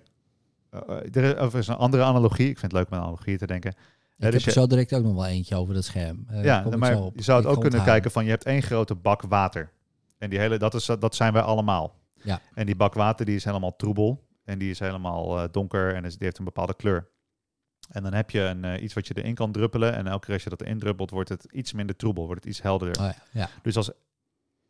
eh, 0.69 0.79
er 1.15 1.55
is- 1.57 1.67
een 1.67 1.75
andere 1.75 2.03
analogie. 2.03 2.49
Ik 2.49 2.59
vind 2.59 2.71
het 2.71 2.81
leuk 2.81 2.89
met 2.89 2.99
analogieën 2.99 3.37
te 3.37 3.47
denken. 3.47 3.71
ik 3.71 3.75
dus 4.17 4.33
heb 4.33 4.41
je- 4.41 4.51
zo 4.59 4.67
direct 4.67 4.93
ook 4.93 5.03
nog 5.03 5.13
wel 5.15 5.25
eentje 5.25 5.55
over 5.55 5.73
dat 5.73 5.85
scherm. 5.85 6.23
Eh, 6.27 6.43
ja, 6.43 6.65
maar 6.77 6.91
je 6.95 7.11
zou 7.23 7.37
het 7.41 7.49
Ik 7.49 7.55
ook 7.55 7.61
kunnen 7.61 7.83
kijken 7.83 8.11
van 8.11 8.23
je 8.23 8.29
hebt 8.29 8.43
één 8.45 8.61
grote 8.61 8.95
bak 8.95 9.21
water. 9.21 9.71
En 10.17 10.29
die 10.29 10.39
hele, 10.39 10.57
dat, 10.57 10.73
is, 10.73 10.85
dat 10.99 11.15
zijn 11.15 11.33
wij 11.33 11.41
allemaal. 11.41 11.95
Ja. 12.23 12.41
En 12.53 12.65
die 12.65 12.75
bak 12.75 12.93
water 12.93 13.25
die 13.25 13.35
is 13.35 13.43
helemaal 13.43 13.75
troebel. 13.75 14.27
En 14.49 14.57
die 14.57 14.69
is 14.69 14.79
helemaal 14.79 15.39
eh, 15.39 15.47
donker 15.51 15.95
en 15.95 16.05
is, 16.05 16.17
die 16.17 16.25
heeft 16.25 16.37
een 16.37 16.45
bepaalde 16.45 16.75
kleur. 16.75 17.09
En 17.89 18.03
dan 18.03 18.13
heb 18.13 18.29
je 18.29 18.41
een, 18.41 18.65
eh, 18.65 18.83
iets 18.83 18.93
wat 18.93 19.07
je 19.07 19.13
erin 19.13 19.35
kan 19.35 19.51
druppelen. 19.51 19.95
En 19.95 20.07
elke 20.07 20.25
keer 20.25 20.33
als 20.33 20.43
je 20.43 20.49
dat 20.49 20.61
erin 20.61 20.79
druppelt, 20.79 21.09
wordt 21.09 21.29
het 21.29 21.43
iets 21.51 21.73
minder 21.73 21.95
troebel. 21.95 22.25
Wordt 22.25 22.43
het 22.43 22.53
iets 22.53 22.61
helderder. 22.61 23.01
Oh, 23.01 23.09
ja, 23.09 23.15
ja. 23.31 23.49
Dus 23.61 23.77
als 23.77 23.91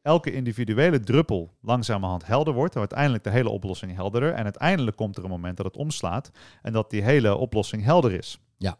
elke 0.02 0.32
individuele 0.32 1.00
druppel 1.00 1.54
langzamerhand 1.62 2.26
helder 2.26 2.54
wordt, 2.54 2.74
dan 2.74 2.82
wordt 2.82 2.94
uiteindelijk 2.94 3.24
de 3.24 3.30
hele 3.30 3.50
oplossing 3.50 3.96
helderder. 3.96 4.34
En 4.34 4.44
uiteindelijk 4.44 4.98
komt 4.98 5.18
er 5.18 5.24
een 5.24 5.30
moment 5.30 5.58
dat 5.58 5.66
het 5.66 5.78
omslaat 5.78 6.32
en 6.62 6.74
dat 6.74 6.90
die 6.90 7.02
hele 7.02 7.36
oplossing 7.36 7.84
helder 7.84 8.12
is. 8.12 8.40
Ja. 8.58 8.78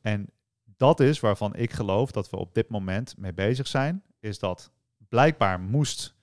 En 0.00 0.30
dat 0.76 1.00
is 1.00 1.20
waarvan 1.20 1.54
ik 1.54 1.72
geloof 1.72 2.10
dat 2.10 2.30
we 2.30 2.36
op 2.36 2.54
dit 2.54 2.68
moment 2.68 3.16
mee 3.18 3.32
bezig 3.32 3.66
zijn, 3.66 4.02
is 4.20 4.38
dat 4.38 4.70
blijkbaar 5.08 5.60
moest 5.60 6.14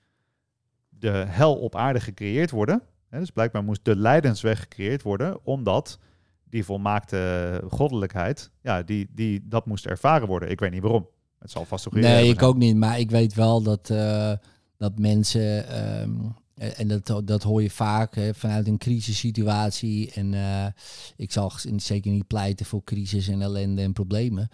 de 0.88 1.10
hel 1.10 1.56
op 1.56 1.76
aarde 1.76 2.00
gecreëerd 2.00 2.50
worden. 2.50 2.82
Dus 3.10 3.30
blijkbaar 3.30 3.64
moest 3.64 3.84
de 3.84 3.96
lijdensweg 3.96 4.60
gecreëerd 4.60 5.02
worden, 5.02 5.44
omdat 5.44 5.98
die 6.44 6.64
volmaakte 6.64 7.62
goddelijkheid, 7.68 8.50
ja, 8.62 8.82
die, 8.82 9.08
die, 9.14 9.40
dat 9.44 9.66
moest 9.66 9.86
ervaren 9.86 10.28
worden. 10.28 10.50
Ik 10.50 10.60
weet 10.60 10.70
niet 10.70 10.82
waarom. 10.82 11.08
Het 11.38 11.50
zal 11.50 11.64
vast 11.64 11.86
ook 11.86 11.94
Nee, 11.94 12.28
ik 12.28 12.42
ook 12.42 12.56
niet. 12.56 12.76
Maar 12.76 12.98
ik 12.98 13.10
weet 13.10 13.34
wel 13.34 13.62
dat, 13.62 13.90
eh, 13.90 14.32
dat 14.76 14.98
mensen, 14.98 15.68
ehm, 15.68 16.10
en 16.54 16.88
dat, 16.88 17.22
dat 17.24 17.42
hoor 17.42 17.62
je 17.62 17.70
vaak 17.70 18.14
hè, 18.14 18.34
vanuit 18.34 18.66
een 18.66 18.78
crisissituatie. 18.78 20.12
En 20.12 20.34
eh, 20.34 20.66
ik 21.16 21.32
zal 21.32 21.52
zeker 21.76 22.10
niet 22.10 22.26
pleiten 22.26 22.66
voor 22.66 22.84
crisis 22.84 23.28
en 23.28 23.42
ellende 23.42 23.82
en 23.82 23.92
problemen. 23.92 24.48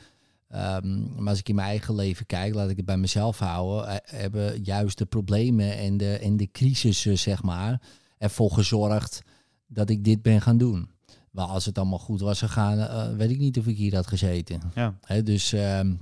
Ehm, 0.49 1.15
maar 1.15 1.29
als 1.29 1.39
ik 1.39 1.49
in 1.49 1.55
mijn 1.55 1.69
eigen 1.69 1.95
leven 1.95 2.27
kijk, 2.27 2.55
laat 2.55 2.71
ik 2.71 2.77
het 2.77 2.87
bij 2.87 2.97
mezelf 2.97 3.39
houden, 3.39 3.89
eh, 3.89 3.97
hebben 4.05 4.63
juist 4.63 4.99
de 4.99 5.07
problemen 5.07 5.79
en 5.79 5.97
de, 5.97 6.19
en 6.19 6.37
de 6.37 6.51
crisissen, 6.53 7.19
zeg 7.19 7.43
maar, 7.43 7.81
ervoor 8.19 8.51
gezorgd 8.51 9.23
dat 9.67 9.91
ik 9.91 10.05
dit 10.05 10.23
ben 10.23 10.43
gaan 10.43 10.59
doen. 10.59 10.91
Maar 11.31 11.47
als 11.47 11.65
het 11.65 11.79
allemaal 11.79 11.99
goed 11.99 12.21
was 12.21 12.39
gegaan, 12.39 12.79
eh, 12.79 13.17
weet 13.17 13.31
ik 13.31 13.39
niet 13.39 13.59
of 13.59 13.67
ik 13.67 13.77
hier 13.77 13.95
had 13.95 14.07
gezeten. 14.07 14.61
Ja. 14.75 14.99
Hè, 15.01 15.23
dus, 15.23 15.53
ehm, 15.53 15.95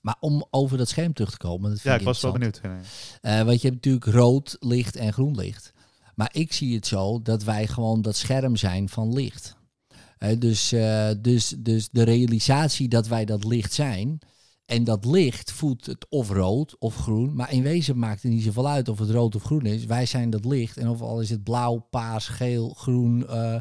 maar 0.00 0.16
om 0.20 0.46
over 0.50 0.78
dat 0.78 0.88
scherm 0.88 1.12
terug 1.12 1.30
te 1.30 1.36
komen. 1.36 1.70
Dat 1.70 1.80
vind 1.80 1.94
Ja, 1.94 2.00
ik 2.00 2.06
was 2.06 2.20
wel 2.20 2.32
benieuwd. 2.32 2.60
Eh, 3.20 3.42
want 3.42 3.60
je 3.60 3.68
hebt 3.68 3.84
natuurlijk 3.84 4.04
rood 4.04 4.56
licht 4.60 4.96
en 4.96 5.12
groen 5.12 5.34
licht. 5.34 5.72
Maar 6.14 6.30
ik 6.32 6.52
zie 6.52 6.74
het 6.74 6.86
zo 6.86 7.22
dat 7.22 7.42
wij 7.42 7.66
gewoon 7.66 8.02
dat 8.02 8.16
scherm 8.16 8.56
zijn 8.56 8.88
van 8.88 9.12
licht. 9.12 9.56
Dus, 10.38 10.72
eh, 10.72 11.10
dus, 11.18 11.54
dus 11.58 11.88
de 11.92 12.02
realisatie 12.02 12.88
dat 12.88 13.06
wij 13.06 13.24
dat 13.24 13.44
licht 13.44 13.72
zijn. 13.72 14.18
En 14.68 14.84
dat 14.84 15.04
licht 15.04 15.52
voedt 15.52 15.86
het 15.86 16.06
of 16.08 16.30
rood 16.30 16.78
of 16.78 16.96
groen. 16.96 17.34
Maar 17.34 17.52
in 17.52 17.62
wezen 17.62 17.98
maakt 17.98 18.22
het 18.22 18.32
niet 18.32 18.42
zoveel 18.42 18.68
uit 18.68 18.88
of 18.88 18.98
het 18.98 19.10
rood 19.10 19.34
of 19.34 19.42
groen 19.42 19.66
is. 19.66 19.84
Wij 19.84 20.06
zijn 20.06 20.30
dat 20.30 20.44
licht. 20.44 20.76
En 20.76 20.88
of 20.88 21.00
al 21.00 21.20
is 21.20 21.30
het 21.30 21.42
blauw, 21.42 21.86
paars, 21.90 22.28
geel, 22.28 22.68
groen 22.68 23.26
eh, 23.28 23.56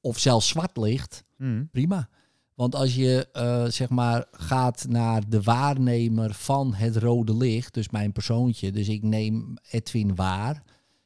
of 0.00 0.18
zelfs 0.18 0.48
zwart 0.48 0.76
licht 0.76 1.24
Mm. 1.36 1.68
prima. 1.72 2.08
Want 2.54 2.74
als 2.74 2.94
je 2.94 3.28
eh, 3.32 3.64
zeg 3.64 3.88
maar 3.88 4.26
gaat 4.30 4.86
naar 4.88 5.28
de 5.28 5.42
waarnemer 5.42 6.34
van 6.34 6.74
het 6.74 6.96
rode 6.96 7.36
licht, 7.36 7.74
dus 7.74 7.88
mijn 7.90 8.12
persoontje, 8.12 8.72
dus 8.72 8.88
ik 8.88 9.02
neem 9.02 9.54
Edwin 9.70 10.14
waar, 10.14 10.62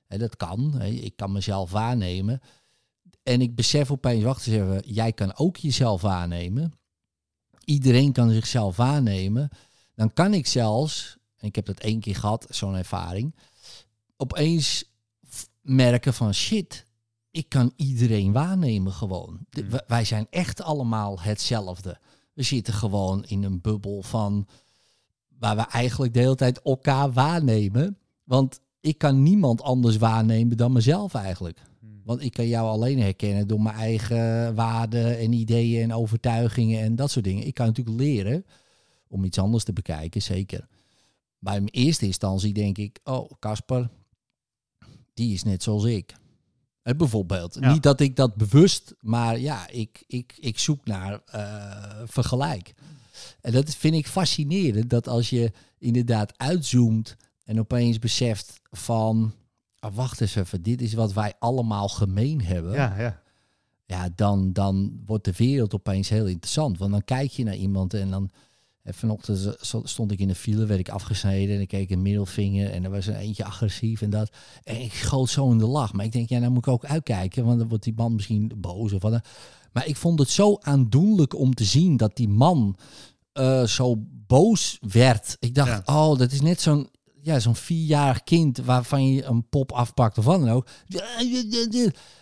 hè, 0.06 0.18
dat 0.18 0.36
kan, 0.36 0.74
hè, 0.78 0.86
ik 0.86 1.16
kan 1.16 1.32
mezelf 1.32 1.70
waarnemen. 1.70 2.40
En 3.22 3.40
ik 3.40 3.54
besef 3.54 3.90
opeens, 3.90 4.24
wacht 4.24 4.46
eens 4.46 4.56
even, 4.56 4.82
jij 4.94 5.12
kan 5.12 5.36
ook 5.36 5.56
jezelf 5.56 6.00
waarnemen. 6.00 6.77
Iedereen 7.68 8.12
kan 8.12 8.30
zichzelf 8.30 8.76
waarnemen. 8.76 9.48
Dan 9.94 10.12
kan 10.12 10.34
ik 10.34 10.46
zelfs, 10.46 11.16
en 11.36 11.46
ik 11.48 11.54
heb 11.54 11.66
dat 11.66 11.78
één 11.80 12.00
keer 12.00 12.16
gehad, 12.16 12.46
zo'n 12.50 12.74
ervaring, 12.76 13.34
opeens 14.16 14.84
merken 15.60 16.14
van 16.14 16.34
shit, 16.34 16.86
ik 17.30 17.48
kan 17.48 17.72
iedereen 17.76 18.32
waarnemen 18.32 18.92
gewoon. 18.92 19.38
De- 19.50 19.60
Hmm. 19.60 19.70
w- 19.70 19.86
Wij 19.86 20.04
zijn 20.04 20.26
echt 20.30 20.62
allemaal 20.62 21.20
hetzelfde. 21.20 21.98
We 22.32 22.42
zitten 22.42 22.74
gewoon 22.74 23.24
in 23.24 23.42
een 23.42 23.60
bubbel 23.60 24.02
van 24.02 24.46
waar 25.38 25.56
we 25.56 25.62
eigenlijk 25.62 26.14
de 26.14 26.20
hele 26.20 26.34
tijd 26.34 26.62
elkaar 26.62 27.12
waarnemen. 27.12 27.98
Want 28.24 28.60
ik 28.80 28.98
kan 28.98 29.22
niemand 29.22 29.62
anders 29.62 29.96
waarnemen 29.96 30.56
dan 30.56 30.72
mezelf 30.72 31.14
eigenlijk. 31.14 31.60
Want 32.08 32.22
ik 32.22 32.32
kan 32.32 32.48
jou 32.48 32.68
alleen 32.68 33.00
herkennen 33.00 33.46
door 33.46 33.60
mijn 33.60 33.76
eigen 33.76 34.54
waarden 34.54 35.18
en 35.18 35.32
ideeën 35.32 35.82
en 35.82 35.92
overtuigingen 35.92 36.80
en 36.80 36.96
dat 36.96 37.10
soort 37.10 37.24
dingen. 37.24 37.46
Ik 37.46 37.54
kan 37.54 37.66
natuurlijk 37.66 37.98
leren 37.98 38.44
om 39.08 39.24
iets 39.24 39.38
anders 39.38 39.64
te 39.64 39.72
bekijken, 39.72 40.22
zeker. 40.22 40.68
Maar 41.38 41.56
in 41.56 41.66
eerste 41.66 42.06
instantie 42.06 42.52
denk 42.52 42.78
ik, 42.78 43.00
oh, 43.04 43.30
Casper, 43.38 43.88
die 45.14 45.32
is 45.32 45.42
net 45.42 45.62
zoals 45.62 45.84
ik. 45.84 46.14
Eh, 46.82 46.94
bijvoorbeeld. 46.94 47.56
Ja. 47.60 47.72
Niet 47.72 47.82
dat 47.82 48.00
ik 48.00 48.16
dat 48.16 48.34
bewust, 48.34 48.94
maar 49.00 49.38
ja, 49.38 49.68
ik, 49.68 50.04
ik, 50.06 50.34
ik 50.40 50.58
zoek 50.58 50.84
naar 50.84 51.20
eh, 51.24 52.02
vergelijk. 52.04 52.74
En 53.40 53.52
dat 53.52 53.74
vind 53.74 53.94
ik 53.94 54.06
fascinerend, 54.06 54.90
dat 54.90 55.08
als 55.08 55.30
je 55.30 55.52
inderdaad 55.78 56.38
uitzoomt 56.38 57.16
en 57.44 57.58
opeens 57.58 57.98
beseft 57.98 58.60
van, 58.70 59.32
ah, 59.80 59.94
wacht 59.94 60.20
eens 60.20 60.34
even, 60.34 60.62
dit 60.62 60.82
is 60.82 60.94
wat 60.94 61.12
wij 61.12 61.34
allemaal 61.38 61.88
gemeen 61.88 62.42
hebben 62.42 62.72
Ja, 62.72 62.98
ja. 62.98 63.20
ja, 63.86 64.08
dan, 64.14 64.52
dan 64.52 65.00
wordt 65.06 65.24
de 65.24 65.34
wereld 65.36 65.74
opeens 65.74 66.08
heel 66.08 66.26
interessant. 66.26 66.78
Want 66.78 66.90
dan 66.90 67.04
kijk 67.04 67.30
je 67.30 67.44
naar 67.44 67.56
iemand 67.56 67.94
en 67.94 68.10
dan 68.10 68.30
En 68.82 68.94
vanochtend 68.94 69.56
stond 69.84 70.12
ik 70.12 70.18
in 70.18 70.28
de 70.28 70.34
file, 70.34 70.66
werd 70.66 70.80
ik 70.80 70.88
afgesneden 70.88 71.54
en 71.54 71.60
ik 71.60 71.68
keek 71.68 71.90
een 71.90 72.02
middelvinger 72.02 72.70
en 72.70 72.84
er 72.84 72.90
was 72.90 73.06
er 73.06 73.14
eentje 73.14 73.44
agressief 73.44 74.02
en 74.02 74.10
dat. 74.10 74.30
En 74.64 74.80
ik 74.80 74.92
schoot 74.92 75.30
zo 75.30 75.50
in 75.50 75.58
de 75.58 75.66
lach. 75.66 75.92
Maar 75.92 76.04
ik 76.04 76.12
denk, 76.12 76.28
ja, 76.28 76.38
nou 76.38 76.52
moet 76.52 76.66
ik 76.66 76.72
ook 76.72 76.84
uitkijken, 76.84 77.44
want 77.44 77.58
dan 77.58 77.68
wordt 77.68 77.84
die 77.84 77.94
man 77.96 78.14
misschien 78.14 78.52
boos 78.56 78.92
of 78.92 79.02
wat. 79.02 79.20
Maar 79.72 79.86
ik 79.86 79.96
vond 79.96 80.18
het 80.18 80.30
zo 80.30 80.56
aandoenlijk 80.60 81.34
om 81.34 81.54
te 81.54 81.64
zien 81.64 81.96
dat 81.96 82.16
die 82.16 82.28
man 82.28 82.76
eh, 83.32 83.64
zo 83.64 83.96
boos 84.26 84.78
werd. 84.80 85.36
Ik 85.38 85.54
dacht, 85.54 85.88
oh, 85.88 86.18
dat 86.18 86.32
is 86.32 86.40
net 86.40 86.60
zo'n 86.60 86.88
ja, 87.28 87.40
zo'n 87.40 87.56
vierjarig 87.56 88.22
kind 88.22 88.58
waarvan 88.58 89.12
je 89.12 89.24
een 89.24 89.48
pop 89.48 89.72
afpakt 89.72 90.18
of 90.18 90.24
wat 90.24 90.40
dan 90.40 90.50
ook. 90.50 90.66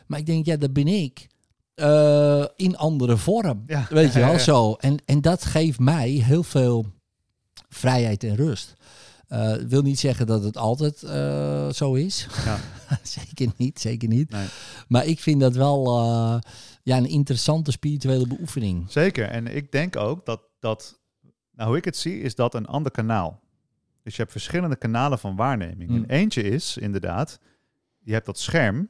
Maar 0.07 0.19
ik 0.19 0.27
denk, 0.27 0.47
ja, 0.47 0.57
dat 0.57 0.73
ben 0.73 0.87
ik. 0.89 1.27
eh, 1.75 2.45
in 2.57 2.77
andere 2.77 3.17
vorm. 3.17 3.63
Ja. 3.67 3.87
Weet 3.91 4.13
je 4.13 4.19
wel, 4.27 4.33
ja. 4.33 4.39
zo. 4.39 4.73
En, 4.75 4.97
en 5.05 5.21
dat 5.21 5.45
geeft 5.45 5.79
mij 5.79 6.09
heel 6.09 6.43
veel 6.43 6.87
vrijheid 7.69 8.25
en 8.25 8.35
rust. 8.37 8.75
Eh 9.29 9.53
wil 9.53 9.83
niet 9.83 9.99
zeggen 9.99 10.27
dat 10.27 10.43
het 10.43 10.57
altijd 10.57 11.03
eh, 11.03 11.69
zo 11.73 11.95
is. 11.95 12.27
Ja. 12.45 12.59
zeker 13.03 13.53
niet, 13.57 13.81
zeker 13.81 14.09
niet. 14.09 14.31
Nee. 14.31 14.47
Maar 14.89 15.07
ik 15.07 15.21
vind 15.21 15.41
dat 15.41 15.55
wel 15.55 15.85
ja, 16.83 16.97
een 16.97 17.09
interessante 17.09 17.71
spirituele 17.71 18.27
beoefening. 18.27 18.85
Zeker. 18.89 19.29
En 19.29 19.57
ik 19.57 19.73
denk 19.73 19.97
ook 19.97 20.27
dat, 20.27 20.41
dat, 20.61 20.99
nou 21.53 21.69
hoe 21.69 21.77
ik 21.79 21.85
het 21.85 21.97
zie, 21.97 22.21
is 22.21 22.35
dat 22.35 22.55
een 22.55 22.67
ander 22.67 22.93
kanaal. 22.93 23.41
Dus 24.07 24.17
je 24.17 24.21
hebt 24.23 24.35
verschillende 24.35 24.77
kanalen 24.77 25.19
van 25.19 25.37
waarneming. 25.37 25.91
Mm. 25.91 25.97
En 25.97 26.05
eentje 26.09 26.43
is 26.43 26.77
inderdaad, 26.77 27.41
je 28.03 28.13
hebt 28.13 28.27
dat 28.27 28.39
scherm. 28.39 28.89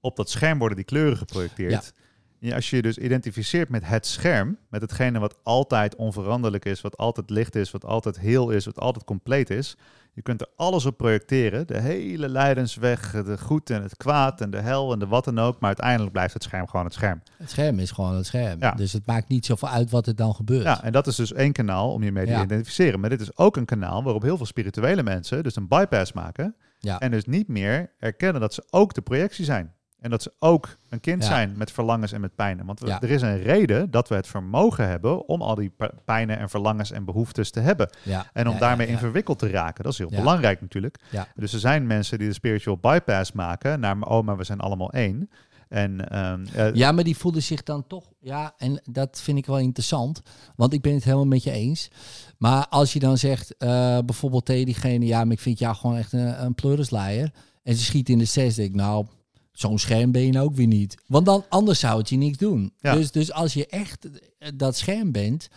Op 0.00 0.16
dat 0.16 0.30
scherm 0.30 0.58
worden 0.58 0.76
die 0.76 0.86
kleuren 0.86 1.16
geprojecteerd. 1.16 1.92
Ja, 2.38 2.54
als 2.54 2.70
je 2.70 2.76
je 2.76 2.82
dus 2.82 2.98
identificeert 2.98 3.68
met 3.68 3.84
het 3.84 4.06
scherm, 4.06 4.58
met 4.68 4.80
hetgene 4.80 5.18
wat 5.18 5.38
altijd 5.42 5.96
onveranderlijk 5.96 6.64
is, 6.64 6.80
wat 6.80 6.96
altijd 6.96 7.30
licht 7.30 7.54
is, 7.54 7.70
wat 7.70 7.84
altijd 7.84 8.18
heel 8.18 8.50
is, 8.50 8.64
wat 8.64 8.78
altijd 8.78 9.04
compleet 9.04 9.50
is. 9.50 9.76
Je 10.14 10.22
kunt 10.22 10.40
er 10.40 10.48
alles 10.56 10.86
op 10.86 10.96
projecteren. 10.96 11.66
De 11.66 11.80
hele 11.80 12.28
lijdensweg, 12.28 13.10
de 13.10 13.38
goed 13.38 13.70
en 13.70 13.82
het 13.82 13.96
kwaad 13.96 14.40
en 14.40 14.50
de 14.50 14.60
hel 14.60 14.92
en 14.92 14.98
de 14.98 15.06
wat 15.06 15.24
dan 15.24 15.38
ook. 15.38 15.52
Maar 15.60 15.68
uiteindelijk 15.68 16.12
blijft 16.12 16.34
het 16.34 16.42
scherm 16.42 16.68
gewoon 16.68 16.84
het 16.84 16.94
scherm. 16.94 17.22
Het 17.36 17.50
scherm 17.50 17.78
is 17.78 17.90
gewoon 17.90 18.14
het 18.14 18.26
scherm. 18.26 18.60
Ja. 18.60 18.70
Dus 18.72 18.92
het 18.92 19.06
maakt 19.06 19.28
niet 19.28 19.46
zoveel 19.46 19.68
uit 19.68 19.90
wat 19.90 20.06
er 20.06 20.16
dan 20.16 20.34
gebeurt. 20.34 20.62
Ja, 20.62 20.82
en 20.82 20.92
dat 20.92 21.06
is 21.06 21.16
dus 21.16 21.32
één 21.32 21.52
kanaal 21.52 21.92
om 21.92 22.02
je 22.02 22.12
mee 22.12 22.24
te 22.24 22.30
Ja. 22.30 22.42
identificeren. 22.42 23.00
Maar 23.00 23.10
dit 23.10 23.20
is 23.20 23.36
ook 23.36 23.56
een 23.56 23.64
kanaal 23.64 24.02
waarop 24.02 24.22
heel 24.22 24.36
veel 24.36 24.46
spirituele 24.46 25.02
mensen 25.02 25.42
dus 25.42 25.56
een 25.56 25.68
bypass 25.68 26.12
maken. 26.12 26.54
Ja. 26.78 26.98
En 26.98 27.10
dus 27.10 27.24
niet 27.24 27.48
meer 27.48 27.90
erkennen 27.98 28.40
dat 28.40 28.54
ze 28.54 28.64
ook 28.70 28.94
de 28.94 29.02
projectie 29.02 29.44
zijn. 29.44 29.72
En 30.04 30.10
dat 30.10 30.22
ze 30.22 30.32
ook 30.38 30.76
een 30.88 31.00
kind 31.00 31.22
Ja. 31.22 31.28
zijn 31.28 31.52
met 31.56 31.70
verlangens 31.72 32.12
en 32.12 32.20
met 32.20 32.34
pijnen. 32.34 32.66
Want 32.66 32.80
Ja. 32.86 33.00
er 33.02 33.10
is 33.10 33.22
een 33.22 33.42
reden 33.42 33.90
dat 33.90 34.08
we 34.08 34.14
het 34.14 34.26
vermogen 34.26 34.88
hebben 34.88 35.28
om 35.28 35.42
al 35.42 35.54
die 35.54 35.72
pijnen 36.04 36.38
en 36.38 36.48
verlangens 36.48 36.90
en 36.90 37.04
behoeftes 37.04 37.50
te 37.50 37.60
hebben. 37.60 37.90
Ja. 38.02 38.26
En 38.32 38.48
om 38.48 38.58
daarmee 38.58 38.86
in 38.86 38.98
verwikkeld 38.98 39.38
te 39.38 39.48
raken. 39.50 39.84
Dat 39.84 39.92
is 39.92 39.98
heel 39.98 40.10
belangrijk 40.10 40.60
natuurlijk. 40.60 40.98
Dus 41.34 41.52
er 41.52 41.58
zijn 41.58 41.86
mensen 41.86 42.18
die 42.18 42.28
de 42.28 42.34
spiritual 42.34 42.76
bypass 42.76 43.32
maken 43.32 43.80
naar, 43.80 44.00
oh, 44.00 44.24
maar 44.24 44.36
we 44.36 44.44
zijn 44.44 44.60
allemaal 44.60 44.92
één. 44.92 45.30
En 45.68 46.08
ehm, 46.10 46.46
eh, 46.54 46.74
Ja, 46.74 46.92
maar 46.92 47.04
die 47.04 47.16
voelen 47.16 47.42
zich 47.42 47.62
dan 47.62 47.86
toch. 47.86 48.04
Ja, 48.20 48.54
en 48.58 48.80
dat 48.90 49.20
vind 49.22 49.38
ik 49.38 49.46
wel 49.46 49.58
interessant. 49.58 50.22
Want 50.56 50.72
ik 50.72 50.80
ben 50.82 50.94
het 50.94 51.04
helemaal 51.04 51.26
met 51.26 51.42
je 51.42 51.50
eens. 51.50 51.90
Maar 52.38 52.66
als 52.68 52.92
je 52.92 52.98
dan 52.98 53.18
zegt, 53.18 53.56
eh, 53.56 53.98
bijvoorbeeld 54.04 54.44
tegen 54.44 54.64
diegene, 54.64 55.06
ja, 55.06 55.24
maar 55.24 55.32
ik 55.32 55.40
vind 55.40 55.58
jou 55.58 55.74
gewoon 55.76 55.96
echt 55.96 56.12
een, 56.12 56.44
een 56.44 56.54
pleurisleier. 56.54 57.30
En 57.62 57.74
ze 57.76 57.84
schiet 57.84 58.08
in 58.08 58.18
de 58.18 58.24
zes, 58.24 58.54
denk 58.54 58.68
ik, 58.68 58.74
nou, 58.74 59.06
zo'n 59.54 59.78
scherm 59.78 60.12
ben 60.12 60.22
je 60.22 60.32
nou 60.32 60.44
ook 60.46 60.54
weer 60.54 60.66
niet. 60.66 60.94
Want 61.06 61.26
dan 61.26 61.44
anders 61.48 61.78
zou 61.80 61.98
het 61.98 62.08
je 62.08 62.16
niks 62.16 62.38
doen. 62.38 62.72
Ja. 62.78 62.94
Dus, 62.94 63.10
dus 63.10 63.32
als 63.32 63.54
je 63.54 63.66
echt 63.66 64.08
eh, 64.38 64.48
dat 64.54 64.76
scherm 64.76 65.12
bent. 65.12 65.48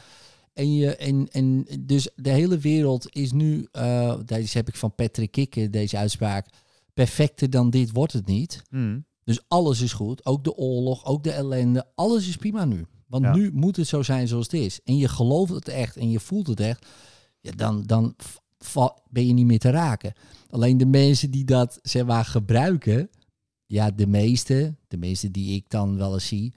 En, 0.54 0.74
je, 0.76 0.95
en, 0.95 1.28
en 1.32 1.68
dus 1.80 2.10
de 2.16 2.30
hele 2.30 2.58
wereld 2.58 3.16
is 3.16 3.32
nu, 3.32 3.68
eh 3.72 4.16
deze 4.26 4.58
heb 4.58 4.68
ik 4.68 4.76
van 4.76 4.95
Patrick 4.95 5.32
Kikker, 5.32 5.72
deze 5.72 5.98
uitspraak. 5.98 6.48
Perfecter 6.93 7.50
dan 7.50 7.70
dit 7.70 7.91
wordt 7.91 8.14
het 8.14 8.26
niet. 8.26 8.62
mm, 8.70 9.06
Dus 9.24 9.39
alles 9.48 9.82
is 9.82 9.93
goed. 9.93 10.26
Ook 10.26 10.43
de 10.43 10.56
oorlog, 10.56 11.06
ook 11.06 11.24
de 11.24 11.32
ellende. 11.32 11.86
Alles 11.95 12.28
is 12.28 12.36
prima 12.36 12.66
nu. 12.66 12.86
Want 13.08 13.24
Ja. 13.24 13.36
nu 13.36 13.52
moet 13.54 13.76
het 13.76 13.88
zo 13.88 14.04
zijn 14.04 14.28
zoals 14.28 14.45
het 14.45 14.62
is. 14.62 14.80
En 14.84 14.98
je 14.98 15.08
gelooft 15.08 15.52
het 15.54 15.68
echt 15.68 15.98
en 15.98 16.10
je 16.12 16.20
voelt 16.20 16.48
het 16.48 16.60
echt. 16.60 16.86
Ja, 17.39 17.52
dan 17.52 17.84
dan 17.86 18.16
ben 19.10 19.28
je 19.28 19.34
niet 19.34 19.45
meer 19.45 19.60
te 19.60 19.70
raken. 19.70 20.14
Alleen 20.50 20.78
de 20.78 20.86
mensen 20.86 21.32
die 21.32 21.43
dat 21.45 21.80
zeg 21.82 22.06
maar 22.06 22.26
gebruiken. 22.26 23.10
Ja, 23.68 23.91
de 23.91 24.07
meeste, 24.07 24.76
de 24.88 24.97
meeste 24.97 25.32
die 25.32 25.55
ik 25.55 25.70
dan 25.70 25.97
wel 25.97 26.13
eens 26.13 26.28
zie. 26.28 26.53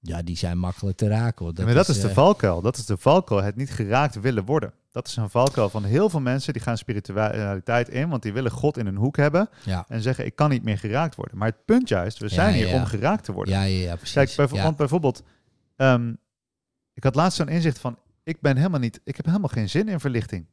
Ja, 0.00 0.22
die 0.22 0.36
zijn 0.36 0.58
makkelijk 0.58 0.96
te 0.96 1.08
raken. 1.08 1.44
Hoor. 1.44 1.54
Ja, 1.56 1.64
maar 1.64 1.74
dat 1.74 1.88
is, 1.88 2.00
de 2.00 2.08
eh, 2.08 2.14
valkuil. 2.14 2.60
Dat 2.62 2.76
is 2.76 2.86
de 2.86 2.96
valkuil, 2.96 3.42
het 3.42 3.56
niet 3.56 3.70
geraakt 3.70 4.20
willen 4.20 4.44
worden. 4.44 4.72
Dat 4.90 5.06
is 5.06 5.16
een 5.16 5.30
valkuil 5.30 5.70
van 5.70 5.84
heel 5.84 6.10
veel 6.10 6.20
mensen 6.20 6.52
die 6.52 6.62
gaan 6.62 6.78
spiritualiteit 6.78 7.88
in, 7.88 8.08
want 8.08 8.22
die 8.22 8.32
willen 8.32 8.50
God 8.50 8.76
in 8.78 8.86
een 8.86 8.96
hoek 8.96 9.16
hebben 9.16 9.48
Ja, 9.64 9.84
en 9.88 10.02
zeggen 10.02 10.26
ik 10.26 10.36
kan 10.36 10.50
niet 10.50 10.62
meer 10.62 10.78
geraakt 10.78 11.14
worden. 11.14 11.38
Maar 11.38 11.48
het 11.48 11.64
punt 11.64 11.88
juist, 11.88 12.18
we 12.18 12.24
Ja, 12.28 12.34
zijn 12.34 12.54
hier 12.54 12.72
om 12.72 12.84
geraakt 12.84 13.24
te 13.24 13.32
worden. 13.32 13.54
ja, 13.54 13.62
ja, 13.62 13.82
ja 13.88 13.96
precies. 13.96 14.34
Kijk, 14.34 14.50
want 14.50 14.76
bijvoorbeeld, 14.76 15.22
ehm, 15.76 16.14
ik 16.94 17.02
had 17.04 17.14
laatst 17.14 17.36
zo'n 17.36 17.48
inzicht 17.48 17.78
van 17.78 17.98
ik 18.22 18.40
ben 18.40 18.56
helemaal 18.56 18.80
niet, 18.80 19.00
ik 19.04 19.16
heb 19.16 19.26
helemaal 19.26 19.48
geen 19.48 19.68
zin 19.68 19.88
in 19.88 20.00
verlichting. 20.00 20.46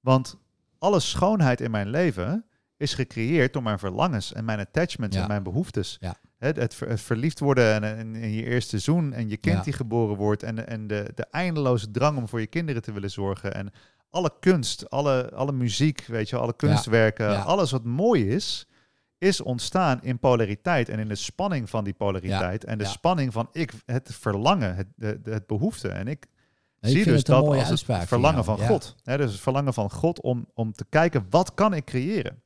Want 0.00 0.36
alle 0.78 1.00
schoonheid 1.00 1.60
in 1.60 1.70
mijn 1.70 1.88
leven 1.88 2.44
is 2.82 2.94
gecreëerd 2.94 3.52
door 3.52 3.62
mijn 3.62 3.78
verlangens 3.78 4.32
en 4.32 4.44
mijn 4.44 4.58
attachments 4.58 5.16
Ja. 5.16 5.22
en 5.22 5.28
mijn 5.28 5.42
behoeftes. 5.42 5.96
Ja. 6.00 6.16
Het, 6.38 6.56
het, 6.56 6.74
ver- 6.74 6.88
het 6.88 7.00
verliefd 7.00 7.38
worden 7.38 7.72
en, 7.82 7.96
en, 7.96 8.14
en 8.22 8.30
je 8.32 8.44
eerste 8.44 8.78
zoen 8.78 9.12
en 9.12 9.28
je 9.28 9.36
kind 9.36 9.56
Ja. 9.56 9.62
die 9.62 9.72
geboren 9.72 10.16
wordt 10.16 10.42
en, 10.42 10.66
en 10.66 10.86
de, 10.86 11.10
de 11.14 11.26
eindeloze 11.30 11.90
drang 11.90 12.16
om 12.18 12.28
voor 12.28 12.40
je 12.40 12.46
kinderen 12.46 12.82
te 12.82 12.92
willen 12.92 13.10
zorgen 13.10 13.54
en 13.54 13.70
alle 14.10 14.32
kunst, 14.40 14.90
alle, 14.90 15.30
alle 15.34 15.52
muziek, 15.52 16.04
weet 16.06 16.28
je, 16.28 16.36
alle 16.36 16.56
kunstwerken, 16.56 17.44
alles 17.44 17.70
wat 17.70 17.84
mooi 17.84 18.28
is, 18.28 18.66
is 19.18 19.40
ontstaan 19.40 20.02
in 20.02 20.18
polariteit 20.18 20.88
en 20.88 20.98
in 20.98 21.08
de 21.08 21.14
spanning 21.14 21.70
van 21.70 21.84
die 21.84 21.92
polariteit 21.94 22.64
en 22.64 22.78
de 22.78 22.84
spanning 22.84 23.32
van 23.32 23.48
ik, 23.52 23.72
het 23.86 24.08
verlangen, 24.20 24.74
het, 24.76 24.86
de, 24.96 25.20
de- 25.22 25.30
het 25.30 25.46
behoefte. 25.46 25.88
En 25.88 26.08
ik 26.08 26.26
zie 26.80 27.04
dus 27.04 27.24
dat 27.24 27.46
als 27.46 27.68
het 27.68 27.82
van 27.82 28.06
verlangen 28.06 28.44
van. 28.44 28.58
God. 28.58 28.94
Dus 29.04 29.32
het 29.32 29.40
verlangen 29.40 29.74
van 29.74 29.90
God 29.90 30.20
om, 30.20 30.46
om 30.54 30.72
te 30.72 30.84
kijken, 30.88 31.26
wat 31.30 31.54
kan 31.54 31.74
ik 31.74 31.84
creëren? 31.84 32.42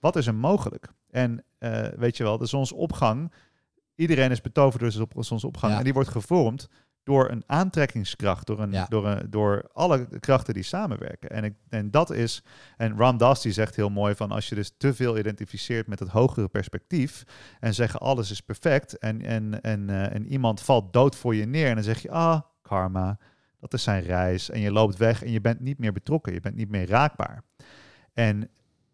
Wat 0.00 0.16
is 0.16 0.26
er 0.26 0.34
mogelijk? 0.34 0.88
En 1.10 1.44
eh, 1.58 1.86
weet 1.96 2.16
je 2.16 2.22
wel, 2.22 2.38
de 2.38 2.46
zonsopgang, 2.46 3.32
iedereen 3.94 4.30
is 4.30 4.40
betoverd 4.40 4.80
door 4.80 4.90
de 4.90 5.06
zon- 5.14 5.24
zonsopgang. 5.24 5.72
Ja. 5.72 5.78
En 5.78 5.84
die 5.84 5.92
wordt 5.92 6.08
gevormd 6.08 6.68
door 7.02 7.30
een 7.30 7.42
aantrekkingskracht, 7.46 8.46
door, 8.46 8.60
een, 8.60 8.72
Ja. 8.72 8.86
door, 8.88 9.06
een, 9.06 9.30
door 9.30 9.68
alle 9.72 10.08
krachten 10.20 10.54
die 10.54 10.62
samenwerken. 10.62 11.30
En, 11.30 11.44
ik, 11.44 11.54
en 11.68 11.90
dat 11.90 12.10
is, 12.10 12.42
en 12.76 12.96
Ram 12.96 13.16
Dass 13.18 13.42
die 13.42 13.52
zegt 13.52 13.76
heel 13.76 13.88
mooi 13.90 14.14
van 14.14 14.30
als 14.30 14.48
je 14.48 14.54
dus 14.54 14.72
te 14.76 14.94
veel 14.94 15.18
identificeert 15.18 15.86
met 15.86 15.98
het 15.98 16.08
hogere 16.08 16.48
perspectief 16.48 17.24
en 17.60 17.74
zeggen 17.74 18.00
alles 18.00 18.30
is 18.30 18.40
perfect 18.40 18.98
en, 18.98 19.22
en, 19.22 19.60
en, 19.60 19.90
eh, 19.90 20.14
en 20.14 20.26
iemand 20.26 20.60
valt 20.62 20.92
dood 20.92 21.16
voor 21.16 21.34
je 21.34 21.46
neer 21.46 21.68
en 21.68 21.74
dan 21.74 21.84
zeg 21.84 22.02
je, 22.02 22.10
ah, 22.10 22.40
karma, 22.62 23.18
dat 23.60 23.72
is 23.74 23.82
zijn 23.82 24.02
reis. 24.02 24.50
En 24.50 24.60
je 24.60 24.72
loopt 24.72 24.96
weg 24.96 25.22
en 25.22 25.30
je 25.30 25.40
bent 25.40 25.60
niet 25.60 25.78
meer 25.78 25.92
betrokken, 25.92 26.32
je 26.32 26.40
bent 26.40 26.56
niet 26.56 26.70
meer 26.70 26.88
raakbaar. 26.88 27.42
En 28.12 28.50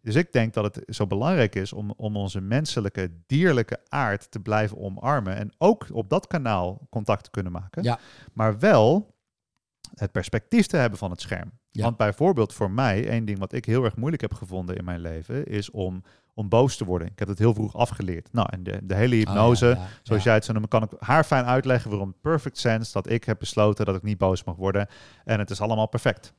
dus 0.07 0.15
ik 0.15 0.31
denk 0.31 0.53
dat 0.53 0.75
het 0.75 0.95
zo 0.95 1.07
belangrijk 1.07 1.55
is 1.55 1.73
om, 1.73 1.93
om 1.97 2.15
onze 2.15 2.41
menselijke, 2.41 3.11
dierlijke 3.25 3.79
aard 3.87 4.31
te 4.31 4.39
blijven 4.39 4.77
omarmen. 4.77 5.35
En 5.35 5.53
ook 5.57 5.87
op 5.91 6.09
dat 6.09 6.27
kanaal 6.27 6.87
contact 6.89 7.23
te 7.23 7.29
kunnen 7.29 7.51
maken. 7.51 7.83
Ja. 7.83 7.99
Maar 8.33 8.59
wel 8.59 9.15
het 9.93 10.11
perspectief 10.11 10.65
te 10.65 10.77
hebben 10.77 10.99
van 10.99 11.11
het 11.11 11.21
scherm. 11.21 11.51
Ja. 11.71 11.83
Want 11.83 11.97
bijvoorbeeld 11.97 12.53
voor 12.53 12.71
mij, 12.71 13.07
één 13.07 13.25
ding 13.25 13.39
wat 13.39 13.53
ik 13.53 13.65
heel 13.65 13.83
erg 13.83 13.95
moeilijk 13.95 14.21
heb 14.21 14.33
gevonden 14.33 14.75
in 14.75 14.85
mijn 14.85 14.99
leven, 14.99 15.45
is 15.45 15.71
om, 15.71 16.03
om 16.33 16.49
boos 16.49 16.77
te 16.77 16.85
worden. 16.85 17.07
Ik 17.07 17.19
heb 17.19 17.27
het 17.27 17.39
heel 17.39 17.53
vroeg 17.53 17.75
afgeleerd. 17.75 18.33
Nou, 18.33 18.47
en 18.51 18.63
de, 18.63 18.79
de 18.83 18.95
hele 18.95 19.15
hypnose, 19.15 19.65
Oh, 19.65 19.71
ja, 19.71 19.79
ja, 19.79 19.87
Zoals 20.03 20.23
jij 20.23 20.33
het 20.33 20.45
zo 20.45 20.53
noemt, 20.53 20.67
kan 20.67 20.83
ik 20.83 20.91
haar 20.99 21.23
fijn 21.23 21.45
uitleggen 21.45 21.89
waarom 21.89 22.15
perfect 22.21 22.57
sense 22.57 22.91
dat 22.91 23.09
ik 23.09 23.23
heb 23.23 23.39
besloten 23.39 23.85
dat 23.85 23.95
ik 23.95 24.03
niet 24.03 24.17
boos 24.17 24.43
mag 24.43 24.55
worden. 24.55 24.87
En 25.23 25.39
het 25.39 25.49
is 25.49 25.61
allemaal 25.61 25.87
perfect. 25.87 26.33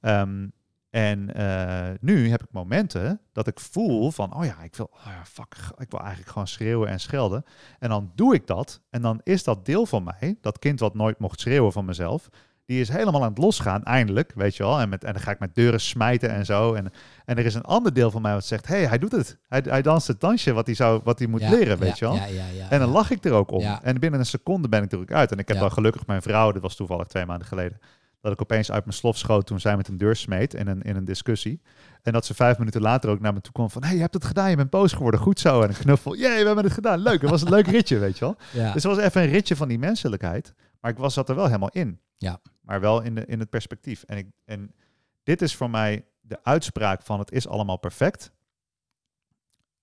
Ehm, 0.00 0.46
en 0.94 1.34
eh, 1.34 1.94
nu 2.00 2.30
heb 2.30 2.42
ik 2.42 2.48
momenten 2.50 3.20
dat 3.32 3.46
ik 3.46 3.60
voel 3.60 4.10
van, 4.10 4.34
oh 4.36 4.44
ja, 4.44 4.62
ik 4.62 4.76
wil, 4.76 4.90
oh 4.92 5.06
ja, 5.06 5.24
fuck, 5.24 5.56
ik 5.78 5.90
wil 5.90 6.00
eigenlijk 6.00 6.30
gewoon 6.30 6.46
schreeuwen 6.46 6.88
en 6.88 7.00
schelden. 7.00 7.44
En 7.78 7.88
dan 7.88 8.12
doe 8.14 8.34
ik 8.34 8.46
dat. 8.46 8.80
En 8.90 9.02
dan 9.02 9.20
is 9.22 9.44
dat 9.44 9.66
deel 9.66 9.86
van 9.86 10.04
mij, 10.04 10.36
dat 10.40 10.58
kind 10.58 10.80
wat 10.80 10.94
nooit 10.94 11.18
mocht 11.18 11.40
schreeuwen 11.40 11.72
van 11.72 11.84
mezelf, 11.84 12.28
die 12.66 12.80
is 12.80 12.88
helemaal 12.88 13.22
aan 13.22 13.28
het 13.28 13.38
losgaan, 13.38 13.82
eindelijk, 13.82 14.32
weet 14.34 14.56
je 14.56 14.62
wel. 14.62 14.80
En, 14.80 14.88
met, 14.88 15.04
en 15.04 15.12
dan 15.12 15.22
ga 15.22 15.30
ik 15.30 15.38
met 15.38 15.54
deuren 15.54 15.80
smijten 15.80 16.30
en 16.30 16.44
zo. 16.44 16.74
En, 16.74 16.92
en 17.24 17.36
er 17.38 17.44
is 17.44 17.54
een 17.54 17.62
ander 17.62 17.92
deel 17.92 18.10
van 18.10 18.22
mij 18.22 18.32
wat 18.32 18.44
zegt, 18.44 18.66
hé, 18.66 18.76
hey, 18.76 18.86
hij 18.86 18.98
doet 18.98 19.12
het. 19.12 19.38
Hij, 19.48 19.62
hij 19.68 19.82
danst 19.82 20.06
het 20.06 20.20
dansje 20.20 20.52
wat 20.52 20.66
hij, 20.66 20.74
zou, 20.74 21.00
wat 21.04 21.18
hij 21.18 21.28
moet 21.28 21.40
Ja, 21.40 21.50
leren, 21.50 21.78
weet 21.78 21.98
ja, 21.98 22.12
je 22.12 22.18
wel. 22.18 22.28
Ja, 22.28 22.70
En 22.70 22.78
dan 22.78 22.88
lach 22.90 23.10
ik 23.10 23.24
er 23.24 23.32
ook 23.32 23.50
om. 23.50 23.62
En 23.62 24.00
binnen 24.00 24.20
een 24.20 24.26
seconde 24.26 24.68
ben 24.68 24.82
ik 24.82 24.92
er 24.92 24.98
ook 24.98 25.12
uit. 25.12 25.32
En 25.32 25.38
ik 25.38 25.48
heb 25.48 25.58
dan 25.58 25.72
gelukkig 25.72 26.06
mijn 26.06 26.22
vrouw, 26.22 26.52
dit 26.52 26.62
was 26.62 26.76
toevallig 26.76 27.06
twee 27.06 27.26
maanden 27.26 27.46
geleden, 27.46 27.80
dat 28.24 28.32
ik 28.32 28.40
opeens 28.40 28.70
uit 28.70 28.84
mijn 28.84 28.96
slof 28.96 29.16
schoot 29.18 29.46
toen 29.46 29.60
zij 29.60 29.76
met 29.76 29.88
een 29.88 29.96
deur 29.96 30.16
smeet 30.16 30.54
in 30.54 30.66
een, 30.66 30.82
in 30.82 30.96
een 30.96 31.04
discussie. 31.04 31.60
En 32.02 32.12
dat 32.12 32.26
ze 32.26 32.34
vijf 32.34 32.58
minuten 32.58 32.80
later 32.80 33.10
ook 33.10 33.20
naar 33.20 33.32
me 33.32 33.40
toe 33.40 33.52
kwam 33.52 33.70
van, 33.70 33.84
hey, 33.84 33.94
je 33.94 34.00
hebt 34.00 34.14
het 34.14 34.24
gedaan, 34.24 34.50
je 34.50 34.56
bent 34.56 34.70
boos 34.70 34.92
geworden, 34.92 35.20
goed 35.20 35.40
zo. 35.40 35.62
En 35.62 35.68
een 35.68 35.74
knuffel, 35.74 36.16
jee, 36.16 36.38
we 36.38 36.46
hebben 36.46 36.64
het 36.64 36.72
gedaan, 36.72 36.98
leuk. 36.98 37.20
Het 37.20 37.30
was 37.30 37.42
een 37.42 37.50
leuk 37.50 37.66
ritje, 37.66 37.98
weet 37.98 38.18
je 38.18 38.24
wel. 38.24 38.36
Ja. 38.52 38.72
Dus 38.72 38.82
het 38.82 38.94
was 38.94 39.04
even 39.04 39.22
een 39.22 39.28
ritje 39.28 39.56
van 39.56 39.68
die 39.68 39.78
menselijkheid. 39.78 40.54
Maar 40.80 40.90
ik 40.90 40.98
was, 40.98 41.14
zat 41.14 41.28
er 41.28 41.34
wel 41.34 41.46
helemaal 41.46 41.70
in. 41.70 42.00
Ja. 42.16 42.40
maar 42.60 42.80
wel 42.80 43.02
in, 43.02 43.14
de, 43.14 43.26
in 43.26 43.38
het 43.38 43.50
perspectief. 43.50 44.02
En, 44.02 44.16
ik, 44.16 44.26
en 44.44 44.74
dit 45.22 45.42
is 45.42 45.56
voor 45.56 45.70
mij 45.70 46.04
de 46.20 46.38
uitspraak 46.42 47.02
van 47.02 47.18
het 47.18 47.32
is 47.32 47.48
allemaal 47.48 47.78
perfect. 47.78 48.32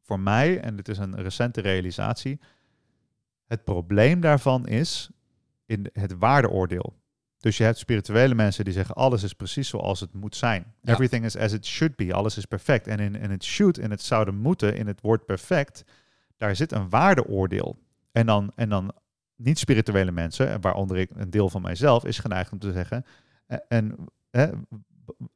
Voor 0.01 0.19
mij, 0.19 0.59
en 0.59 0.75
dit 0.75 0.87
is 0.87 0.97
een 0.97 1.21
recente 1.21 1.61
realisatie, 1.61 2.39
het 3.45 3.63
probleem 3.63 4.21
daarvan 4.21 4.67
is 4.67 5.09
in 5.65 5.89
het 5.93 6.17
waardeoordeel. 6.17 7.00
Dus 7.41 7.57
je 7.57 7.63
hebt 7.63 7.77
spirituele 7.77 8.35
mensen 8.35 8.63
die 8.63 8.73
zeggen 8.73 8.95
alles 8.95 9.23
is 9.23 9.33
precies 9.33 9.69
zoals 9.69 9.99
het 9.99 10.13
moet 10.13 10.35
zijn. 10.35 10.65
Ja. 10.81 10.91
Everything 10.93 11.25
is 11.25 11.37
as 11.37 11.53
it 11.53 11.65
should 11.65 11.95
be. 11.95 12.13
Alles 12.13 12.37
is 12.37 12.45
perfect. 12.45 12.87
En 12.87 12.99
in, 12.99 13.15
in 13.15 13.31
het 13.31 13.43
should, 13.43 13.77
in 13.77 13.91
het 13.91 14.01
zouden 14.01 14.35
moeten, 14.35 14.75
in 14.75 14.87
het 14.87 15.01
woord 15.01 15.25
perfect, 15.25 15.83
daar 16.37 16.55
zit 16.55 16.71
een 16.71 16.89
waardeoordeel. 16.89 17.79
En 18.11 18.25
dan, 18.25 18.51
en 18.55 18.69
dan 18.69 18.93
niet 19.35 19.59
spirituele 19.59 20.11
mensen, 20.11 20.49
en 20.49 20.61
waaronder 20.61 20.97
ik 20.97 21.09
een 21.13 21.29
deel 21.29 21.49
van 21.49 21.61
mijzelf, 21.61 22.05
is 22.05 22.19
geneigd 22.19 22.51
om 22.51 22.59
te 22.59 22.71
zeggen. 22.71 23.05
eh, 23.47 23.57
En, 23.67 23.95
hè, 24.31 24.47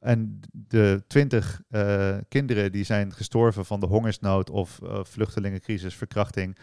en 0.00 0.40
de 0.52 1.04
twintig 1.06 1.62
eh, 1.68 2.16
kinderen 2.28 2.72
die 2.72 2.84
zijn 2.84 3.12
gestorven 3.12 3.64
van 3.64 3.80
de 3.80 3.86
hongersnood 3.86 4.50
of 4.50 4.80
eh, 4.82 5.04
vluchtelingencrisis, 5.04 5.94
verkrachting, 5.94 6.58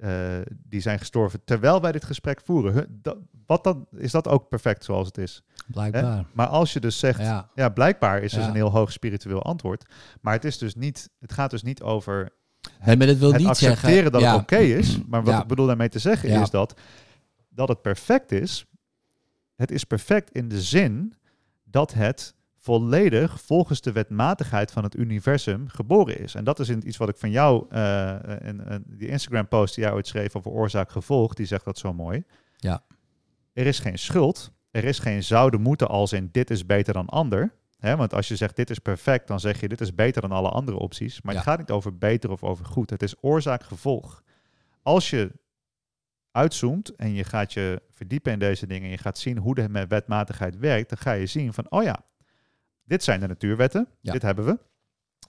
eh, 0.00 0.38
die 0.48 0.80
zijn 0.80 0.98
gestorven 0.98 1.40
terwijl 1.44 1.80
wij 1.80 1.92
dit 1.92 2.04
gesprek 2.04 2.40
voeren. 2.44 2.72
Huh, 2.72 2.82
dat, 2.88 3.16
wat 3.46 3.64
dan, 3.64 3.86
is 3.96 4.10
dat 4.10 4.28
ook 4.28 4.48
perfect 4.48 4.84
zoals 4.84 5.06
het 5.06 5.18
is? 5.18 5.42
Hè? 5.56 5.62
Blijkbaar. 5.72 6.26
Maar 6.32 6.46
als 6.46 6.72
je 6.72 6.80
dus 6.80 6.98
zegt, 6.98 7.20
ja, 7.20 7.50
Ja. 7.54 7.68
blijkbaar 7.68 8.22
is 8.22 8.32
dus 8.32 8.42
Ja. 8.42 8.48
een 8.48 8.54
heel 8.54 8.70
hoog 8.70 8.92
spiritueel 8.92 9.42
antwoord. 9.42 9.90
Maar 10.20 10.32
het, 10.32 10.44
is 10.44 10.58
dus 10.58 10.74
niet, 10.74 11.10
het 11.20 11.32
gaat 11.32 11.50
dus 11.50 11.62
niet 11.62 11.82
over 11.82 12.32
Nee, 12.84 12.96
maar 12.96 13.06
dat 13.06 13.16
wil 13.16 13.28
het 13.28 13.38
niet 13.38 13.48
accepteren 13.48 13.94
zeggen... 13.94 14.12
dat 14.12 14.20
ja. 14.20 14.32
het 14.32 14.40
oké 14.42 14.56
is. 14.56 14.98
Maar 15.06 15.24
wat 15.24 15.40
ik 15.42 15.46
bedoel 15.46 15.66
daarmee 15.66 15.88
te 15.88 15.98
zeggen 15.98 16.28
is 16.28 16.50
dat, 16.50 16.80
dat 17.48 17.68
het 17.68 17.82
perfect 17.82 18.32
is. 18.32 18.64
Het 19.56 19.70
is 19.70 19.84
perfect 19.84 20.30
in 20.30 20.48
de 20.48 20.60
zin 20.62 21.14
dat 21.64 21.92
het 21.94 22.34
volledig 22.66 23.40
volgens 23.40 23.80
de 23.80 23.92
wetmatigheid 23.92 24.70
van 24.72 24.82
het 24.82 24.96
universum 24.96 25.68
geboren 25.68 26.18
is. 26.18 26.34
En 26.34 26.44
dat 26.44 26.58
is 26.58 26.70
iets 26.70 26.96
wat 26.96 27.08
ik 27.08 27.16
van 27.16 27.30
jou, 27.30 27.66
eh, 27.70 28.16
in, 28.44 28.60
in 28.66 28.84
die 28.86 29.08
Instagram 29.08 29.48
post 29.48 29.74
die 29.74 29.84
jij 29.84 29.92
ooit 29.92 30.06
schreef 30.06 30.36
over 30.36 30.50
oorzaak-gevolg, 30.50 31.34
die 31.34 31.46
zegt 31.46 31.64
dat 31.64 31.78
zo 31.78 31.92
mooi. 31.92 32.24
Ja. 32.56 32.82
Er 33.52 33.66
is 33.66 33.78
geen 33.78 33.98
schuld, 33.98 34.52
er 34.70 34.84
is 34.84 34.98
geen 34.98 35.22
zouden 35.22 35.60
moeten 35.60 35.88
als 35.88 36.12
in 36.12 36.28
dit 36.32 36.50
is 36.50 36.66
beter 36.66 36.94
dan 36.94 37.06
ander. 37.06 37.54
Want 37.78 38.14
als 38.14 38.28
je 38.28 38.36
zegt 38.36 38.56
dit 38.56 38.70
is 38.70 38.78
perfect, 38.78 39.28
dan 39.28 39.40
zeg 39.40 39.60
je 39.60 39.68
dit 39.68 39.80
is 39.80 39.94
beter 39.94 40.22
dan 40.22 40.32
alle 40.32 40.48
andere 40.48 40.78
opties. 40.78 41.22
Maar 41.22 41.34
het 41.34 41.42
gaat 41.42 41.58
niet 41.58 41.70
over 41.70 41.98
beter 41.98 42.30
of 42.30 42.44
over 42.44 42.64
goed. 42.64 42.90
Het 42.90 43.02
is 43.02 43.14
oorzaak-gevolg. 43.20 44.22
Als 44.82 45.10
je 45.10 45.32
uitzoomt 46.30 46.94
en 46.94 47.14
je 47.14 47.24
gaat 47.24 47.52
je 47.52 47.82
verdiepen 47.90 48.32
in 48.32 48.38
deze 48.38 48.66
dingen 48.66 48.84
en 48.84 48.90
je 48.90 48.98
gaat 48.98 49.18
zien 49.18 49.38
hoe 49.38 49.54
de 49.54 49.86
wetmatigheid 49.88 50.58
werkt, 50.58 50.88
dan 50.88 50.98
ga 50.98 51.12
je 51.12 51.26
zien 51.26 51.52
van, 51.52 51.70
oh 51.70 51.82
ja, 51.82 52.04
dit 52.86 53.02
zijn 53.04 53.20
de 53.20 53.26
natuurwetten, 53.26 53.88
Ja. 54.00 54.12
dit 54.12 54.22
hebben 54.22 54.44
we. 54.44 54.58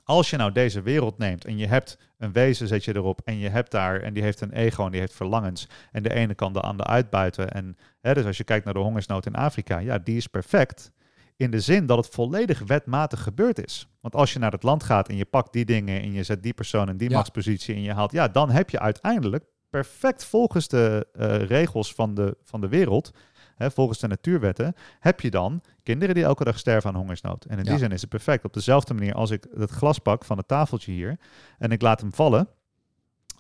Als 0.03 0.29
je 0.29 0.37
nou 0.37 0.51
deze 0.51 0.81
wereld 0.81 1.17
neemt 1.17 1.45
en 1.45 1.57
je 1.57 1.67
hebt 1.67 1.97
een 2.17 2.31
wezen, 2.31 2.67
zet 2.67 2.85
je 2.85 2.95
erop 2.95 3.21
en 3.23 3.37
je 3.37 3.49
hebt 3.49 3.71
daar, 3.71 4.01
en 4.01 4.13
die 4.13 4.23
heeft 4.23 4.41
een 4.41 4.51
ego 4.53 4.85
en 4.85 4.91
die 4.91 4.99
heeft 4.99 5.13
verlangens, 5.13 5.67
en 5.91 6.03
de 6.03 6.13
ene 6.13 6.33
kan 6.35 6.53
de 6.53 6.59
ander 6.61 6.85
uitbuiten. 6.85 7.51
En 7.51 7.77
hè, 8.01 8.13
dus 8.13 8.25
als 8.25 8.37
je 8.37 8.43
kijkt 8.43 8.65
naar 8.65 8.73
de 8.73 8.79
hongersnood 8.79 9.25
in 9.25 9.35
Afrika, 9.35 9.77
ja, 9.77 9.97
die 9.97 10.17
is 10.17 10.27
perfect. 10.27 10.91
In 11.35 11.51
de 11.51 11.59
zin 11.59 11.85
dat 11.85 11.97
het 11.97 12.07
volledig 12.15 12.59
wetmatig 12.59 13.23
gebeurd 13.23 13.65
is. 13.65 13.87
Want 14.01 14.15
als 14.15 14.33
je 14.33 14.39
naar 14.39 14.51
het 14.51 14.63
land 14.63 14.83
gaat 14.83 15.09
en 15.09 15.15
je 15.15 15.25
pakt 15.25 15.53
die 15.53 15.65
dingen 15.65 16.01
en 16.01 16.11
je 16.11 16.23
zet 16.23 16.43
die 16.43 16.53
persoon 16.53 16.89
in 16.89 16.97
die 16.97 17.09
Ja. 17.09 17.15
machtspositie 17.15 17.75
en 17.75 17.81
je 17.81 17.93
haalt, 17.93 18.11
ja, 18.11 18.27
dan 18.27 18.49
heb 18.49 18.69
je 18.69 18.79
uiteindelijk 18.79 19.43
perfect 19.69 20.25
volgens 20.25 20.67
de 20.67 21.07
eh, 21.13 21.41
regels 21.41 21.93
van 21.93 22.13
de, 22.13 22.37
van 22.43 22.61
de 22.61 22.67
wereld, 22.67 23.11
hè, 23.57 23.71
volgens 23.71 23.99
de 23.99 24.07
natuurwetten, 24.07 24.75
heb 24.99 25.21
je 25.21 25.31
dan 25.31 25.61
kinderen 25.83 26.15
die 26.15 26.23
elke 26.23 26.43
dag 26.43 26.59
sterven 26.59 26.89
aan 26.89 26.95
hongersnood. 26.95 27.45
En 27.45 27.57
in 27.57 27.63
die 27.63 27.77
zin 27.77 27.91
is 27.91 28.01
het 28.01 28.09
perfect. 28.09 28.45
Op 28.45 28.53
dezelfde 28.53 28.93
manier 28.93 29.13
als 29.13 29.31
ik 29.31 29.47
het 29.57 29.69
glas 29.69 29.99
pak 29.99 30.25
van 30.25 30.37
het 30.37 30.47
tafeltje 30.47 30.91
hier 30.91 31.19
en 31.57 31.71
ik 31.71 31.81
laat 31.81 32.01
hem 32.01 32.13
vallen, 32.13 32.47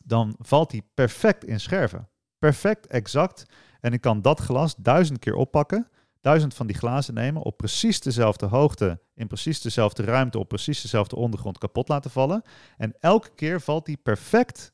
dan 0.03 0.35
valt 0.39 0.71
hij 0.71 0.81
perfect 0.93 1.45
in 1.45 1.59
scherven. 1.59 2.09
Perfect, 2.39 2.87
exact. 2.87 3.45
En 3.79 3.93
ik 3.93 4.01
kan 4.01 4.21
dat 4.21 4.39
glas 4.39 4.75
duizend 4.75 5.19
keer 5.19 5.35
oppakken, 5.35 5.89
duizend 6.21 6.53
van 6.53 6.67
die 6.67 6.75
glazen 6.75 7.13
nemen, 7.13 7.41
op 7.41 7.57
precies 7.57 8.01
dezelfde 8.01 8.45
hoogte, 8.45 8.99
in 9.15 9.27
precies 9.27 9.61
dezelfde 9.61 10.03
ruimte, 10.03 10.39
op 10.39 10.47
precies 10.47 10.81
dezelfde 10.81 11.15
ondergrond 11.15 11.57
kapot 11.57 11.87
laten 11.87 12.11
vallen. 12.11 12.41
En 12.77 12.95
elke 12.99 13.29
keer 13.35 13.61
valt 13.61 13.85
die 13.85 13.97
perfect 13.97 14.73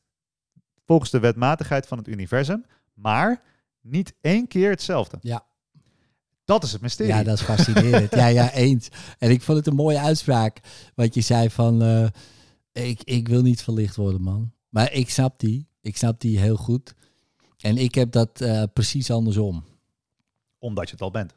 volgens 0.85 1.09
de 1.09 1.19
wetmatigheid 1.19 1.87
van 1.87 1.97
het 1.97 2.07
universum, 2.07 2.65
maar 2.93 3.41
niet 3.83 4.13
één 4.21 4.47
keer 4.47 4.69
hetzelfde. 4.69 5.17
Ja. 5.21 5.45
Dat 6.45 6.63
is 6.63 6.71
het 6.71 6.81
mysterie. 6.81 7.13
Ja, 7.13 7.23
dat 7.23 7.37
is 7.37 7.41
fascinerend. 7.43 8.15
ja, 8.15 8.27
ja, 8.27 8.51
eens. 8.65 8.87
En 9.17 9.29
ik 9.29 9.41
vond 9.41 9.57
het 9.57 9.67
een 9.67 9.75
mooie 9.75 9.99
uitspraak. 9.99 10.59
Wat 10.95 11.13
je 11.13 11.21
zei 11.21 11.49
van, 11.49 11.81
eh, 11.81 12.07
ik, 12.89 13.03
ik 13.03 13.27
wil 13.27 13.41
niet 13.41 13.63
verlicht 13.63 13.95
worden, 13.95 14.21
man. 14.21 14.51
Maar 14.69 14.93
ik 14.93 15.09
snap 15.09 15.39
die. 15.39 15.67
Ik 15.81 15.97
snap 15.97 16.19
die 16.19 16.39
heel 16.39 16.55
goed. 16.55 16.93
En 17.57 17.77
ik 17.77 17.95
heb 17.95 18.11
dat 18.11 18.41
eh, 18.41 18.63
precies 18.73 19.11
andersom. 19.11 19.63
Omdat 20.59 20.85
je 20.85 20.91
het 20.91 21.01
al 21.01 21.11
bent. 21.11 21.33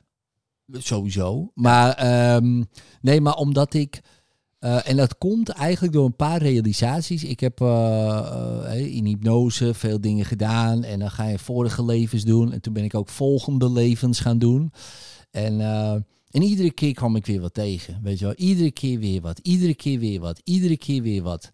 Sowieso. 0.73 1.51
Maar 1.55 1.93
ehm, 1.93 2.63
nee, 3.01 3.21
maar 3.21 3.35
omdat 3.35 3.75
ik. 3.75 4.01
Eh, 4.67 4.89
en 4.89 4.97
dat 4.97 5.19
komt 5.19 5.49
eigenlijk 5.49 5.93
door 5.93 6.05
een 6.05 6.17
paar 6.17 6.43
realisaties. 6.43 7.25
Ik 7.25 7.41
heb 7.41 7.61
eh, 7.61 8.73
eh, 8.73 8.95
in 8.95 9.05
hypnose 9.05 9.75
veel 9.75 10.01
dingen 10.01 10.25
gedaan. 10.25 10.85
En 10.85 10.99
dan 10.99 11.11
ga 11.11 11.25
je 11.25 11.39
vorige 11.39 11.85
levens 11.85 12.25
doen. 12.25 12.53
En 12.53 12.61
toen 12.61 12.73
ben 12.73 12.85
ik 12.85 12.95
ook 12.95 13.09
volgende 13.09 13.71
levens 13.71 14.21
gaan 14.21 14.39
doen. 14.39 14.73
En, 15.31 15.61
en 16.31 16.43
iedere 16.43 16.71
keer 16.71 16.95
kwam 16.95 17.17
ik 17.17 17.27
weer 17.27 17.41
wat 17.41 17.55
tegen. 17.55 18.01
Weet 18.03 18.19
je 18.19 18.25
wel, 18.25 18.35
iedere 18.35 18.71
keer 18.71 18.99
weer 18.99 19.21
wat. 19.21 19.39
Iedere 19.39 19.75
keer 19.75 19.99
weer 19.99 20.21
wat. 20.21 20.41
Iedere 20.45 20.77
keer 20.77 21.03
weer 21.03 21.23
wat. 21.23 21.51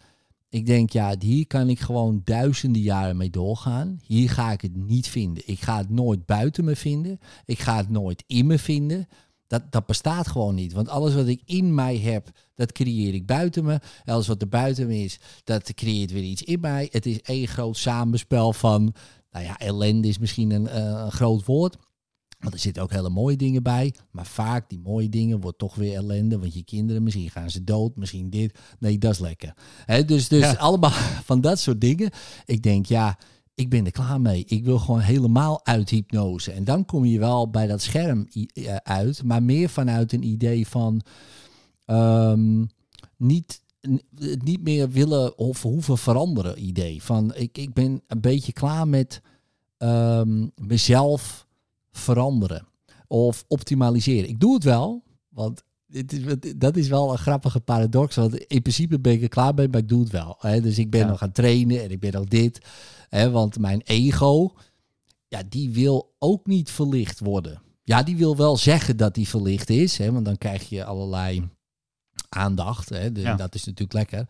Ik 0.49 0.67
denk, 0.67 0.91
ja, 0.91 1.15
hier 1.19 1.47
kan 1.47 1.69
ik 1.69 1.81
gewoon 1.81 2.21
duizenden 2.25 2.83
jaren 2.83 3.17
mee 3.17 3.31
doorgaan. 3.31 4.01
Hier 4.07 4.31
ga 4.31 4.53
ik 4.53 4.61
het 4.61 4.77
niet 4.77 5.09
vinden. 5.09 5.43
Ik 5.47 5.61
ga 5.61 5.79
het 5.79 5.91
nooit 5.91 6.27
buiten 6.27 6.65
me 6.65 6.77
vinden. 6.77 7.19
Ik 7.45 7.59
ga 7.59 7.77
het 7.77 7.91
nooit 7.91 8.25
in 8.27 8.47
me 8.47 8.59
vinden. 8.59 9.09
Dat, 9.53 9.63
dat 9.71 9.87
bestaat 9.87 10.29
gewoon 10.29 10.55
niet. 10.55 10.73
Want 10.73 10.89
alles 10.89 11.15
wat 11.15 11.27
ik 11.27 11.43
in 11.45 11.75
mij 11.75 11.97
heb, 11.97 12.31
dat 12.55 12.73
creëer 12.73 13.15
ik 13.15 13.27
buiten 13.27 13.65
me. 13.65 13.81
Alles 14.05 14.27
wat 14.27 14.41
er 14.43 14.49
buiten 14.49 14.87
me 14.87 14.99
is, 14.99 15.19
dat 15.45 15.75
creëert 15.75 16.13
weer 16.13 16.23
iets 16.23 16.43
in 16.43 16.61
mij. 16.61 16.89
Het 16.91 17.07
is 17.07 17.21
één 17.23 17.49
groot 17.49 17.77
samenspel 17.77 18.53
van, 18.53 18.95
nou 19.31 19.45
ja, 19.45 19.59
ellende 19.59 20.09
is 20.09 20.19
misschien 20.19 20.51
een, 20.51 20.67
eh, 20.69 20.85
een 21.05 21.13
groot 21.13 21.45
woord. 21.45 21.77
Want 22.39 22.55
er 22.55 22.61
zitten 22.61 22.83
ook 22.83 22.91
hele 22.91 23.11
mooie 23.11 23.37
dingen 23.37 23.63
bij. 23.63 23.95
Maar 24.11 24.27
vaak 24.27 24.69
die 24.69 24.81
mooie 24.83 25.09
dingen 25.09 25.41
wordt 25.41 25.59
toch 25.59 25.75
weer 25.75 25.95
ellende. 25.97 26.39
Want 26.39 26.55
je 26.55 26.65
kinderen, 26.65 27.03
misschien 27.03 27.31
gaan 27.31 27.51
ze 27.51 27.65
dood, 27.65 27.97
misschien 27.97 28.31
dit. 28.31 28.59
Nee, 28.79 28.99
dat 28.99 29.13
is 29.13 29.19
lekker. 29.19 29.55
Hè, 29.85 30.05
dus 30.05 30.29
dus 30.29 30.41
Ja. 30.41 30.53
allemaal 30.53 30.91
van 31.31 31.41
dat 31.41 31.59
soort 31.59 31.81
dingen. 31.81 32.11
Ik 32.45 32.63
denk, 32.63 32.87
ja, 32.87 33.19
ik 33.55 33.69
ben 33.69 33.85
er 33.85 33.93
klaar 33.93 34.21
mee. 34.21 34.45
Ik 34.47 34.65
wil 34.65 34.79
gewoon 34.79 35.01
helemaal 35.01 35.67
uit 35.67 35.91
hypnose. 35.91 36.53
En 36.53 36.65
dan 36.65 36.85
kom 36.85 37.05
je 37.05 37.19
wel 37.19 37.51
bij 37.51 37.67
dat 37.67 37.83
scherm 37.83 38.29
eh, 38.53 38.77
uit. 38.77 39.23
Maar 39.23 39.43
meer 39.43 39.69
vanuit 39.69 40.13
een 40.13 40.23
idee 40.25 40.69
van 40.69 41.01
ehm, 41.85 42.65
niet, 43.17 43.63
het 44.15 44.43
niet 44.43 44.63
meer 44.63 44.91
willen 44.91 45.39
of 45.39 45.63
hoeven 45.63 45.99
veranderen 45.99 46.65
idee. 46.67 47.03
Van 47.03 47.35
ik, 47.35 47.59
ik 47.59 47.73
ben 47.73 48.03
een 48.07 48.21
beetje 48.21 48.53
klaar 48.53 48.89
met 48.89 49.21
ehm, 49.77 50.47
mezelf 50.55 51.47
veranderen 51.93 52.67
of 53.07 53.45
optimaliseren. 53.49 54.29
Ik 54.29 54.41
doe 54.41 54.55
het 54.55 54.65
wel, 54.65 55.03
want 55.29 55.63
dit 55.87 56.13
is, 56.13 56.23
dat 56.57 56.77
is 56.77 56.89
wel 56.89 57.13
een 57.13 57.19
grappige 57.19 57.61
paradox. 57.61 58.17
Want 58.17 58.37
in 58.37 58.63
principe 58.63 59.01
ben 59.01 59.13
ik 59.13 59.23
er 59.23 59.29
klaar 59.29 59.55
mee, 59.55 59.69
maar 59.69 59.81
ik 59.81 59.89
doe 59.89 60.01
het 60.01 60.11
wel. 60.11 60.37
Hè? 60.39 60.61
Dus 60.61 60.79
ik 60.79 60.91
ben 60.91 61.01
Ja. 61.01 61.07
nog 61.07 61.21
aan 61.21 61.27
het 61.27 61.37
trainen 61.37 61.83
en 61.83 61.91
ik 61.91 62.01
ben 62.01 62.13
nog 62.13 62.25
dit. 62.25 62.61
Hè? 63.13 63.31
Want 63.31 63.59
mijn 63.59 63.81
ego, 63.85 64.53
ja, 65.29 65.43
die 65.49 65.71
wil 65.71 66.15
ook 66.19 66.47
niet 66.47 66.71
verlicht 66.71 67.21
worden. 67.21 67.63
Ja, 67.83 68.03
die 68.03 68.17
wil 68.17 68.37
wel 68.37 68.57
zeggen 68.57 68.97
dat 68.97 69.15
die 69.15 69.29
verlicht 69.29 69.71
is, 69.71 69.99
hè? 69.99 70.13
want 70.13 70.25
dan 70.25 70.39
krijg 70.39 70.69
je 70.69 70.85
allerlei 70.85 71.49
aandacht. 72.29 72.89
Hè? 72.89 73.09
Ja. 73.15 73.35
Dat 73.35 73.55
is 73.55 73.65
natuurlijk 73.65 73.93
lekker. 73.93 74.29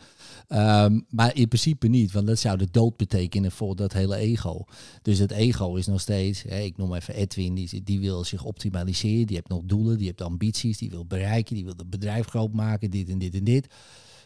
Ehm, 0.49 1.01
maar 1.09 1.37
in 1.37 1.49
principe 1.49 1.89
niet, 1.89 2.12
want 2.12 2.26
dat 2.26 2.39
zou 2.39 2.59
de 2.59 2.70
dood 2.70 2.97
betekenen 2.97 3.53
voor 3.53 3.76
dat 3.76 3.93
hele 3.93 4.16
ego. 4.16 4.64
Dus 5.03 5.18
het 5.18 5.30
ego 5.30 5.74
is 5.74 5.87
nog 5.87 6.01
steeds, 6.01 6.43
hè, 6.43 6.59
ik 6.59 6.76
noem 6.76 6.95
even 6.95 7.14
Edwin, 7.14 7.55
die, 7.55 7.83
die 7.83 8.01
wil 8.01 8.24
zich 8.24 8.45
optimaliseren, 8.45 9.26
die 9.26 9.37
heeft 9.37 9.49
nog 9.49 9.62
doelen, 9.64 9.97
die 9.97 10.07
heeft 10.07 10.20
ambities, 10.20 10.78
die 10.78 10.91
wil 10.91 11.07
bereiken, 11.07 11.55
die 11.55 11.64
wil 11.64 11.74
het 11.76 11.91
bedrijf 11.91 12.26
groot 12.26 12.53
maken, 12.53 12.91
dit 12.91 13.09
en 13.09 13.18
dit 13.18 13.35
en 13.35 13.45
dit. 13.45 13.66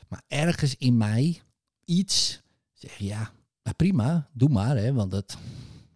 Maar 0.08 0.22
ergens 0.28 0.76
in 0.76 0.96
mij 0.96 1.40
iets 1.84 2.42
zeg 2.72 2.96
ja, 2.96 3.32
maar 3.66 3.74
prima, 3.74 4.28
doe 4.32 4.48
maar, 4.48 4.76
hè, 4.76 4.92
want 4.92 5.10
dat 5.10 5.38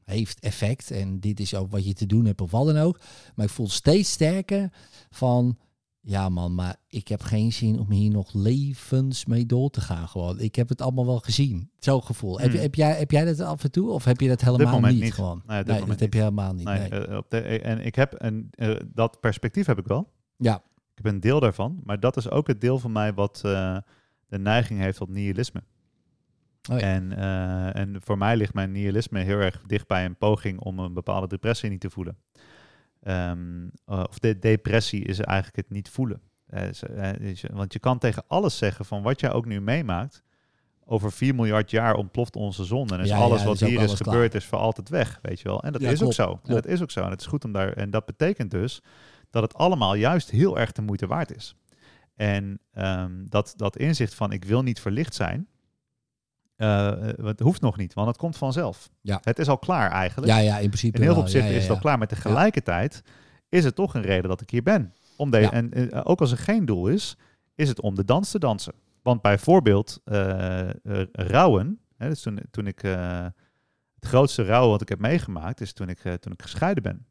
heeft 0.05 0.41
effect 0.41 0.91
en 0.91 1.21
dit 1.21 1.41
is 1.41 1.55
ook 1.55 1.71
wat 1.71 1.87
je 1.87 1.93
te 1.95 2.07
doen 2.07 2.25
hebt 2.25 2.41
of 2.41 2.51
wat 2.51 2.67
dan 2.67 2.77
ook. 2.77 3.01
Maar 3.35 3.47
ik 3.47 3.53
voel 3.53 3.69
steeds 3.69 4.11
sterker 4.11 4.73
van, 5.11 5.59
Ja 6.01 6.29
man, 6.29 6.55
maar 6.55 6.77
ik 6.89 7.09
heb 7.09 7.23
geen 7.23 7.53
zin 7.53 7.79
om 7.79 7.91
hier 7.91 8.11
nog 8.11 8.33
levens 8.33 9.25
mee 9.25 9.47
door 9.47 9.71
te 9.71 9.81
gaan 9.81 10.09
gewoon. 10.09 10.41
Ik 10.41 10.55
heb 10.55 10.69
het 10.69 10.81
allemaal 10.81 11.07
wel 11.07 11.19
gezien. 11.19 11.71
Zo'n 11.79 12.03
gevoel. 12.03 12.41
Heb, 12.41 12.51
Hmm. 12.51 12.61
heb, 12.61 12.75
jij, 12.75 12.99
heb 12.99 13.11
jij 13.11 13.25
dat 13.25 13.41
af 13.41 13.65
en 13.65 13.71
toe? 13.71 13.91
Of 13.91 14.05
heb 14.05 14.21
je 14.21 14.29
dat 14.29 14.41
helemaal 14.41 14.81
niet, 14.81 15.01
niet. 15.01 15.13
gewoon? 15.15 15.43
Nee, 15.47 15.65
dat 15.65 15.81
moment 15.81 16.01
heb 16.01 16.13
je 16.13 16.19
helemaal 16.19 16.53
niet. 16.55 16.65
Nee, 16.65 16.89
nee. 16.89 17.07
eh, 17.07 17.17
op 17.17 17.31
de, 17.31 17.41
en 17.41 17.85
ik 17.85 17.95
heb 17.95 18.15
een, 18.17 18.49
eh, 18.51 18.77
dat 18.95 19.21
perspectief 19.21 19.67
heb 19.67 19.79
ik 19.79 19.87
wel. 19.87 20.13
Ja. 20.37 20.57
Ik 20.95 21.05
heb 21.05 21.07
een 21.07 21.21
deel 21.21 21.41
daarvan, 21.41 21.81
maar 21.85 22.01
dat 22.01 22.17
is 22.17 22.31
ook 22.31 22.47
het 22.47 22.61
deel 22.61 22.79
van 22.79 22.93
mij 22.93 23.15
wat 23.15 23.41
eh, 23.45 23.77
de 24.29 24.39
neiging 24.39 24.81
heeft 24.81 24.99
tot 24.99 25.09
nihilisme. 25.09 25.63
Oh 26.71 26.79
ja. 26.79 26.87
en, 26.87 27.17
eh, 27.17 27.77
en 27.81 27.97
voor 28.05 28.19
mij 28.19 28.37
ligt 28.37 28.55
mijn 28.55 28.73
nihilisme 28.73 29.21
heel 29.21 29.39
erg 29.39 29.63
dicht 29.67 29.87
bij 29.87 30.05
een 30.05 30.17
poging 30.17 30.61
om 30.61 30.79
een 30.79 30.95
bepaalde 30.95 31.27
depressie 31.27 31.71
niet 31.71 31.81
te 31.81 31.91
voelen. 31.91 32.17
Ehm, 33.03 33.69
eh, 33.85 34.05
of 34.09 34.19
de 34.19 34.39
depressie 34.39 35.05
is 35.05 35.21
eigenlijk 35.21 35.57
het 35.57 35.71
niet 35.71 35.89
voelen. 35.89 36.21
Eh, 36.47 36.63
want 37.53 37.73
je 37.73 37.79
kan 37.79 37.99
tegen 37.99 38.25
alles 38.27 38.59
zeggen 38.59 38.85
van 38.85 39.03
wat 39.03 39.21
jij 39.21 39.33
ook 39.33 39.47
nu 39.47 39.61
meemaakt. 39.61 40.23
Over 40.85 41.13
4 41.13 41.35
miljard 41.35 41.71
jaar 41.71 41.95
ontploft 41.95 42.37
onze 42.37 42.65
zon. 42.65 42.89
En 42.89 43.01
is 43.01 43.09
Ja, 43.09 43.17
alles 43.17 43.45
wat 43.45 43.61
is 43.61 43.69
hier 43.69 43.81
is 43.81 43.95
klaar. 43.95 44.15
gebeurd, 44.15 44.35
is 44.35 44.45
voor 44.45 44.59
altijd 44.59 44.89
weg. 44.89 45.19
Weet 45.23 45.41
je 45.41 45.49
wel. 45.49 45.63
En 45.63 45.73
dat 45.73 45.81
is 45.81 45.99
klopt, 45.99 46.03
ook 46.05 46.13
zo. 46.13 46.41
En 46.45 46.55
dat 46.55 46.67
is 46.67 46.83
ook 46.83 46.91
zo. 46.91 47.03
En 47.03 47.11
het 47.11 47.21
is 47.21 47.27
goed 47.27 47.45
om 47.45 47.53
daar. 47.53 47.73
En 47.73 47.91
dat 47.91 48.07
betekent 48.07 48.51
dus 48.51 48.83
dat 49.31 49.43
het 49.43 49.55
allemaal 49.55 49.95
juist 49.95 50.31
heel 50.31 50.59
erg 50.59 50.73
de 50.73 50.83
moeite 50.83 51.07
waard 51.07 51.37
is. 51.37 51.57
En 52.15 52.61
ehm, 52.73 53.13
dat, 53.29 53.53
dat 53.57 53.77
inzicht 53.77 54.15
van 54.15 54.33
ik 54.33 54.45
wil 54.45 54.63
niet 54.63 54.81
verlicht 54.81 55.15
zijn. 55.15 55.49
Eh, 56.61 56.93
het 57.25 57.41
hoeft 57.41 57.61
nog 57.61 57.77
niet, 57.77 57.95
want 57.95 58.09
het 58.09 58.17
komt 58.17 58.37
vanzelf. 58.37 58.91
Ja. 59.01 59.19
Het 59.23 59.39
is 59.39 59.49
al 59.49 59.59
klaar 59.59 59.91
eigenlijk. 59.91 60.33
ja, 60.33 60.39
ja, 60.39 60.59
in 60.59 60.67
principe 60.67 60.97
In 60.97 61.03
heel 61.03 61.13
veel 61.13 61.23
opzichten 61.23 61.49
Ja, 61.49 61.55
ja, 61.55 61.61
is 61.61 61.67
het 61.67 61.77
al 61.77 61.83
klaar. 61.83 61.99
Maar 61.99 62.07
tegelijkertijd 62.07 63.03
is 63.49 63.65
het 63.65 63.75
toch 63.75 63.95
een 63.95 64.03
reden 64.03 64.29
dat 64.29 64.41
ik 64.41 64.51
hier 64.51 64.63
ben. 64.63 64.95
Om 65.17 65.31
de. 65.31 65.39
En 65.39 65.73
eh, 65.73 66.01
ook 66.05 66.21
als 66.21 66.31
er 66.31 66.39
geen 66.39 66.65
doel 66.65 66.89
is, 66.89 67.17
is 67.55 67.69
het 67.69 67.81
om 67.81 67.95
de 67.95 68.05
dans 68.05 68.31
te 68.31 68.39
dansen. 68.39 68.75
Want 69.03 69.23
bijvoorbeeld 69.23 70.01
eh, 70.05 70.71
rouwen, 71.13 71.81
hè, 71.97 72.09
dus 72.09 72.23
toen, 72.23 72.39
toen 72.51 72.67
ik 72.67 72.81
het 72.81 74.07
grootste 74.09 74.45
rouwen 74.45 74.71
wat 74.71 74.81
ik 74.81 74.89
heb 74.89 75.01
meegemaakt, 75.01 75.61
is 75.61 75.73
toen 75.73 75.89
ik, 75.89 75.99
toen 75.99 76.33
ik 76.33 76.43
gescheiden 76.43 76.83
ben. 76.83 77.07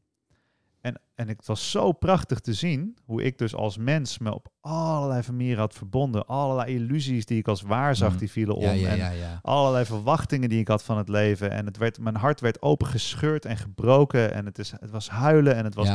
En, 0.81 1.01
en 1.15 1.27
het 1.27 1.45
was 1.45 1.71
zo 1.71 1.91
prachtig 1.91 2.39
te 2.39 2.53
zien 2.53 2.97
hoe 3.05 3.23
ik 3.23 3.37
dus 3.37 3.55
als 3.55 3.77
mens 3.77 4.17
me 4.17 4.33
op 4.33 4.47
allerlei 4.61 5.21
manieren 5.31 5.59
had 5.59 5.73
verbonden. 5.73 6.25
Allerlei 6.27 6.73
illusies 6.75 7.25
die 7.25 7.37
ik 7.37 7.47
als 7.47 7.61
waar 7.61 7.95
zag, 7.95 8.09
Mhm. 8.09 8.19
die 8.19 8.31
vielen 8.31 8.55
om. 8.55 8.61
Ja, 8.63 8.71
ja, 8.71 8.87
En 8.89 8.97
ja, 9.17 9.39
allerlei 9.41 9.85
verwachtingen 9.85 10.49
die 10.49 10.59
ik 10.59 10.67
had 10.67 10.83
van 10.83 10.97
het 10.97 11.09
leven. 11.09 11.51
En 11.51 11.65
het 11.65 11.77
werd, 11.77 11.99
mijn 11.99 12.15
hart 12.15 12.39
werd 12.41 12.61
opengescheurd 12.61 13.45
en 13.45 13.57
gebroken. 13.57 14.33
En 14.33 14.45
het, 14.45 14.59
is, 14.59 14.71
het 14.71 14.91
was 14.91 15.09
huilen. 15.09 15.55
En, 15.55 15.63
het 15.63 15.75
was, 15.75 15.87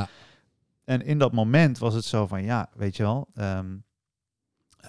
en 0.84 1.02
in 1.04 1.18
dat 1.18 1.32
moment 1.32 1.78
was 1.78 1.94
het 1.94 2.04
zo 2.04 2.26
van, 2.26 2.42
ja, 2.44 2.70
weet 2.74 2.96
je 2.96 3.02
wel. 3.02 3.28
ehm, 3.34 3.76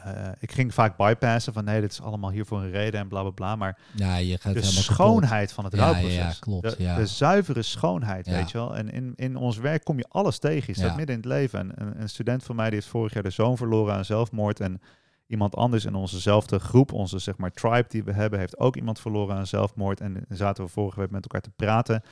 eh, 0.03 0.27
ik 0.39 0.51
ging 0.51 0.73
vaak 0.73 0.97
bypassen 0.97 1.53
van, 1.53 1.63
nee, 1.63 1.81
dit 1.81 1.91
is 1.91 2.01
allemaal 2.01 2.29
hier 2.31 2.45
voor 2.45 2.59
een 2.61 2.71
reden 2.71 2.99
en 2.99 3.07
bla 3.07 3.21
bla 3.21 3.29
bla. 3.31 3.55
Maar 3.55 3.77
ja, 3.95 4.15
je 4.15 4.37
gaat 4.37 4.53
de 4.53 4.59
kapot. 4.59 4.73
schoonheid 4.75 5.53
van 5.53 5.63
het 5.63 5.73
Ja, 5.75 5.79
rouwproces. 5.83 6.15
ja, 6.15 6.33
klopt, 6.39 6.77
De, 6.77 6.83
ja. 6.83 6.95
de 6.95 7.05
zuivere 7.07 7.61
schoonheid, 7.61 8.25
Ja. 8.25 8.31
weet 8.31 8.51
je 8.51 8.57
wel. 8.57 8.75
En 8.75 8.89
in, 8.91 9.13
in 9.15 9.35
ons 9.35 9.57
werk 9.57 9.83
kom 9.83 9.97
je 9.97 10.05
alles 10.09 10.39
tegen. 10.39 10.63
Je 10.67 10.73
staat 10.73 10.89
Ja. 10.89 10.95
midden 10.95 11.15
in 11.15 11.21
het 11.21 11.29
leven. 11.31 11.59
En 11.59 11.71
een, 11.75 12.01
een 12.01 12.09
student 12.09 12.43
van 12.43 12.55
mij 12.55 12.65
die 12.65 12.73
heeft 12.75 12.87
vorig 12.87 13.13
jaar 13.13 13.23
de 13.23 13.29
zoon 13.29 13.57
verloren 13.57 13.93
aan 13.95 14.05
zelfmoord. 14.05 14.59
En 14.59 14.81
iemand 15.27 15.55
anders 15.55 15.85
in 15.85 15.95
onzezelfde 15.95 16.59
groep, 16.59 16.91
onze 16.93 17.19
zeg 17.19 17.37
maar 17.37 17.51
tribe 17.51 17.85
die 17.87 18.03
we 18.03 18.11
hebben, 18.13 18.39
heeft 18.39 18.59
ook 18.59 18.75
iemand 18.75 18.99
verloren 18.99 19.35
aan 19.35 19.47
zelfmoord. 19.47 20.01
En 20.01 20.25
zaten 20.29 20.63
we 20.63 20.69
vorige 20.69 20.99
week 20.99 21.11
met 21.11 21.23
elkaar 21.23 21.41
te 21.41 21.51
praten. 21.55 22.03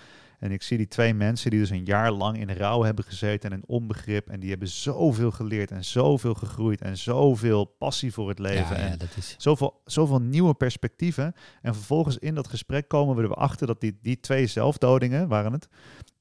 En 0.44 0.52
ik 0.52 0.62
zie 0.62 0.78
die 0.78 0.88
twee 0.88 1.14
mensen 1.14 1.50
die 1.50 1.60
dus 1.60 1.70
een 1.70 1.86
jaar 1.86 2.12
lang 2.12 2.38
in 2.38 2.52
rouw 2.52 2.84
hebben 2.84 3.06
gezeten 3.06 3.52
en 3.52 3.58
in 3.58 3.64
onbegrip. 3.68 4.30
En 4.30 4.40
die 4.40 4.50
hebben 4.50 4.68
zoveel 4.68 5.32
geleerd 5.32 5.72
en 5.72 5.86
zoveel 5.86 6.34
gegroeid 6.34 6.82
en 6.82 6.98
zoveel 6.98 7.66
passie 7.66 8.14
voor 8.14 8.30
het 8.30 8.40
leven. 8.40 8.76
Ja, 8.78 8.84
en 8.84 8.90
ja, 8.90 8.98
dat 8.98 9.18
is... 9.18 9.36
Zoveel, 9.38 9.82
zoveel 9.86 10.22
nieuwe 10.22 10.54
perspectieven. 10.54 11.34
En 11.62 11.74
vervolgens 11.74 12.18
in 12.18 12.36
dat 12.36 12.48
gesprek 12.48 12.88
komen 12.88 13.16
we 13.16 13.24
erachter 13.24 13.68
dat 13.68 13.82
die, 13.82 13.98
die 14.02 14.20
twee 14.20 14.48
zelfdodingen, 14.48 15.28
waren 15.28 15.52
het, 15.52 15.68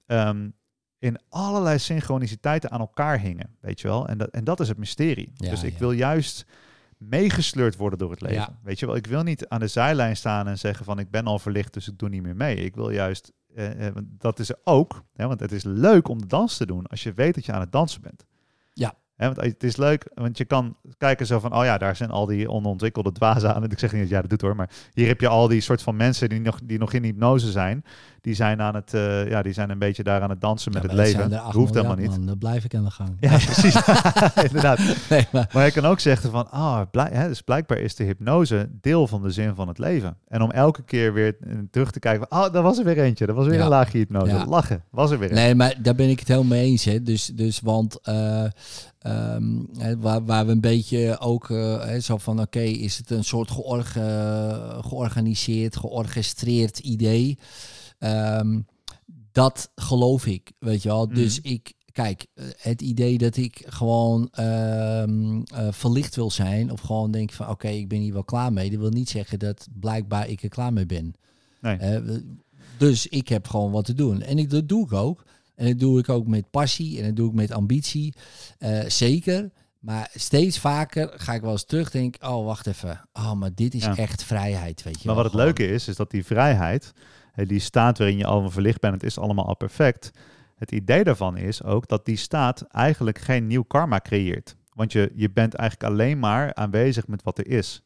ehm, 0.07 0.49
in 0.99 1.18
allerlei 1.29 1.79
synchroniciteiten 1.79 2.70
aan 2.70 2.81
elkaar 2.81 3.20
hingen. 3.20 3.57
Weet 3.61 3.81
je 3.81 3.89
wel? 3.89 4.09
En 4.09 4.18
dat, 4.18 4.29
en 4.31 4.45
dat 4.45 4.61
is 4.61 4.68
het 4.68 4.79
mysterie. 4.79 5.33
Ja, 5.35 5.51
dus 5.51 5.62
ik 5.62 5.79
wil 5.79 5.93
juist 5.93 6.47
meegesleurd 7.09 7.77
worden 7.77 7.99
door 7.99 8.11
het 8.11 8.20
leven. 8.20 8.59
Weet 8.62 8.79
je 8.79 8.87
wel? 8.87 8.97
Ik 8.97 9.07
wil 9.07 9.23
niet 9.23 9.49
aan 9.49 9.61
de 9.61 9.66
zijlijn 9.66 10.16
staan 10.16 10.49
en 10.49 10.59
zeggen 10.59 10.85
van 10.85 10.99
ik 10.99 11.11
ben 11.11 11.25
al 11.25 11.39
verlicht, 11.39 11.73
dus 11.73 11.89
ik 11.89 11.99
doe 11.99 12.09
niet 12.09 12.23
meer 12.23 12.37
mee. 12.37 12.57
Ik 12.57 12.75
wil 12.75 12.91
juist, 12.91 13.33
eh, 13.55 13.87
eh, 13.87 13.95
dat 14.03 14.39
is 14.39 14.67
ook, 14.67 15.03
hè, 15.13 15.27
want 15.27 15.41
het 15.41 15.53
is 15.53 15.65
leuk 15.65 16.09
om 16.09 16.21
de 16.21 16.27
dans 16.27 16.57
te 16.57 16.67
doen 16.67 16.87
als 16.87 17.03
je 17.03 17.13
weet 17.13 17.35
dat 17.35 17.45
je 17.45 17.53
aan 17.53 17.61
het 17.61 17.73
dansen 17.73 18.03
bent. 18.03 18.27
Ja. 18.73 18.95
Want 19.27 19.41
het 19.41 19.62
is 19.64 19.77
leuk, 19.77 20.11
want 20.14 20.39
je 20.39 20.45
kan 20.45 20.77
kijken 20.99 21.27
zo 21.27 21.39
van, 21.39 21.55
oh 21.57 21.64
ja, 21.64 21.79
daar 21.79 21.97
zijn 21.97 22.11
al 22.11 22.27
die 22.27 22.49
onontwikkelde 22.51 23.12
dwazen 23.12 23.55
aan. 23.55 23.64
Ik 23.64 23.79
zeg 23.79 23.93
niet 23.93 24.01
dat 24.01 24.11
jij 24.11 24.20
dat 24.20 24.31
doet 24.31 24.41
hoor, 24.41 24.57
maar 24.57 24.70
hier 24.93 25.07
heb 25.07 25.20
je 25.20 25.29
al 25.29 25.49
die 25.49 25.61
soort 25.61 25.83
van 25.83 25.97
mensen 25.97 26.29
die 26.29 26.41
nog, 26.41 26.59
die 26.64 26.79
nog 26.79 26.93
in 26.93 27.05
hypnose 27.05 27.51
zijn. 27.51 27.85
Die 28.20 28.35
zijn 28.35 28.61
aan 28.61 28.75
het, 28.75 28.95
eh, 28.95 29.29
ja, 29.29 29.43
die 29.43 29.53
zijn 29.53 29.70
een 29.70 29.79
beetje 29.79 30.03
daar 30.03 30.20
aan 30.23 30.31
het 30.31 30.41
dansen 30.41 30.73
met 30.73 30.83
Ja, 30.83 30.89
het 30.89 30.97
dat 30.97 31.07
leven. 31.07 31.41
acht 31.41 31.55
Hoeft 31.55 31.75
helemaal 31.75 31.97
niet. 31.97 32.09
Man, 32.11 32.27
dan 32.27 32.39
blijf 32.39 32.64
ik 32.64 32.75
aan 32.75 32.85
de 32.85 32.91
gang. 32.91 33.16
Ja, 33.20 33.31
precies. 33.53 33.75
Inderdaad. 34.47 34.79
Nee, 35.11 35.27
maar, 35.33 35.51
Maar 35.53 35.64
je 35.64 35.73
kan 35.73 35.85
ook 35.85 36.01
zeggen 36.01 36.31
van, 36.31 36.51
ah, 36.51 36.81
blijk, 36.91 37.12
hè, 37.12 37.29
dus 37.29 37.41
blijkbaar 37.43 37.79
is 37.79 37.95
de 37.95 38.05
hypnose 38.05 38.68
deel 38.81 39.07
van 39.07 39.23
de 39.23 39.31
zin 39.31 39.55
van 39.55 39.68
het 39.68 39.79
leven. 39.79 40.16
En 40.29 40.43
om 40.43 40.51
elke 40.51 40.83
keer 40.83 41.12
weer 41.12 41.37
eh, 41.41 41.53
terug 41.70 41.91
te 41.91 41.99
kijken 41.99 42.27
van, 42.29 42.39
ah, 42.39 42.53
daar 42.53 42.62
was 42.62 42.79
er 42.79 42.85
weer 42.85 42.99
eentje. 42.99 43.27
Dat 43.27 43.37
was 43.37 43.47
weer 43.47 43.57
Ja. 43.59 43.62
een 43.62 43.68
laagje 43.68 43.99
hypnose. 43.99 44.33
Ja. 44.33 44.47
Lachen, 44.47 44.83
was 44.91 45.11
er 45.11 45.18
weer 45.18 45.29
een. 45.29 45.35
nee, 45.35 45.55
maar 45.55 45.75
daar 45.83 45.95
ben 45.95 46.09
ik 46.09 46.18
het 46.18 46.29
helemaal 46.29 46.49
mee 46.49 46.64
eens. 46.64 46.85
Hè. 46.85 47.03
Dus, 47.03 47.27
dus 47.27 47.61
want 47.61 48.01
eh, 48.01 48.45
ehm, 49.03 49.61
waar, 50.01 50.25
waar 50.25 50.47
we 50.47 50.53
een 50.53 50.61
beetje 50.61 51.19
ook 51.19 51.51
eh, 51.51 51.97
zo 51.99 52.17
van, 52.19 52.41
oké, 52.41 52.61
is 52.61 52.97
het 52.97 53.11
een 53.11 53.25
soort 53.25 53.51
george- 53.51 54.81
georganiseerd, 54.81 55.77
georchestreerd 55.77 56.79
idee? 56.79 57.39
Ehm, 57.99 58.61
dat 59.33 59.71
geloof 59.75 60.27
ik, 60.27 60.53
weet 60.59 60.83
je 60.83 60.89
wel. 60.89 61.07
Mhm. 61.07 61.15
Dus 61.15 61.41
ik, 61.41 61.73
kijk, 61.93 62.27
het 62.57 62.83
idee 62.83 63.19
dat 63.19 63.37
ik 63.37 63.65
gewoon 63.67 64.29
ehm, 64.31 65.43
eh, 65.43 65.69
verlicht 65.71 66.17
wil 66.17 66.31
zijn, 66.31 66.71
of 66.73 66.81
gewoon 66.81 67.11
denk 67.11 67.33
van, 67.33 67.49
oké, 67.49 67.69
ik 67.69 67.89
ben 67.89 67.99
hier 67.99 68.13
wel 68.13 68.25
klaar 68.25 68.53
mee, 68.53 68.71
dat 68.71 68.81
wil 68.81 68.91
niet 68.91 69.11
zeggen 69.11 69.39
dat 69.39 69.69
blijkbaar 69.81 70.29
ik 70.29 70.43
er 70.43 70.49
klaar 70.49 70.73
mee 70.73 70.87
ben. 70.87 71.15
Nee. 71.61 72.01
Dus 72.79 73.07
ik 73.07 73.29
heb 73.29 73.49
gewoon 73.49 73.71
wat 73.71 73.85
te 73.85 73.95
doen. 73.95 74.23
En 74.23 74.39
ik, 74.39 74.51
dat 74.51 74.69
doe 74.69 74.85
ik 74.85 74.93
ook. 74.93 75.25
En 75.63 75.69
dat 75.69 75.79
doe 75.79 75.99
ik 75.99 76.09
ook 76.09 76.27
met 76.27 76.51
passie 76.51 76.99
en 76.99 77.05
dat 77.07 77.17
doe 77.17 77.29
ik 77.29 77.35
met 77.35 77.51
ambitie. 77.53 78.15
Eh, 78.59 78.81
zeker. 78.87 79.51
Maar 79.79 80.11
steeds 80.15 80.59
vaker 80.59 81.11
ga 81.17 81.35
ik 81.35 81.41
wel 81.41 81.51
eens 81.51 81.65
terugdenken. 81.65 82.29
Oh, 82.29 82.45
wacht 82.45 82.67
even. 82.67 83.01
Oh, 83.13 83.33
maar 83.33 83.51
dit 83.55 83.75
is 83.75 83.85
Ja. 83.85 83.97
echt 83.97 84.25
vrijheid, 84.25 84.83
weet 84.83 85.01
je 85.03 85.07
Maar 85.07 85.15
wel. 85.15 85.25
wat 85.25 85.33
het 85.33 85.43
leuke 85.43 85.67
is, 85.69 85.89
is 85.89 85.97
dat 85.97 86.11
die 86.11 86.25
vrijheid, 86.25 86.93
hè, 87.33 87.47
die 87.47 87.59
staat 87.61 87.99
waarin 87.99 88.17
je 88.19 88.25
allemaal 88.27 88.51
verlicht 88.51 88.81
bent, 88.81 88.95
het 88.95 89.03
is 89.03 89.19
allemaal 89.19 89.47
al 89.47 89.57
perfect. 89.57 90.11
Het 90.57 90.73
idee 90.73 91.05
daarvan 91.05 91.37
is 91.37 91.63
ook 91.63 91.89
dat 91.89 92.05
die 92.05 92.17
staat 92.17 92.63
eigenlijk 92.63 93.19
geen 93.19 93.47
nieuw 93.47 93.63
karma 93.63 94.01
creëert. 94.01 94.57
Want 94.75 94.93
je, 94.93 95.13
je 95.15 95.31
bent 95.31 95.55
eigenlijk 95.55 95.91
alleen 95.93 96.19
maar 96.19 96.55
aanwezig 96.55 97.07
met 97.07 97.23
wat 97.23 97.39
er 97.39 97.47
is. 97.47 97.83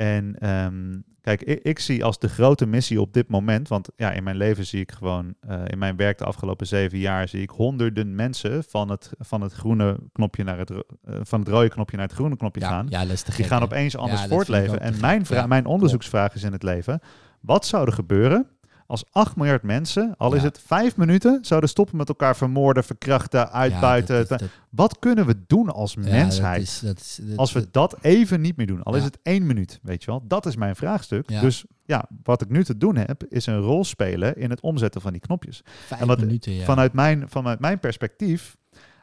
En 0.00 0.38
ehm, 0.38 0.98
kijk, 1.20 1.42
ik, 1.42 1.62
ik 1.62 1.78
zie 1.78 2.04
als 2.04 2.18
de 2.18 2.28
grote 2.28 2.66
missie 2.66 3.00
op 3.00 3.12
dit 3.12 3.28
moment, 3.28 3.68
want 3.68 3.88
ja, 3.96 4.10
in 4.12 4.22
mijn 4.22 4.36
leven 4.36 4.66
zie 4.66 4.80
ik 4.80 4.92
gewoon, 4.92 5.34
eh, 5.40 5.62
in 5.66 5.78
mijn 5.78 5.96
werk 5.96 6.18
de 6.18 6.24
afgelopen 6.24 6.66
zeven 6.66 6.98
jaar, 6.98 7.28
zie 7.28 7.42
ik 7.42 7.50
honderden 7.50 8.14
mensen 8.14 8.64
van 8.64 8.90
het, 8.90 9.10
van 9.18 9.40
het 9.40 9.52
groene 9.52 9.98
knopje 10.12 10.44
naar 10.44 10.58
het, 10.58 10.70
eh, 10.70 10.78
van 11.22 11.40
het 11.40 11.48
rode 11.48 11.68
knopje 11.68 11.96
naar 11.96 12.06
het 12.06 12.14
groene 12.14 12.36
knopje 12.36 12.60
Ja, 12.60 12.68
gaan. 12.68 12.86
ja, 12.88 13.04
Die 13.04 13.16
gek, 13.16 13.46
gaan 13.46 13.62
opeens 13.62 13.96
anders 13.96 14.22
Ja, 14.22 14.28
voortleven. 14.28 14.80
En 14.80 14.94
mijn, 15.00 15.24
mijn 15.48 15.66
onderzoeksvraag 15.66 16.34
is 16.34 16.42
in 16.42 16.52
het 16.52 16.62
leven: 16.62 17.00
wat 17.40 17.66
zou 17.66 17.86
er 17.86 17.92
gebeuren 17.92 18.46
als 18.90 19.04
8 19.10 19.36
miljard 19.36 19.62
mensen, 19.62 20.14
al 20.16 20.34
is 20.34 20.42
het 20.42 20.60
5 20.66 20.96
minuten, 20.96 21.38
zouden 21.44 21.70
stoppen 21.70 21.96
met 21.96 22.08
elkaar 22.08 22.36
vermoorden, 22.36 22.84
verkrachten, 22.84 23.52
uitbuiten? 23.52 24.14
Ja, 24.16 24.24
dat- 24.24 24.38
dat- 24.38 24.48
wat 24.70 24.98
kunnen 24.98 25.26
we 25.26 25.34
doen 25.46 25.68
als 25.68 25.92
ja, 25.94 26.00
dat 26.02 26.10
mensheid? 26.10 26.62
is- 26.62 26.82
is- 27.18 27.36
als 27.36 27.52
we 27.52 27.68
dat 27.70 27.96
even 28.00 28.40
niet 28.40 28.56
meer 28.56 28.66
doen, 28.66 28.82
al 28.82 28.94
is 28.94 29.04
het 29.04 29.18
één 29.22 29.46
minuut, 29.46 29.78
weet 29.82 30.04
je 30.04 30.10
wel, 30.10 30.22
dat 30.26 30.46
is 30.46 30.56
mijn 30.56 30.76
vraagstuk. 30.76 31.28
Dus 31.40 31.64
ja, 31.84 32.04
wat 32.22 32.42
ik 32.42 32.48
nu 32.48 32.64
te 32.64 32.76
doen 32.76 32.96
heb, 32.96 33.24
is 33.28 33.46
een 33.46 33.58
rol 33.60 33.84
spelen 33.84 34.36
in 34.36 34.50
het 34.50 34.60
omzetten 34.60 35.00
van 35.00 35.12
die 35.12 35.20
knopjes. 35.20 35.60
vijf 35.64 36.00
en 36.00 36.06
wat- 36.06 36.20
minuten. 36.20 36.52
Vanuit, 36.64 36.92
mijn, 36.92 37.28
vanuit 37.28 37.60
mijn 37.60 37.78
perspectief, 37.78 38.56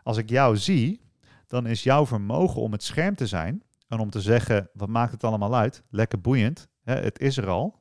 als 0.03 0.17
ik 0.17 0.29
jou 0.29 0.57
zie, 0.57 1.01
dan 1.47 1.65
is 1.65 1.83
jouw 1.83 2.05
vermogen 2.05 2.61
om 2.61 2.71
het 2.71 2.83
scherm 2.83 3.15
te 3.15 3.27
zijn 3.27 3.63
en 3.87 3.99
om 3.99 4.09
te 4.09 4.21
zeggen, 4.21 4.69
wat 4.73 4.89
maakt 4.89 5.11
het 5.11 5.23
allemaal 5.23 5.55
uit? 5.55 5.83
Lekker 5.89 6.21
boeiend, 6.21 6.67
hè, 6.83 6.95
het 6.95 7.19
is 7.19 7.37
er 7.37 7.47
al. 7.47 7.76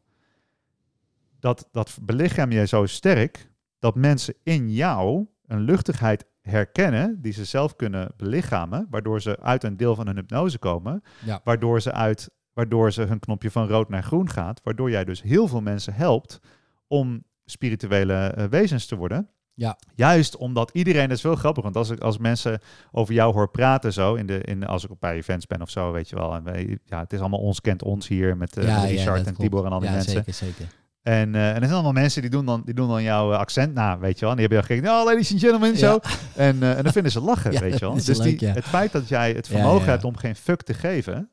Dat, 1.46 1.68
dat 1.72 1.98
belichaam 2.02 2.50
jij 2.52 2.66
zo 2.66 2.86
sterk 2.86 3.50
dat 3.78 3.94
mensen 3.94 4.34
in 4.42 4.70
jou 4.72 5.26
een 5.46 5.60
luchtigheid 5.60 6.24
herkennen 6.40 7.22
die 7.22 7.32
ze 7.32 7.44
zelf 7.44 7.76
kunnen 7.76 8.12
belichamen, 8.16 8.86
waardoor 8.90 9.20
ze 9.22 9.40
uit 9.40 9.64
een 9.64 9.76
deel 9.76 9.94
van 9.94 10.06
hun 10.06 10.16
hypnose 10.16 10.58
komen, 10.58 11.02
Ja. 11.24 11.40
waardoor 11.44 11.80
ze 11.80 11.92
uit 11.92 12.30
waardoor 12.52 12.92
ze 12.92 13.02
hun 13.02 13.18
knopje 13.18 13.50
van 13.50 13.68
rood 13.68 13.88
naar 13.88 14.02
groen 14.02 14.30
gaat, 14.30 14.60
waardoor 14.62 14.90
jij 14.90 15.04
dus 15.04 15.22
heel 15.22 15.48
veel 15.48 15.60
mensen 15.60 15.94
helpt 15.94 16.40
om 16.86 17.24
spirituele 17.44 18.14
eh, 18.14 18.44
wezens 18.44 18.86
te 18.86 18.96
worden. 18.96 19.28
Ja. 19.54 19.78
Juist 19.94 20.36
omdat 20.36 20.70
iedereen, 20.72 21.08
dat 21.08 21.16
is 21.16 21.22
wel 21.22 21.34
grappig, 21.34 21.62
want 21.62 21.76
als, 21.76 21.90
ik, 21.90 22.00
als 22.00 22.18
mensen 22.18 22.60
over 22.92 23.14
jou 23.14 23.34
hoor 23.34 23.50
praten 23.50 23.92
zo, 23.92 24.14
in 24.14 24.26
de, 24.26 24.40
in, 24.40 24.66
als 24.66 24.84
ik 24.84 24.90
op 24.90 25.00
bij 25.00 25.14
events 25.14 25.46
ben 25.46 25.62
of 25.62 25.70
zo, 25.70 25.92
weet 25.92 26.08
je 26.08 26.16
wel. 26.16 26.34
En 26.34 26.42
wij, 26.42 26.78
ja, 26.84 27.00
het 27.00 27.12
is 27.12 27.20
allemaal 27.20 27.40
ons 27.40 27.60
kent 27.60 27.82
ons 27.82 28.08
hier 28.08 28.36
met, 28.36 28.56
eh, 28.56 28.66
ja, 28.66 28.80
met 28.80 28.90
Richard 28.90 29.26
en. 29.26 29.34
Tibor 29.34 29.64
en 29.64 29.72
al 29.72 29.78
die 29.80 29.88
ja, 29.88 29.94
mensen. 29.94 30.12
zeker, 30.12 30.32
zeker. 30.34 30.66
En, 31.06 31.34
en 31.34 31.54
er 31.54 31.60
zijn 31.60 31.72
allemaal 31.72 31.92
mensen 31.92 32.20
die 32.20 32.30
doen 32.30 32.46
dan, 32.46 32.62
die 32.64 32.74
doen 32.74 32.88
dan 32.88 33.02
jouw 33.02 33.32
eh, 33.32 33.38
accent 33.38 33.74
na, 33.74 33.98
weet 33.98 34.18
je 34.18 34.20
wel. 34.20 34.30
En 34.30 34.36
die 34.36 34.46
hebben 34.46 34.66
jou 34.66 34.80
gekeken, 34.80 35.00
oh, 35.00 35.04
ladies 35.04 35.30
and 35.30 35.40
gentlemen, 35.40 35.76
zo. 35.76 35.98
Ja. 36.02 36.10
En, 36.34 36.62
eh, 36.62 36.76
en 36.76 36.82
dan 36.82 36.92
vinden 36.92 37.12
ze 37.12 37.20
lachen, 37.20 37.52
Ja, 37.56 37.60
weet 37.60 37.72
je 37.72 37.78
wel. 37.78 37.94
Dus 37.94 38.06
leuk, 38.06 38.38
die, 38.38 38.48
ja. 38.48 38.54
het 38.54 38.64
feit 38.64 38.92
dat 38.92 39.08
jij 39.08 39.32
het 39.32 39.48
vermogen 39.48 39.88
hebt 39.88 40.04
om 40.04 40.16
geen 40.16 40.36
fuck 40.36 40.62
te 40.62 40.74
geven, 40.74 41.30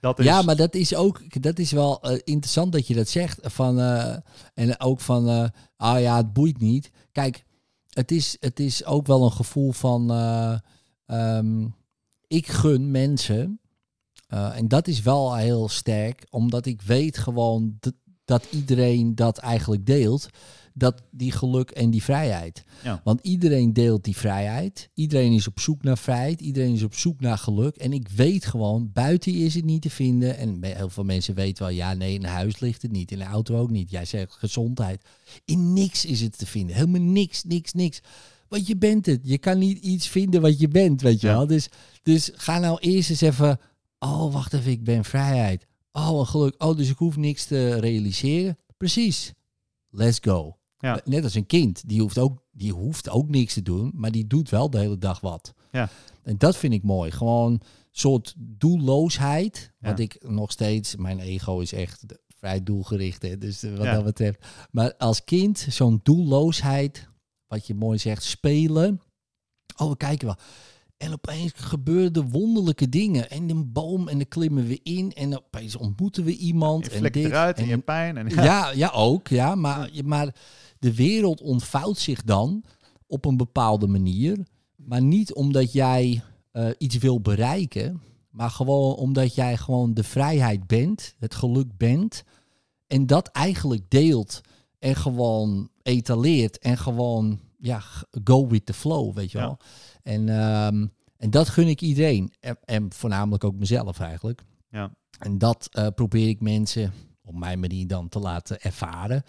dat 0.00 0.18
is... 0.18 0.24
Ja, 0.24 0.42
maar 0.42 0.56
dat 0.56 0.74
is 0.74 0.94
ook 0.94 1.42
dat 1.42 1.58
is 1.58 1.72
wel 1.72 2.18
interessant 2.24 2.72
dat 2.72 2.86
je 2.86 2.94
dat 2.94 3.08
zegt. 3.08 3.38
Van, 3.42 3.78
en 4.54 4.80
ook 4.80 5.00
van, 5.00 5.52
ah 5.76 6.00
ja, 6.00 6.16
het 6.16 6.32
boeit 6.32 6.60
niet. 6.60 6.90
Kijk, 7.12 7.44
het 7.88 8.10
is, 8.10 8.36
het 8.40 8.60
is 8.60 8.84
ook 8.84 9.06
wel 9.06 9.24
een 9.24 9.32
gevoel 9.32 9.72
van, 9.72 10.10
eh, 10.10 10.58
ehm, 11.06 11.66
ik 12.26 12.46
gun 12.46 12.90
mensen. 12.90 13.60
en 14.28 14.68
dat 14.68 14.88
is 14.88 15.02
wel 15.02 15.36
heel 15.36 15.68
sterk, 15.68 16.26
omdat 16.30 16.66
ik 16.66 16.82
weet 16.82 17.18
gewoon 17.18 17.76
dat, 17.80 17.94
dat 18.32 18.46
iedereen 18.50 19.14
dat 19.14 19.38
eigenlijk 19.38 19.86
deelt. 19.86 20.28
Dat 20.74 21.02
die 21.10 21.32
geluk 21.32 21.70
en 21.70 21.90
die 21.90 22.02
vrijheid. 22.02 22.64
Ja. 22.82 23.00
Want 23.04 23.20
iedereen 23.22 23.72
deelt 23.72 24.04
die 24.04 24.16
vrijheid. 24.16 24.88
Iedereen 24.94 25.32
is 25.32 25.46
op 25.46 25.60
zoek 25.60 25.82
naar 25.82 25.98
vrijheid. 25.98 26.40
Iedereen 26.40 26.74
is 26.74 26.82
op 26.82 26.94
zoek 26.94 27.20
naar 27.20 27.38
geluk. 27.38 27.76
En 27.76 27.92
ik 27.92 28.08
weet 28.08 28.44
gewoon, 28.46 28.90
buiten 28.92 29.34
is 29.34 29.54
het 29.54 29.64
niet 29.64 29.82
te 29.82 29.90
vinden. 29.90 30.36
En 30.36 30.64
heel 30.64 30.88
veel 30.88 31.04
mensen 31.04 31.34
weten 31.34 31.64
wel, 31.64 31.72
ja, 31.74 31.94
nee, 31.94 32.14
in 32.14 32.24
huis 32.24 32.60
ligt 32.60 32.82
het 32.82 32.92
niet. 32.92 33.10
In 33.10 33.18
de 33.18 33.24
auto 33.24 33.56
ook 33.56 33.70
niet. 33.70 33.90
Jij 33.90 34.04
zegt 34.04 34.32
gezondheid. 34.32 35.04
In 35.44 35.72
niks 35.72 36.04
is 36.04 36.20
het 36.20 36.38
te 36.38 36.46
vinden. 36.46 36.76
Helemaal 36.76 37.00
niks, 37.00 37.44
niks, 37.44 37.72
niks. 37.72 38.00
Want 38.48 38.66
je 38.66 38.76
bent 38.76 39.06
het. 39.06 39.20
Je 39.22 39.38
kan 39.38 39.58
niet 39.58 39.78
iets 39.78 40.08
vinden 40.08 40.40
wat 40.40 40.58
je 40.58 40.68
bent, 40.68 41.00
weet 41.02 41.20
je 41.20 41.26
Ja. 41.26 41.32
wel. 41.32 41.46
Dus, 41.46 41.68
dus 42.02 42.30
ga 42.34 42.58
nou 42.58 42.78
eerst 42.80 43.10
eens 43.10 43.20
even... 43.20 43.60
Oh, 43.98 44.32
wacht 44.32 44.52
even, 44.52 44.70
ik 44.70 44.84
ben 44.84 45.04
vrijheid. 45.04 45.66
Oh, 45.92 46.18
een 46.18 46.26
geluk. 46.26 46.62
Oh, 46.62 46.76
dus 46.76 46.88
ik 46.90 46.96
hoef 46.96 47.16
niks 47.16 47.44
te 47.44 47.74
realiseren. 47.80 48.58
Precies. 48.76 49.32
Let's 49.90 50.18
go. 50.20 50.56
Ja. 50.78 51.00
Net 51.04 51.24
als 51.24 51.34
een 51.34 51.46
kind. 51.46 51.88
Die 51.88 52.00
hoeft, 52.00 52.18
ook, 52.18 52.42
die 52.50 52.72
hoeft 52.72 53.08
ook 53.08 53.28
niks 53.28 53.54
te 53.54 53.62
doen, 53.62 53.90
maar 53.94 54.10
die 54.10 54.26
doet 54.26 54.50
wel 54.50 54.70
de 54.70 54.78
hele 54.78 54.98
dag 54.98 55.20
wat. 55.20 55.54
Ja. 55.72 55.88
En 56.22 56.38
dat 56.38 56.56
vind 56.56 56.72
ik 56.72 56.82
mooi. 56.82 57.10
Gewoon 57.10 57.52
een 57.52 57.60
soort 57.90 58.34
doelloosheid. 58.36 59.72
Ja. 59.78 59.88
Wat 59.88 59.98
ik 59.98 60.16
nog 60.28 60.50
steeds... 60.50 60.96
Mijn 60.96 61.20
ego 61.20 61.60
is 61.60 61.72
echt 61.72 62.04
vrij 62.28 62.62
doelgericht. 62.62 63.22
Hè? 63.22 63.38
Dus 63.38 63.62
eh, 63.62 63.76
wat 63.76 63.84
Ja. 63.84 63.94
dat 63.94 64.04
betreft. 64.04 64.46
Maar 64.70 64.94
als 64.96 65.24
kind, 65.24 65.66
zo'n 65.70 66.00
doelloosheid... 66.02 67.10
Wat 67.46 67.66
je 67.66 67.74
mooi 67.74 67.98
zegt, 67.98 68.22
spelen. 68.22 69.00
Oh, 69.76 69.88
we 69.88 69.96
kijken 69.96 70.26
wel. 70.26 70.36
En 71.02 71.12
opeens 71.12 71.52
gebeuren 71.54 72.12
er 72.12 72.28
wonderlijke 72.28 72.88
dingen. 72.88 73.30
En 73.30 73.50
een 73.50 73.72
boom 73.72 74.08
en 74.08 74.18
dan 74.18 74.28
klimmen 74.28 74.66
we 74.66 74.80
in. 74.82 75.12
En 75.12 75.36
opeens 75.36 75.76
ontmoeten 75.76 76.24
we 76.24 76.36
iemand. 76.36 76.84
je 76.84 76.90
en 76.90 77.02
dit, 77.02 77.16
eruit 77.16 77.56
en 77.56 77.62
en 77.62 77.68
je 77.68 77.78
pijn. 77.78 78.16
En, 78.16 78.28
ja, 78.28 78.70
ja, 78.70 78.90
ook. 78.94 79.28
Ja, 79.28 79.54
maar, 79.54 79.90
maar 80.04 80.34
de 80.78 80.94
wereld 80.94 81.40
ontvouwt 81.40 81.98
zich 81.98 82.22
dan 82.22 82.64
op 83.06 83.24
een 83.24 83.36
bepaalde 83.36 83.86
manier. 83.86 84.38
Maar 84.76 85.02
niet 85.02 85.34
omdat 85.34 85.72
jij 85.72 86.22
eh, 86.52 86.68
iets 86.78 86.96
wil 86.96 87.20
bereiken. 87.20 88.02
Maar 88.30 88.50
gewoon 88.50 88.94
omdat 88.94 89.34
jij 89.34 89.56
gewoon 89.56 89.94
de 89.94 90.04
vrijheid 90.04 90.66
bent. 90.66 91.14
Het 91.18 91.34
geluk 91.34 91.76
bent. 91.76 92.24
En 92.86 93.06
dat 93.06 93.28
eigenlijk 93.28 93.82
deelt. 93.88 94.40
En 94.78 94.96
gewoon 94.96 95.68
etaleert. 95.82 96.58
En 96.58 96.78
gewoon, 96.78 97.40
ja, 97.62 97.82
go 98.24 98.46
with 98.46 98.66
the 98.66 98.72
flow, 98.72 99.14
weet 99.14 99.30
je 99.30 99.38
wel. 99.38 99.58
En, 100.02 100.28
ehm, 100.28 100.86
en 101.16 101.30
dat 101.30 101.48
gun 101.48 101.68
ik 101.68 101.80
iedereen. 101.80 102.32
En, 102.40 102.58
en 102.64 102.92
voornamelijk 102.92 103.44
ook 103.44 103.54
mezelf 103.54 104.00
eigenlijk. 104.00 104.42
Ja. 104.70 104.94
En 105.18 105.38
dat 105.38 105.68
eh, 105.70 105.86
probeer 105.94 106.28
ik 106.28 106.40
mensen 106.40 106.92
op 107.24 107.34
mijn 107.34 107.60
manier 107.60 107.86
dan 107.86 108.08
te 108.08 108.18
laten 108.18 108.60
ervaren. 108.60 109.22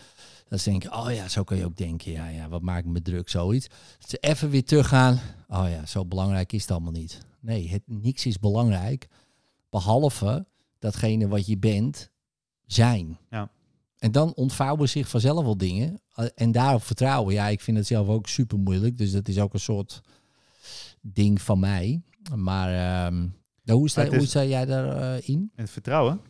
Dat 0.47 0.60
ze 0.60 0.69
denken, 0.69 0.93
oh 0.93 1.14
ja, 1.14 1.27
zo 1.27 1.43
kan 1.43 1.57
je 1.57 1.65
ook 1.65 1.77
denken. 1.77 2.11
Ja, 2.11 2.27
ja, 2.27 2.49
wat 2.49 2.61
maakt 2.61 2.85
me 2.85 3.01
druk, 3.01 3.30
zoiets. 3.30 3.68
Dat 3.99 4.10
ze 4.10 4.18
even 4.18 4.49
weer 4.49 4.65
teruggaan. 4.65 5.19
Oh 5.47 5.65
ja, 5.69 5.85
zo 5.85 6.05
belangrijk 6.05 6.53
is 6.53 6.61
het 6.61 6.72
allemaal 6.72 6.91
niet. 6.91 7.26
Nee, 7.39 7.69
het, 7.69 7.81
niks 7.85 8.26
is 8.26 8.39
belangrijk. 8.39 9.07
Behalve 9.69 10.45
datgene 10.80 11.27
wat 11.27 11.45
je 11.45 11.57
bent, 11.57 12.10
zijn. 12.65 13.18
Ja. 13.30 13.49
En 14.03 14.11
dan 14.11 14.34
ontvouwen 14.34 14.89
zich 14.89 15.07
vanzelf 15.07 15.43
wel 15.43 15.57
dingen. 15.57 16.01
Eh, 16.13 16.25
En 16.35 16.51
daarop 16.51 16.84
vertrouwen. 16.84 17.34
Ja, 17.34 17.47
ik 17.47 17.61
vind 17.61 17.77
het 17.77 17.88
zelf 17.88 18.07
ook 18.07 18.27
super 18.27 18.59
moeilijk. 18.59 18.97
Dus 18.97 19.11
dat 19.11 19.27
is 19.27 19.39
ook 19.39 19.53
een 19.53 19.59
soort 19.59 20.01
ding 21.01 21.41
van 21.41 21.59
mij. 21.59 22.01
Maar 22.35 22.67
ehm, 22.67 23.19
nou, 23.63 23.80
hoe, 23.80 23.89
sta, 23.89 24.07
hoe 24.07 24.25
sta 24.25 24.43
jij 24.43 24.65
daarin? 24.65 25.21
in? 25.25 25.51
En 25.55 25.63
het 25.63 25.69
vertrouwen, 25.69 26.21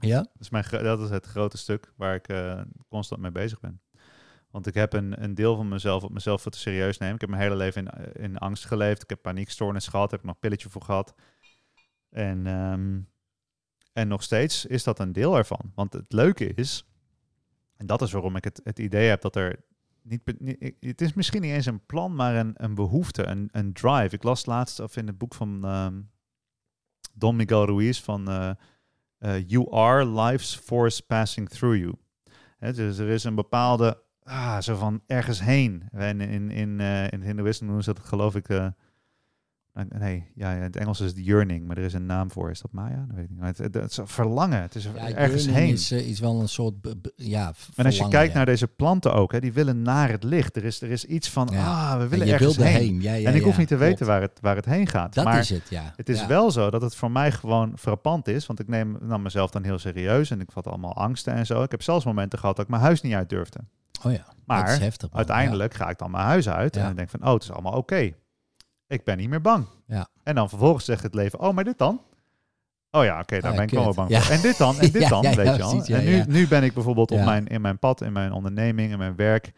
ja? 0.00 0.18
dat 0.18 0.40
is, 0.40 0.50
mijn, 0.50 0.64
dat 0.70 1.00
is 1.00 1.10
het 1.10 1.26
grote 1.26 1.56
stuk 1.56 1.92
waar 1.96 2.14
ik 2.14 2.28
eh, 2.28 2.60
constant 2.88 3.20
mee 3.20 3.32
bezig 3.32 3.60
ben. 3.60 3.80
Want 4.50 4.66
ik 4.66 4.74
heb 4.74 4.92
een, 4.92 5.22
een 5.22 5.34
deel 5.34 5.56
van 5.56 5.68
mezelf 5.68 6.02
op 6.02 6.10
mezelf 6.10 6.42
veel 6.42 6.50
te 6.50 6.58
serieus 6.58 6.98
nemen. 6.98 7.14
Ik 7.14 7.20
heb 7.20 7.30
mijn 7.30 7.42
hele 7.42 7.56
leven 7.56 7.86
in, 7.86 8.22
in 8.22 8.38
angst 8.38 8.66
geleefd. 8.66 9.02
Ik 9.02 9.08
heb 9.08 9.22
paniekstoornis 9.22 9.88
gehad. 9.88 10.10
Heb 10.10 10.20
ik 10.20 10.26
nog 10.26 10.34
een 10.34 10.40
pilletje 10.40 10.70
voor 10.70 10.82
gehad. 10.82 11.14
En, 12.10 12.46
ehm, 12.46 13.00
en 13.94 14.08
nog 14.08 14.22
steeds 14.22 14.66
is 14.66 14.84
dat 14.84 14.98
een 14.98 15.12
deel 15.12 15.36
ervan. 15.36 15.72
Want 15.74 15.92
het 15.92 16.12
leuke 16.12 16.54
is, 16.54 16.86
en 17.76 17.86
dat 17.86 18.02
is 18.02 18.12
waarom 18.12 18.36
ik 18.36 18.44
het, 18.44 18.60
het 18.64 18.78
idee 18.78 19.08
heb 19.08 19.20
dat 19.20 19.36
er 19.36 19.60
niet, 20.02 20.40
niet- 20.40 20.74
het 20.80 21.00
is 21.00 21.12
misschien 21.14 21.42
niet 21.42 21.52
eens 21.52 21.66
een 21.66 21.86
plan, 21.86 22.14
maar 22.14 22.34
een, 22.36 22.52
een 22.56 22.74
behoefte, 22.74 23.26
een, 23.26 23.48
een 23.52 23.72
drive. 23.72 24.14
Ik 24.14 24.22
las 24.22 24.46
laatst 24.46 24.80
of 24.80 24.96
in 24.96 25.06
het 25.06 25.18
boek 25.18 25.34
van 25.34 25.64
ehm, 25.64 26.00
Don 27.14 27.36
Miguel 27.36 27.66
Ruiz 27.66 28.00
van 28.00 28.28
eh, 28.28 28.50
eh, 29.18 29.48
You 29.48 29.72
are 29.72 30.06
life's 30.06 30.56
force 30.56 31.02
passing 31.06 31.48
through 31.48 31.78
you. 31.78 31.94
Hè, 32.58 32.72
dus 32.72 32.98
er 32.98 33.08
is 33.08 33.24
een 33.24 33.34
bepaalde, 33.34 34.02
ah, 34.22 34.60
zo 34.60 34.76
van 34.76 35.02
ergens 35.06 35.40
heen. 35.40 35.88
En 35.90 36.20
in, 36.20 36.50
in, 36.50 36.80
eh, 36.80 37.02
in 37.04 37.18
het 37.18 37.22
Hindoeïsme 37.22 37.66
noemen 37.66 37.84
ze 37.84 37.92
dat 37.94 38.04
geloof 38.04 38.34
ik, 38.34 38.48
nee, 39.88 40.30
ja, 40.34 40.52
in 40.52 40.62
het 40.62 40.76
Engels 40.76 41.00
is 41.00 41.06
het 41.10 41.24
yearning, 41.24 41.66
maar 41.66 41.76
er 41.78 41.84
is 41.84 41.92
een 41.92 42.06
naam 42.06 42.30
voor. 42.30 42.50
Is 42.50 42.60
dat 42.60 42.72
Maya? 42.72 43.04
Dat 43.06 43.16
weet 43.16 43.24
ik 43.24 43.30
niet. 43.30 43.38
Maar 43.38 43.48
het, 43.48 43.58
het, 43.58 43.74
het 43.74 43.90
is 43.90 43.98
verlangen, 44.04 44.60
het 44.62 44.74
is 44.74 44.84
Ja, 44.94 45.08
ergens 45.10 45.46
heen. 45.46 45.72
Is, 45.72 45.90
eh, 45.90 46.08
is 46.08 46.20
wel 46.20 46.40
een 46.40 46.48
soort, 46.48 46.74
ja, 47.16 47.52
En 47.76 47.84
als 47.86 47.96
je 47.96 48.08
kijkt 48.08 48.30
ja. 48.32 48.36
naar 48.36 48.46
deze 48.46 48.68
planten 48.68 49.12
ook, 49.14 49.32
hè, 49.32 49.40
die 49.40 49.52
willen 49.52 49.82
naar 49.82 50.08
het 50.10 50.24
licht. 50.24 50.56
Er 50.56 50.64
is, 50.64 50.80
er 50.82 50.90
is 50.90 51.04
iets 51.04 51.30
van, 51.30 51.48
Ja. 51.52 51.64
ah, 51.66 51.96
we 51.96 52.02
En 52.02 52.08
willen 52.08 52.26
ergens 52.28 52.56
heen. 52.56 53.04
en 53.06 53.34
ik 53.34 53.42
hoef 53.42 53.58
niet 53.58 53.68
te 53.68 53.74
klopt. 53.74 53.90
weten 53.90 54.06
waar 54.06 54.20
het, 54.20 54.38
waar 54.40 54.56
het 54.56 54.64
heen 54.64 54.86
gaat. 54.86 55.14
Dat 55.14 55.24
maar 55.24 55.38
is 55.38 55.50
het, 55.50 55.68
ja. 55.70 55.92
het 55.96 56.08
is 56.08 56.26
wel 56.26 56.50
zo 56.50 56.70
dat 56.70 56.82
het 56.82 56.94
voor 56.96 57.10
mij 57.10 57.32
gewoon 57.32 57.72
frappant 57.78 58.28
is. 58.28 58.46
Want 58.46 58.60
ik 58.60 58.68
neem 58.68 58.96
nam 59.00 59.22
mezelf 59.22 59.50
dan 59.50 59.64
heel 59.64 59.78
serieus 59.78 60.30
en 60.30 60.40
ik 60.40 60.50
had 60.54 60.66
allemaal 60.66 60.94
angsten 60.94 61.34
en 61.34 61.46
zo. 61.46 61.62
Ik 61.62 61.70
heb 61.70 61.82
zelfs 61.82 62.04
momenten 62.04 62.38
gehad 62.38 62.56
dat 62.56 62.64
ik 62.64 62.70
mijn 62.70 62.82
huis 62.82 63.00
niet 63.00 63.14
uit 63.14 63.28
durfde. 63.28 63.58
Oh 64.04 64.12
ja, 64.12 64.24
Maar 64.44 64.78
heftig. 64.80 65.08
Uiteindelijk 65.12 65.74
ga 65.74 65.88
ik 65.88 65.98
dan 65.98 66.10
mijn 66.10 66.24
huis 66.24 66.48
uit 66.48 66.76
en 66.76 66.90
ik 66.90 66.96
denk 66.96 67.10
van, 67.10 67.24
oh, 67.26 67.32
het 67.32 67.42
is 67.42 67.50
allemaal 67.50 67.72
oké. 67.72 68.12
Ik 68.94 69.04
ben 69.04 69.16
niet 69.18 69.28
meer 69.28 69.40
bang. 69.40 69.66
Ja. 69.86 70.08
En 70.22 70.34
dan 70.34 70.48
vervolgens 70.48 70.84
zegt 70.84 71.02
het 71.02 71.14
leven, 71.14 71.40
oh, 71.40 71.54
maar 71.54 71.64
dit 71.64 71.78
dan? 71.78 72.00
Oh 72.90 73.04
ja, 73.04 73.20
oké, 73.20 73.40
daar 73.40 73.50
Ah, 73.50 73.56
ben 73.56 73.66
ik 73.66 73.70
wel 73.70 73.94
bang 73.94 74.10
Ja. 74.10 74.20
voor. 74.20 74.34
En 74.34 74.40
dit 74.40 74.58
dan? 74.58 74.78
En 74.78 74.90
dit 74.92 75.02
Ja, 75.02 75.08
dan? 75.08 75.22
weet 75.22 75.34
je 75.34 75.56
wel? 75.56 75.84
en 75.98 76.04
nu, 76.04 76.22
nu 76.26 76.48
ben 76.48 76.62
ik 76.62 76.74
bijvoorbeeld 76.74 77.10
op 77.10 77.24
mijn, 77.24 77.46
in 77.46 77.60
mijn 77.60 77.78
pad, 77.78 78.00
in 78.00 78.12
mijn 78.12 78.32
onderneming, 78.32 78.92
in 78.92 78.98
mijn 78.98 79.16
werk. 79.16 79.52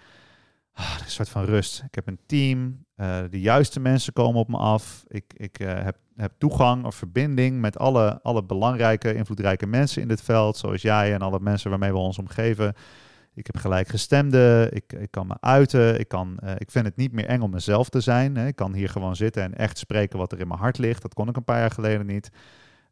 Ah, 0.72 0.94
een 1.04 1.10
soort 1.10 1.28
van 1.28 1.44
rust. 1.44 1.82
Ik 1.86 1.94
heb 1.94 2.06
een 2.06 2.18
team. 2.26 2.84
eh, 2.94 3.18
de 3.30 3.40
juiste 3.40 3.80
mensen 3.80 4.12
komen 4.12 4.40
op 4.40 4.48
me 4.48 4.56
af. 4.56 5.04
Ik, 5.08 5.24
ik 5.36 5.58
eh, 5.58 5.82
heb, 5.84 5.96
heb 6.16 6.32
toegang 6.38 6.84
of 6.84 6.94
verbinding 6.94 7.60
met 7.60 7.78
alle, 7.78 8.20
alle 8.22 8.44
belangrijke, 8.44 9.14
invloedrijke 9.14 9.66
mensen 9.66 10.02
in 10.02 10.08
dit 10.08 10.22
veld. 10.22 10.56
Zoals 10.56 10.82
jij 10.82 11.14
en 11.14 11.20
alle 11.20 11.40
mensen 11.40 11.70
waarmee 11.70 11.92
we 11.92 11.98
ons 11.98 12.18
omgeven. 12.18 12.74
Ik 13.36 13.46
heb 13.46 13.56
gelijkgestemden. 13.56 14.74
Ik, 14.74 14.92
ik 14.92 15.10
kan 15.10 15.26
me 15.26 15.36
uiten. 15.40 15.98
Ik, 16.00 16.08
kan, 16.08 16.38
eh, 16.38 16.52
ik 16.58 16.70
vind 16.70 16.84
het 16.86 16.96
niet 16.96 17.12
meer 17.12 17.26
eng 17.26 17.40
om 17.40 17.50
mezelf 17.50 17.88
te 17.88 18.00
zijn. 18.00 18.36
Hè. 18.36 18.46
Ik 18.46 18.56
kan 18.56 18.74
hier 18.74 18.88
gewoon 18.88 19.16
zitten 19.16 19.42
en 19.42 19.54
echt 19.54 19.78
spreken 19.78 20.18
wat 20.18 20.32
er 20.32 20.40
in 20.40 20.48
mijn 20.48 20.60
hart 20.60 20.78
ligt. 20.78 21.02
Dat 21.02 21.14
kon 21.14 21.28
ik 21.28 21.36
een 21.36 21.44
paar 21.44 21.58
jaar 21.58 21.70
geleden 21.70 22.06
niet. 22.06 22.30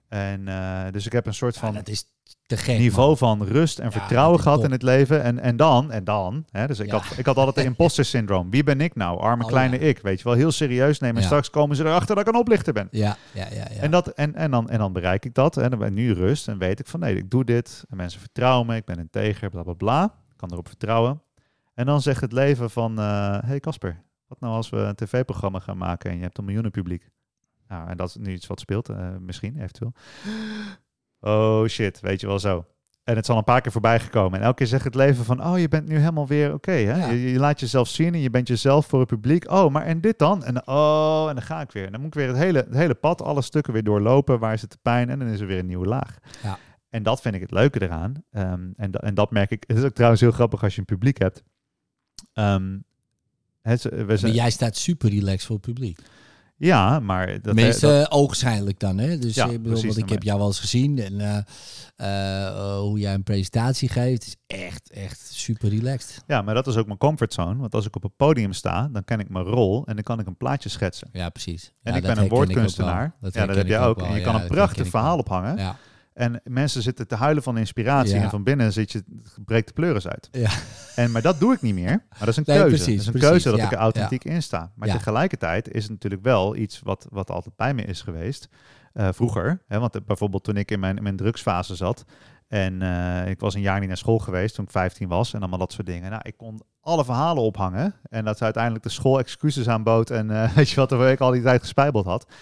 En 0.08 0.48
eh, 0.48 0.80
dus 0.90 1.06
ik 1.06 1.12
heb 1.12 1.26
een 1.26 1.34
soort 1.34 1.54
Ja, 1.54 1.60
van 1.60 1.74
dat 1.74 1.88
is 1.88 2.04
te 2.46 2.56
gek, 2.56 2.78
niveau 2.78 3.08
man. 3.08 3.16
van 3.16 3.42
rust 3.46 3.78
en 3.78 3.84
Ja, 3.84 3.90
vertrouwen 3.90 4.40
gehad 4.40 4.56
top. 4.56 4.66
in 4.66 4.72
het 4.72 4.82
leven. 4.82 5.22
En, 5.22 5.38
en 5.38 5.56
dan, 5.56 5.90
en 5.92 6.04
dan, 6.04 6.44
hè, 6.50 6.66
dus 6.66 6.78
ik, 6.78 6.86
Ja. 6.86 6.92
had, 6.98 7.18
ik 7.18 7.26
had 7.26 7.36
altijd 7.36 7.56
de 7.56 7.64
imposter 7.70 8.04
syndroom. 8.04 8.50
Wie 8.50 8.62
ben 8.64 8.80
ik 8.80 8.94
nou? 8.94 9.20
Arme 9.20 9.42
Oh, 9.42 9.48
kleine 9.48 9.80
ja. 9.80 9.86
ik, 9.86 9.98
weet 9.98 10.18
je 10.18 10.24
wel. 10.24 10.32
Heel 10.32 10.52
serieus 10.52 10.98
nemen. 10.98 11.16
En 11.16 11.22
Ja. 11.22 11.26
straks 11.28 11.50
komen 11.50 11.76
ze 11.76 11.84
erachter 11.84 12.14
dat 12.16 12.26
ik 12.28 12.34
een 12.34 12.40
oplichter 12.40 12.72
ben. 12.72 12.88
Ja, 12.90 13.16
ja, 13.32 13.46
ja. 13.50 13.56
ja. 13.56 13.80
En, 13.80 13.90
dat, 13.90 14.08
en, 14.08 14.34
en, 14.34 14.50
dan, 14.50 14.68
en 14.70 14.78
dan 14.78 14.92
bereik 14.92 15.24
ik 15.24 15.34
dat. 15.34 15.56
En 15.56 15.70
dan 15.70 15.78
ben 15.78 15.88
ik 15.88 15.94
nu 15.94 16.12
rust. 16.12 16.48
En 16.48 16.58
weet 16.58 16.80
ik 16.80 16.86
van 16.86 17.00
nee, 17.00 17.16
ik 17.16 17.30
doe 17.30 17.44
dit. 17.44 17.84
En 17.90 17.96
mensen 17.96 18.20
vertrouwen 18.20 18.66
me. 18.66 18.76
Ik 18.76 18.84
ben 18.84 18.98
integer, 18.98 19.50
bla 19.50 19.62
bla 19.62 19.72
bla. 19.72 20.14
Ik 20.34 20.40
kan 20.40 20.52
erop 20.52 20.68
vertrouwen. 20.68 21.22
En 21.74 21.86
dan 21.86 22.02
zegt 22.02 22.20
het 22.20 22.32
leven 22.32 22.70
van... 22.70 22.98
eh 22.98 23.38
hey 23.44 23.60
Casper, 23.60 24.02
wat 24.26 24.40
nou 24.40 24.54
als 24.54 24.70
we 24.70 24.76
een 24.76 24.94
tv-programma 24.94 25.58
gaan 25.58 25.78
maken... 25.78 26.10
en 26.10 26.16
je 26.16 26.22
hebt 26.22 26.38
een 26.38 26.44
miljoenen 26.44 26.70
publiek? 26.70 27.10
Nou, 27.68 27.88
en 27.88 27.96
dat 27.96 28.08
is 28.08 28.14
nu 28.16 28.32
iets 28.32 28.46
wat 28.46 28.60
speelt. 28.60 28.88
eh, 28.88 29.16
misschien, 29.20 29.56
eventueel. 29.60 29.92
Oh 31.20 31.66
shit, 31.66 32.00
weet 32.00 32.20
je 32.20 32.26
wel 32.26 32.38
zo. 32.38 32.64
En 33.04 33.14
het 33.14 33.24
is 33.24 33.30
al 33.30 33.36
een 33.38 33.44
paar 33.44 33.60
keer 33.60 33.72
voorbij 33.72 34.00
gekomen. 34.00 34.38
En 34.38 34.44
elke 34.44 34.56
keer 34.56 34.66
zegt 34.66 34.84
het 34.84 34.94
leven 34.94 35.24
van, 35.24 35.46
oh, 35.46 35.58
je 35.58 35.68
bent 35.68 35.88
nu 35.88 35.96
helemaal 35.98 36.26
weer 36.26 36.52
oké. 36.52 36.70
hè? 36.72 36.96
Ja. 36.96 37.10
je, 37.10 37.30
je 37.30 37.38
laat 37.38 37.60
jezelf 37.60 37.88
zien 37.88 38.14
en 38.14 38.20
je 38.20 38.30
bent 38.30 38.48
jezelf 38.48 38.86
voor 38.86 38.98
het 38.98 39.08
publiek. 39.08 39.50
Oh, 39.50 39.72
maar 39.72 39.82
en 39.82 40.00
dit 40.00 40.18
dan? 40.18 40.44
En 40.44 40.66
oh, 40.68 41.26
en 41.28 41.34
dan 41.34 41.44
ga 41.44 41.60
ik 41.60 41.72
weer. 41.72 41.84
En 41.86 41.92
dan 41.92 42.00
moet 42.00 42.14
ik 42.14 42.20
weer 42.20 42.28
het 42.28 42.36
hele, 42.36 42.58
het 42.58 42.74
hele 42.74 42.94
pad, 42.94 43.22
alle 43.22 43.42
stukken 43.42 43.72
weer 43.72 43.84
doorlopen. 43.84 44.38
Waar 44.38 44.58
zit 44.58 44.70
de 44.70 44.78
pijn? 44.82 45.10
En 45.10 45.18
dan 45.18 45.28
is 45.28 45.40
er 45.40 45.46
weer 45.46 45.58
een 45.58 45.66
nieuwe 45.66 45.86
laag. 45.86 46.18
Ja. 46.42 46.58
En 46.94 47.02
dat 47.02 47.20
vind 47.20 47.34
ik 47.34 47.40
het 47.40 47.50
leuke 47.50 47.82
eraan. 47.82 48.14
Ehm, 48.30 48.68
en, 48.76 48.90
en 48.92 49.14
dat 49.14 49.30
merk 49.30 49.50
ik. 49.50 49.64
Het 49.66 49.76
is 49.78 49.84
ook 49.84 49.94
trouwens 49.94 50.20
heel 50.20 50.30
grappig 50.30 50.62
als 50.62 50.74
je 50.74 50.80
een 50.80 50.86
publiek 50.86 51.18
hebt. 51.18 51.42
Ehm, 52.32 52.78
het, 53.62 53.82
we 53.82 54.04
Maar 54.06 54.18
zijn, 54.18 54.32
jij 54.32 54.50
staat 54.50 54.76
super 54.76 55.10
relaxed 55.10 55.44
voor 55.44 55.56
het 55.56 55.64
publiek. 55.64 55.98
ja, 56.56 57.00
maar 57.00 57.26
dat, 57.26 57.42
Tenminste, 57.42 57.86
dat- 57.86 58.10
oogschijnlijk 58.10 58.78
dan, 58.80 58.98
hè? 58.98 59.18
Dus 59.18 59.34
Ja, 59.34 59.44
ik 59.46 59.62
bedoel, 59.62 59.82
want 59.82 59.96
ik 59.96 60.08
heb 60.08 60.22
jou 60.22 60.38
wel 60.38 60.46
eens 60.46 60.60
gezien 60.60 60.98
en 60.98 61.20
eh, 61.20 61.36
eh, 61.96 62.46
eh, 62.46 62.78
hoe 62.78 62.98
jij 62.98 63.14
een 63.14 63.22
presentatie 63.22 63.88
geeft, 63.88 64.26
is 64.26 64.36
echt, 64.46 64.90
echt 64.90 65.20
super 65.20 65.68
relaxed. 65.68 66.22
ja, 66.26 66.42
maar 66.42 66.54
dat 66.54 66.66
is 66.66 66.76
ook 66.76 66.86
mijn 66.86 66.98
comfortzone. 66.98 67.60
Want 67.60 67.74
als 67.74 67.86
ik 67.86 67.96
op 67.96 68.04
een 68.04 68.16
podium 68.16 68.52
sta, 68.52 68.88
dan 68.92 69.04
ken 69.04 69.20
ik 69.20 69.28
mijn 69.28 69.44
rol 69.44 69.86
en 69.86 69.94
dan 69.94 70.04
kan 70.04 70.20
ik 70.20 70.26
een 70.26 70.36
plaatje 70.36 70.68
schetsen. 70.68 71.08
Ja, 71.12 71.28
precies. 71.28 71.72
En 71.82 71.92
Ja, 71.92 71.98
ik 71.98 72.04
dat 72.04 72.14
ben 72.14 72.24
een 72.24 72.30
woordkunstenaar. 72.30 73.14
wel. 73.20 73.30
ja, 73.34 73.46
dat 73.46 73.56
heb 73.56 73.66
jij 73.66 73.80
ook. 73.80 73.96
wel. 73.96 74.06
En 74.06 74.12
je 74.12 74.18
Ja, 74.18 74.24
kan 74.24 74.34
een 74.34 74.40
dat 74.40 74.50
prachtig 74.50 74.86
verhaal 74.88 75.18
ophangen. 75.18 75.56
Ja, 75.56 75.76
En 76.14 76.40
mensen 76.44 76.82
zitten 76.82 77.06
te 77.08 77.14
huilen 77.14 77.42
van 77.42 77.58
inspiratie. 77.58 78.14
Ja. 78.14 78.22
En 78.22 78.30
van 78.30 78.42
binnen 78.44 78.72
zit 78.72 78.92
je, 78.92 79.04
breekt 79.44 79.66
de 79.66 79.72
pleuris 79.72 80.08
uit. 80.08 80.28
ja. 80.32 80.50
En, 80.94 81.10
maar 81.10 81.22
dat 81.22 81.40
doe 81.40 81.54
ik 81.54 81.62
niet 81.62 81.74
meer. 81.74 81.86
Maar 82.08 82.18
dat 82.18 82.28
is 82.28 82.36
een 82.36 82.44
Nee, 82.54 82.56
keuze. 82.58 82.74
precies, 82.74 82.86
dat 82.86 83.00
is 83.00 83.06
een 83.06 83.12
precies. 83.12 83.28
keuze 83.30 83.48
dat 83.50 83.58
Ja, 83.58 83.64
ik 83.64 83.72
er 83.72 83.78
authentiek 83.78 84.24
in 84.24 84.42
sta. 84.42 84.72
Maar 84.76 84.88
tegelijkertijd 84.88 85.68
is 85.74 85.82
het 85.82 85.92
natuurlijk 85.92 86.22
wel 86.22 86.56
iets 86.56 86.80
wat, 86.82 87.06
wat 87.10 87.30
altijd 87.30 87.56
bij 87.56 87.74
me 87.74 87.82
is 87.82 88.02
geweest. 88.02 88.48
eh, 88.92 89.08
vroeger. 89.12 89.62
Hè, 89.66 89.78
want 89.78 89.94
eh, 89.96 90.00
bijvoorbeeld 90.06 90.44
toen 90.44 90.56
ik 90.56 90.70
in 90.70 90.80
mijn, 90.80 90.96
in 90.96 91.02
mijn 91.02 91.16
drugsfase 91.16 91.74
zat. 91.74 92.04
En 92.48 92.82
eh, 92.82 93.28
ik 93.30 93.40
was 93.40 93.54
een 93.54 93.60
jaar 93.60 93.78
niet 93.78 93.88
naar 93.88 93.96
school 93.96 94.18
geweest 94.18 94.54
toen 94.54 94.64
ik 94.64 94.70
15 94.70 95.08
was. 95.08 95.32
En 95.34 95.40
allemaal 95.40 95.58
dat 95.58 95.72
soort 95.72 95.86
dingen. 95.86 96.10
Nou, 96.10 96.22
ik 96.24 96.36
kon 96.36 96.62
alle 96.80 97.04
verhalen 97.04 97.42
ophangen. 97.42 97.94
En 98.10 98.24
dat 98.24 98.38
ze 98.38 98.44
uiteindelijk 98.44 98.84
de 98.84 98.90
school 98.90 99.18
excuses 99.18 99.68
aanbood. 99.68 100.10
En 100.10 100.28
weet 100.56 100.70
je 100.70 100.76
wat, 100.76 100.90
waar 100.90 101.10
ik 101.10 101.20
al 101.20 101.30
die 101.30 101.42
tijd 101.42 101.60
gespijbeld 101.60 102.04
had. 102.04 102.20
Dat 102.20 102.36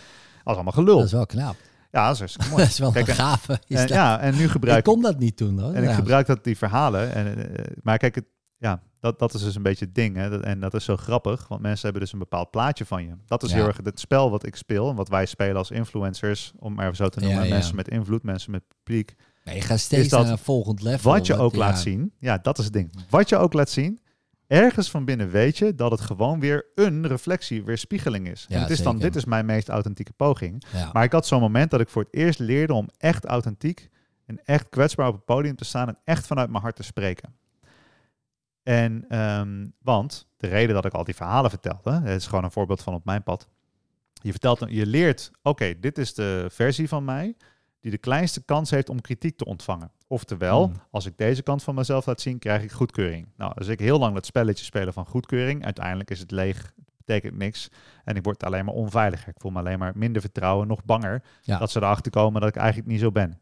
was 0.44 0.54
allemaal 0.54 0.72
gelul. 0.72 0.96
Dat 0.96 1.06
is 1.06 1.12
wel 1.12 1.26
knap. 1.26 1.56
Ja, 1.92 2.04
dat 2.06 2.12
is 2.12 2.18
hartstikke 2.18 2.48
mooi. 2.52 2.62
Dat 2.62 2.72
is 2.72 2.78
wel 2.78 2.92
Kijk, 2.92 3.08
een 3.08 3.14
gave. 3.14 3.52
Is 3.66 3.76
En, 3.76 3.86
dat. 3.86 3.88
ja, 3.96 4.18
en 4.20 4.36
nu 4.36 4.48
gebruik 4.48 4.78
ik 4.78 4.84
kon 4.92 5.02
dat 5.02 5.18
niet 5.18 5.38
doen, 5.38 5.58
hoor. 5.58 5.72
en 5.72 5.84
ik 5.84 5.90
gebruik 5.90 6.26
dat, 6.26 6.44
die 6.44 6.56
verhalen. 6.58 7.14
En, 7.14 7.56
eh, 7.56 7.64
maar 7.82 7.98
kijk, 7.98 8.14
het, 8.14 8.24
ja, 8.56 8.82
dat, 9.00 9.18
dat 9.18 9.34
is 9.34 9.42
dus 9.42 9.54
een 9.54 9.62
beetje 9.62 9.84
het 9.84 9.94
ding. 9.94 10.16
Hè? 10.16 10.30
Dat, 10.30 10.42
en 10.42 10.60
dat 10.60 10.74
is 10.74 10.84
zo 10.84 10.96
grappig, 10.96 11.48
want 11.48 11.60
mensen 11.60 11.82
hebben 11.84 12.02
dus 12.02 12.12
een 12.12 12.18
bepaald 12.18 12.50
plaatje 12.50 12.84
van 12.84 13.02
je. 13.04 13.12
Dat 13.26 13.42
is 13.42 13.50
Ja. 13.50 13.56
heel 13.56 13.66
erg 13.66 13.78
het 13.82 14.00
spel 14.00 14.30
wat 14.30 14.46
ik 14.46 14.56
speel 14.56 14.90
en 14.90 14.96
wat 14.96 15.08
wij 15.08 15.26
spelen 15.26 15.56
als 15.56 15.70
influencers, 15.70 16.52
om 16.58 16.74
maar 16.74 16.96
zo 16.96 17.08
te 17.08 17.20
noemen. 17.20 17.44
ja. 17.44 17.48
Mensen 17.54 17.76
met 17.76 17.88
invloed, 17.88 18.22
mensen 18.22 18.50
met 18.50 18.62
publiek. 18.82 19.14
Nee, 19.44 19.54
je 19.54 19.60
gaat 19.60 19.80
steeds 19.80 20.08
naar 20.08 20.28
een 20.28 20.38
volgend 20.38 20.82
level. 20.82 21.12
Wat 21.12 21.26
je 21.26 21.36
ook 21.36 21.54
laat 21.54 21.78
zien, 21.80 22.12
ja, 22.18 22.38
dat 22.38 22.58
is 22.58 22.64
het 22.64 22.72
ding. 22.72 22.92
Wat 23.10 23.28
je 23.28 23.36
ook 23.36 23.52
laat 23.52 23.70
zien, 23.70 24.00
ergens 24.52 24.90
van 24.90 25.04
binnen 25.04 25.30
weet 25.30 25.58
je 25.58 25.74
dat 25.74 25.90
het 25.90 26.00
gewoon 26.00 26.40
weer 26.40 26.66
een 26.74 27.06
reflectie, 27.06 27.64
weerspiegeling 27.64 28.28
is. 28.28 28.46
Ja, 28.48 28.56
en 28.56 28.62
het 28.62 28.70
is 28.70 28.82
dan, 28.82 28.98
dit 28.98 29.16
is 29.16 29.24
mijn 29.24 29.46
meest 29.46 29.68
authentieke 29.68 30.12
poging. 30.12 30.62
Ja. 30.72 30.90
Maar 30.92 31.04
ik 31.04 31.12
had 31.12 31.26
zo'n 31.26 31.40
moment 31.40 31.70
dat 31.70 31.80
ik 31.80 31.88
voor 31.88 32.02
het 32.02 32.14
eerst 32.14 32.38
leerde 32.38 32.74
om 32.74 32.88
echt 32.98 33.24
authentiek 33.24 33.88
en 34.26 34.44
echt 34.44 34.68
kwetsbaar 34.68 35.08
op 35.08 35.14
het 35.14 35.24
podium 35.24 35.56
te 35.56 35.64
staan 35.64 35.88
en 35.88 35.98
echt 36.04 36.26
vanuit 36.26 36.50
mijn 36.50 36.62
hart 36.62 36.76
te 36.76 36.82
spreken. 36.82 37.34
En, 38.62 39.04
ehm, 39.08 39.66
want 39.78 40.28
de 40.36 40.48
reden 40.48 40.74
dat 40.74 40.84
ik 40.84 40.92
al 40.92 41.04
die 41.04 41.14
verhalen 41.14 41.50
vertelde, 41.50 41.90
het 41.90 42.20
is 42.20 42.26
gewoon 42.26 42.44
een 42.44 42.52
voorbeeld 42.52 42.82
van 42.82 42.94
op 42.94 43.04
mijn 43.04 43.22
pad. 43.22 43.48
Je 44.12 44.30
vertelt, 44.30 44.64
je 44.68 44.86
leert, 44.86 45.30
oké, 45.42 45.80
dit 45.80 45.98
is 45.98 46.14
de 46.14 46.46
versie 46.50 46.88
van 46.88 47.04
mij 47.04 47.36
die 47.80 47.90
de 47.90 47.98
kleinste 47.98 48.44
kans 48.44 48.70
heeft 48.70 48.88
om 48.88 49.00
kritiek 49.00 49.36
te 49.36 49.44
ontvangen. 49.44 49.90
Oftewel, 50.12 50.64
Hmm. 50.64 50.74
als 50.90 51.06
ik 51.06 51.16
deze 51.18 51.42
kant 51.42 51.62
van 51.62 51.74
mezelf 51.74 52.06
laat 52.06 52.20
zien, 52.20 52.38
krijg 52.38 52.62
ik 52.62 52.72
goedkeuring. 52.72 53.28
Nou, 53.36 53.52
als 53.54 53.66
ik 53.66 53.78
heel 53.78 53.98
lang 53.98 54.14
dat 54.14 54.26
spelletje 54.26 54.64
spelen 54.64 54.92
van 54.92 55.06
goedkeuring, 55.06 55.64
uiteindelijk 55.64 56.10
is 56.10 56.18
het 56.18 56.30
leeg, 56.30 56.72
betekent 56.96 57.36
niks. 57.36 57.68
En 58.04 58.16
ik 58.16 58.24
word 58.24 58.44
alleen 58.44 58.64
maar 58.64 58.74
onveiliger. 58.74 59.28
Ik 59.28 59.40
voel 59.40 59.50
me 59.50 59.58
alleen 59.58 59.78
maar 59.78 59.92
minder 59.94 60.20
vertrouwen, 60.22 60.66
nog 60.66 60.84
banger 60.84 61.22
Ja. 61.42 61.58
dat 61.58 61.70
ze 61.70 61.78
erachter 61.78 62.10
komen 62.12 62.40
dat 62.40 62.50
ik 62.50 62.56
eigenlijk 62.56 62.88
niet 62.88 63.00
zo 63.00 63.10
ben. 63.12 63.40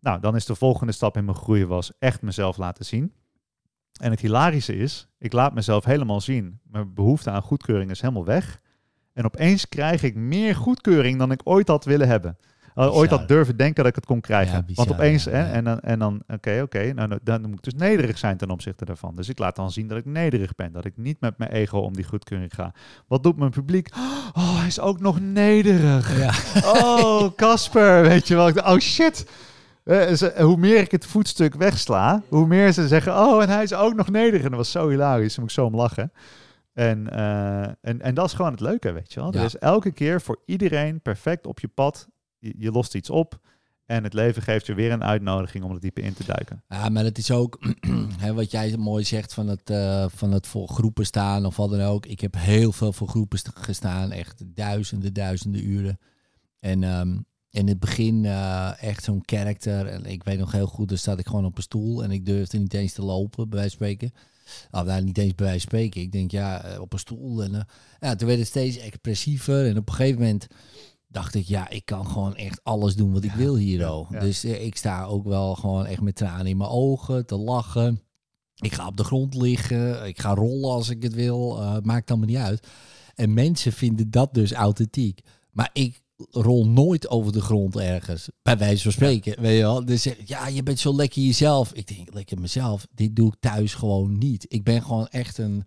Nou, 0.00 0.20
dan 0.20 0.36
is 0.36 0.44
de 0.46 0.54
volgende 0.54 0.92
stap 0.92 1.16
in 1.16 1.24
mijn 1.24 1.36
groei 1.36 1.66
was 1.66 1.92
echt 1.98 2.22
mezelf 2.22 2.56
laten 2.56 2.84
zien. 2.84 3.12
En 4.00 4.10
het 4.10 4.20
hilarische 4.20 4.76
is, 4.76 5.08
ik 5.18 5.32
laat 5.32 5.54
mezelf 5.54 5.84
helemaal 5.84 6.20
zien. 6.20 6.60
Mijn 6.62 6.94
behoefte 6.94 7.30
aan 7.30 7.42
goedkeuring 7.42 7.90
is 7.90 8.00
helemaal 8.00 8.24
weg. 8.24 8.60
En 9.12 9.24
opeens 9.24 9.68
krijg 9.68 10.02
ik 10.02 10.14
meer 10.14 10.54
goedkeuring 10.56 11.18
dan 11.18 11.30
ik 11.32 11.40
ooit 11.44 11.68
had 11.68 11.84
willen 11.84 12.08
hebben. 12.08 12.36
Ooit 12.74 13.10
had 13.10 13.28
durven 13.28 13.56
denken 13.56 13.76
dat 13.76 13.86
ik 13.86 13.94
het 13.94 14.06
kon 14.06 14.20
krijgen. 14.20 14.54
Ja, 14.54 14.62
bizar, 14.62 14.86
Want 14.86 14.98
opeens, 14.98 15.24
ja, 15.24 15.30
hè, 15.30 15.38
ja. 15.38 15.52
en 15.52 15.64
dan, 15.64 15.80
en 15.80 15.98
dan 15.98 16.22
oké, 16.26 16.60
oké, 16.62 16.92
nou, 16.92 17.08
dan, 17.08 17.18
dan 17.22 17.40
moet 17.40 17.58
ik 17.58 17.62
dus 17.62 17.74
nederig 17.74 18.18
zijn 18.18 18.36
ten 18.36 18.50
opzichte 18.50 18.84
daarvan. 18.84 19.14
Dus 19.16 19.28
ik 19.28 19.38
laat 19.38 19.56
dan 19.56 19.70
zien 19.70 19.86
dat 19.88 19.98
ik 19.98 20.04
nederig 20.04 20.54
ben. 20.54 20.72
Dat 20.72 20.84
ik 20.84 20.92
niet 20.96 21.20
met 21.20 21.38
mijn 21.38 21.50
ego 21.50 21.78
om 21.78 21.92
die 21.94 22.04
goedkeuring 22.04 22.54
ga. 22.54 22.72
Wat 23.06 23.22
doet 23.22 23.36
mijn 23.36 23.50
publiek? 23.50 23.88
Oh, 24.36 24.58
hij 24.58 24.66
is 24.66 24.80
ook 24.80 25.00
nog 25.00 25.20
nederig. 25.20 26.18
Ja. 26.18 26.32
Oh, 26.82 27.34
Casper, 27.36 28.02
weet 28.02 28.28
je 28.28 28.34
wel. 28.34 28.48
Oh 28.50 28.78
shit. 28.78 29.26
Eh, 29.84 30.12
ze- 30.12 30.34
hoe 30.42 30.56
meer 30.56 30.78
ik 30.80 30.90
het 30.90 31.06
voetstuk 31.06 31.54
wegsla, 31.54 32.22
hoe 32.28 32.46
meer 32.46 32.72
ze 32.72 32.88
zeggen, 32.88 33.12
oh, 33.18 33.42
en 33.42 33.48
hij 33.48 33.62
is 33.62 33.74
ook 33.74 33.94
nog 33.94 34.10
nederig. 34.10 34.42
En 34.42 34.48
dat 34.48 34.58
was 34.58 34.70
zo 34.70 34.88
hilarisch, 34.88 35.28
daar 35.34 35.40
moet 35.40 35.48
ik 35.50 35.56
zo 35.56 35.64
om 35.64 35.74
lachen. 35.76 36.12
En, 36.72 37.10
eh, 37.10 37.62
en, 37.62 38.00
en 38.00 38.14
dat 38.14 38.26
is 38.26 38.32
gewoon 38.32 38.50
het 38.50 38.60
leuke, 38.60 38.92
weet 38.92 39.12
je 39.12 39.20
wel. 39.20 39.32
Er 39.32 39.44
is 39.44 39.58
elke 39.58 39.90
keer 39.92 40.20
voor 40.20 40.38
iedereen 40.46 41.00
perfect 41.00 41.46
op 41.46 41.60
je 41.60 41.68
pad. 41.68 42.08
Je, 42.56 42.70
lost 42.70 42.94
iets 42.94 43.10
op 43.10 43.40
en 43.86 44.04
het 44.04 44.12
leven 44.12 44.42
geeft 44.42 44.66
je 44.66 44.74
weer 44.74 44.92
een 44.92 45.04
uitnodiging 45.04 45.64
om 45.64 45.72
er 45.74 45.80
dieper 45.80 46.04
in 46.04 46.14
te 46.14 46.24
duiken. 46.24 46.62
Ja, 46.68 46.88
maar 46.88 47.04
het 47.04 47.18
is 47.18 47.30
ook 47.30 47.58
hè, 48.24 48.34
wat 48.34 48.50
jij 48.50 48.76
mooi 48.76 49.04
zegt 49.04 49.34
van 49.34 49.48
het, 49.48 49.70
eh, 49.70 50.06
van 50.08 50.32
het 50.32 50.46
voor 50.46 50.68
groepen 50.68 51.06
staan 51.06 51.46
of 51.46 51.56
wat 51.56 51.70
dan 51.70 51.80
ook. 51.80 52.06
Ik 52.06 52.20
heb 52.20 52.34
heel 52.38 52.72
veel 52.72 52.92
voor 52.92 53.08
groepen 53.08 53.38
st- 53.38 53.50
gestaan, 53.54 54.12
echt 54.12 54.42
duizenden, 54.46 55.12
duizenden 55.12 55.66
uren. 55.66 55.98
En 56.60 56.82
ehm, 56.82 57.18
in 57.50 57.68
het 57.68 57.78
begin 57.78 58.24
eh, 58.24 58.82
echt 58.82 59.04
zo'n 59.04 59.24
karakter. 59.24 59.86
En 59.86 60.04
ik 60.04 60.24
weet 60.24 60.38
nog 60.38 60.52
heel 60.52 60.66
goed, 60.66 60.88
dan 60.88 60.98
zat 60.98 61.18
ik 61.18 61.26
gewoon 61.26 61.44
op 61.44 61.56
een 61.56 61.62
stoel 61.62 62.02
en 62.02 62.10
ik 62.10 62.26
durfde 62.26 62.58
niet 62.58 62.74
eens 62.74 62.92
te 62.92 63.02
lopen, 63.02 63.48
bij 63.48 63.58
wijze 63.58 63.76
van 63.76 63.86
spreken. 63.86 64.12
Nou, 64.70 65.02
niet 65.02 65.18
eens 65.18 65.34
bij 65.34 65.46
wijze 65.46 65.60
spreken. 65.60 66.00
Ik 66.00 66.12
denk, 66.12 66.30
ja, 66.30 66.64
eh, 66.64 66.80
op 66.80 66.92
een 66.92 66.98
stoel. 66.98 67.42
En 67.42 67.66
ja, 68.00 68.16
toen 68.16 68.26
werd 68.28 68.38
het 68.38 68.48
steeds 68.48 68.78
expressiever. 68.78 69.66
En 69.66 69.78
op 69.78 69.88
een 69.88 69.94
gegeven 69.94 70.20
moment 70.20 70.46
dacht 71.14 71.34
ik, 71.34 71.46
ja, 71.46 71.68
ik 71.68 71.84
kan 71.84 72.06
gewoon 72.06 72.36
echt 72.36 72.60
alles 72.64 72.96
doen 72.96 73.12
wat 73.12 73.24
ik 73.24 73.32
wil 73.32 73.56
hier. 73.56 73.78
ja. 73.78 74.04
Dus 74.20 74.44
eh, 74.44 74.64
ik 74.64 74.76
sta 74.76 75.04
ook 75.04 75.24
wel 75.24 75.54
gewoon 75.54 75.86
echt 75.86 76.00
met 76.00 76.16
tranen 76.16 76.46
in 76.46 76.56
mijn 76.56 76.70
ogen 76.70 77.26
te 77.26 77.36
lachen. 77.36 78.00
Ik 78.54 78.72
ga 78.72 78.86
op 78.86 78.96
de 78.96 79.04
grond 79.04 79.34
liggen. 79.34 80.06
Ik 80.06 80.20
ga 80.20 80.34
rollen 80.34 80.70
als 80.70 80.88
ik 80.88 81.02
het 81.02 81.14
wil. 81.14 81.60
eh, 81.60 81.76
maakt 81.82 82.10
allemaal 82.10 82.28
niet 82.28 82.36
uit. 82.36 82.66
En 83.14 83.34
mensen 83.34 83.72
vinden 83.72 84.10
dat 84.10 84.34
dus 84.34 84.52
authentiek. 84.52 85.20
Maar 85.50 85.70
ik 85.72 86.02
rol 86.30 86.66
nooit 86.66 87.08
over 87.08 87.32
de 87.32 87.40
grond 87.40 87.76
ergens. 87.76 88.28
Bij 88.42 88.58
wijze 88.58 88.82
van 88.82 88.92
spreken. 88.92 89.40
Weet 89.42 89.56
je 89.56 89.62
wel? 89.62 89.84
Dus 89.84 90.08
ja, 90.24 90.46
je 90.48 90.62
bent 90.62 90.78
zo 90.78 90.94
lekker 90.94 91.22
jezelf. 91.22 91.72
Ik 91.72 91.96
denk, 91.96 92.14
lekker 92.14 92.40
mezelf. 92.40 92.86
Dit 92.94 93.16
doe 93.16 93.28
ik 93.28 93.34
thuis 93.40 93.74
gewoon 93.74 94.18
niet. 94.18 94.44
Ik 94.48 94.64
ben 94.64 94.82
gewoon 94.82 95.06
echt 95.06 95.38
een 95.38 95.64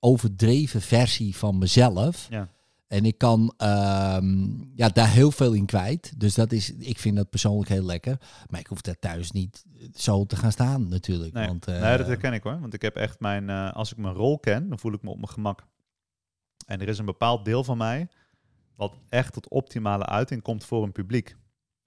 overdreven 0.00 0.82
versie 0.82 1.36
van 1.36 1.58
mezelf. 1.58 2.26
Ja. 2.30 2.48
En 2.88 3.04
ik 3.04 3.18
kan 3.18 3.54
ehm, 3.56 4.46
ja, 4.74 4.88
daar 4.88 5.10
heel 5.10 5.30
veel 5.30 5.52
in 5.52 5.66
kwijt. 5.66 6.20
Dus 6.20 6.34
dat 6.34 6.52
is, 6.52 6.74
ik 6.74 6.98
vind 6.98 7.16
dat 7.16 7.30
persoonlijk 7.30 7.68
heel 7.68 7.84
lekker. 7.84 8.20
Maar 8.50 8.60
ik 8.60 8.66
hoef 8.66 8.80
daar 8.80 8.98
thuis 8.98 9.30
niet 9.30 9.64
zo 9.94 10.24
te 10.24 10.36
gaan 10.36 10.52
staan 10.52 10.88
natuurlijk. 10.88 11.32
Nee, 11.32 11.46
Want, 11.46 11.66
eh, 11.66 11.80
nee, 11.80 11.96
dat 11.96 12.06
herken 12.06 12.32
ik 12.32 12.42
hoor. 12.42 12.60
Want 12.60 12.74
ik 12.74 12.82
heb 12.82 12.96
echt 12.96 13.20
mijn, 13.20 13.50
eh, 13.50 13.72
als 13.72 13.92
ik 13.92 13.96
mijn 13.96 14.14
rol 14.14 14.38
ken, 14.38 14.68
dan 14.68 14.78
voel 14.78 14.92
ik 14.92 15.02
me 15.02 15.10
op 15.10 15.16
mijn 15.16 15.28
gemak. 15.28 15.66
En 16.66 16.80
er 16.80 16.88
is 16.88 16.98
een 16.98 17.04
bepaald 17.04 17.44
deel 17.44 17.64
van 17.64 17.76
mij 17.76 18.08
wat 18.78 18.98
echt 19.08 19.32
tot 19.32 19.48
optimale 19.48 20.06
uiting 20.06 20.42
komt 20.42 20.64
voor 20.64 20.82
een 20.82 20.92
publiek. 20.92 21.36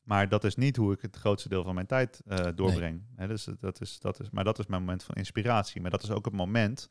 Maar 0.04 0.30
dat 0.30 0.44
is 0.44 0.56
niet 0.56 0.76
hoe 0.76 0.94
ik 0.94 1.02
het 1.02 1.16
grootste 1.16 1.50
deel 1.50 1.64
van 1.64 1.74
mijn 1.74 1.88
tijd 1.88 2.22
eh, 2.26 2.48
doorbreng. 2.56 3.04
Hè, 3.16 3.28
dus 3.28 3.48
dat 3.60 3.82
is, 3.82 4.00
dat 4.00 4.20
is, 4.20 4.30
maar 4.30 4.44
dat 4.44 4.60
is 4.60 4.66
mijn 4.66 4.82
moment 4.82 5.04
van 5.04 5.16
inspiratie. 5.16 5.82
Maar 5.82 5.92
dat 5.92 6.04
is 6.04 6.10
ook 6.10 6.26
het 6.26 6.34
moment, 6.34 6.90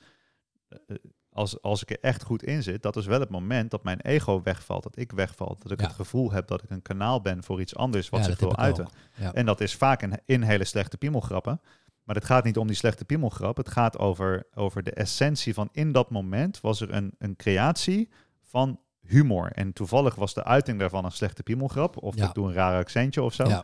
eh, 0.69 0.97
als, 1.33 1.63
als 1.63 1.83
ik 1.83 1.91
er 1.91 2.01
echt 2.01 2.23
goed 2.23 2.43
in 2.43 2.63
zit, 2.63 2.83
dat 2.83 2.97
is 2.97 3.07
wel 3.07 3.21
het 3.21 3.31
moment 3.31 3.71
dat 3.71 3.85
mijn 3.85 4.01
ego 4.01 4.43
wegvalt, 4.43 4.83
dat 4.83 4.99
ik 4.99 5.13
wegval. 5.13 5.57
Dat 5.63 5.71
ik 5.73 5.81
Ja. 5.81 5.87
het 5.87 5.95
gevoel 5.95 6.33
heb 6.33 6.47
dat 6.49 6.63
ik 6.63 6.71
een 6.71 6.83
kanaal 6.83 7.21
ben 7.21 7.45
voor 7.45 7.61
iets 7.61 7.77
anders 7.77 8.09
wat 8.09 8.21
ja, 8.21 8.27
zich 8.27 8.41
wil 8.41 8.57
uiten. 8.57 8.89
Ja. 9.15 9.33
En 9.33 9.47
dat 9.47 9.61
is 9.61 9.75
vaak 9.75 10.03
in, 10.03 10.21
in 10.25 10.43
hele 10.43 10.65
slechte 10.65 10.97
piemelgrappen. 10.97 11.61
Maar 12.05 12.15
het 12.15 12.25
gaat 12.25 12.45
niet 12.45 12.57
om 12.59 12.67
die 12.67 12.77
slechte 12.77 13.05
piemelgrap. 13.05 13.57
Het 13.57 13.69
gaat 13.69 13.99
over, 13.99 14.47
over 14.55 14.83
de 14.83 14.91
essentie 14.93 15.55
van 15.55 15.69
in 15.73 15.93
dat 15.93 16.11
moment 16.11 16.61
was 16.61 16.81
er 16.81 16.93
een, 16.95 17.15
een 17.19 17.37
creatie 17.37 18.09
van 18.43 18.81
humor. 19.01 19.53
En 19.53 19.73
toevallig 19.73 20.15
was 20.15 20.35
de 20.35 20.45
uiting 20.45 20.79
daarvan 20.79 21.05
een 21.05 21.13
slechte 21.13 21.43
piemelgrap. 21.43 22.03
Of 22.03 22.17
ik 22.17 22.35
doe 22.35 22.47
een 22.49 22.55
raar 22.55 22.79
accentje 22.79 23.23
of 23.23 23.35
zo. 23.35 23.63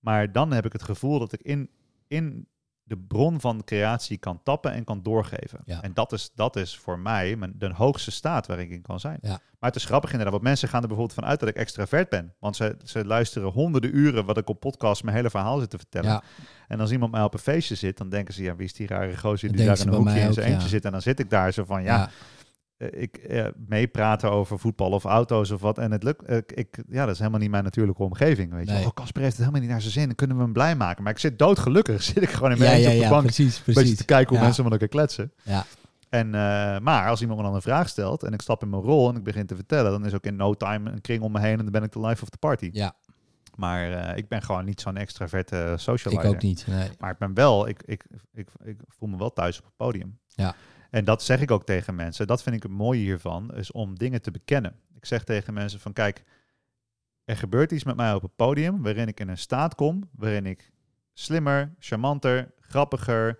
Maar 0.00 0.32
dan 0.32 0.52
heb 0.52 0.64
ik 0.64 0.72
het 0.72 0.82
gevoel 0.82 1.18
dat 1.18 1.32
ik 1.32 1.40
in, 1.42 1.70
in 2.06 2.46
de 2.88 2.96
bron 2.96 3.40
van 3.40 3.64
creatie 3.64 4.18
kan 4.18 4.40
tappen 4.42 4.72
en 4.72 4.84
kan 4.84 5.02
doorgeven. 5.02 5.60
Ja. 5.64 5.82
En 5.82 5.94
dat 5.94 6.12
is, 6.12 6.30
dat 6.34 6.56
is 6.56 6.76
voor 6.76 6.98
mij 6.98 7.36
mijn, 7.36 7.52
de 7.56 7.72
hoogste 7.74 8.10
staat 8.10 8.46
waar 8.46 8.58
ik 8.58 8.70
in 8.70 8.82
kan 8.82 9.00
zijn. 9.00 9.18
Ja. 9.22 9.40
Maar 9.58 9.70
het 9.70 9.76
is 9.76 9.84
grappig 9.84 10.10
inderdaad, 10.10 10.34
want 10.34 10.44
mensen 10.46 10.68
gaan 10.68 10.82
er 10.82 10.88
bijvoorbeeld 10.88 11.18
van 11.18 11.28
uit 11.28 11.40
dat 11.40 11.48
ik 11.48 11.56
extravert 11.56 12.08
ben. 12.08 12.34
Want 12.38 12.56
ze, 12.56 12.76
ze 12.84 13.04
luisteren 13.04 13.48
honderden 13.48 13.96
uren 13.96 14.24
wat 14.24 14.36
ik 14.36 14.48
op 14.48 14.60
podcast 14.60 15.02
mijn 15.02 15.16
hele 15.16 15.30
verhaal 15.30 15.58
zit 15.58 15.70
te 15.70 15.78
vertellen. 15.78 16.10
Ja, 16.10 16.22
En 16.68 16.80
als 16.80 16.90
iemand 16.90 17.12
mij 17.12 17.22
op 17.22 17.32
een 17.32 17.38
feestje 17.38 17.74
zit, 17.74 17.96
dan 17.98 18.08
denken 18.08 18.34
ze, 18.34 18.42
ja, 18.42 18.56
wie 18.56 18.66
is 18.66 18.72
die 18.72 18.86
rare 18.86 19.16
gozer 19.16 19.52
die 19.52 19.66
daar 19.66 19.80
in 19.80 19.88
een 19.88 19.94
hoekje 19.94 20.20
in 20.20 20.32
zijn 20.32 20.52
eentje 20.52 20.68
zit. 20.68 20.84
En 20.84 20.92
dan 20.92 21.02
zit 21.02 21.20
ik 21.20 21.30
daar 21.30 21.52
zo 21.52 21.64
van, 21.64 21.82
ja, 21.82 22.10
ik 22.78 23.16
eh, 23.16 23.46
meepraten 23.66 24.30
over 24.30 24.58
voetbal 24.58 24.90
of 24.90 25.04
auto's 25.04 25.50
of 25.50 25.60
wat. 25.60 25.78
En 25.78 25.92
het 25.92 26.02
lukt, 26.02 26.24
eh, 26.24 26.36
ik, 26.36 26.82
ja, 26.88 27.04
dat 27.04 27.12
is 27.14 27.18
helemaal 27.18 27.40
niet 27.40 27.50
mijn 27.50 27.64
natuurlijke 27.64 28.02
omgeving. 28.02 28.52
Weet 28.52 28.66
je, 28.66 28.70
Nee. 28.72 28.80
wel. 28.80 28.88
oh, 28.88 28.94
Casper 28.94 29.20
heeft 29.22 29.32
het 29.36 29.40
helemaal 29.40 29.60
niet 29.60 29.70
naar 29.70 29.80
zijn 29.80 29.92
zin. 29.92 30.06
Dan 30.06 30.14
kunnen 30.14 30.36
we 30.36 30.42
hem 30.42 30.52
blij 30.52 30.76
maken. 30.76 31.02
Maar 31.02 31.12
ik 31.12 31.18
zit 31.18 31.38
doodgelukkig. 31.38 32.02
Zit 32.12 32.22
ik 32.22 32.30
gewoon 32.30 32.52
in 32.52 32.58
mijn 32.58 32.80
ja, 32.80 32.86
op 32.86 32.92
de 32.94 32.98
ja, 33.00 33.08
bank. 33.08 33.22
precies, 33.22 33.56
beetje 33.58 33.72
precies. 33.72 33.96
te 33.96 34.04
kijken 34.04 34.28
hoe 34.28 34.38
Ja. 34.38 34.42
mensen 34.44 34.62
met 34.62 34.72
elkaar 34.72 34.88
kletsen. 34.88 35.32
Ja. 35.42 35.64
En, 36.08 36.26
eh, 36.26 36.78
maar 36.78 37.08
als 37.08 37.20
iemand 37.20 37.38
me 37.38 37.44
dan 37.46 37.54
een 37.54 37.62
vraag 37.62 37.88
stelt 37.88 38.22
en 38.22 38.32
ik 38.32 38.40
stap 38.42 38.62
in 38.62 38.70
mijn 38.70 38.82
rol 38.82 39.08
en 39.08 39.16
ik 39.16 39.22
begin 39.24 39.46
te 39.46 39.54
vertellen, 39.54 39.90
dan 39.90 40.06
is 40.06 40.14
ook 40.14 40.24
in 40.24 40.36
no 40.36 40.54
time 40.54 40.90
een 40.90 41.00
kring 41.00 41.22
om 41.22 41.32
me 41.32 41.40
heen 41.40 41.56
en 41.58 41.62
dan 41.62 41.72
ben 41.72 41.82
ik 41.82 41.92
de 41.92 42.00
life 42.00 42.22
of 42.22 42.28
the 42.28 42.38
party. 42.38 42.70
Ja, 42.72 42.92
Maar 43.54 43.92
eh, 43.92 44.16
ik 44.16 44.28
ben 44.28 44.42
gewoon 44.42 44.64
niet 44.64 44.80
zo'n 44.80 44.96
extraverte 44.96 45.70
ik 45.72 45.78
socializer. 45.78 46.28
ook 46.28 46.42
niet. 46.42 46.66
Nee. 46.66 46.88
Maar 46.98 47.10
ik 47.10 47.18
ben 47.18 47.34
wel, 47.34 47.68
ik, 47.68 47.82
ik, 47.82 48.04
ik, 48.32 48.48
ik 48.64 48.78
voel 48.88 49.08
me 49.08 49.16
wel 49.16 49.32
thuis 49.32 49.58
op 49.58 49.64
het 49.64 49.76
podium. 49.76 50.18
Ja. 50.28 50.54
En 50.96 51.04
dat 51.04 51.22
zeg 51.22 51.40
ik 51.40 51.50
ook 51.50 51.64
tegen 51.64 51.94
mensen. 51.94 52.26
Dat 52.26 52.42
vind 52.42 52.56
ik 52.56 52.62
het 52.62 52.72
mooie 52.72 53.00
hiervan, 53.00 53.54
is 53.54 53.72
om 53.72 53.98
dingen 53.98 54.22
te 54.22 54.30
bekennen. 54.30 54.76
Ik 54.94 55.04
zeg 55.04 55.24
tegen 55.24 55.54
mensen 55.54 55.80
van, 55.80 55.92
kijk, 55.92 56.24
er 57.24 57.36
gebeurt 57.36 57.72
iets 57.72 57.84
met 57.84 57.96
mij 57.96 58.14
op 58.14 58.22
het 58.22 58.36
podium 58.36 58.82
waarin 58.82 59.08
ik 59.08 59.20
in 59.20 59.28
een 59.28 59.38
staat 59.38 59.74
kom, 59.74 60.08
waarin 60.12 60.46
ik 60.46 60.72
slimmer, 61.12 61.74
charmanter, 61.78 62.52
grappiger, 62.60 63.38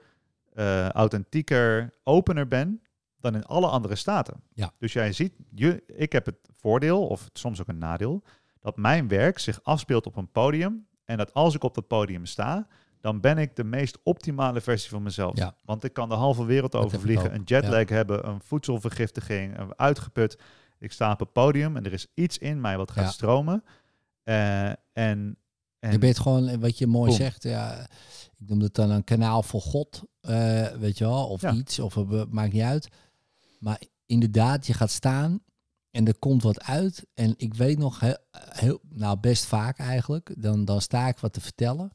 eh, 0.53 0.89
authentieker, 0.89 1.93
opener 2.03 2.49
ben 2.49 2.83
dan 3.21 3.35
in 3.35 3.45
alle 3.45 3.67
andere 3.67 3.95
staten. 3.95 4.43
Ja. 4.53 4.73
Dus 4.79 4.93
jij 4.93 5.13
ziet, 5.13 5.33
je, 5.55 5.83
ik 5.87 6.13
heb 6.13 6.27
het 6.27 6.49
voordeel, 6.53 7.07
of 7.07 7.29
soms 7.33 7.61
ook 7.61 7.69
een 7.69 7.79
nadeel, 7.79 8.23
dat 8.61 8.77
mijn 8.77 9.09
werk 9.09 9.39
zich 9.39 9.63
afspeelt 9.63 10.07
op 10.07 10.17
een 10.17 10.31
podium. 10.31 10.87
En 11.05 11.17
dat 11.17 11.35
als 11.35 11.55
ik 11.55 11.63
op 11.63 11.75
dat 11.75 11.87
podium 11.87 12.27
sta, 12.27 12.67
dan 13.07 13.21
ben 13.21 13.39
ik 13.39 13.57
de 13.57 13.65
meest 13.65 13.99
optimale 14.03 14.61
versie 14.61 14.91
van 14.91 15.03
mezelf. 15.03 15.37
Ja. 15.37 15.55
Want 15.65 15.85
ik 15.85 15.93
kan 15.93 16.09
de 16.09 16.15
halve 16.15 16.45
wereld 16.45 16.75
overvliegen, 16.75 17.35
een 17.35 17.43
jetlag 17.45 17.89
hebben, 17.89 18.29
een 18.29 18.41
voedselvergiftiging, 18.41 19.59
een 19.59 19.79
uitgeput. 19.79 20.39
Ik 20.79 20.93
sta 20.93 21.13
op 21.13 21.19
het 21.19 21.33
podium 21.33 21.77
en 21.77 21.85
er 21.85 21.93
is 21.93 22.07
iets 22.15 22.39
in 22.39 22.61
mij 22.61 22.77
wat 22.77 22.91
gaat 22.91 23.05
Ja. 23.05 23.11
stromen. 23.11 23.65
Eh, 24.23 24.67
en, 24.69 25.37
en 25.79 25.93
Je 25.93 25.99
bent 25.99 26.19
gewoon, 26.19 26.61
wat 26.61 26.79
je 26.79 26.87
mooi 26.87 27.09
Boom. 27.09 27.17
zegt, 27.19 27.43
ja, 27.43 27.81
ik 28.39 28.49
noem 28.49 28.61
het 28.61 28.75
dan 28.75 28.91
een 28.91 29.05
kanaal 29.05 29.43
voor 29.43 29.61
God, 29.61 30.03
eh, 30.21 30.67
weet 30.67 30.99
je 30.99 31.05
wel, 31.05 31.27
of 31.29 31.43
iets, 31.43 31.79
of 31.79 31.95
het 31.95 32.33
maakt 32.33 32.53
niet 32.53 32.63
uit. 32.63 32.89
Maar 33.59 33.81
inderdaad, 34.07 34.67
je 34.67 34.73
gaat 34.73 34.91
staan 34.91 35.41
en 35.91 36.07
er 36.07 36.19
komt 36.19 36.43
wat 36.43 36.63
uit. 36.63 37.07
En 37.15 37.35
ik 37.37 37.55
weet 37.55 37.79
nog 37.79 38.01
heel, 38.01 38.19
heel 38.33 38.81
nou 38.89 39.19
best 39.19 39.45
vaak 39.45 39.79
eigenlijk, 39.79 40.35
dan, 40.39 40.65
dan 40.65 40.81
sta 40.81 41.09
ik 41.09 41.19
wat 41.19 41.33
te 41.33 41.41
vertellen. 41.41 41.93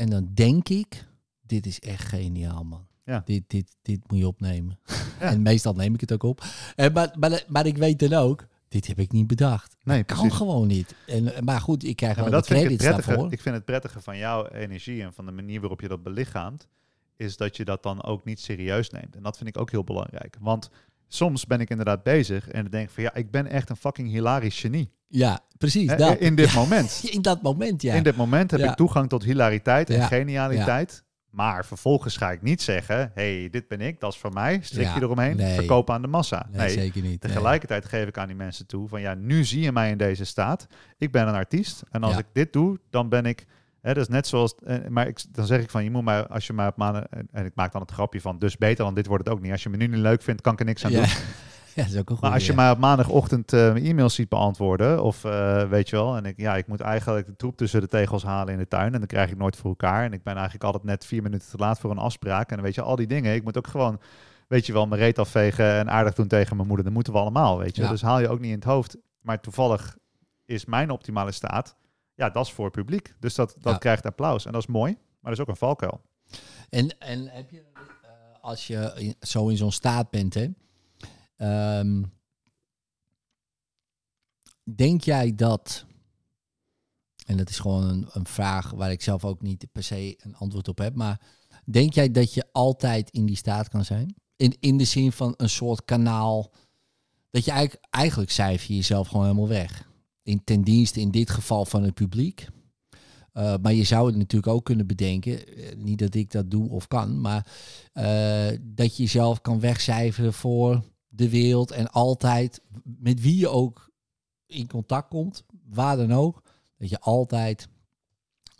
En 0.00 0.10
dan 0.10 0.30
denk 0.34 0.68
ik, 0.68 1.04
dit 1.40 1.66
is 1.66 1.80
echt 1.80 2.08
geniaal 2.08 2.64
man. 2.64 2.86
Ja. 3.04 3.22
Dit, 3.24 3.42
dit, 3.46 3.76
dit 3.82 4.10
moet 4.10 4.18
je 4.18 4.26
opnemen. 4.26 4.78
Ja. 4.84 4.94
En 5.30 5.42
meestal 5.42 5.72
neem 5.72 5.94
ik 5.94 6.00
het 6.00 6.12
ook 6.12 6.22
op. 6.22 6.44
En, 6.76 6.92
maar, 6.92 7.14
maar, 7.18 7.44
maar 7.48 7.66
ik 7.66 7.76
weet 7.76 7.98
dan 7.98 8.12
ook, 8.12 8.46
dit 8.68 8.86
heb 8.86 8.98
ik 8.98 9.12
niet 9.12 9.26
bedacht. 9.26 9.76
Nee, 9.82 10.04
kan 10.04 10.16
precies. 10.16 10.36
gewoon 10.36 10.66
niet. 10.66 10.94
En, 11.06 11.44
maar 11.44 11.60
goed, 11.60 11.84
ik 11.84 11.96
krijg 11.96 12.16
Ja, 12.16 12.20
wel 12.20 12.30
de 12.30 12.36
dat 12.36 12.46
vind 12.46 12.70
ik 12.70 12.82
daarvoor. 12.82 13.32
Ik 13.32 13.40
vind 13.40 13.54
het 13.54 13.64
prettige 13.64 14.00
van 14.00 14.16
jouw 14.16 14.46
energie 14.46 15.02
en 15.02 15.12
van 15.12 15.26
de 15.26 15.32
manier 15.32 15.60
waarop 15.60 15.80
je 15.80 15.88
dat 15.88 16.02
belichaamt, 16.02 16.68
is 17.16 17.36
dat 17.36 17.56
je 17.56 17.64
dat 17.64 17.82
dan 17.82 18.02
ook 18.02 18.24
niet 18.24 18.40
serieus 18.40 18.90
neemt. 18.90 19.16
En 19.16 19.22
dat 19.22 19.36
vind 19.36 19.48
ik 19.48 19.58
ook 19.58 19.70
heel 19.70 19.84
belangrijk. 19.84 20.36
Want 20.40 20.70
soms 21.08 21.46
ben 21.46 21.60
ik 21.60 21.70
inderdaad 21.70 22.02
bezig 22.02 22.48
en 22.48 22.62
dan 22.62 22.70
denk 22.70 22.88
ik 22.88 22.94
van 22.94 23.02
ja, 23.02 23.14
ik 23.14 23.30
ben 23.30 23.46
echt 23.46 23.70
een 23.70 23.76
fucking 23.76 24.08
hilarisch 24.08 24.60
genie. 24.60 24.92
Ja, 25.12 25.40
precies. 25.58 25.96
Dat. 25.96 26.18
In 26.18 26.34
dit 26.34 26.54
moment. 26.62 27.00
In 27.10 27.22
dat 27.22 27.42
moment, 27.42 27.82
ja. 27.82 27.94
In 27.94 28.02
dit 28.02 28.16
moment 28.16 28.50
heb 28.50 28.60
ik 28.60 28.74
toegang 28.74 29.08
tot 29.08 29.22
hilariteit 29.24 29.90
en 29.90 30.02
genialiteit. 30.02 31.04
Maar 31.30 31.64
vervolgens 31.64 32.16
ga 32.16 32.30
ik 32.30 32.42
niet 32.42 32.62
zeggen, 32.62 33.10
hey, 33.14 33.48
dit 33.50 33.68
ben 33.68 33.80
ik, 33.80 34.00
dat 34.00 34.12
is 34.12 34.18
van 34.18 34.32
mij, 34.32 34.58
strikje 34.62 34.94
Ja, 34.94 35.00
eromheen, 35.00 35.36
nee. 35.36 35.54
verkopen 35.54 35.94
aan 35.94 36.02
de 36.02 36.08
massa. 36.08 36.46
nee, 36.50 36.60
Nee, 36.60 36.70
zeker 36.70 37.02
niet. 37.02 37.22
nee. 37.22 37.32
Tegelijkertijd 37.32 37.84
geef 37.84 38.06
ik 38.06 38.18
aan 38.18 38.26
die 38.26 38.36
mensen 38.36 38.66
toe 38.66 38.88
van 38.88 39.00
ja, 39.00 39.14
nu 39.14 39.44
zie 39.44 39.60
je 39.60 39.72
mij 39.72 39.90
in 39.90 39.98
deze 39.98 40.24
staat. 40.24 40.66
Ik 40.98 41.12
ben 41.12 41.28
een 41.28 41.34
artiest 41.34 41.82
en 41.90 42.02
als 42.02 42.12
Ja. 42.12 42.18
ik 42.18 42.26
dit 42.32 42.52
doe, 42.52 42.78
dan 42.90 43.08
ben 43.08 43.26
ik. 43.26 43.46
Hè, 43.80 43.94
dat 43.94 44.02
is 44.02 44.08
net 44.08 44.26
zoals. 44.26 44.54
eh, 44.54 44.76
maar 44.88 45.06
ik, 45.06 45.20
dan 45.30 45.46
zeg 45.46 45.60
ik 45.62 45.70
van 45.70 45.84
je 45.84 45.90
moet 45.90 46.04
mij, 46.04 46.26
als 46.26 46.46
je 46.46 46.52
mij 46.52 46.66
op 46.66 46.76
maanden. 46.76 47.06
En, 47.10 47.28
en 47.32 47.44
ik 47.44 47.52
maak 47.54 47.72
dan 47.72 47.80
het 47.80 47.90
grapje 47.90 48.20
van 48.20 48.38
dus 48.38 48.56
beter 48.56 48.84
dan 48.84 48.94
dit 48.94 49.06
wordt 49.06 49.24
het 49.24 49.32
ook 49.34 49.40
niet. 49.42 49.52
Als 49.52 49.62
je 49.62 49.68
me 49.68 49.76
nu 49.76 49.86
niet 49.86 49.98
leuk 50.00 50.22
vindt, 50.22 50.40
kan 50.40 50.52
ik 50.52 50.58
er 50.60 50.64
niks 50.64 50.84
aan 50.84 50.90
Ja. 50.90 50.98
doen. 50.98 51.08
ja, 51.74 51.82
dat 51.82 51.92
is 51.92 51.98
ook 51.98 52.10
een 52.10 52.16
goede. 52.16 52.20
Maar 52.20 52.32
als 52.32 52.46
je 52.46 52.52
mij 52.54 52.70
op 52.70 52.78
maandagochtend 52.78 53.52
eh, 53.52 53.72
mijn 53.72 53.84
e-mails 53.84 54.14
ziet 54.14 54.28
beantwoorden, 54.28 55.02
of 55.02 55.24
eh, 55.24 55.68
weet 55.68 55.88
je 55.88 55.96
wel, 55.96 56.16
en 56.16 56.24
ik, 56.24 56.36
ja, 56.36 56.56
ik 56.56 56.66
moet 56.66 56.80
eigenlijk 56.80 57.26
de 57.26 57.36
troep 57.36 57.56
tussen 57.56 57.80
de 57.80 57.86
tegels 57.88 58.22
halen 58.22 58.52
in 58.52 58.58
de 58.58 58.68
tuin 58.68 58.92
en 58.92 58.98
dan 58.98 59.06
krijg 59.06 59.30
ik 59.30 59.36
nooit 59.36 59.56
voor 59.56 59.70
elkaar. 59.70 60.04
En 60.04 60.12
ik 60.12 60.22
ben 60.22 60.34
eigenlijk 60.34 60.64
altijd 60.64 60.84
net 60.84 61.06
vier 61.06 61.22
minuten 61.22 61.48
te 61.50 61.56
laat 61.56 61.78
voor 61.80 61.90
een 61.90 61.98
afspraak. 61.98 62.48
En 62.50 62.56
dan 62.56 62.64
weet 62.64 62.74
je, 62.74 62.82
al 62.82 62.96
die 62.96 63.06
dingen. 63.06 63.34
Ik 63.34 63.44
moet 63.44 63.56
ook 63.56 63.66
gewoon, 63.66 64.00
weet 64.48 64.66
je 64.66 64.72
wel, 64.72 64.86
mijn 64.86 65.00
reet 65.00 65.18
afvegen 65.18 65.72
en 65.72 65.90
aardig 65.90 66.14
doen 66.14 66.28
tegen 66.28 66.56
mijn 66.56 66.68
moeder. 66.68 66.84
Dat 66.84 66.94
moeten 66.94 67.12
we 67.12 67.18
allemaal, 67.18 67.58
weet 67.58 67.76
je. 67.76 67.82
Ja. 67.82 67.88
Dus 67.88 68.02
haal 68.02 68.20
je 68.20 68.28
ook 68.28 68.40
niet 68.40 68.50
in 68.50 68.54
het 68.58 68.64
hoofd. 68.64 68.96
Maar 69.20 69.40
toevallig 69.40 69.96
is 70.44 70.64
mijn 70.64 70.90
optimale 70.90 71.32
staat, 71.32 71.76
ja, 72.14 72.30
dat 72.30 72.46
is 72.46 72.52
voor 72.52 72.64
het 72.64 72.74
publiek. 72.74 73.14
Dus 73.18 73.34
dat, 73.34 73.54
dat 73.60 73.72
Ja. 73.72 73.78
krijgt 73.78 74.06
applaus. 74.06 74.46
En 74.46 74.52
dat 74.52 74.60
is 74.60 74.66
mooi, 74.66 74.92
maar 74.92 75.30
dat 75.30 75.32
is 75.32 75.40
ook 75.40 75.48
een 75.48 75.56
valkuil. 75.56 76.00
En, 76.68 76.98
en 76.98 77.26
heb 77.28 77.50
je, 77.50 77.62
eh, 78.02 78.10
als 78.40 78.66
je 78.66 79.14
zo 79.20 79.48
in 79.48 79.56
zo'n 79.56 79.72
staat 79.72 80.10
bent, 80.10 80.34
hè, 80.34 80.46
ehm, 81.40 82.02
denk 84.74 85.02
jij 85.02 85.34
dat, 85.34 85.84
en 87.26 87.36
dat 87.36 87.48
is 87.48 87.58
gewoon 87.58 87.88
een, 87.88 88.08
een 88.12 88.26
vraag 88.26 88.70
waar 88.70 88.90
ik 88.90 89.02
zelf 89.02 89.24
ook 89.24 89.42
niet 89.42 89.66
per 89.72 89.82
se 89.82 90.18
een 90.18 90.36
antwoord 90.36 90.68
op 90.68 90.78
heb, 90.78 90.94
maar 90.94 91.20
denk 91.64 91.92
jij 91.94 92.10
dat 92.10 92.34
je 92.34 92.48
altijd 92.52 93.10
in 93.10 93.26
die 93.26 93.36
staat 93.36 93.68
kan 93.68 93.84
zijn? 93.84 94.14
In, 94.36 94.56
in 94.60 94.76
de 94.76 94.84
zin 94.84 95.12
van 95.12 95.34
een 95.36 95.50
soort 95.50 95.84
kanaal, 95.84 96.52
dat 97.30 97.44
je 97.44 97.50
eigenlijk, 97.50 97.86
eigenlijk 97.90 98.30
cijfer 98.30 98.68
je 98.68 98.76
jezelf 98.76 99.08
gewoon 99.08 99.24
helemaal 99.24 99.48
weg. 99.48 99.88
In, 100.22 100.44
ten 100.44 100.62
dienste 100.62 101.00
in 101.00 101.10
dit 101.10 101.30
geval 101.30 101.64
van 101.64 101.82
het 101.82 101.94
publiek. 101.94 102.46
Uh, 103.34 103.54
maar 103.62 103.72
je 103.72 103.84
zou 103.84 104.06
het 104.06 104.16
natuurlijk 104.16 104.52
ook 104.52 104.64
kunnen 104.64 104.86
bedenken, 104.86 105.58
uh, 105.58 105.74
niet 105.76 105.98
dat 105.98 106.14
ik 106.14 106.30
dat 106.30 106.50
doe 106.50 106.70
of 106.70 106.88
kan, 106.88 107.20
maar 107.20 107.46
uh, 107.94 108.58
dat 108.60 108.96
je 108.96 109.02
jezelf 109.02 109.40
kan 109.40 109.60
wegcijferen 109.60 110.32
voor 110.32 110.82
de 111.10 111.30
wereld 111.30 111.70
en 111.70 111.90
altijd 111.90 112.62
met 112.82 113.20
wie 113.20 113.38
je 113.38 113.48
ook 113.48 113.90
in 114.46 114.66
contact 114.66 115.08
komt, 115.08 115.44
waar 115.68 115.96
dan 115.96 116.12
ook, 116.12 116.42
dat 116.76 116.88
je 116.88 117.00
altijd 117.00 117.68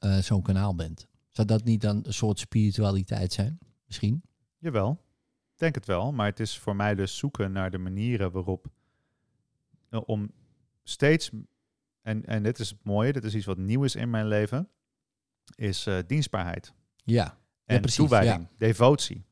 uh, 0.05 0.19
zo'n 0.19 0.43
kanaal 0.43 0.75
bent. 0.75 1.07
Zou 1.29 1.47
dat 1.47 1.65
niet 1.65 1.81
dan 1.81 2.01
een 2.03 2.15
soort 2.15 2.39
spiritualiteit 2.39 3.33
zijn? 3.33 3.59
Misschien? 3.87 4.23
Jawel, 4.59 4.91
ik 5.53 5.59
denk 5.59 5.75
het 5.75 5.87
wel. 5.87 6.13
Maar 6.13 6.27
het 6.27 6.41
is 6.41 6.59
voor 6.59 6.77
mij 6.77 6.95
dus 6.95 7.17
zoeken 7.17 7.53
naar 7.53 7.71
de 7.71 7.79
manieren 7.79 8.31
waarop 8.31 8.67
uh, 9.91 10.01
om 10.07 10.31
steeds 10.83 11.31
en, 12.03 12.25
en 12.27 12.43
dit 12.43 12.59
is 12.59 12.71
het 12.71 12.85
mooie, 12.85 13.13
dit 13.13 13.25
is 13.25 13.35
iets 13.35 13.47
wat 13.47 13.59
nieuw 13.59 13.85
is 13.85 13.95
in 13.95 14.11
mijn 14.11 14.27
leven, 14.27 14.69
is 15.55 15.87
uh, 15.87 15.99
dienstbaarheid. 16.07 16.73
Ja. 17.05 17.39
En 17.65 17.75
ja, 17.75 17.81
precies, 17.81 17.99
toewijding, 17.99 18.41
ja. 18.41 18.57
devotie. 18.57 19.25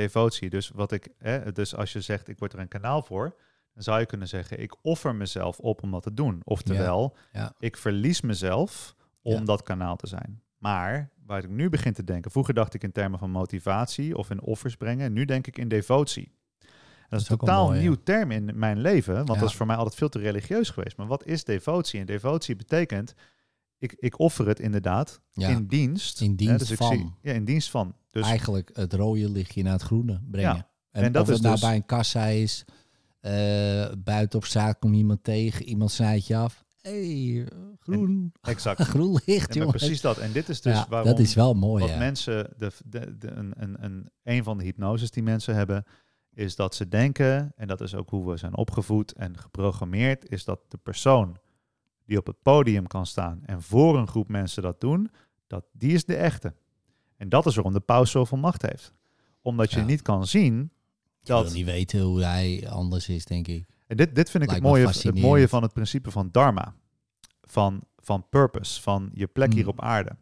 Devotie. 0.00 0.50
Dus 0.50 0.70
wat 0.74 0.92
ik, 0.92 1.08
hè, 1.18 1.52
dus 1.52 1.74
als 1.76 1.92
je 1.92 2.00
zegt 2.00 2.28
ik 2.28 2.38
word 2.38 2.52
er 2.52 2.58
een 2.58 2.68
kanaal 2.68 3.02
voor, 3.02 3.36
dan 3.74 3.82
zou 3.82 4.00
je 4.00 4.06
kunnen 4.06 4.28
zeggen 4.28 4.60
ik 4.60 4.74
offer 4.82 5.14
mezelf 5.14 5.58
op 5.58 5.82
om 5.82 5.90
dat 5.90 6.02
te 6.02 6.14
doen. 6.14 6.40
Oftewel, 6.44 7.16
ja, 7.32 7.40
ja. 7.40 7.54
ik 7.58 7.76
verlies 7.76 8.20
mezelf 8.20 8.94
om 9.22 9.32
Ja. 9.32 9.40
dat 9.40 9.62
kanaal 9.62 9.96
te 9.96 10.06
zijn. 10.06 10.42
Maar 10.58 11.10
waar 11.26 11.44
ik 11.44 11.48
nu 11.48 11.68
begin 11.68 11.92
te 11.92 12.04
denken, 12.04 12.30
vroeger 12.30 12.54
dacht 12.54 12.74
ik 12.74 12.82
in 12.82 12.92
termen 12.92 13.18
van 13.18 13.30
motivatie 13.30 14.16
of 14.16 14.30
in 14.30 14.40
offers 14.40 14.76
brengen, 14.76 15.12
nu 15.12 15.24
denk 15.24 15.46
ik 15.46 15.58
in 15.58 15.68
devotie. 15.68 16.32
Dat 17.08 17.20
is 17.20 17.28
een 17.28 17.36
totaal 17.36 17.66
mooi, 17.66 17.80
nieuw 17.80 17.96
term 18.04 18.30
in 18.30 18.50
mijn 18.54 18.80
leven, 18.80 19.14
want 19.14 19.40
dat 19.40 19.48
is 19.48 19.54
voor 19.54 19.66
mij 19.66 19.76
altijd 19.76 19.94
veel 19.94 20.08
te 20.08 20.18
religieus 20.18 20.70
geweest. 20.70 20.96
Maar 20.96 21.06
wat 21.06 21.26
is 21.26 21.44
devotie? 21.44 22.00
En 22.00 22.06
devotie 22.06 22.56
betekent, 22.56 23.14
ik, 23.80 23.92
ik 23.98 24.18
offer 24.18 24.46
het 24.48 24.60
inderdaad 24.60 25.20
Ja. 25.32 25.48
in 25.48 25.66
dienst. 25.66 26.20
In 26.20 26.30
hè, 26.30 26.36
dienst 26.36 26.58
dus 26.58 26.70
ik 26.70 26.76
van. 26.76 26.92
Zie, 26.96 27.12
ja, 27.22 27.32
in 27.32 27.44
dienst 27.44 27.70
van. 27.70 27.94
Dus 28.10 28.24
Eigenlijk 28.26 28.70
het 28.72 28.92
rode 28.92 29.30
lichtje 29.30 29.62
naar 29.62 29.72
het 29.72 29.82
groene 29.82 30.20
brengen. 30.30 30.54
Ja. 30.54 30.68
En, 30.90 31.02
En 31.02 31.12
dat 31.12 31.22
of 31.22 31.28
het 31.28 31.36
is 31.36 31.42
nou 31.42 31.54
dus- 31.54 31.64
bij 31.64 31.74
een 31.74 31.86
kassa 31.86 32.26
is, 32.26 32.64
eh, 33.20 33.32
buiten 33.98 34.38
op 34.38 34.44
straat 34.44 34.78
komt 34.78 34.96
iemand 34.96 35.24
tegen, 35.24 35.64
iemand 35.64 35.90
snijdt 35.90 36.26
je 36.26 36.36
af. 36.36 36.64
hey, 36.80 37.48
groen, 37.80 38.32
exact. 38.42 38.80
groen 38.94 39.20
licht, 39.24 39.54
Ja, 39.54 39.66
precies 39.66 40.00
dat. 40.00 40.18
En 40.18 40.32
dit 40.32 40.48
is 40.48 40.60
dus 40.60 40.86
waarom 40.88 41.08
dat 41.10 41.18
is 41.18 41.34
wel 41.34 41.54
mooi, 41.54 41.86
wat 41.86 41.98
mensen, 41.98 42.52
de, 42.58 42.72
de, 42.86 43.18
de, 43.18 43.30
een, 43.30 43.52
een, 43.56 43.84
een, 43.84 44.10
een 44.22 44.44
van 44.44 44.58
de 44.58 44.64
hypnoses 44.64 45.10
die 45.10 45.22
mensen 45.22 45.54
hebben, 45.54 45.84
is 46.34 46.56
dat 46.56 46.74
ze 46.74 46.88
denken, 46.88 47.52
en 47.56 47.66
dat 47.68 47.80
is 47.80 47.94
ook 47.94 48.10
hoe 48.10 48.30
we 48.30 48.36
zijn 48.36 48.56
opgevoed 48.56 49.12
en 49.12 49.38
geprogrammeerd, 49.38 50.30
is 50.30 50.44
dat 50.44 50.60
de 50.68 50.78
persoon 50.78 51.36
die 52.10 52.18
op 52.18 52.26
het 52.26 52.42
podium 52.42 52.86
kan 52.86 53.06
staan 53.06 53.40
en 53.44 53.62
voor 53.62 53.98
een 53.98 54.06
groep 54.08 54.28
mensen 54.28 54.62
dat 54.62 54.80
doen, 54.80 55.10
dat 55.46 55.64
die 55.72 55.92
is 55.92 56.04
de 56.04 56.16
echte. 56.16 56.54
En 57.16 57.28
dat 57.28 57.46
is 57.46 57.54
waarom 57.54 57.72
de 57.72 57.80
paus 57.80 58.10
zoveel 58.10 58.38
macht 58.38 58.62
heeft. 58.62 58.94
Omdat 59.42 59.70
je 59.70 59.78
Ja. 59.78 59.84
niet 59.84 60.02
kan 60.02 60.26
zien 60.26 60.72
dat... 61.22 61.52
niet 61.52 61.64
weten 61.64 62.00
hoe 62.00 62.22
hij 62.22 62.68
anders 62.70 63.08
is, 63.08 63.24
denk 63.24 63.48
ik. 63.48 63.66
En 63.86 63.96
dit, 63.96 64.14
dit 64.14 64.30
vind 64.30 64.42
ik 64.42 64.50
het 64.50 64.62
Lijkt 64.62 64.76
mooie, 64.76 65.12
het 65.12 65.20
mooie 65.20 65.48
van 65.48 65.62
het 65.62 65.72
principe 65.72 66.10
van 66.10 66.28
dharma. 66.32 66.74
Van, 67.42 67.82
van 67.96 68.28
purpose, 68.28 68.82
van 68.82 69.10
je 69.14 69.26
plek 69.26 69.52
hier 69.52 69.62
Mm. 69.62 69.68
op 69.68 69.80
aarde. 69.80 70.16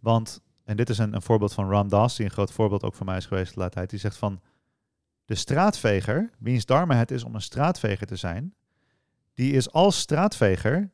Want, 0.00 0.40
en 0.64 0.76
dit 0.76 0.90
is 0.90 0.98
een, 0.98 1.14
een 1.14 1.22
voorbeeld 1.22 1.52
van 1.52 1.70
Ram 1.70 1.88
Dass, 1.88 2.16
die 2.16 2.24
een 2.24 2.32
groot 2.32 2.52
voorbeeld 2.52 2.82
ook 2.82 2.94
voor 2.94 3.06
mij 3.06 3.16
is 3.16 3.26
geweest 3.26 3.54
de 3.54 3.58
laatste 3.58 3.78
tijd. 3.78 3.90
Die 3.90 3.98
zegt 3.98 4.16
van, 4.16 4.40
de 5.24 5.34
straatveger, 5.34 6.30
wiens 6.38 6.64
dharma 6.64 6.94
het 6.94 7.10
is 7.10 7.24
om 7.24 7.34
een 7.34 7.40
straatveger 7.40 8.06
te 8.06 8.16
zijn, 8.16 8.54
die 9.34 9.52
is 9.52 9.72
als 9.72 9.98
straatveger 9.98 10.90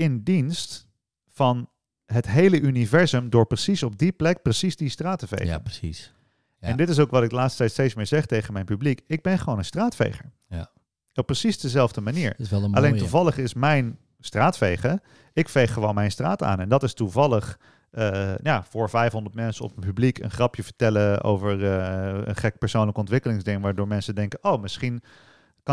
in 0.00 0.22
dienst 0.22 0.86
van 1.28 1.68
het 2.06 2.26
hele 2.26 2.60
universum 2.60 3.30
door 3.30 3.46
precies 3.46 3.82
op 3.82 3.98
die 3.98 4.12
plek 4.12 4.42
precies 4.42 4.76
die 4.76 4.88
straat 4.88 5.18
te 5.18 5.26
vegen. 5.26 5.46
Ja, 5.46 5.58
precies. 5.58 6.14
Ja. 6.58 6.68
En 6.68 6.76
dit 6.76 6.88
is 6.88 6.98
ook 6.98 7.10
wat 7.10 7.22
ik 7.22 7.28
de 7.28 7.34
laatste 7.34 7.58
tijd 7.58 7.70
steeds 7.70 7.94
meer 7.94 8.06
zeg 8.06 8.26
tegen 8.26 8.52
mijn 8.52 8.64
publiek. 8.64 9.00
Ik 9.06 9.22
ben 9.22 9.38
gewoon 9.38 9.58
een 9.58 9.64
straatveger. 9.64 10.32
Ja. 10.48 10.70
Op 11.14 11.26
precies 11.26 11.60
dezelfde 11.60 12.00
manier. 12.00 12.34
Is 12.36 12.50
wel 12.50 12.64
een 12.64 12.74
Alleen 12.74 12.88
mooie. 12.90 13.02
toevallig 13.02 13.38
is 13.38 13.54
mijn 13.54 13.98
straatvegen. 14.18 15.00
Ik 15.32 15.48
veeg 15.48 15.72
gewoon 15.72 15.94
mijn 15.94 16.10
straat 16.10 16.42
aan. 16.42 16.60
En 16.60 16.68
dat 16.68 16.82
is 16.82 16.94
toevallig 16.94 17.58
eh, 17.90 18.34
ja, 18.42 18.64
voor 18.64 18.90
500 18.90 19.34
mensen 19.34 19.64
op 19.64 19.76
een 19.76 19.82
publiek 19.82 20.18
een 20.18 20.30
grapje 20.30 20.62
vertellen 20.62 21.22
over 21.22 21.64
eh, 21.64 22.20
een 22.24 22.36
gek 22.36 22.58
persoonlijk 22.58 22.98
ontwikkelingsding. 22.98 23.62
Waardoor 23.62 23.88
mensen 23.88 24.14
denken: 24.14 24.38
oh, 24.42 24.62
misschien 24.62 25.02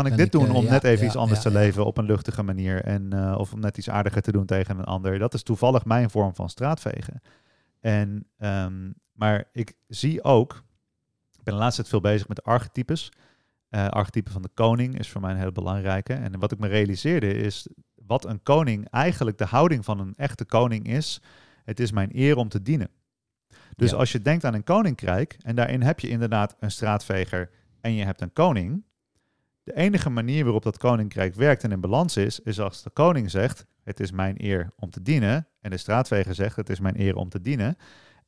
kan 0.02 0.12
ik 0.12 0.16
Kan 0.16 0.24
dit 0.24 0.34
ik, 0.34 0.40
doen 0.40 0.50
eh, 0.50 0.54
om 0.56 0.64
ja, 0.64 0.70
net 0.70 0.84
even 0.84 1.00
ja, 1.00 1.06
iets 1.06 1.16
anders 1.16 1.42
ja, 1.42 1.50
te 1.50 1.56
leven 1.56 1.86
op 1.86 1.98
een 1.98 2.04
luchtige 2.04 2.42
manier. 2.42 2.84
En, 2.84 3.12
eh, 3.12 3.38
of 3.38 3.52
om 3.52 3.60
net 3.60 3.78
iets 3.78 3.90
aardiger 3.90 4.22
te 4.22 4.32
doen 4.32 4.46
tegen 4.46 4.78
een 4.78 4.84
ander. 4.84 5.18
Dat 5.18 5.34
is 5.34 5.42
toevallig 5.42 5.84
mijn 5.84 6.10
vorm 6.10 6.34
van 6.34 6.48
straatvegen. 6.50 7.20
En, 7.80 8.26
ehm, 8.38 8.90
maar 9.12 9.44
ik 9.52 9.74
zie 9.88 10.24
ook, 10.24 10.64
ik 11.32 11.42
ben 11.42 11.54
de 11.54 11.60
laatste 11.60 11.80
tijd 11.80 11.92
veel 11.92 12.10
bezig 12.10 12.28
met 12.28 12.42
archetypes. 12.42 13.12
Eh 13.68 13.88
archetype 13.88 14.30
van 14.30 14.42
de 14.42 14.50
koning 14.54 14.98
is 14.98 15.08
voor 15.08 15.20
mij 15.20 15.30
een 15.30 15.38
heel 15.38 15.52
belangrijke. 15.52 16.14
En 16.14 16.38
wat 16.38 16.52
ik 16.52 16.58
me 16.58 16.68
realiseerde 16.68 17.32
is 17.34 17.68
wat 17.94 18.24
een 18.24 18.42
koning 18.42 18.90
eigenlijk 18.90 19.38
de 19.38 19.44
houding 19.44 19.84
van 19.84 20.00
een 20.00 20.14
echte 20.16 20.44
koning 20.44 20.88
is. 20.88 21.20
Het 21.64 21.80
is 21.80 21.92
mijn 21.92 22.10
eer 22.12 22.36
om 22.36 22.48
te 22.48 22.62
dienen. 22.62 22.90
Dus 23.76 23.90
Ja. 23.90 23.96
als 23.96 24.12
je 24.12 24.22
denkt 24.22 24.44
aan 24.44 24.54
een 24.54 24.64
koninkrijk 24.64 25.36
en 25.42 25.56
daarin 25.56 25.82
heb 25.82 26.00
je 26.00 26.08
inderdaad 26.08 26.56
een 26.60 26.70
straatveger 26.70 27.50
en 27.80 27.92
je 27.92 28.04
hebt 28.04 28.20
een 28.20 28.32
koning. 28.32 28.84
De 29.68 29.76
enige 29.76 30.10
manier 30.10 30.44
waarop 30.44 30.62
dat 30.62 30.78
koninkrijk 30.78 31.34
werkt 31.34 31.64
en 31.64 31.72
in 31.72 31.80
balans 31.80 32.16
is, 32.16 32.40
is 32.40 32.60
als 32.60 32.82
de 32.82 32.90
koning 32.90 33.30
zegt: 33.30 33.66
Het 33.82 34.00
is 34.00 34.10
mijn 34.10 34.34
eer 34.44 34.72
om 34.76 34.90
te 34.90 35.02
dienen. 35.02 35.48
En 35.60 35.70
de 35.70 35.76
straatveger 35.76 36.34
zegt: 36.34 36.56
Het 36.56 36.68
is 36.68 36.80
mijn 36.80 37.00
eer 37.00 37.16
om 37.16 37.28
te 37.28 37.40
dienen. 37.40 37.76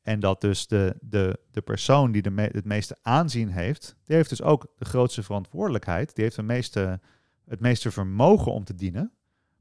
En 0.01 0.19
dat 0.19 0.41
dus 0.41 0.67
de, 0.67 0.95
de, 0.99 1.39
de 1.51 1.61
persoon 1.61 2.11
die 2.11 2.21
de 2.21 2.29
me- 2.29 2.49
het 2.51 2.65
meeste 2.65 2.97
aanzien 3.01 3.49
heeft, 3.49 3.95
die 4.05 4.15
heeft 4.15 4.29
dus 4.29 4.41
ook 4.41 4.73
de 4.77 4.85
grootste 4.85 5.23
verantwoordelijkheid. 5.23 6.15
Die 6.15 6.23
heeft 6.23 6.35
de 6.35 6.43
meeste, 6.43 6.99
het 7.45 7.59
meeste 7.59 7.91
vermogen 7.91 8.51
om 8.51 8.63
te 8.63 8.75
dienen. 8.75 9.11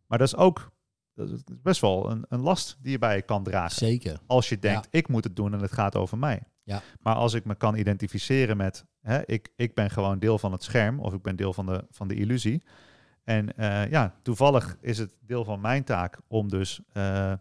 Maar 0.06 0.18
dat 0.18 0.26
is 0.26 0.36
ook 0.36 0.70
dat 1.14 1.30
is 1.30 1.40
best 1.62 1.80
wel 1.80 2.10
een, 2.10 2.24
een 2.28 2.40
last 2.40 2.78
die 2.80 2.90
je 2.90 2.98
bij 2.98 3.16
je 3.16 3.22
kan 3.22 3.42
dragen. 3.42 3.76
Zeker. 3.76 4.20
Als 4.26 4.48
je 4.48 4.58
denkt, 4.58 4.88
ik 4.90 5.08
moet 5.08 5.24
het 5.24 5.36
doen 5.36 5.52
en 5.52 5.60
het 5.60 5.72
gaat 5.72 5.96
over 5.96 6.18
mij. 6.18 6.42
Ja. 6.62 6.82
Maar 7.00 7.14
als 7.14 7.34
ik 7.34 7.44
me 7.44 7.54
kan 7.54 7.74
identificeren 7.76 8.56
met, 8.56 8.84
hè, 9.00 9.26
ik, 9.26 9.52
ik 9.56 9.74
ben 9.74 9.90
gewoon 9.90 10.18
deel 10.18 10.38
van 10.38 10.52
het 10.52 10.62
scherm 10.62 11.00
of 11.00 11.12
ik 11.12 11.22
ben 11.22 11.36
deel 11.36 11.52
van 11.52 11.66
de, 11.66 11.84
van 11.90 12.08
de 12.08 12.14
illusie. 12.14 12.62
En 13.24 13.56
eh, 13.56 13.90
ja, 13.90 14.14
toevallig 14.22 14.76
is 14.80 14.98
het 14.98 15.14
deel 15.20 15.44
van 15.44 15.60
mijn 15.60 15.84
taak 15.84 16.18
om 16.28 16.48
dus 16.48 16.80
eh, 16.92 17.32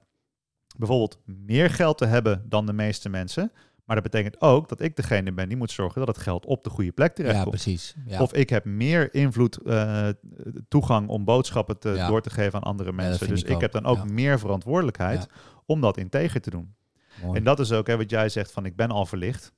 bijvoorbeeld 0.77 1.19
meer 1.25 1.69
geld 1.69 1.97
te 1.97 2.05
hebben 2.05 2.45
dan 2.49 2.65
de 2.65 2.73
meeste 2.73 3.09
mensen. 3.09 3.51
Maar 3.85 4.01
dat 4.01 4.11
betekent 4.11 4.41
ook 4.41 4.69
dat 4.69 4.79
ik 4.79 4.95
degene 4.95 5.31
ben 5.31 5.47
die 5.47 5.57
moet 5.57 5.71
zorgen 5.71 5.99
dat 6.05 6.15
het 6.15 6.17
geld 6.23 6.45
op 6.45 6.63
de 6.63 6.69
goede 6.69 6.91
plek 6.91 7.07
Ja, 7.09 7.13
terechtkomt. 7.23 7.49
precies. 7.49 7.95
Ja. 8.05 8.21
Of 8.21 8.33
ik 8.33 8.49
heb 8.49 8.65
meer 8.65 9.13
invloed, 9.13 9.57
eh, 9.57 10.07
toegang 10.67 11.07
om 11.07 11.23
boodschappen 11.25 11.79
te, 11.79 11.89
Ja. 11.89 12.07
door 12.07 12.21
te 12.21 12.29
geven 12.29 12.53
aan 12.53 12.63
andere 12.63 12.91
mensen. 12.91 13.27
dus 13.27 13.43
ik 13.43 13.53
ook, 13.53 13.61
heb 13.61 13.71
dan 13.71 13.85
ook 13.85 13.97
ja. 13.97 14.03
meer 14.03 14.39
verantwoordelijkheid 14.39 15.27
Ja. 15.29 15.35
om 15.65 15.81
dat 15.81 15.97
integer 15.97 16.41
te 16.41 16.49
doen. 16.49 16.75
Mooi. 17.23 17.37
En 17.37 17.43
dat 17.43 17.59
is 17.59 17.71
ook 17.71 17.87
hè, 17.87 17.97
wat 17.97 18.09
jij 18.09 18.29
zegt 18.29 18.51
van 18.51 18.65
ik 18.65 18.75
ben 18.75 18.91
al 18.91 19.05
verlicht. 19.05 19.53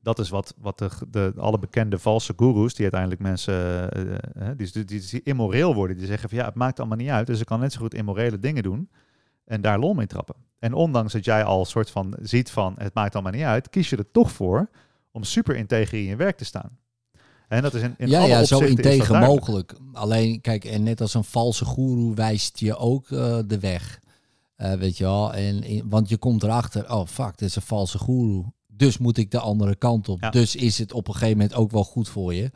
Dat 0.00 0.18
is 0.18 0.28
wat, 0.28 0.54
wat 0.58 0.78
de, 0.78 0.90
de, 1.10 1.32
alle 1.36 1.58
bekende 1.58 1.98
valse 1.98 2.32
goeroes, 2.36 2.74
die 2.74 2.82
uiteindelijk 2.82 3.20
mensen, 3.20 3.90
eh, 3.92 4.14
eh, 4.14 4.56
die, 4.56 4.72
die, 4.72 4.84
die, 4.84 5.06
die 5.10 5.22
immoreel 5.22 5.74
worden, 5.74 5.96
die 5.96 6.06
zeggen 6.06 6.28
van 6.28 6.38
ja, 6.38 6.44
het 6.44 6.54
maakt 6.54 6.78
allemaal 6.78 6.96
niet 6.96 7.08
uit. 7.08 7.26
Dus 7.26 7.40
ik 7.40 7.46
kan 7.46 7.60
net 7.60 7.72
zo 7.72 7.80
goed 7.80 7.94
immorele 7.94 8.38
dingen 8.38 8.62
doen 8.62 8.90
en 9.44 9.60
daar 9.60 9.78
lol 9.78 9.94
mee 9.94 10.06
trappen. 10.06 10.34
En 10.58 10.72
ondanks 10.72 11.12
dat 11.12 11.24
jij 11.24 11.44
al 11.44 11.64
soort 11.64 11.90
van 11.90 12.16
ziet 12.22 12.50
van 12.50 12.74
het 12.78 12.94
maakt 12.94 13.14
allemaal 13.14 13.32
niet 13.32 13.42
uit, 13.42 13.68
kies 13.68 13.90
je 13.90 13.96
er 13.96 14.10
toch 14.10 14.32
voor 14.32 14.70
om 15.10 15.24
super 15.24 15.56
integer 15.56 15.98
in 15.98 16.04
je 16.04 16.16
werk 16.16 16.36
te 16.36 16.44
staan. 16.44 16.78
En 17.48 17.62
dat 17.62 17.74
is 17.74 17.82
in, 17.82 17.94
in 17.98 18.08
ja, 18.08 18.18
alle 18.18 18.28
ja, 18.28 18.44
zo 18.44 18.58
integer 18.58 19.18
mogelijk. 19.18 19.74
Alleen, 19.92 20.40
kijk, 20.40 20.64
en 20.64 20.82
net 20.82 21.00
als 21.00 21.14
een 21.14 21.24
valse 21.24 21.64
goeroe 21.64 22.14
wijst 22.14 22.58
je 22.58 22.76
ook 22.76 23.10
eh, 23.10 23.38
de 23.46 23.58
weg. 23.58 24.00
Eh, 24.58 24.72
weet 24.72 24.96
je 24.96 25.04
wel, 25.04 25.34
en, 25.34 25.62
in- 25.62 25.88
want 25.88 26.08
je 26.08 26.16
komt 26.16 26.42
erachter, 26.42 26.90
oh 26.92 27.06
fuck, 27.06 27.38
dit 27.38 27.48
is 27.48 27.56
een 27.56 27.62
valse 27.62 27.98
goeroe. 27.98 28.52
Dus 28.66 28.98
moet 28.98 29.16
ik 29.18 29.30
de 29.30 29.38
andere 29.40 29.76
kant 29.76 30.08
op. 30.08 30.20
Ja. 30.20 30.30
Dus 30.30 30.56
is 30.56 30.78
het 30.78 30.92
op 30.92 31.08
een 31.08 31.14
gegeven 31.14 31.36
moment 31.36 31.54
ook 31.54 31.70
wel 31.70 31.84
goed 31.84 32.08
voor 32.08 32.34
je. 32.34 32.50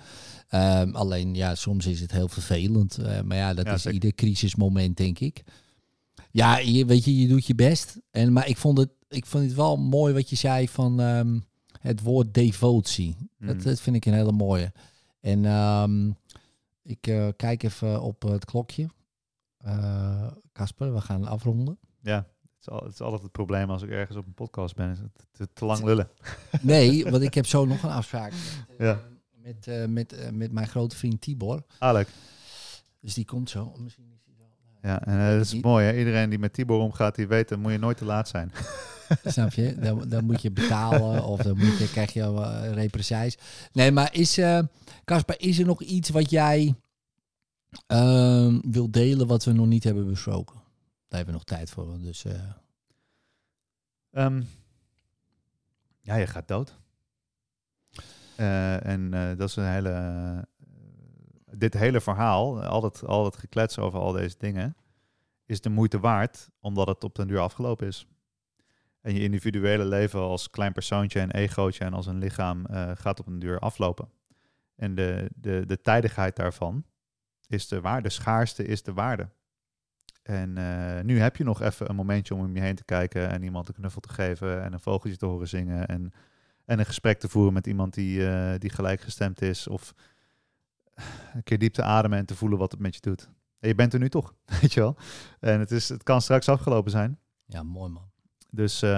Ehm, 0.49 0.95
alleen, 0.95 1.35
ja, 1.35 1.55
soms 1.55 1.87
is 1.87 2.01
het 2.01 2.13
heel 2.13 2.29
vervelend. 2.29 2.99
Eh, 2.99 3.21
maar 3.21 3.37
ja, 3.37 3.55
dat 3.55 3.65
Ja, 3.67 3.73
is 3.73 3.83
zeker. 3.83 3.95
ieder 3.95 4.15
crisismoment, 4.15 4.97
denk 4.97 5.19
ik. 5.19 5.45
Ja, 6.31 6.59
je, 6.59 6.85
weet 6.85 7.05
je, 7.05 7.19
je 7.21 7.29
doet 7.29 7.47
je 7.47 7.55
best. 7.55 7.99
En, 8.11 8.33
maar 8.33 8.49
ik 8.49 8.57
vond, 8.57 8.79
het, 8.79 8.91
ik 9.09 9.27
vond 9.27 9.45
het 9.45 9.55
wel 9.55 9.77
mooi 9.77 10.15
wat 10.15 10.31
je 10.31 10.37
zei 10.37 10.69
van 10.69 11.01
ehm, 11.01 11.39
het 11.81 12.03
woord 12.03 12.35
devotie. 12.35 13.17
Dat, 13.39 13.57
Mm. 13.57 13.63
dat 13.63 13.81
vind 13.81 13.97
ik 13.97 14.07
een 14.07 14.15
hele 14.15 14.33
mooie. 14.33 14.73
En 15.21 15.45
ehm, 15.45 16.11
ik 16.83 17.07
eh, 17.07 17.29
kijk 17.37 17.63
even 17.63 18.03
op 18.03 18.23
het 18.23 18.45
klokje. 18.45 18.87
Casper, 20.53 20.95
we 20.95 21.01
gaan 21.01 21.27
afronden. 21.27 21.79
Ja, 22.03 22.17
het 22.17 22.61
is, 22.61 22.69
al, 22.69 22.83
het 22.83 22.93
is 22.93 23.01
altijd 23.01 23.23
het 23.23 23.33
probleem 23.33 23.71
als 23.71 23.83
ik 23.83 23.91
ergens 23.91 24.17
op 24.19 24.27
een 24.27 24.35
podcast 24.35 24.75
ben, 24.77 24.91
is 24.91 24.99
het 24.99 25.27
te, 25.33 25.49
te 25.53 25.65
lang 25.65 25.85
lullen. 25.85 26.09
Nee, 26.61 27.05
want 27.11 27.23
ik 27.23 27.35
heb 27.35 27.47
zo 27.47 27.65
nog 27.65 27.83
een 27.83 27.91
afspraak 27.91 28.33
met, 28.33 28.67
eh, 28.79 28.87
Ja. 28.87 29.01
met, 29.33 29.67
eh, 29.67 29.87
met, 29.87 30.13
eh, 30.13 30.31
met 30.31 30.53
mijn 30.53 30.69
grote 30.69 30.97
vriend 30.97 31.21
Tibor. 31.21 31.63
Alek. 31.79 32.09
Dus 33.01 33.15
die 33.15 33.25
komt 33.25 33.51
zo. 33.51 33.73
Misschien 33.79 34.11
is 34.15 34.23
die 34.25 34.35
wel. 34.39 34.51
Ja, 34.91 35.05
en 35.05 35.37
dat 35.39 35.47
is 35.47 35.61
mooi 35.61 35.87
hè. 35.87 35.99
Iedereen 35.99 36.31
die 36.31 36.39
met 36.39 36.53
Tibor 36.53 36.81
omgaat, 36.81 37.15
die 37.15 37.27
weet, 37.27 37.49
dan 37.49 37.61
moet 37.61 37.73
je 37.73 37.79
nooit 37.79 37.97
te 37.97 38.05
laat 38.05 38.29
zijn. 38.29 38.53
Snap 39.25 39.53
je? 39.53 39.75
Dan, 39.75 40.09
dan 40.09 40.25
moet 40.25 40.43
je 40.43 40.51
betalen 40.51 41.25
of 41.25 41.41
dan 41.43 41.57
moet 41.57 41.79
je, 41.79 41.91
krijg 41.91 42.13
je 42.13 42.73
represailles. 42.75 43.39
Nee, 43.73 43.91
maar 43.91 44.15
is, 44.15 44.41
Casper, 45.05 45.41
is 45.41 45.59
er 45.59 45.67
nog 45.67 45.83
iets 45.83 46.11
wat 46.11 46.31
jij 46.31 46.75
ehm 47.87 48.61
wil 48.71 48.91
delen 48.91 49.27
wat 49.27 49.45
we 49.45 49.53
nog 49.53 49.67
niet 49.67 49.85
hebben 49.85 50.07
besproken? 50.09 50.62
Hebben 51.17 51.35
we 51.35 51.41
nog 51.41 51.45
tijd 51.45 51.71
voor. 51.71 51.99
Dus 51.99 52.25
eh, 52.25 52.51
Ehm, 54.13 54.43
ja, 56.01 56.15
je 56.15 56.27
gaat 56.27 56.49
dood. 56.49 56.79
Eh, 58.37 58.87
en 58.87 59.15
eh, 59.15 59.37
dat 59.37 59.49
is 59.49 59.57
een 59.57 59.73
hele. 59.73 60.49
dit 61.57 61.75
hele 61.75 62.01
verhaal, 62.01 62.65
al 62.65 62.81
dat, 62.81 63.07
al 63.07 63.23
dat 63.23 63.37
geklets 63.37 63.79
over 63.79 63.99
al 63.99 64.13
deze 64.13 64.37
dingen, 64.39 64.77
is 65.47 65.61
de 65.61 65.71
moeite 65.71 66.01
waard, 66.01 66.51
omdat 66.61 66.87
het 66.87 67.05
op 67.05 67.15
den 67.15 67.29
duur 67.29 67.41
afgelopen 67.41 67.87
is. 67.87 68.07
En 69.01 69.15
je 69.15 69.21
individuele 69.21 69.85
leven 69.85 70.21
als 70.21 70.51
klein 70.51 70.73
persoontje 70.73 71.21
en 71.21 71.31
egootje 71.31 71.85
en 71.85 71.95
als 71.95 72.07
een 72.07 72.19
lichaam 72.19 72.67
gaat 72.95 73.21
op 73.21 73.27
een 73.27 73.39
duur 73.39 73.59
aflopen. 73.59 74.09
En 74.75 74.95
de, 74.95 75.31
de, 75.35 75.67
de 75.67 75.81
tijdigheid 75.81 76.37
daarvan 76.37 76.85
is 77.47 77.69
de 77.69 77.81
waarde, 77.81 78.03
de 78.03 78.15
schaarste 78.15 78.65
is 78.65 78.83
de 78.83 78.93
waarde. 78.93 79.29
En 80.23 80.59
eh, 80.59 81.05
nu 81.05 81.21
heb 81.21 81.37
je 81.37 81.45
nog 81.45 81.61
even 81.61 81.91
een 81.91 81.97
momentje 81.97 82.35
om 82.35 82.41
om 82.41 82.55
je 82.55 82.61
heen 82.61 82.75
te 82.75 82.85
kijken 82.85 83.31
en 83.31 83.43
iemand 83.43 83.69
een 83.69 83.75
knuffel 83.75 84.01
te 84.01 84.09
geven 84.09 84.63
en 84.63 84.73
een 84.73 84.81
vogeltje 84.81 85.19
te 85.19 85.27
horen 85.27 85.49
zingen 85.49 85.87
en, 85.87 86.13
en 86.65 86.79
een 86.79 86.87
gesprek 86.87 87.19
te 87.19 87.29
voeren 87.29 87.53
met 87.53 87.67
iemand 87.67 87.95
die, 87.95 88.29
eh, 88.29 88.59
die 88.59 88.71
gelijkgestemd 88.71 89.43
is 89.43 89.69
of 89.69 89.95
een 91.35 91.43
keer 91.43 91.59
diep 91.59 91.73
te 91.73 91.83
ademen 91.83 92.19
en 92.19 92.27
te 92.27 92.37
voelen 92.37 92.59
wat 92.59 92.73
het 92.73 92.81
met 92.81 92.95
je 92.95 93.01
doet. 93.01 93.31
En 93.59 93.69
je 93.69 93.75
bent 93.75 93.93
er 93.93 93.99
nu 93.99 94.09
toch, 94.09 94.35
weet 94.61 94.73
je 94.73 94.81
wel. 94.81 94.97
En 95.41 95.61
het, 95.61 95.71
is, 95.71 95.89
het 95.89 96.03
kan 96.03 96.23
straks 96.23 96.49
afgelopen 96.49 96.91
zijn. 96.91 97.19
ja, 97.45 97.63
mooi 97.63 97.91
man. 97.91 98.11
Dus 98.51 98.83
eh, 98.83 98.91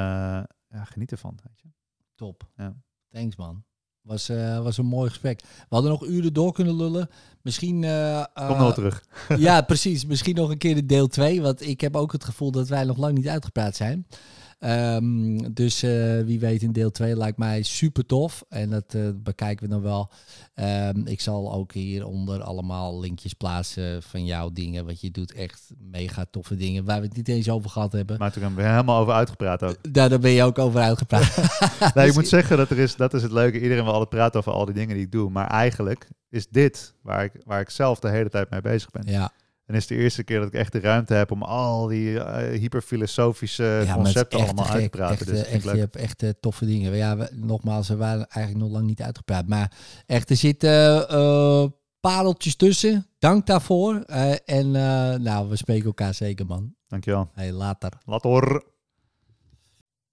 ja, 0.68 0.84
geniet 0.84 1.12
ervan, 1.12 1.38
weet 1.42 1.60
je. 1.60 1.68
Top. 2.14 2.48
Ja. 2.56 2.76
Thanks 3.10 3.36
man. 3.36 3.64
Was, 4.04 4.28
eh, 4.28 4.62
was 4.62 4.78
een 4.78 4.86
mooi 4.86 5.08
gesprek. 5.08 5.40
We 5.40 5.66
hadden 5.68 5.90
nog 5.90 6.06
uren 6.06 6.32
door 6.32 6.52
kunnen 6.52 6.76
lullen. 6.76 7.08
Misschien... 7.42 7.84
eh, 7.84 8.24
Kom 8.34 8.46
eh, 8.46 8.58
nog 8.60 8.74
terug. 8.74 9.04
ja, 9.38 9.60
precies. 9.62 10.06
Misschien 10.06 10.34
nog 10.34 10.50
een 10.50 10.58
keer 10.58 10.74
de 10.74 10.86
deel 10.86 11.06
2. 11.06 11.42
Want 11.42 11.66
ik 11.66 11.80
heb 11.80 11.96
ook 11.96 12.12
het 12.12 12.24
gevoel 12.24 12.50
dat 12.50 12.68
wij 12.68 12.84
nog 12.84 12.96
lang 12.96 13.14
niet 13.14 13.28
uitgepraat 13.28 13.76
zijn. 13.76 14.06
Ehm, 14.64 15.52
dus 15.52 15.82
eh, 15.82 16.20
wie 16.20 16.40
weet 16.40 16.62
in 16.62 16.72
deel 16.72 16.90
2 16.90 17.16
lijkt 17.16 17.38
mij 17.38 17.62
super 17.62 18.06
tof. 18.06 18.44
En 18.48 18.70
dat 18.70 18.94
eh, 18.94 19.02
bekijken 19.14 19.64
we 19.64 19.70
dan 19.70 19.82
wel. 19.82 20.10
Ehm, 20.54 21.00
ik 21.04 21.20
zal 21.20 21.52
ook 21.52 21.72
hieronder 21.72 22.42
allemaal 22.42 23.00
linkjes 23.00 23.32
plaatsen 23.32 24.02
van 24.02 24.24
jouw 24.24 24.50
dingen. 24.52 24.86
Wat 24.86 25.00
je 25.00 25.10
doet 25.10 25.32
echt 25.32 25.70
mega 25.78 26.26
toffe 26.30 26.56
dingen. 26.56 26.84
Waar 26.84 27.00
we 27.00 27.06
het 27.06 27.16
niet 27.16 27.28
eens 27.28 27.50
over 27.50 27.70
gehad 27.70 27.92
hebben. 27.92 28.18
Maar 28.18 28.32
toen 28.32 28.42
hebben 28.42 28.64
we 28.64 28.70
helemaal 28.70 29.00
over 29.00 29.12
uitgepraat 29.12 29.62
ook. 29.62 29.92
Daar, 29.92 30.08
daar 30.08 30.18
ben 30.18 30.30
je 30.30 30.42
ook 30.42 30.58
over 30.58 30.80
uitgepraat. 30.80 31.38
Nee, 31.94 32.08
ik 32.08 32.14
moet 32.14 32.28
zeggen, 32.28 32.56
dat, 32.56 32.70
er 32.70 32.78
is, 32.78 32.96
dat 32.96 33.14
is 33.14 33.22
het 33.22 33.32
leuke. 33.32 33.60
Iedereen 33.60 33.84
wil 33.84 33.92
altijd 33.92 34.10
praten 34.10 34.38
over 34.38 34.52
al 34.52 34.64
die 34.64 34.74
dingen 34.74 34.94
die 34.94 35.04
ik 35.04 35.12
doe. 35.12 35.30
Maar 35.30 35.46
eigenlijk 35.46 36.08
is 36.30 36.48
dit 36.48 36.94
waar 37.02 37.24
ik, 37.24 37.32
waar 37.44 37.60
ik 37.60 37.70
zelf 37.70 37.98
de 37.98 38.08
hele 38.08 38.30
tijd 38.30 38.50
mee 38.50 38.60
bezig 38.60 38.90
ben. 38.90 39.02
ja, 39.06 39.32
En 39.66 39.74
is 39.74 39.86
de 39.86 39.94
eerste 39.94 40.24
keer 40.24 40.38
dat 40.38 40.48
ik 40.48 40.54
echt 40.54 40.72
de 40.72 40.80
ruimte 40.80 41.14
heb 41.14 41.30
om 41.30 41.42
al 41.42 41.86
die 41.86 42.20
eh, 42.20 42.60
hyperfilosofische 42.60 43.82
ja, 43.86 43.94
concepten 43.94 44.38
echt 44.38 44.48
allemaal 44.48 44.72
uit 44.72 44.82
te 44.82 44.88
praten. 44.88 45.16
Echt, 45.16 45.26
dus 45.26 45.44
echt, 45.44 45.64
ik 45.64 45.72
je 45.72 45.78
hebt 45.78 45.96
echt 45.96 46.22
eh, 46.22 46.30
toffe 46.40 46.66
dingen. 46.66 46.96
Ja, 46.96 47.16
we, 47.16 47.30
nogmaals, 47.32 47.86
ze 47.86 47.96
waren 47.96 48.26
eigenlijk 48.28 48.64
nog 48.64 48.74
lang 48.74 48.86
niet 48.86 49.02
uitgepraat. 49.02 49.48
Maar 49.48 49.72
echt, 50.06 50.30
er 50.30 50.36
zitten 50.36 51.08
eh 51.08 51.64
pareltjes 52.00 52.56
tussen. 52.56 53.06
Dank 53.18 53.46
daarvoor. 53.46 53.94
En 54.44 54.70
nou, 55.22 55.48
we 55.48 55.56
spreken 55.56 55.84
elkaar 55.84 56.14
zeker, 56.14 56.46
man. 56.46 56.74
Dankjewel. 56.86 57.30
Hey, 57.32 57.52
later. 57.52 57.92
Horen. 58.04 58.62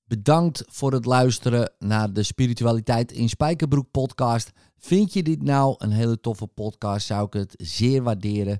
Bedankt 0.05 0.63
voor 0.67 0.93
het 0.93 1.05
luisteren 1.05 1.71
naar 1.79 2.13
de 2.13 2.23
Spiritualiteit 2.23 3.11
in 3.11 3.29
Spijkerbroek 3.29 3.91
podcast. 3.91 4.51
Vind 4.77 5.13
je 5.13 5.23
dit 5.23 5.41
nou 5.43 5.75
een 5.77 5.91
hele 5.91 6.19
toffe 6.19 6.47
podcast, 6.47 7.05
zou 7.05 7.25
ik 7.25 7.33
het 7.33 7.53
zeer 7.57 8.03
waarderen 8.03 8.59